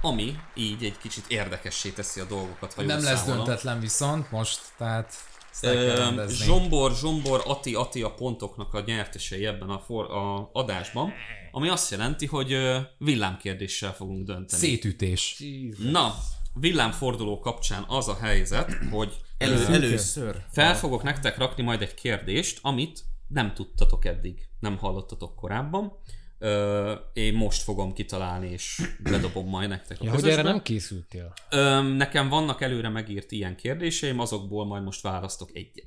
Ami 0.04 0.36
így 0.54 0.84
egy 0.84 0.98
kicsit 0.98 1.24
érdekessé 1.28 1.90
teszi 1.90 2.20
a 2.20 2.24
dolgokat, 2.24 2.72
ha 2.72 2.82
Nem 2.82 3.02
lesz 3.02 3.18
számolom. 3.18 3.44
döntetlen 3.44 3.80
viszont 3.80 4.30
most, 4.30 4.60
tehát 4.78 5.14
Ö. 5.62 6.24
Zsombor, 6.28 6.92
Zsombor, 6.92 7.42
Ati, 7.46 7.74
Ati 7.74 8.02
a 8.02 8.14
pontoknak 8.14 8.74
a 8.74 8.82
nyertesei 8.86 9.46
ebben 9.46 9.68
a, 9.68 9.78
for, 9.78 10.10
a 10.10 10.50
adásban, 10.52 11.12
ami 11.54 11.68
azt 11.68 11.90
jelenti, 11.90 12.26
hogy 12.26 12.52
ö, 12.52 12.78
villámkérdéssel 12.98 13.94
fogunk 13.94 14.26
dönteni. 14.26 14.62
Szétütés. 14.62 15.36
Jesus. 15.40 15.84
Na, 15.90 16.14
villámforduló 16.54 17.38
kapcsán 17.38 17.84
az 17.88 18.08
a 18.08 18.16
helyzet, 18.20 18.72
hogy 18.90 19.16
Elő, 19.38 19.54
ö, 19.54 19.72
először. 19.72 20.44
fel 20.50 20.76
fogok 20.76 21.02
nektek 21.02 21.38
rakni 21.38 21.62
majd 21.62 21.82
egy 21.82 21.94
kérdést, 21.94 22.58
amit 22.62 23.04
nem 23.28 23.54
tudtatok 23.54 24.04
eddig, 24.04 24.48
nem 24.60 24.76
hallottatok 24.78 25.36
korábban. 25.36 25.92
Ö, 26.38 26.92
én 27.12 27.34
most 27.34 27.62
fogom 27.62 27.92
kitalálni, 27.92 28.50
és 28.50 28.82
bedobom 29.02 29.48
majd 29.48 29.68
nektek 29.68 30.00
a 30.00 30.04
Ja, 30.04 30.10
hogy 30.10 30.28
erre 30.28 30.42
nem 30.42 30.62
készültél. 30.62 31.32
Öm, 31.50 31.86
nekem 31.86 32.28
vannak 32.28 32.60
előre 32.60 32.88
megírt 32.88 33.32
ilyen 33.32 33.56
kérdéseim, 33.56 34.18
azokból 34.18 34.66
majd 34.66 34.82
most 34.82 35.02
választok 35.02 35.50
egyet. 35.54 35.86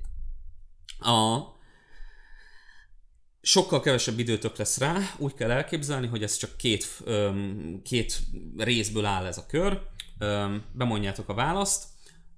A... 0.99 1.39
Sokkal 3.47 3.79
kevesebb 3.79 4.19
időtök 4.19 4.57
lesz 4.57 4.77
rá, 4.77 4.97
úgy 5.17 5.33
kell 5.33 5.51
elképzelni, 5.51 6.07
hogy 6.07 6.23
ez 6.23 6.37
csak 6.37 6.57
két, 6.57 6.87
öm, 7.03 7.81
két 7.83 8.19
részből 8.57 9.05
áll 9.05 9.25
ez 9.25 9.37
a 9.37 9.45
kör. 9.45 9.81
Öm, 10.17 10.65
bemondjátok 10.71 11.29
a 11.29 11.33
választ, 11.33 11.85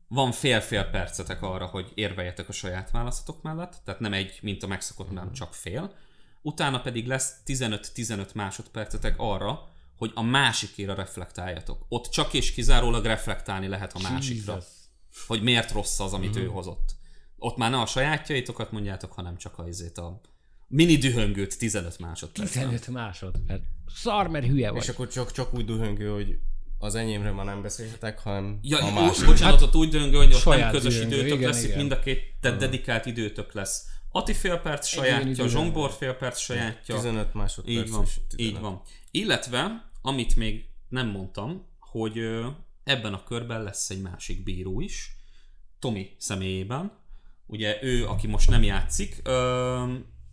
van 0.07 0.31
fél-fél 0.31 0.83
percetek 0.83 1.41
arra, 1.41 1.65
hogy 1.65 1.91
érveljetek 1.93 2.49
a 2.49 2.51
saját 2.51 2.91
választatok 2.91 3.41
mellett, 3.41 3.81
tehát 3.85 3.99
nem 3.99 4.13
egy, 4.13 4.39
mint 4.41 4.63
a 4.63 4.67
megszokott, 4.67 5.07
hanem 5.07 5.31
csak 5.31 5.53
fél. 5.53 5.95
Utána 6.41 6.81
pedig 6.81 7.07
lesz 7.07 7.35
15-15 7.45 8.33
másodpercetek 8.33 9.15
arra, 9.17 9.69
hogy 9.97 10.11
a 10.13 10.21
másikére 10.21 10.93
reflektáljatok. 10.93 11.85
Ott 11.89 12.09
csak 12.09 12.33
és 12.33 12.53
kizárólag 12.53 13.05
reflektálni 13.05 13.67
lehet 13.67 13.93
a 13.93 14.09
másikra. 14.09 14.53
Jesus. 14.53 14.69
Hogy 15.27 15.41
miért 15.41 15.71
rossz 15.71 15.99
az, 15.99 16.13
amit 16.13 16.35
ő 16.35 16.45
hozott. 16.45 16.95
Ott 17.37 17.57
már 17.57 17.71
ne 17.71 17.79
a 17.79 17.85
sajátjaitokat 17.85 18.71
mondjátok, 18.71 19.11
hanem 19.11 19.37
csak 19.37 19.59
a, 19.59 19.67
izét 19.67 19.97
a 19.97 20.21
mini 20.67 20.95
dühöngőt 20.97 21.57
15 21.57 21.99
másodpercen. 21.99 22.61
15 22.69 22.87
másodperc. 22.87 23.61
Szar, 23.95 24.27
mert 24.27 24.45
hülye 24.45 24.71
vagy. 24.71 24.81
És 24.81 24.89
akkor 24.89 25.07
csak, 25.07 25.31
csak 25.31 25.53
úgy 25.53 25.65
dühöngő, 25.65 26.09
hogy 26.09 26.39
az 26.77 26.95
enyémre 26.95 27.31
már 27.31 27.45
nem 27.45 27.61
beszélhetek, 27.61 28.19
hanem 28.19 28.59
Ja, 28.61 28.77
a 28.77 28.91
másik. 28.93 29.25
bocsánat, 29.25 29.61
ott 29.61 29.75
úgy 29.75 29.89
döngő, 29.89 30.17
hogy 30.17 30.33
ott 30.33 30.45
nem 30.45 30.71
közös 30.71 30.93
dühöngő, 30.93 31.15
időtök 31.15 31.37
igen, 31.37 31.49
lesz, 31.49 31.59
itt 31.59 31.65
igen. 31.65 31.77
mind 31.77 31.91
a 31.91 31.99
két 31.99 32.35
tehát 32.39 32.59
dedikált 32.59 33.05
időtök 33.05 33.53
lesz. 33.53 33.85
Ati 34.11 34.33
fél 34.33 34.57
perc 34.57 34.87
sajátja, 34.87 35.19
dühöngő. 35.19 35.47
Zsombor 35.47 35.91
fél 35.91 36.13
perc 36.13 36.39
sajátja. 36.39 36.95
15 36.95 37.33
másodperc. 37.33 37.77
Így 37.77 37.89
van, 37.89 38.03
és 38.03 38.19
15. 38.27 38.55
így 38.55 38.61
van. 38.61 38.81
Illetve, 39.11 39.89
amit 40.01 40.35
még 40.35 40.65
nem 40.89 41.07
mondtam, 41.07 41.65
hogy 41.79 42.19
ebben 42.83 43.13
a 43.13 43.23
körben 43.23 43.63
lesz 43.63 43.89
egy 43.89 44.01
másik 44.01 44.43
bíró 44.43 44.81
is, 44.81 45.15
Tomi 45.79 46.15
személyében. 46.17 46.91
Ugye 47.45 47.77
ő, 47.81 48.05
aki 48.05 48.27
most 48.27 48.49
nem 48.49 48.63
játszik, 48.63 49.21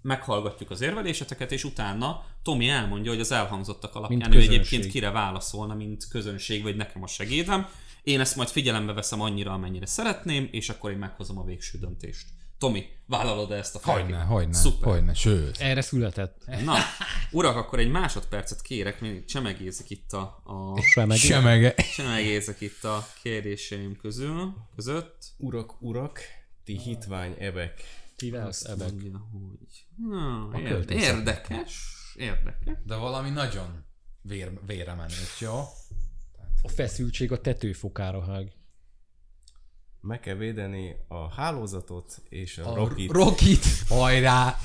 meghallgatjuk 0.04 0.70
az 0.70 0.80
érveléseteket, 0.80 1.52
és 1.52 1.64
utána 1.64 2.24
Tomi 2.42 2.68
elmondja, 2.68 3.10
hogy 3.10 3.20
az 3.20 3.32
elhangzottak 3.32 3.94
alapján 3.94 4.18
Mint 4.18 4.34
ő 4.34 4.36
közönség. 4.38 4.58
egyébként 4.60 4.92
kire 4.92 5.10
válaszolna, 5.10 5.74
mint 5.74 6.08
közönség, 6.08 6.62
vagy 6.62 6.76
nekem 6.76 7.02
a 7.02 7.06
segédem. 7.06 7.68
Én 8.02 8.20
ezt 8.20 8.36
majd 8.36 8.48
figyelembe 8.48 8.92
veszem 8.92 9.20
annyira, 9.20 9.52
amennyire 9.52 9.86
szeretném, 9.86 10.48
és 10.50 10.68
akkor 10.68 10.90
én 10.90 10.96
meghozom 10.98 11.38
a 11.38 11.44
végső 11.44 11.78
döntést. 11.78 12.26
Tomi, 12.58 12.84
vállalod 13.06 13.50
-e 13.52 13.54
ezt 13.54 13.74
a 13.74 13.78
Hogyne, 13.82 13.98
felképet? 14.00 14.26
hogyne, 14.26 14.54
Szuper. 14.54 14.92
hogyne, 14.92 15.14
sőt. 15.14 15.56
Erre 15.60 15.80
született. 15.80 16.44
Na, 16.64 16.74
urak, 17.30 17.56
akkor 17.56 17.78
egy 17.78 17.90
másodpercet 17.90 18.62
kérek, 18.62 19.00
még 19.00 19.24
csemegézek 19.24 19.90
itt 19.90 20.12
a, 20.12 20.40
a 20.44 20.80
Semeg. 20.92 21.16
Semege. 21.18 21.74
csemegézek 21.94 22.60
itt 22.60 22.84
a 22.84 23.06
kérdéseim 23.22 23.96
közül, 23.96 24.54
között. 24.74 25.16
Urak, 25.36 25.82
urak, 25.82 26.20
ti 26.64 26.78
hitvány 26.78 27.34
ebek. 27.38 27.82
Tivelsz, 28.16 28.64
ebek. 28.64 28.90
Mondja, 28.90 29.18
hogy... 29.32 29.86
Na, 29.96 30.48
A 30.48 30.58
ér- 30.60 30.68
költészet. 30.68 31.16
érdekes, 31.16 31.96
érdekes. 32.16 32.76
De 32.84 32.96
valami 32.96 33.30
nagyon 33.30 33.84
vér, 34.22 34.60
vére 34.66 34.94
menős, 34.94 35.40
jó? 35.40 35.54
A 36.62 36.68
feszültség 36.68 37.32
a 37.32 37.40
tetőfokára 37.40 38.24
hág. 38.24 38.52
Meg 40.00 40.20
kell 40.20 40.34
védeni 40.34 40.96
a 41.08 41.28
hálózatot 41.34 42.22
és 42.28 42.58
a, 42.58 42.72
A 42.72 42.74
Rockit. 42.74 43.10
Rockit, 43.10 43.64
hajrá! 43.88 44.58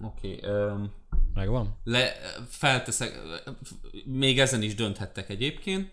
Oké, 0.00 0.36
okay, 0.46 0.88
Megvan? 1.34 1.78
le, 1.84 2.12
felteszek, 2.48 3.20
még 4.04 4.40
ezen 4.40 4.62
is 4.62 4.74
dönthettek 4.74 5.28
egyébként. 5.28 5.92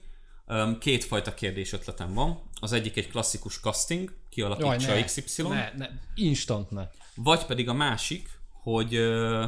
Kétfajta 0.79 1.33
kérdés 1.33 1.73
ötletem 1.73 2.13
van. 2.13 2.39
Az 2.59 2.71
egyik 2.71 2.97
egy 2.97 3.09
klasszikus 3.09 3.59
casting, 3.59 4.13
kialakítsa 4.29 4.93
ne, 4.93 5.03
XY. 5.03 5.41
ne, 5.41 5.71
ne, 5.77 5.87
instant 6.15 6.71
ne. 6.71 6.87
Vagy 7.15 7.45
pedig 7.45 7.69
a 7.69 7.73
másik, 7.73 8.29
hogy 8.51 8.95
ö, 8.95 9.45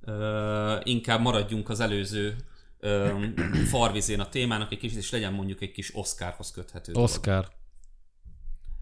ö, 0.00 0.76
inkább 0.82 1.20
maradjunk 1.20 1.68
az 1.68 1.80
előző 1.80 2.36
ö, 2.80 3.24
farvizén 3.70 4.20
a 4.20 4.28
témának 4.28 4.72
egy 4.72 4.78
kicsit, 4.78 4.98
és 4.98 5.10
legyen 5.10 5.32
mondjuk 5.32 5.60
egy 5.62 5.72
kis 5.72 5.94
Oscarhoz 5.94 6.50
köthető 6.50 6.92
dolog. 6.92 7.08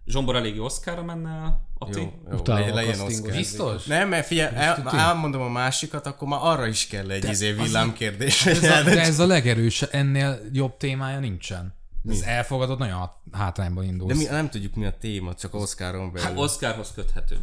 Zsombor 0.07 0.37
eléggé 0.37 0.59
Oscarra 0.59 1.03
menne 1.03 1.29
el, 1.31 1.69
Ati? 1.79 2.01
Jó, 2.01 2.13
jó, 2.31 2.55
legyen, 2.55 2.73
a 2.73 2.75
legyen 2.75 2.95
castingot. 2.95 3.11
Oscar. 3.21 3.37
Biztos? 3.37 3.85
Nem, 3.85 4.09
mert 4.09 4.27
figyelj, 4.27 4.55
el, 4.57 4.89
elmondom 4.91 5.41
a 5.43 5.49
másikat, 5.49 6.07
akkor 6.07 6.29
már 6.29 6.41
arra 6.43 6.67
is 6.67 6.87
kell 6.87 7.11
egy 7.11 7.25
izé 7.25 7.53
villámkérdés. 7.53 8.47
Ez 8.47 8.63
a, 8.63 8.83
de 8.83 9.01
ez 9.01 9.19
a 9.19 9.27
legerős, 9.27 9.83
ennél 9.83 10.41
jobb 10.53 10.77
témája 10.77 11.19
nincsen. 11.19 11.75
Ez 12.09 12.21
elfogadott, 12.21 12.79
nagyon 12.79 13.11
hátrányban 13.33 13.85
De 13.85 13.91
indulsz. 13.91 14.19
mi, 14.19 14.25
nem 14.25 14.51
tudjuk 14.51 14.75
mi 14.75 14.85
a 14.85 14.93
téma, 14.99 15.35
csak 15.35 15.55
Oscaron 15.55 16.13
belül. 16.13 16.29
Hát 16.29 16.39
Oscarhoz 16.39 16.93
köthető. 16.95 17.39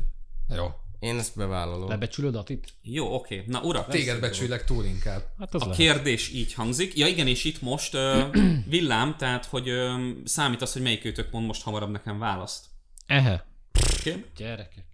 Jó. 0.56 0.66
Én 1.02 1.18
ezt 1.18 1.36
bevállalom. 1.36 1.90
Lebecsülöd 1.90 2.36
Atit? 2.36 2.68
Jó, 2.82 3.14
oké. 3.15 3.44
Na 3.48 3.61
urak, 3.61 3.88
Téged 3.90 4.19
becsülek 4.19 4.65
túl 4.65 4.86
inkább. 4.86 5.23
Hát 5.40 5.53
az 5.53 5.61
a 5.61 5.65
lehet. 5.65 5.80
kérdés 5.80 6.30
így 6.34 6.53
hangzik. 6.53 6.98
Ja 6.98 7.07
igen, 7.07 7.28
és 7.28 7.44
itt 7.44 7.61
most 7.61 7.94
ö, 7.94 8.22
villám, 8.69 9.15
tehát 9.18 9.45
hogy 9.45 9.69
ö, 9.69 10.10
számít 10.23 10.61
az, 10.61 10.73
hogy 10.73 10.82
melyik 10.82 11.06
őtök 11.06 11.32
mond 11.32 11.45
most 11.45 11.61
hamarabb 11.64 11.90
nekem 11.91 12.19
választ. 12.19 12.65
Ehe. 13.06 13.45
Oké? 13.99 14.26
Gyerekek. 14.36 14.86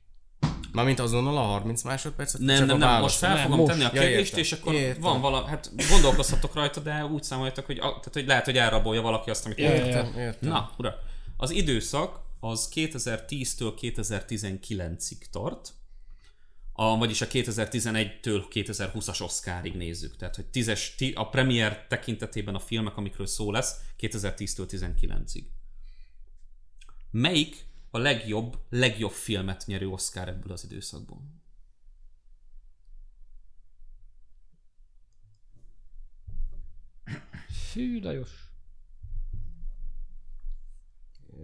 Mármint 0.71 0.99
azonnal 0.99 1.38
a 1.38 1.41
30 1.41 1.84
másodpercet? 1.84 2.41
Nem, 2.41 2.57
csak 2.57 2.67
nem, 2.67 2.75
a 2.89 2.91
nem, 2.91 3.01
most 3.01 3.17
fel 3.17 3.38
fogom 3.41 3.57
most. 3.57 3.71
tenni 3.71 3.84
a 3.84 3.89
Ja, 3.93 4.01
kérdést, 4.01 4.19
értem. 4.27 4.39
és 4.39 4.51
akkor 4.51 4.73
Értem. 4.73 5.01
van 5.01 5.21
vala, 5.21 5.45
hát 5.45 5.71
gondolkozhatok 5.89 6.53
rajta, 6.53 6.79
de 6.79 7.05
úgy 7.05 7.23
számoljatok, 7.23 7.65
hogy, 7.65 7.77
a- 7.77 7.81
tehát, 7.81 8.09
hogy 8.13 8.25
lehet, 8.27 8.45
hogy 8.45 8.57
elrabolja 8.57 9.01
valaki 9.01 9.29
azt, 9.29 9.45
amit 9.45 9.57
Ja, 9.57 9.69
ja, 9.69 9.75
ja. 9.75 9.85
Értem, 9.85 10.13
értem. 10.17 10.49
Na, 10.49 10.71
ura, 10.77 10.93
az 11.38 11.49
időszak 11.51 12.19
az 12.39 12.71
2010-től 12.75 13.73
2019-ig 13.81 15.17
tart, 15.31 15.73
a, 16.79 16.97
vagyis 16.97 17.21
a 17.21 17.27
2011-től 17.27 18.45
2020-as 18.49 19.21
Oscarig 19.21 19.75
nézzük. 19.75 20.15
Tehát, 20.15 20.35
hogy 20.35 20.45
tízes, 20.45 20.95
ti, 20.95 21.11
a 21.11 21.29
premier 21.29 21.87
tekintetében 21.87 22.55
a 22.55 22.59
filmek, 22.59 22.97
amikről 22.97 23.25
szó 23.25 23.51
lesz, 23.51 23.75
2010-től 23.99 24.67
19-ig. 24.69 25.43
Melyik 27.11 27.65
a 27.89 27.97
legjobb, 27.97 28.57
legjobb 28.69 29.11
filmet 29.11 29.63
nyerő 29.65 29.87
Oscar 29.87 30.27
ebből 30.27 30.51
az 30.51 30.63
időszakból? 30.63 31.21
Fű, 37.71 38.01
Lajos. 38.01 38.31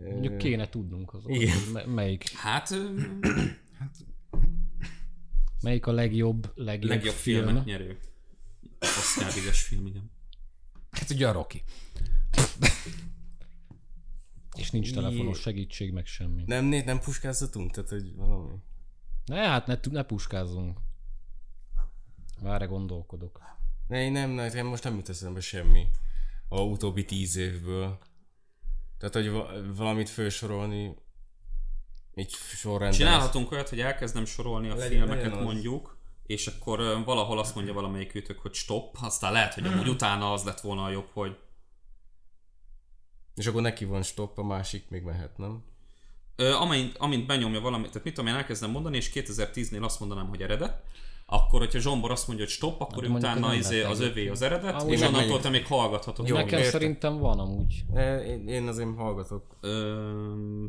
Mondjuk 0.03 0.37
kéne 0.37 0.69
tudnunk 0.69 1.13
az 1.13 1.23
Igen. 1.27 1.57
me- 1.71 1.85
melyik, 1.85 2.29
Hát, 2.29 2.71
ö, 2.71 3.01
melyik 5.63 5.85
a 5.85 5.91
legjobb, 5.91 6.51
legjobb, 6.55 6.89
legjobb 6.89 7.13
film. 7.13 7.45
filmet 7.45 7.65
nyerő 7.65 7.99
Oscar 8.79 9.33
díjas 9.33 9.61
film, 9.61 9.85
igen. 9.85 10.11
Hát 10.91 11.09
ugye 11.09 11.27
a 11.27 11.31
Rocky. 11.31 11.63
És 14.55 14.71
nincs 14.71 14.93
telefonos 14.93 15.39
segítség, 15.39 15.91
meg 15.93 16.05
semmi. 16.05 16.43
Nem, 16.45 16.65
né- 16.65 16.85
nem 16.85 16.99
puskázzatunk? 16.99 17.71
Tehát, 17.71 17.89
hogy 17.89 18.15
valami... 18.15 18.53
Ne, 19.25 19.47
hát 19.47 19.67
ne, 19.67 19.79
ne 19.91 20.03
puskázzunk. 20.03 20.79
Várre 22.41 22.65
gondolkodok. 22.65 23.41
Ne, 23.87 24.03
én 24.03 24.11
nem, 24.11 24.31
nekem 24.31 24.65
most 24.67 24.83
nem 24.83 24.95
jut 24.95 25.09
eszembe 25.09 25.39
semmi 25.39 25.87
a 26.47 26.61
utóbbi 26.61 27.05
tíz 27.05 27.35
évből. 27.35 27.99
Tehát, 28.97 29.13
hogy 29.13 29.29
va- 29.29 29.75
valamit 29.75 30.09
felsorolni 30.09 30.95
így 32.15 32.31
sorrendben. 32.31 32.91
Csinálhatunk 32.99 33.51
olyat, 33.51 33.69
hogy 33.69 33.79
elkezdem 33.79 34.25
sorolni 34.25 34.69
a 34.69 34.75
Legyen- 34.75 34.89
filmeket 34.91 35.23
legyen 35.31 35.43
mondjuk, 35.43 35.97
és 36.25 36.47
akkor 36.47 37.03
valahol 37.05 37.39
azt 37.39 37.55
mondja 37.55 37.73
valamelyik 37.73 38.15
ütök, 38.15 38.39
hogy 38.39 38.53
stop, 38.53 38.97
aztán 39.01 39.31
lehet, 39.31 39.53
hogy 39.53 39.65
amúgy 39.65 39.87
utána 39.87 40.33
az 40.33 40.43
lett 40.43 40.59
volna 40.61 40.83
a 40.83 40.89
jobb, 40.89 41.07
hogy 41.13 41.37
És 43.35 43.47
akkor 43.47 43.61
neki 43.61 43.85
van 43.85 44.03
stop, 44.03 44.37
a 44.37 44.43
másik 44.43 44.89
még 44.89 45.03
mehet, 45.03 45.37
nem? 45.37 45.63
ö, 46.35 46.53
amint, 46.53 46.97
amint 46.97 47.25
benyomja 47.27 47.59
valamit, 47.61 47.87
tehát 47.87 48.03
mit 48.03 48.13
tudom 48.13 48.29
én 48.29 48.35
elkezdem 48.35 48.69
mondani, 48.71 48.95
és 48.97 49.11
2010-nél 49.13 49.81
azt 49.83 49.99
mondanám, 49.99 50.27
hogy 50.27 50.41
eredet, 50.41 50.81
akkor, 51.25 51.59
hogyha 51.59 51.79
Zsombor 51.79 52.11
azt 52.11 52.27
mondja, 52.27 52.45
hogy 52.45 52.53
stop, 52.53 52.81
akkor 52.81 53.07
mondjuk 53.07 53.17
utána 53.17 53.53
izé, 53.53 53.81
az 53.83 53.99
övé 53.99 54.27
az 54.27 54.41
eredet, 54.41 54.81
Amúgy 54.81 54.93
és 54.93 55.01
onnantól 55.01 55.39
te 55.39 55.49
még 55.49 55.65
hallgathatod. 55.65 56.27
Jó, 56.27 56.35
Nekem 56.35 56.57
értem. 56.57 56.71
szerintem 56.71 57.17
van 57.17 57.39
amúgy. 57.39 57.83
E, 57.93 58.23
Én, 58.23 58.47
én 58.47 58.67
azért 58.67 58.95
hallgatok. 58.97 59.57
Ö, 59.61 60.65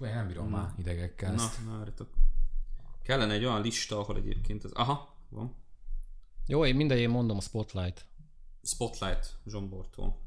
Én 0.00 0.14
nem 0.14 0.26
bírom 0.26 0.48
már 0.48 0.74
idegekkel 0.78 1.32
na, 1.34 1.42
ezt. 1.42 1.64
várjatok. 1.64 2.08
Kellene 3.02 3.32
egy 3.32 3.44
olyan 3.44 3.62
lista, 3.62 3.98
ahol 3.98 4.16
egyébként 4.16 4.64
ez... 4.64 4.70
Aha, 4.70 5.16
van. 5.28 5.54
Jó, 6.46 6.66
én 6.66 6.74
mindegyén 6.74 7.10
mondom 7.10 7.36
a 7.36 7.40
Spotlight. 7.40 8.06
Spotlight 8.62 9.38
Zsombortól. 9.46 10.18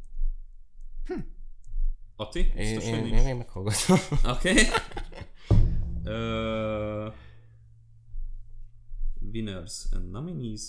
Ati? 2.15 2.39
Én, 2.39 2.53
Biztos, 2.55 2.83
hogy 2.89 3.07
én, 3.07 3.13
én, 3.13 3.27
én 3.27 3.35
meghallgatom. 3.35 3.97
Oké. 4.35 4.53
Ö, 6.03 7.09
Winners 9.31 9.85
and 9.91 10.11
nominees. 10.11 10.61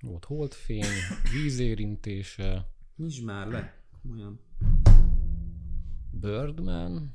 Volt 0.00 0.24
holdfény, 0.24 0.84
vízérintése, 1.32 2.68
Nincs 2.94 3.22
már 3.24 3.46
le. 3.46 3.74
Olyan. 4.12 4.40
Birdman, 6.10 7.14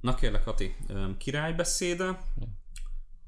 Na 0.00 0.14
kérlek, 0.14 0.46
Ati, 0.46 0.76
um, 0.88 1.16
királybeszéde. 1.16 2.18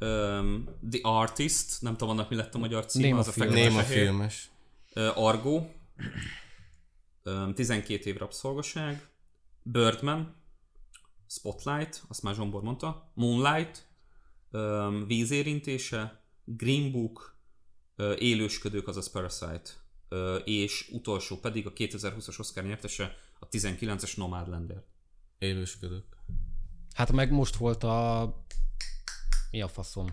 Um, 0.00 0.68
The 0.90 1.00
Artist, 1.02 1.82
nem 1.82 1.96
tudom 1.96 2.08
annak 2.08 2.30
mi 2.30 2.36
lett 2.36 2.54
a 2.54 2.58
magyar 2.58 2.86
címe, 2.86 3.08
Name 3.08 3.18
az 3.20 3.32
film. 3.32 3.48
a 3.76 3.82
fehér. 3.82 4.04
filmes. 4.04 4.50
Uh, 4.94 5.18
Argo, 5.24 5.66
um, 7.24 7.54
12 7.54 8.10
év 8.10 8.16
rabszolgaság, 8.16 9.08
Birdman, 9.62 10.34
Spotlight, 11.26 12.02
azt 12.08 12.22
már 12.22 12.34
Zsombor 12.34 12.62
mondta, 12.62 13.10
Moonlight, 13.14 13.86
um, 14.50 15.06
vízérintése, 15.06 16.22
Green 16.44 16.92
Book, 16.92 17.36
uh, 17.96 18.14
élősködők, 18.18 18.88
azaz 18.88 19.10
Parasite, 19.10 19.70
uh, 20.08 20.40
és 20.44 20.88
utolsó 20.92 21.36
pedig 21.36 21.66
a 21.66 21.72
2020-as 21.72 22.38
Oscar 22.38 22.64
nyertese, 22.64 23.16
a 23.38 23.48
19-es 23.48 24.16
Nomadlander. 24.16 24.82
Élősködök. 25.38 26.11
Hát 26.94 27.12
meg 27.12 27.30
most 27.32 27.56
volt 27.56 27.84
a... 27.84 28.34
Mi 29.50 29.60
a 29.62 29.68
faszom? 29.68 30.06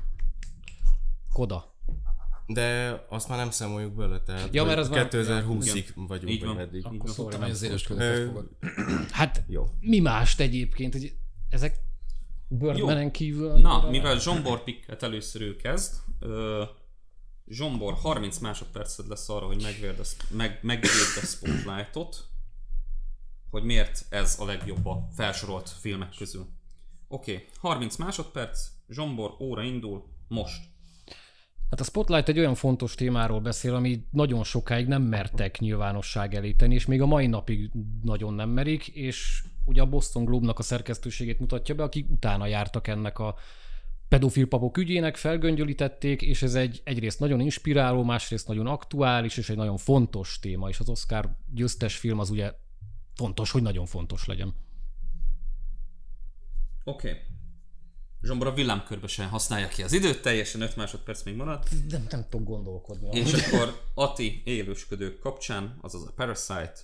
Koda. 1.33 1.73
De 2.47 2.99
azt 3.09 3.27
már 3.29 3.37
nem 3.37 3.51
számoljuk 3.51 3.93
bele, 3.93 4.21
tehát 4.21 4.53
Ja, 4.53 4.63
mert 4.63 4.77
az 4.79 4.89
már- 4.89 5.07
2020-ig 5.13 5.85
vagyunk, 5.95 6.31
Így 6.31 6.39
vagy 6.39 6.47
van. 6.47 6.55
meddig. 6.55 6.85
Akkor 6.85 7.13
Tudtam, 7.13 7.41
hogy 7.41 7.49
az 7.51 7.83
fogod. 8.25 8.49
Hát 9.11 9.43
Jó. 9.47 9.69
mi 9.79 9.99
mást 9.99 10.39
egyébként, 10.39 10.93
hogy 10.93 11.15
ezek 11.49 11.77
Birdmanen 12.47 13.11
kívül... 13.11 13.51
Na, 13.57 13.73
annyira- 13.73 13.89
mivel 13.91 14.19
Zsombor 14.19 14.63
pikket 14.63 15.03
először 15.03 15.41
ő 15.41 15.55
kezd, 15.55 15.95
ö, 16.19 16.63
Zsombor 17.47 17.93
30 17.93 18.37
másodperced 18.37 19.07
lesz 19.07 19.29
arra, 19.29 19.45
hogy 19.45 19.61
megvérd 19.61 19.99
a, 19.99 20.03
meg, 20.29 20.59
megvédd 20.61 21.17
a 21.21 21.25
Spotlightot, 21.25 22.27
hogy 23.49 23.63
miért 23.63 24.05
ez 24.09 24.35
a 24.39 24.45
legjobb 24.45 24.85
a 24.85 25.07
felsorolt 25.15 25.69
filmek 25.69 26.13
közül. 26.17 26.47
Oké, 27.11 27.33
okay, 27.33 27.45
30 27.57 27.95
másodperc, 27.95 28.67
Zsombor 28.89 29.35
óra 29.39 29.63
indul, 29.63 30.03
most. 30.27 30.61
Hát 31.69 31.79
a 31.79 31.83
Spotlight 31.83 32.29
egy 32.29 32.39
olyan 32.39 32.55
fontos 32.55 32.95
témáról 32.95 33.39
beszél, 33.39 33.75
ami 33.75 34.05
nagyon 34.11 34.43
sokáig 34.43 34.87
nem 34.87 35.01
mertek 35.01 35.59
nyilvánosság 35.59 36.35
elé 36.35 36.55
és 36.67 36.85
még 36.85 37.01
a 37.01 37.05
mai 37.05 37.27
napig 37.27 37.71
nagyon 38.03 38.33
nem 38.33 38.49
merik, 38.49 38.87
és 38.87 39.43
ugye 39.65 39.81
a 39.81 39.85
Boston 39.85 40.25
Globe-nak 40.25 40.59
a 40.59 40.63
szerkesztőségét 40.63 41.39
mutatja 41.39 41.75
be, 41.75 41.83
akik 41.83 42.09
utána 42.09 42.45
jártak 42.45 42.87
ennek 42.87 43.19
a 43.19 43.35
pedofil 44.07 44.47
papok 44.47 44.77
ügyének, 44.77 45.15
felgöngyölítették, 45.15 46.21
és 46.21 46.41
ez 46.41 46.55
egy 46.55 46.81
egyrészt 46.83 47.19
nagyon 47.19 47.39
inspiráló, 47.39 48.03
másrészt 48.03 48.47
nagyon 48.47 48.67
aktuális, 48.67 49.37
és 49.37 49.49
egy 49.49 49.57
nagyon 49.57 49.77
fontos 49.77 50.39
téma, 50.39 50.69
és 50.69 50.79
az 50.79 50.89
Oscar 50.89 51.35
győztes 51.53 51.97
film 51.97 52.19
az 52.19 52.29
ugye 52.29 52.53
fontos, 53.15 53.51
hogy 53.51 53.61
nagyon 53.61 53.85
fontos 53.85 54.25
legyen. 54.25 54.53
Oké. 56.89 57.09
Okay. 57.09 57.21
Zsombor 58.21 58.47
a 58.47 58.53
villámkörbe 58.53 59.07
sem 59.07 59.29
használja 59.29 59.67
ki 59.67 59.83
az 59.83 59.93
időt, 59.93 60.21
teljesen 60.21 60.61
5 60.61 60.75
másodperc 60.75 61.23
még 61.23 61.35
maradt. 61.35 61.69
Nem, 61.89 62.07
nem 62.09 62.25
tudok 62.29 62.47
gondolkodni. 62.47 63.19
És 63.19 63.33
akkor 63.33 63.81
Ati 63.93 64.41
élősködők 64.45 65.19
kapcsán, 65.19 65.77
azaz 65.81 66.03
a 66.03 66.11
Parasite, 66.15 66.75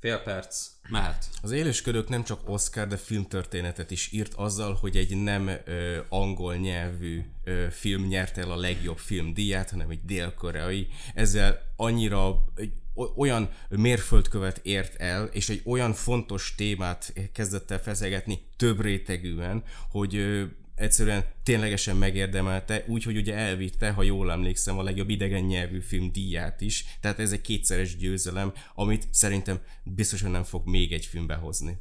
fél 0.00 0.18
perc, 0.18 0.66
mehet. 0.88 1.28
Az 1.42 1.50
élősködők 1.50 2.08
nem 2.08 2.24
csak 2.24 2.48
Oscar, 2.48 2.86
de 2.86 2.96
filmtörténetet 2.96 3.90
is 3.90 4.12
írt 4.12 4.34
azzal, 4.34 4.74
hogy 4.74 4.96
egy 4.96 5.16
nem 5.16 5.48
ö, 5.64 5.98
angol 6.08 6.54
nyelvű 6.54 7.24
ö, 7.44 7.66
film 7.70 8.06
nyerte 8.06 8.40
el 8.40 8.50
a 8.50 8.56
legjobb 8.56 8.98
filmdíját, 8.98 9.70
hanem 9.70 9.90
egy 9.90 10.04
dél-koreai. 10.04 10.88
Ezzel 11.14 11.72
annyira 11.76 12.44
egy 12.54 12.72
olyan 13.16 13.50
mérföldkövet 13.68 14.60
ért 14.62 14.94
el, 14.94 15.24
és 15.24 15.48
egy 15.48 15.62
olyan 15.64 15.92
fontos 15.92 16.54
témát 16.56 17.12
kezdett 17.32 17.70
el 17.70 17.78
feszegetni 17.78 18.38
több 18.56 18.80
rétegűen, 18.80 19.62
hogy 19.90 20.44
egyszerűen 20.74 21.24
ténylegesen 21.42 21.96
megérdemelte, 21.96 22.84
úgyhogy 22.86 23.16
ugye 23.16 23.34
elvitte, 23.34 23.90
ha 23.90 24.02
jól 24.02 24.32
emlékszem, 24.32 24.78
a 24.78 24.82
legjobb 24.82 25.08
idegen 25.08 25.44
nyelvű 25.44 25.80
film 25.80 26.12
díját 26.12 26.60
is, 26.60 26.84
tehát 27.00 27.18
ez 27.18 27.32
egy 27.32 27.40
kétszeres 27.40 27.96
győzelem, 27.96 28.52
amit 28.74 29.08
szerintem 29.10 29.60
biztosan 29.84 30.30
nem 30.30 30.42
fog 30.42 30.68
még 30.68 30.92
egy 30.92 31.06
filmbe 31.06 31.34
hozni. 31.34 31.78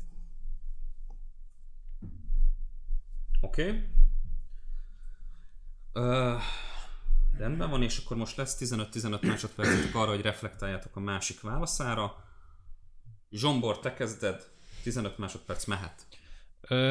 Oké. 3.42 3.68
Okay. 3.68 3.82
Uh, 5.94 6.42
rendben 7.44 7.70
van, 7.70 7.84
és 7.84 7.98
akkor 7.98 8.18
most 8.18 8.36
lesz 8.36 8.58
15-15 8.60 9.22
másodpercetek 9.22 9.96
arra, 9.96 10.10
hogy 10.10 10.22
reflektáljátok 10.22 10.96
a 10.96 11.00
másik 11.00 11.42
válaszára. 11.42 12.16
Zsombor, 13.32 13.80
te 13.80 13.94
kezded, 13.94 14.52
15 14.84 15.18
másodperc 15.18 15.66
mehet. 15.66 16.08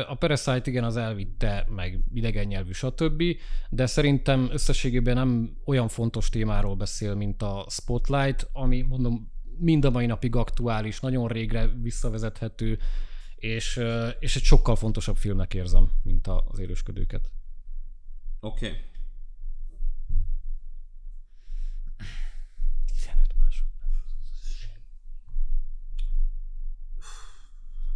A 0.08 0.14
Parasite 0.14 0.70
igen, 0.70 0.84
az 0.84 0.96
elvitte, 0.96 1.66
meg 1.68 1.98
idegen 2.14 2.46
nyelvű, 2.46 2.72
stb. 2.72 3.22
De 3.70 3.86
szerintem 3.86 4.48
összességében 4.52 5.14
nem 5.14 5.56
olyan 5.64 5.88
fontos 5.88 6.28
témáról 6.28 6.76
beszél, 6.76 7.14
mint 7.14 7.42
a 7.42 7.66
Spotlight, 7.70 8.48
ami 8.52 8.82
mondom 8.82 9.32
mind 9.58 9.84
a 9.84 9.90
mai 9.90 10.06
napig 10.06 10.36
aktuális, 10.36 11.00
nagyon 11.00 11.28
régre 11.28 11.66
visszavezethető, 11.66 12.78
és, 13.36 13.80
és 14.18 14.36
egy 14.36 14.42
sokkal 14.42 14.76
fontosabb 14.76 15.16
filmnek 15.16 15.54
érzem, 15.54 15.90
mint 16.02 16.26
az 16.26 16.58
élősködőket. 16.58 17.30
Oké. 18.40 18.66
Okay. 18.66 18.78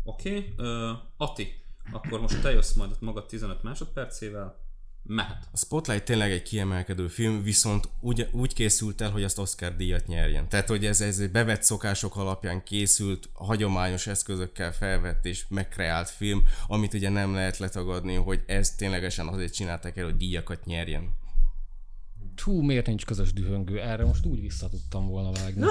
Oké. 0.06 0.52
Okay. 0.56 0.66
Uh, 0.90 0.98
Ati, 1.16 1.52
akkor 1.92 2.20
most 2.20 2.40
te 2.42 2.50
jössz 2.50 2.74
majd 2.74 2.90
magad 3.00 3.26
15 3.26 3.62
másodpercével. 3.62 4.64
Mehet. 5.02 5.48
A 5.52 5.56
Spotlight 5.56 6.04
tényleg 6.04 6.30
egy 6.30 6.42
kiemelkedő 6.42 7.08
film, 7.08 7.42
viszont 7.42 7.88
úgy, 8.00 8.28
úgy 8.32 8.54
készült 8.54 9.00
el, 9.00 9.10
hogy 9.10 9.22
azt 9.22 9.38
Oscar 9.38 9.76
díjat 9.76 10.06
nyerjen. 10.06 10.48
Tehát, 10.48 10.68
hogy 10.68 10.84
ez, 10.84 11.00
ez 11.00 11.18
egy 11.18 11.30
bevett 11.30 11.62
szokások 11.62 12.16
alapján 12.16 12.62
készült, 12.64 13.28
hagyományos 13.32 14.06
eszközökkel 14.06 14.72
felvett 14.72 15.24
és 15.24 15.44
megkreált 15.48 16.08
film, 16.08 16.44
amit 16.66 16.94
ugye 16.94 17.08
nem 17.08 17.34
lehet 17.34 17.58
letagadni, 17.58 18.14
hogy 18.14 18.42
ez 18.46 18.74
ténylegesen 18.74 19.26
azért 19.26 19.54
csinálták 19.54 19.96
el, 19.96 20.04
hogy 20.04 20.16
díjakat 20.16 20.64
nyerjen. 20.64 21.14
Hú, 22.42 22.60
miért 22.60 22.86
nincs 22.86 23.04
közös 23.04 23.32
dühöngő? 23.32 23.80
Erre 23.80 24.04
most 24.04 24.26
úgy 24.26 24.40
vissza 24.40 24.68
tudtam 24.68 25.06
volna 25.06 25.32
vágni. 25.32 25.64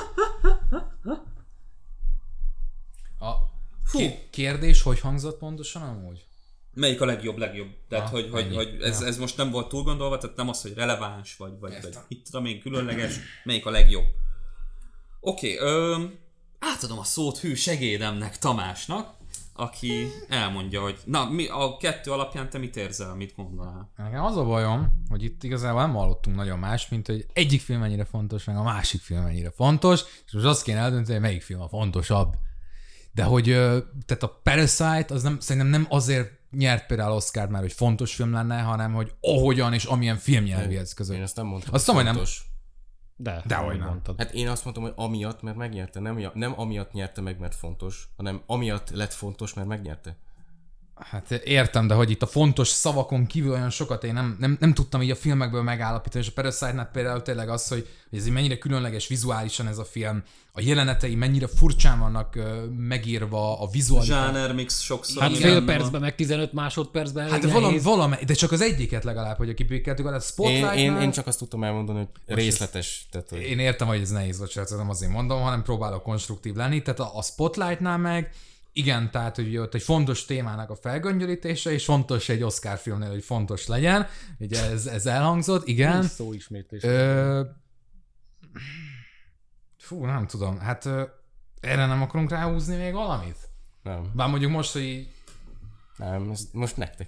A 3.20 3.55
Ki- 3.92 4.28
kérdés, 4.30 4.82
hogy 4.82 5.00
hangzott 5.00 5.38
pontosan 5.38 5.82
amúgy? 5.82 6.26
Melyik 6.74 7.02
a 7.02 7.06
legjobb, 7.06 7.38
legjobb? 7.38 7.68
Tehát, 7.90 8.06
Ah, 8.06 8.12
hogy, 8.12 8.30
hogy, 8.32 8.56
hogy 8.56 8.78
ez, 8.82 9.02
Ja. 9.02 9.08
ez 9.08 9.18
most 9.18 9.38
nem 9.38 9.52
volt 9.52 9.68
túl 9.68 9.84
gondolva, 9.84 10.18
tehát 10.18 10.36
nem 10.36 10.50
az, 10.50 10.62
hogy 10.62 10.74
releváns, 10.74 11.36
vagy, 11.38 11.52
vagy, 11.52 11.60
vagy 11.72 11.84
Értem. 11.84 12.04
mit 12.08 12.24
tudom 12.24 12.46
én, 12.46 12.60
különleges, 12.60 13.16
melyik 13.44 13.66
a 13.66 13.70
legjobb. 13.70 14.06
Oké, 15.20 15.58
okay, 15.60 16.18
átadom 16.60 17.00
a 17.00 17.04
szót 17.04 17.38
hű 17.38 17.54
segédemnek, 17.54 18.38
Tamásnak, 18.38 19.14
aki 19.54 20.08
elmondja, 20.30 20.82
hogy 20.82 21.00
na, 21.06 21.30
mi, 21.30 21.48
a 21.48 21.78
kettő 21.78 22.12
alapján 22.12 22.50
te 22.50 22.58
mit 22.58 22.76
érzel, 22.76 23.16
mit 23.16 23.36
gondolál? 23.36 23.92
Nekem 23.96 24.24
az 24.24 24.38
a 24.38 24.44
bajom, 24.44 25.06
hogy 25.10 25.24
itt 25.24 25.44
igazából 25.44 25.82
nem 25.82 25.94
hallottunk 25.94 26.36
nagyon 26.36 26.60
más, 26.60 26.90
mint 26.90 27.08
hogy 27.08 27.26
egyik 27.34 27.62
film 27.62 27.80
mennyire 27.80 28.06
fontos, 28.06 28.44
meg 28.44 28.58
a 28.58 28.64
másik 28.64 29.02
film 29.02 29.24
mennyire 29.24 29.52
fontos, 29.52 30.02
és 30.26 30.32
most 30.34 30.46
azt 30.46 30.64
kéne 30.64 30.80
eldönteni, 30.80 31.14
hogy 31.14 31.22
melyik 31.22 31.42
film 31.42 31.62
a 31.62 31.68
fontosabb. 31.68 32.34
De 33.16 33.24
hogy, 33.24 33.44
tehát 34.06 34.24
a 34.24 34.40
Parasite 34.44 35.06
az 35.08 35.24
nem, 35.24 35.40
szerintem 35.40 35.72
nem 35.72 35.86
azért 35.90 36.32
nyert 36.52 36.86
például 36.86 37.16
Oscar 37.16 37.50
már, 37.50 37.62
hogy 37.62 37.74
fontos 37.74 38.16
film 38.16 38.32
lenne, 38.32 38.62
hanem 38.62 38.94
hogy 38.94 39.14
ahogyan 39.22 39.74
és 39.74 39.86
amilyen 39.86 40.18
filmnyelvi 40.18 40.78
eszközök. 40.78 41.16
Én 41.16 41.22
ezt 41.22 41.36
nem 41.36 41.46
mondtam. 41.46 41.74
Azt 41.74 41.88
mondom, 41.88 42.06
hogy 42.06 42.14
nem- 42.16 42.24
fontos. 42.24 42.44
De, 43.18 43.44
Dehogy 43.46 43.66
ahogy 43.66 43.80
nem. 43.80 43.88
mondtad. 43.88 44.18
Hát 44.18 44.34
én 44.34 44.48
azt 44.48 44.64
mondtam, 44.64 44.86
hogy 44.86 44.94
amiatt, 44.96 45.42
mert 45.42 45.58
megnyerte. 45.58 46.00
Nem, 46.00 46.32
nem 46.34 46.60
amiatt 46.60 46.92
nyerte 46.92 47.22
meg, 47.22 47.40
mert 47.40 47.56
fontos, 47.56 48.08
hanem 48.18 48.42
amiatt 48.46 48.90
lett 48.90 49.14
fontos, 49.14 49.54
mert 49.54 49.68
megnyerte. 49.68 50.18
Hát 50.96 51.32
értem, 51.32 51.88
de 51.88 51.94
hogy 51.94 52.10
itt 52.10 52.22
a 52.22 52.28
fontos 52.28 52.68
szavakon 52.68 53.26
kívül 53.26 53.52
olyan 53.52 53.70
sokat 53.70 54.04
én 54.04 54.14
nem, 54.14 54.36
nem, 54.40 54.58
nem 54.60 54.74
tudtam 54.74 55.02
így 55.02 55.12
a 55.12 55.16
filmekből 55.16 55.62
megállapítani, 55.62 56.24
és 56.24 56.30
a 56.30 56.34
Parasite-nál 56.36 56.90
például 56.94 57.22
tényleg 57.22 57.50
az, 57.50 57.68
hogy, 57.68 57.88
hogy 58.10 58.20
ez 58.20 58.26
így 58.26 58.34
mennyire 58.34 58.58
különleges 58.58 59.08
vizuálisan 59.08 59.68
ez 59.68 59.78
a 59.78 59.86
film, 59.86 60.24
a 60.52 60.62
jelenetei 60.62 61.16
mennyire 61.16 61.48
furcsán 61.48 62.00
vannak 62.00 62.36
ö, 62.36 62.66
megírva, 62.78 63.60
a 63.60 63.68
vizualitás. 63.68 64.18
Zsáner 64.18 64.54
mix 64.54 64.82
sokszor. 64.82 65.22
Hát 65.22 65.38
fél 65.38 65.66
percben, 65.66 66.02
meg 66.02 66.16
15 66.16 66.54
másodpercben 66.54 67.30
Hát 67.30 67.42
de 67.42 67.80
valami, 67.82 68.16
de 68.26 68.34
csak 68.34 68.52
az 68.52 68.62
egyiket 68.62 69.04
legalább, 69.04 69.38
hogy 69.38 69.50
a 69.50 69.54
kipikkeltük, 69.54 70.06
a 70.06 70.14
Én, 70.14 70.20
Spotlight 70.20 70.76
én, 70.76 70.96
én, 70.96 71.12
csak 71.12 71.28
azt 71.28 71.38
tudtam 71.38 71.64
elmondani, 71.64 71.98
hogy 71.98 72.36
részletes. 72.36 73.08
Tehát, 73.12 73.30
hogy 73.30 73.42
Én 73.42 73.60
értem, 73.60 73.88
hogy 73.88 74.02
ez 74.02 74.10
nehéz, 74.10 74.40
bocsánat, 74.40 74.78
nem 74.78 74.90
azért 74.90 75.12
mondom, 75.12 75.42
hanem 75.42 75.64
próbálok 75.64 76.04
konstruktív 76.04 76.56
lenni. 76.56 76.82
Tehát 76.82 77.00
a, 77.00 77.18
a 77.18 77.22
Spotlightnál 77.22 77.98
meg 77.98 78.32
igen, 78.78 79.12
tehát 79.12 79.36
hogy 79.36 79.58
ott 79.58 79.74
egy 79.74 79.84
fontos 79.84 80.26
témának 80.26 80.70
a 80.70 80.76
felgöngyölítése, 80.76 81.72
és 81.72 81.86
fontos 81.86 82.30
egy 82.30 82.44
Oscar 82.44 82.78
filmnél, 82.78 83.10
hogy 83.10 83.24
fontos 83.24 83.68
legyen. 83.68 84.08
Ugye 84.40 84.64
ez, 84.64 84.86
ez 84.86 85.06
elhangzott, 85.06 85.68
igen. 85.68 86.00
Nincs 86.00 86.12
szó 86.12 86.34
ismétlés. 86.34 86.84
Ö... 86.84 87.42
Fú, 89.78 90.06
nem 90.06 90.28
tudom. 90.28 90.60
Hát 90.60 90.86
ö, 90.86 91.04
erre 91.60 91.86
nem 91.86 92.02
akarunk 92.02 92.30
ráhúzni 92.30 92.76
még 92.76 92.94
valamit? 92.94 93.38
Nem, 93.84 94.12
Bár 94.14 94.30
mondjuk 94.30 94.52
most, 94.52 94.74
hogy 94.74 94.82
így, 94.82 95.08
nem, 95.98 96.30
ezt 96.30 96.54
most 96.54 96.78
nektek 96.78 97.08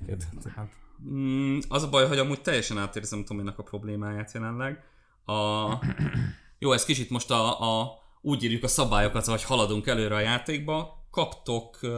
hát, 0.55 0.69
Mm, 1.09 1.59
az 1.67 1.83
a 1.83 1.89
baj, 1.89 2.07
hogy 2.07 2.17
amúgy 2.17 2.41
teljesen 2.41 2.77
átérzem 2.77 3.25
Tominak 3.25 3.59
a 3.59 3.63
problémáját 3.63 4.31
jelenleg. 4.31 4.83
A... 5.25 5.67
Jó, 6.59 6.71
ez 6.71 6.85
kicsit 6.85 7.09
most 7.09 7.31
a, 7.31 7.79
a, 7.79 7.97
úgy 8.21 8.43
írjuk 8.43 8.63
a 8.63 8.67
szabályokat, 8.67 9.25
hogy 9.25 9.43
haladunk 9.43 9.87
előre 9.87 10.15
a 10.15 10.19
játékba. 10.19 10.96
Kaptok 11.11 11.79
uh, 11.81 11.91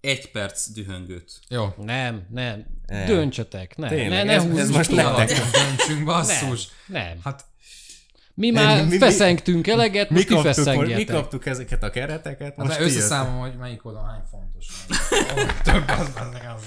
egy 0.00 0.30
perc 0.30 0.66
dühöngőt. 0.68 1.40
jó. 1.48 1.74
Nem, 1.76 2.26
nem. 2.30 2.66
Nem. 2.86 3.06
Döntsetek. 3.06 3.76
Ne, 3.76 3.88
Tényleg, 3.88 4.08
ne, 4.08 4.22
ne 4.24 4.32
ez- 4.32 4.44
ez 4.44 4.50
húzzuk 4.50 4.76
most 4.76 4.90
nektek. 4.90 5.28
Döntsünk, 5.50 6.04
basszus. 6.04 6.68
Nem, 6.86 7.02
nem. 7.06 7.18
Hát 7.24 7.44
Mi 8.34 8.50
már 8.50 8.82
mi- 8.84 8.88
mi- 8.90 8.98
feszengtünk 8.98 9.66
eleget, 9.66 10.08
mi, 10.10 10.14
most 10.14 10.26
ti 10.28 10.34
kaptuk, 10.34 10.46
most, 10.54 10.58
mi 10.66 10.72
feszengjetek. 10.74 11.14
kaptuk 11.14 11.46
ezeket 11.46 11.82
a 11.82 11.90
kereteket, 11.90 12.46
Hát 12.56 12.56
most 12.56 12.70
jöttek. 12.78 12.86
összeszámolom, 12.86 13.40
hogy 13.40 13.56
melyik 13.58 13.84
oldal 13.84 14.04
hány 14.04 14.22
fontos. 14.30 14.66
Több 15.72 15.88
az, 15.88 15.98
az, 15.98 16.34
az, 16.56 16.62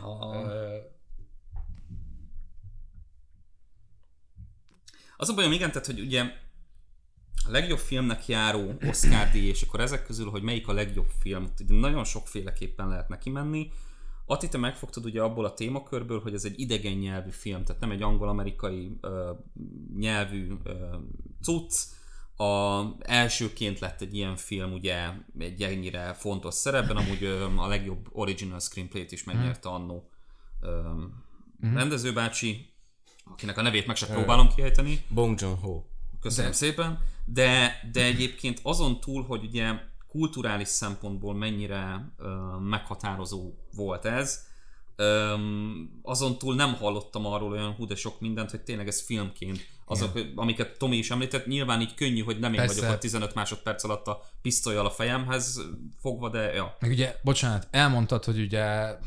az. 0.00 0.48
Az 5.16 5.28
a 5.28 5.34
bajom, 5.34 5.52
igen, 5.52 5.68
tehát, 5.68 5.86
hogy 5.86 6.00
ugye 6.00 6.22
a 7.46 7.50
legjobb 7.50 7.78
filmnek 7.78 8.26
járó 8.26 8.72
Oscar 8.86 9.30
díj, 9.30 9.48
és 9.48 9.62
akkor 9.62 9.80
ezek 9.80 10.06
közül, 10.06 10.30
hogy 10.30 10.42
melyik 10.42 10.68
a 10.68 10.72
legjobb 10.72 11.08
film, 11.20 11.52
ugye 11.60 11.74
nagyon 11.74 12.04
sokféleképpen 12.04 12.88
lehet 12.88 13.08
neki 13.08 13.30
menni. 13.30 13.70
Ati, 14.26 14.48
te 14.48 14.58
megfogtad 14.58 15.04
ugye 15.04 15.22
abból 15.22 15.44
a 15.44 15.54
témakörből, 15.54 16.20
hogy 16.20 16.34
ez 16.34 16.44
egy 16.44 16.60
idegen 16.60 16.92
nyelvű 16.92 17.30
film, 17.30 17.64
tehát 17.64 17.80
nem 17.80 17.90
egy 17.90 18.02
angol-amerikai 18.02 18.98
ö, 19.00 19.30
nyelvű 19.96 20.52
ö, 20.62 20.96
cucc. 21.42 21.74
A, 22.36 22.82
elsőként 23.00 23.78
lett 23.78 24.00
egy 24.00 24.14
ilyen 24.14 24.36
film, 24.36 24.72
ugye 24.72 25.10
egy 25.38 25.62
ennyire 25.62 26.12
fontos 26.12 26.54
szerepben, 26.54 26.96
amúgy 26.96 27.22
ö, 27.22 27.46
a 27.56 27.66
legjobb 27.66 28.08
original 28.12 28.60
screenplay-t 28.60 29.12
is 29.12 29.24
megnyerte 29.24 29.68
annó 29.68 30.08
ö, 30.60 30.80
rendezőbácsi, 31.74 32.72
akinek 33.24 33.58
a 33.58 33.62
nevét 33.62 33.86
meg 33.86 33.96
se 33.96 34.06
próbálom 34.06 34.48
kiejteni. 34.48 35.04
Bong 35.08 35.40
Joon-ho. 35.40 35.82
Köszönöm 36.24 36.50
de. 36.50 36.56
szépen. 36.56 36.98
De, 37.24 37.80
de 37.92 38.04
egyébként 38.04 38.60
azon 38.62 39.00
túl, 39.00 39.24
hogy 39.24 39.44
ugye 39.44 39.72
kulturális 40.08 40.68
szempontból 40.68 41.34
mennyire 41.34 42.12
ö, 42.18 42.28
meghatározó 42.58 43.52
volt 43.74 44.04
ez, 44.04 44.46
ö, 44.96 45.34
azon 46.02 46.38
túl 46.38 46.54
nem 46.54 46.74
hallottam 46.74 47.26
arról 47.26 47.52
olyan 47.52 47.72
hú 47.72 47.86
de 47.86 47.94
sok 47.94 48.20
mindent, 48.20 48.50
hogy 48.50 48.60
tényleg 48.60 48.88
ez 48.88 49.02
filmként, 49.02 49.66
azok, 49.86 50.20
amiket 50.34 50.78
Tomi 50.78 50.96
is 50.96 51.10
említett, 51.10 51.46
nyilván 51.46 51.80
így 51.80 51.94
könnyű, 51.94 52.22
hogy 52.22 52.38
nem 52.38 52.52
én 52.52 52.58
Persze. 52.58 52.80
vagyok 52.80 52.94
a 52.94 52.98
15 52.98 53.34
másodperc 53.34 53.84
alatt 53.84 54.06
a 54.06 54.22
pisztolyjal 54.42 54.86
a 54.86 54.90
fejemhez 54.90 55.60
fogva, 56.00 56.28
de 56.28 56.52
ja. 56.52 56.76
Meg 56.80 56.90
ugye, 56.90 57.16
bocsánat, 57.22 57.68
elmondtad, 57.70 58.24
hogy 58.24 58.40
ugye 58.40 58.60
e, 58.60 58.98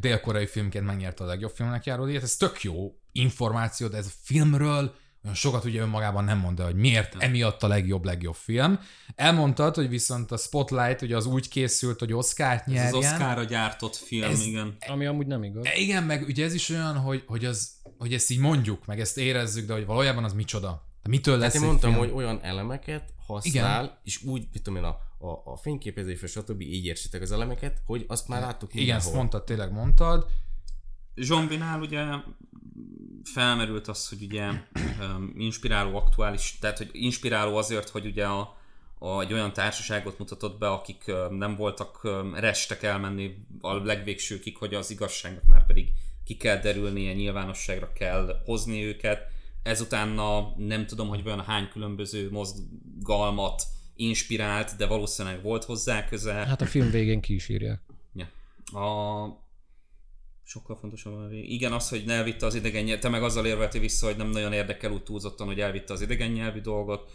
dél-koreai 0.00 0.46
filmként 0.46 0.84
megnyerte 0.84 1.24
a 1.24 1.26
legjobb 1.26 1.52
filmnek 1.54 1.84
járó 1.84 2.04
díjat, 2.04 2.22
ez 2.22 2.36
tök 2.36 2.62
jó 2.62 2.94
információ, 3.12 3.88
de 3.88 3.96
ez 3.96 4.06
a 4.06 4.12
filmről 4.22 4.94
olyan 5.24 5.36
sokat 5.36 5.64
ugye 5.64 5.80
önmagában 5.80 6.24
nem 6.24 6.38
mondta, 6.38 6.64
hogy 6.64 6.74
miért 6.74 7.14
emiatt 7.18 7.62
a 7.62 7.66
legjobb, 7.68 8.04
legjobb 8.04 8.34
film. 8.34 8.78
Elmondtad, 9.14 9.74
hogy 9.74 9.88
viszont 9.88 10.30
a 10.30 10.36
Spotlight 10.36 11.02
ugye 11.02 11.16
az 11.16 11.26
úgy 11.26 11.48
készült, 11.48 11.98
hogy 11.98 12.12
Oscar-t 12.12 12.60
Ez 12.66 12.72
nyerjen. 12.72 12.86
az 12.86 12.98
Oscarra 12.98 13.44
gyártott 13.44 13.96
film, 13.96 14.22
Ez- 14.30 14.30
ez... 14.40 14.46
igen. 14.46 14.76
Ami 14.88 15.06
amúgy 15.06 15.26
nem 15.26 15.42
igaz. 15.42 15.64
E, 15.66 15.76
Igen, 15.76 16.02
meg 16.02 16.22
ugye 16.22 16.44
ez 16.44 16.54
is 16.54 16.68
olyan, 16.70 16.96
hogy, 16.96 17.22
hogy, 17.26 17.44
az, 17.44 17.72
hogy 17.98 18.14
ezt 18.14 18.30
így 18.30 18.38
mondjuk, 18.38 18.86
meg 18.86 19.00
ezt 19.00 19.18
érezzük, 19.18 19.66
de 19.66 19.72
hogy 19.72 19.86
valójában 19.86 20.24
az 20.24 20.32
micsoda. 20.32 20.88
De 21.02 21.08
mitől 21.08 21.38
lesz 21.38 21.52
Hát 21.52 21.62
én 21.62 21.68
mondtam, 21.68 21.92
film? 21.92 22.04
hogy 22.04 22.12
olyan 22.14 22.40
elemeket 22.42 23.12
használ, 23.26 23.82
Igen. 23.84 23.98
és 24.04 24.22
úgy, 24.24 24.46
mit 24.52 24.62
tudom 24.62 24.78
én, 24.78 24.84
a, 24.88 24.98
a, 25.26 25.52
a 25.52 25.56
fényképezésre, 25.56 26.26
stb. 26.26 26.60
így 26.60 26.84
értsétek 26.84 27.22
az 27.22 27.32
elemeket, 27.32 27.82
hogy 27.86 28.04
azt 28.08 28.28
már 28.28 28.40
láttuk 28.40 28.74
Igen, 28.74 28.82
ezt 28.82 28.90
mindenhol. 28.94 29.16
mondtad, 29.16 29.44
tényleg 29.44 29.72
mondtad. 29.72 30.26
Zsombinál 31.16 31.80
ugye 31.80 32.04
felmerült 33.24 33.88
az, 33.88 34.08
hogy 34.08 34.22
ugye 34.22 34.50
inspiráló 35.36 35.96
aktuális, 35.96 36.58
tehát 36.60 36.78
hogy 36.78 36.88
inspiráló 36.92 37.56
azért, 37.56 37.88
hogy 37.88 38.06
ugye 38.06 38.26
a, 38.26 38.56
a, 38.98 39.20
egy 39.20 39.32
olyan 39.32 39.52
társaságot 39.52 40.18
mutatott 40.18 40.58
be, 40.58 40.68
akik 40.68 41.12
nem 41.30 41.56
voltak 41.56 42.08
restek 42.34 42.82
elmenni 42.82 43.34
a 43.60 43.74
legvégsőkig, 43.74 44.56
hogy 44.56 44.74
az 44.74 44.90
igazságnak 44.90 45.44
már 45.46 45.66
pedig 45.66 45.88
ki 46.24 46.36
kell 46.36 46.56
derülnie, 46.58 47.12
nyilvánosságra 47.12 47.92
kell 47.92 48.42
hozni 48.44 48.84
őket. 48.84 49.32
Ezutána 49.62 50.54
nem 50.56 50.86
tudom, 50.86 51.08
hogy 51.08 51.22
olyan 51.26 51.44
hány 51.44 51.68
különböző 51.68 52.30
mozgalmat 52.30 53.62
inspirált, 53.96 54.76
de 54.76 54.86
valószínűleg 54.86 55.42
volt 55.42 55.64
hozzá 55.64 56.08
köze. 56.08 56.32
Hát 56.32 56.60
a 56.60 56.66
film 56.66 56.90
végén 56.90 57.20
ki 57.20 57.34
is 57.34 57.48
írják. 57.48 57.80
Ja. 58.14 58.26
A... 58.80 59.42
Sokkal 60.54 60.76
fontosabb 60.76 61.14
a. 61.14 61.32
Igen, 61.32 61.72
az, 61.72 61.88
hogy 61.88 62.04
ne 62.04 62.14
elvitte 62.14 62.46
az 62.46 62.54
idegen 62.54 62.84
nyelv, 62.84 62.98
te 62.98 63.08
meg 63.08 63.22
azzal 63.22 63.46
érvelti 63.46 63.78
vissza, 63.78 64.06
hogy 64.06 64.16
nem 64.16 64.30
nagyon 64.30 64.52
érdekel 64.52 64.92
úgy 64.92 65.02
túlzottan, 65.02 65.46
hogy 65.46 65.60
elvitte 65.60 65.92
az 65.92 66.00
idegen 66.00 66.30
nyelvi 66.30 66.60
dolgot. 66.60 67.10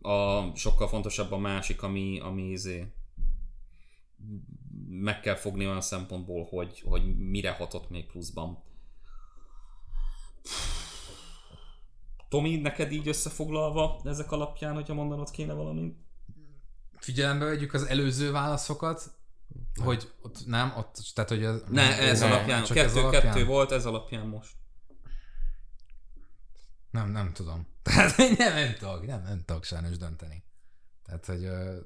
A 0.00 0.42
sokkal 0.54 0.88
fontosabb 0.88 1.32
a 1.32 1.38
másik, 1.38 1.82
ami, 1.82 2.20
ami 2.20 2.42
izé, 2.42 2.86
meg 4.88 5.20
kell 5.20 5.34
fogni 5.34 5.66
olyan 5.66 5.80
szempontból, 5.80 6.44
hogy, 6.44 6.80
hogy 6.80 7.18
mire 7.18 7.50
hatott 7.50 7.90
még 7.90 8.06
pluszban. 8.06 8.62
Tomi, 12.28 12.56
neked 12.56 12.92
így 12.92 13.08
összefoglalva 13.08 14.00
ezek 14.04 14.32
alapján, 14.32 14.74
hogyha 14.74 14.94
mondanod 14.94 15.30
kéne 15.30 15.52
valamit? 15.52 15.96
Figyelembe 16.96 17.44
vegyük 17.44 17.74
az 17.74 17.86
előző 17.86 18.30
válaszokat, 18.30 19.19
hogy 19.74 20.12
ott 20.20 20.46
nem, 20.46 20.72
ott, 20.76 20.96
tehát 21.14 21.30
hogy 21.30 21.44
az, 21.44 21.62
Ne, 21.68 21.98
ez 21.98 22.20
nem, 22.20 22.32
alapján. 22.32 22.64
Kettő, 22.64 22.80
ez 22.80 22.96
alapján? 22.96 23.22
kettő 23.22 23.44
volt, 23.44 23.70
ez 23.70 23.86
alapján 23.86 24.26
most. 24.26 24.52
Nem, 26.90 27.10
nem 27.10 27.32
tudom. 27.32 27.68
Tehát 27.82 28.16
nem, 28.16 28.54
nem 28.54 28.74
tudok, 28.78 29.06
nem, 29.06 29.22
nem 29.22 29.42
tudok 29.44 29.64
sajnos 29.64 29.96
dönteni. 29.96 30.44
Tehát, 31.04 31.26
hogy 31.26 31.44
ö, 31.44 31.80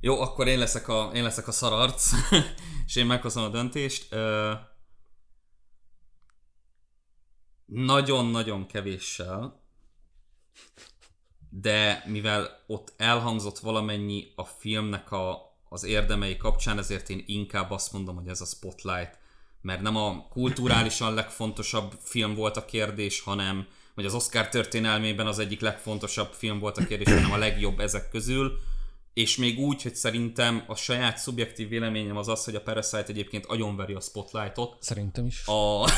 Jó, 0.00 0.20
akkor 0.20 0.48
én 0.48 0.58
leszek 0.58 0.88
a, 0.88 1.10
én 1.14 1.22
leszek 1.22 1.48
a 1.48 1.52
szararc, 1.52 2.12
és 2.86 2.96
én 2.96 3.06
meghozom 3.06 3.44
a 3.44 3.48
döntést. 3.48 4.12
Ö, 4.12 4.52
nagyon-nagyon 7.66 8.66
kevéssel, 8.66 9.62
de 11.48 12.02
mivel 12.06 12.64
ott 12.66 12.94
elhangzott 12.96 13.58
valamennyi 13.58 14.32
a 14.34 14.44
filmnek 14.44 15.12
a, 15.12 15.45
az 15.68 15.84
érdemei 15.84 16.36
kapcsán, 16.36 16.78
ezért 16.78 17.10
én 17.10 17.22
inkább 17.26 17.70
azt 17.70 17.92
mondom, 17.92 18.16
hogy 18.16 18.28
ez 18.28 18.40
a 18.40 18.44
Spotlight, 18.44 19.18
mert 19.60 19.80
nem 19.80 19.96
a 19.96 20.28
kulturálisan 20.28 21.14
legfontosabb 21.14 21.92
film 22.02 22.34
volt 22.34 22.56
a 22.56 22.64
kérdés, 22.64 23.20
hanem, 23.20 23.66
vagy 23.94 24.04
az 24.04 24.14
Oscar 24.14 24.48
történelmében 24.48 25.26
az 25.26 25.38
egyik 25.38 25.60
legfontosabb 25.60 26.32
film 26.32 26.58
volt 26.58 26.78
a 26.78 26.86
kérdés, 26.86 27.08
hanem 27.08 27.32
a 27.32 27.36
legjobb 27.36 27.80
ezek 27.80 28.08
közül, 28.08 28.58
és 29.16 29.36
még 29.36 29.58
úgy, 29.58 29.82
hogy 29.82 29.94
szerintem 29.94 30.64
a 30.66 30.74
saját 30.74 31.18
szubjektív 31.18 31.68
véleményem 31.68 32.16
az 32.16 32.28
az, 32.28 32.44
hogy 32.44 32.54
a 32.54 32.60
Parasite 32.60 33.06
egyébként 33.06 33.46
agyonveri 33.46 33.94
a 33.94 34.00
Spotlightot, 34.00 34.76
Szerintem 34.80 35.26
is. 35.26 35.46
a, 35.46 35.90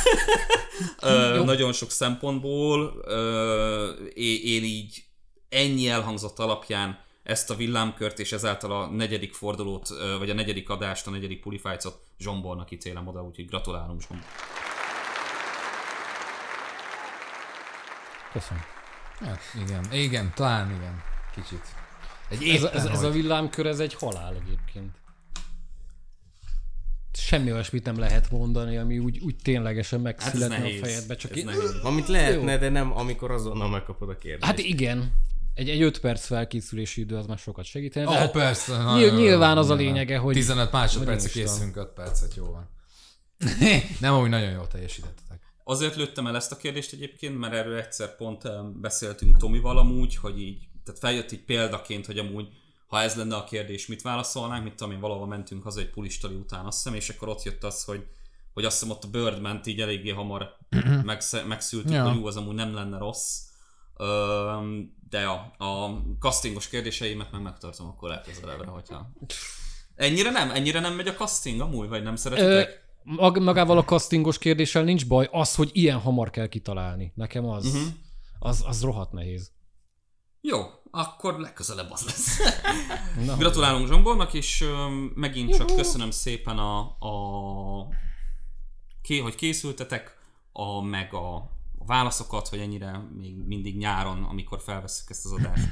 ö, 1.09 1.45
nagyon 1.45 1.73
sok 1.73 1.90
szempontból. 1.90 3.03
Ö, 3.05 3.93
én 4.43 4.65
így 4.65 5.05
ennyi 5.49 5.89
elhangzott 5.89 6.39
alapján 6.39 7.07
ezt 7.29 7.51
a 7.51 7.55
villámkört 7.55 8.19
és 8.19 8.33
ezáltal 8.33 8.73
a 8.83 8.87
negyedik 8.87 9.35
fordulót, 9.35 9.89
vagy 10.19 10.31
a 10.31 10.35
negyedik 10.35 10.69
adást, 10.71 11.07
a 11.07 11.11
negyedik 11.11 11.41
pulifájcot 11.41 12.01
Zsombornak 12.19 12.71
ítélem 12.71 13.07
oda, 13.07 13.23
úgyhogy 13.25 13.47
gratulálunk 13.47 14.01
Zsombor. 14.01 14.27
Köszönöm. 18.33 18.63
hát 19.21 19.41
igen, 19.67 19.93
igen, 19.93 20.33
talán 20.35 20.71
igen, 20.71 21.03
kicsit. 21.35 21.63
Egy 22.29 22.49
Ez, 22.49 22.63
a- 22.63 22.67
éppen, 22.67 22.79
ez, 22.81 22.85
ez 22.85 23.03
a 23.03 23.11
villámkör, 23.11 23.67
ez 23.67 23.79
egy 23.81 23.95
halál 23.95 24.35
egyébként. 24.35 24.97
Semmi 27.13 27.53
olyasmit 27.53 27.85
nem 27.85 27.99
lehet 27.99 28.31
mondani, 28.31 28.77
ami 28.77 28.99
úgy, 28.99 29.19
úgy 29.19 29.37
ténylegesen 29.43 30.05
Hát 30.05 30.17
ez 30.19 30.25
megszületne 30.25 30.57
a 30.57 30.59
nehéz. 30.59 30.81
fejedbe. 30.81 31.17
Csak 31.17 31.31
ez 31.31 31.37
én... 31.37 31.45
nehéz. 31.45 31.75
Amit 31.83 32.09
lehetne, 32.09 32.59
de 32.59 32.69
nem 32.69 32.97
amikor 32.97 33.31
azonnal 33.31 33.69
megkapod 33.69 34.09
a 34.09 34.19
kérdést. 34.19 34.45
Hát 34.45 34.59
igen. 34.59 35.13
Egy, 35.59 35.69
egy 35.69 35.83
5 35.83 36.01
perc 36.01 36.27
felkészülési 36.27 37.01
idő 37.01 37.17
az 37.17 37.27
már 37.27 37.39
sokat 37.39 37.65
segítene. 37.65 38.07
Oh, 38.07 38.15
hát 38.15 38.31
persze. 38.31 38.73
nyil- 38.73 38.85
nagyon 38.85 39.13
jó, 39.13 39.19
nyilván 39.19 39.59
az 39.59 39.71
a 39.71 39.75
nyilván. 39.75 39.95
lényege, 39.95 40.19
hogy- 40.19 40.35
15 40.35 40.73
másodpercre 40.73 41.13
hogy 41.29 41.35
nincs 41.35 41.49
készülünk 41.49 41.77
5 41.77 41.89
percet, 41.89 42.35
jó 42.35 42.45
van. 42.45 42.71
nem, 44.01 44.21
úgy 44.21 44.29
nagyon 44.29 44.51
jól 44.51 44.67
teljesítettetek. 44.67 45.43
Azért 45.65 45.97
lőttem 45.97 46.27
el 46.27 46.37
ezt 46.37 46.53
a 46.53 46.57
kérdést 46.57 46.93
egyébként, 46.93 47.39
mert 47.39 47.55
erről 47.55 47.77
egyszer 47.79 48.17
pont 48.17 48.43
beszéltünk 48.81 49.37
Tomival 49.37 49.79
amúgy, 49.79 50.17
hogy 50.17 50.41
így, 50.41 50.69
tehát 50.85 51.01
feljött 51.01 51.33
így 51.33 51.45
példaként, 51.45 52.07
hogy 52.07 52.19
amúgy 52.19 52.49
ha 52.87 53.01
ez 53.01 53.15
lenne 53.15 53.37
a 53.37 53.45
kérdés, 53.45 53.87
mit 53.87 54.03
válaszolnánk, 54.03 54.65
mit 54.65 54.75
tudom 54.75 54.93
én, 54.93 55.01
valahol 55.01 55.27
mentünk 55.27 55.63
haza 55.63 55.81
egy 55.81 55.91
pulistali 55.91 56.35
után, 56.35 56.65
azt 56.67 56.77
hiszem, 56.77 56.95
és 56.95 57.09
akkor 57.09 57.29
ott 57.29 57.43
jött 57.43 57.65
az, 57.65 57.85
hogy 57.85 58.07
hogy 58.55 58.65
azt 58.65 58.79
hiszem 58.81 58.95
ott 58.97 59.05
a 59.05 59.09
Birdman-t 59.09 59.67
így 59.67 59.81
eléggé 59.81 60.11
hamar 60.11 60.57
megsz- 61.05 61.47
megszültük, 61.47 61.93
ja. 61.93 62.09
hogy 62.09 62.19
jó, 62.19 62.27
az 62.27 62.37
amúgy 62.37 62.55
nem 62.55 62.75
lenne 62.75 62.99
rossz. 62.99 63.39
De 65.09 65.20
ja, 65.20 65.55
a 65.59 66.03
castingos 66.19 66.69
kérdéseimet 66.69 67.33
meg 67.33 67.43
megtartom 67.43 67.87
akkor 67.87 68.09
legközelebbre, 68.09 68.70
hogyha... 68.70 69.11
Ennyire 69.95 70.31
nem? 70.31 70.51
Ennyire 70.51 70.81
nem 70.81 70.95
megy 70.95 71.09
a 71.09 71.15
casting 71.15 71.61
amúgy, 71.61 71.89
vagy 71.89 72.03
nem 72.03 72.12
Ö, 72.12 72.16
szeretitek? 72.16 72.89
mag- 73.03 73.39
magával 73.39 73.79
a 73.79 73.85
castingos 73.85 74.39
kérdéssel 74.39 74.83
nincs 74.83 75.07
baj, 75.07 75.29
az, 75.33 75.55
hogy 75.55 75.70
ilyen 75.73 75.99
hamar 75.99 76.31
kell 76.31 76.47
kitalálni. 76.47 77.12
Nekem 77.15 77.49
az, 77.49 77.66
uh-huh. 77.66 77.83
az, 78.39 78.65
az 78.66 78.83
rohadt 78.83 79.12
nehéz. 79.12 79.53
Jó, 80.41 80.61
akkor 80.91 81.39
legközelebb 81.39 81.91
az 81.91 82.05
lesz. 82.05 82.39
Na, 83.27 83.37
Gratulálunk 83.37 83.89
Zsombornak, 83.89 84.35
és 84.35 84.65
megint 85.15 85.57
csak 85.57 85.66
köszönöm 85.66 86.11
szépen 86.11 86.59
a, 86.59 86.79
a 86.81 87.89
ké, 89.03 89.19
hogy 89.19 89.35
készültetek, 89.35 90.16
a, 90.53 90.81
meg 90.81 91.15
a 91.15 91.51
válaszokat, 91.89 92.48
hogy 92.48 92.59
ennyire 92.59 93.01
még 93.16 93.36
mindig 93.47 93.77
nyáron, 93.77 94.23
amikor 94.23 94.60
felveszük 94.60 95.10
ezt 95.10 95.24
az 95.24 95.32
adást, 95.32 95.69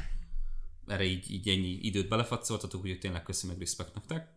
erre 0.86 1.04
így, 1.04 1.30
így 1.30 1.48
ennyi 1.48 1.78
időt 1.82 2.08
belefatszoltatok, 2.08 2.82
úgyhogy 2.82 2.98
tényleg 2.98 3.22
köszönöm 3.22 3.56
meg 3.56 3.66
respekt 3.66 3.94
nektek. 3.94 4.34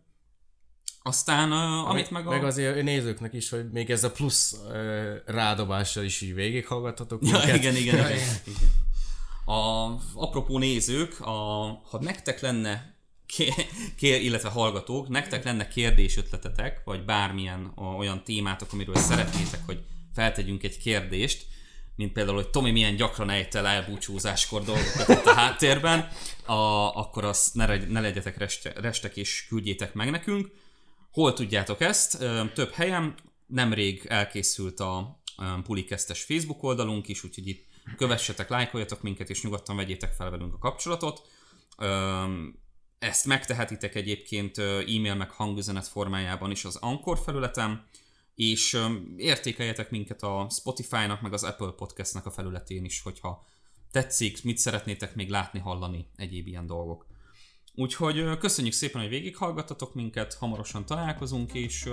Aztán, 1.02 1.52
uh, 1.52 1.88
amit 1.90 2.10
meg 2.10 2.26
a... 2.26 2.30
Meg 2.30 2.44
azért 2.44 2.78
a 2.78 2.82
nézőknek 2.82 3.32
is, 3.32 3.50
hogy 3.50 3.70
még 3.70 3.90
ez 3.90 4.04
a 4.04 4.10
plusz 4.10 4.52
uh, 4.52 5.16
rádobással 5.26 6.04
is 6.04 6.20
így 6.20 6.34
végighallgathatok. 6.34 7.22
Ja, 7.22 7.30
minket. 7.30 7.56
igen, 7.56 7.76
igen, 7.76 7.94
igen. 7.94 8.18
igen. 8.44 8.68
A, 9.44 9.94
apropó 10.14 10.58
nézők, 10.58 11.20
a, 11.20 11.30
ha 11.90 11.98
nektek 12.00 12.40
lenne, 12.40 12.94
ké, 13.26 13.52
ké, 13.96 14.24
illetve 14.24 14.48
hallgatók, 14.48 15.08
nektek 15.08 15.44
lenne 15.44 15.68
kérdésötletetek, 15.68 16.84
vagy 16.84 17.04
bármilyen 17.04 17.72
olyan 17.98 18.24
témátok, 18.24 18.72
amiről 18.72 18.96
szeretnétek, 18.96 19.60
hogy 19.66 19.84
feltegyünk 20.14 20.62
egy 20.62 20.78
kérdést, 20.78 21.46
mint 22.00 22.12
például, 22.12 22.36
hogy 22.36 22.50
Tomi 22.50 22.70
milyen 22.70 22.96
gyakran 22.96 23.30
ejt 23.30 23.54
el 23.54 23.66
elbúcsúzáskor 23.66 24.64
dolgokat 24.64 25.08
itt 25.08 25.26
a 25.26 25.34
háttérben, 25.34 26.08
a, 26.46 26.52
akkor 26.96 27.24
azt 27.24 27.54
ne, 27.54 27.76
ne 27.76 28.00
legyetek 28.00 28.36
reste, 28.38 28.72
restek 28.76 29.16
és 29.16 29.46
küldjétek 29.48 29.94
meg 29.94 30.10
nekünk. 30.10 30.50
Hol 31.12 31.32
tudjátok 31.32 31.80
ezt? 31.80 32.18
Több 32.54 32.72
helyen. 32.72 33.14
Nemrég 33.46 34.06
elkészült 34.08 34.80
a 34.80 35.22
Pulikesztes 35.62 36.22
Facebook 36.22 36.62
oldalunk 36.62 37.08
is, 37.08 37.24
úgyhogy 37.24 37.48
itt 37.48 37.66
kövessetek, 37.96 38.48
lájkoljatok 38.48 39.02
minket, 39.02 39.30
és 39.30 39.42
nyugodtan 39.42 39.76
vegyétek 39.76 40.12
fel 40.12 40.30
velünk 40.30 40.54
a 40.54 40.58
kapcsolatot. 40.58 41.28
Ezt 42.98 43.26
megtehetitek 43.26 43.94
egyébként 43.94 44.58
e-mail 44.58 45.14
meg 45.14 45.30
hangüzenet 45.30 45.88
formájában 45.88 46.50
is 46.50 46.64
az 46.64 46.76
Anchor 46.76 47.18
felületen, 47.24 47.88
és 48.40 48.78
értékeljetek 49.16 49.90
minket 49.90 50.22
a 50.22 50.46
Spotify-nak, 50.50 51.20
meg 51.20 51.32
az 51.32 51.44
Apple 51.44 51.70
Podcast-nak 51.76 52.26
a 52.26 52.30
felületén 52.30 52.84
is, 52.84 53.02
hogyha 53.02 53.46
tetszik, 53.90 54.44
mit 54.44 54.58
szeretnétek 54.58 55.14
még 55.14 55.28
látni, 55.28 55.58
hallani, 55.58 56.06
egyéb 56.16 56.46
ilyen 56.46 56.66
dolgok. 56.66 57.06
Úgyhogy 57.74 58.38
köszönjük 58.38 58.74
szépen, 58.74 59.00
hogy 59.00 59.10
végighallgattatok 59.10 59.94
minket, 59.94 60.34
hamarosan 60.34 60.86
találkozunk, 60.86 61.54
és 61.54 61.88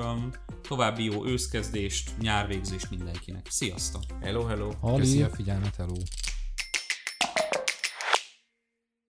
további 0.61 1.03
jó 1.03 1.25
őszkezdést, 1.25 2.17
nyárvégzést 2.17 2.89
mindenkinek. 2.89 3.47
Sziasztok! 3.49 4.03
Hello, 4.21 4.43
hello. 4.43 4.69
Köszi 4.95 5.21
a 5.21 5.29
figyelmet, 5.29 5.75
hello. 5.75 5.95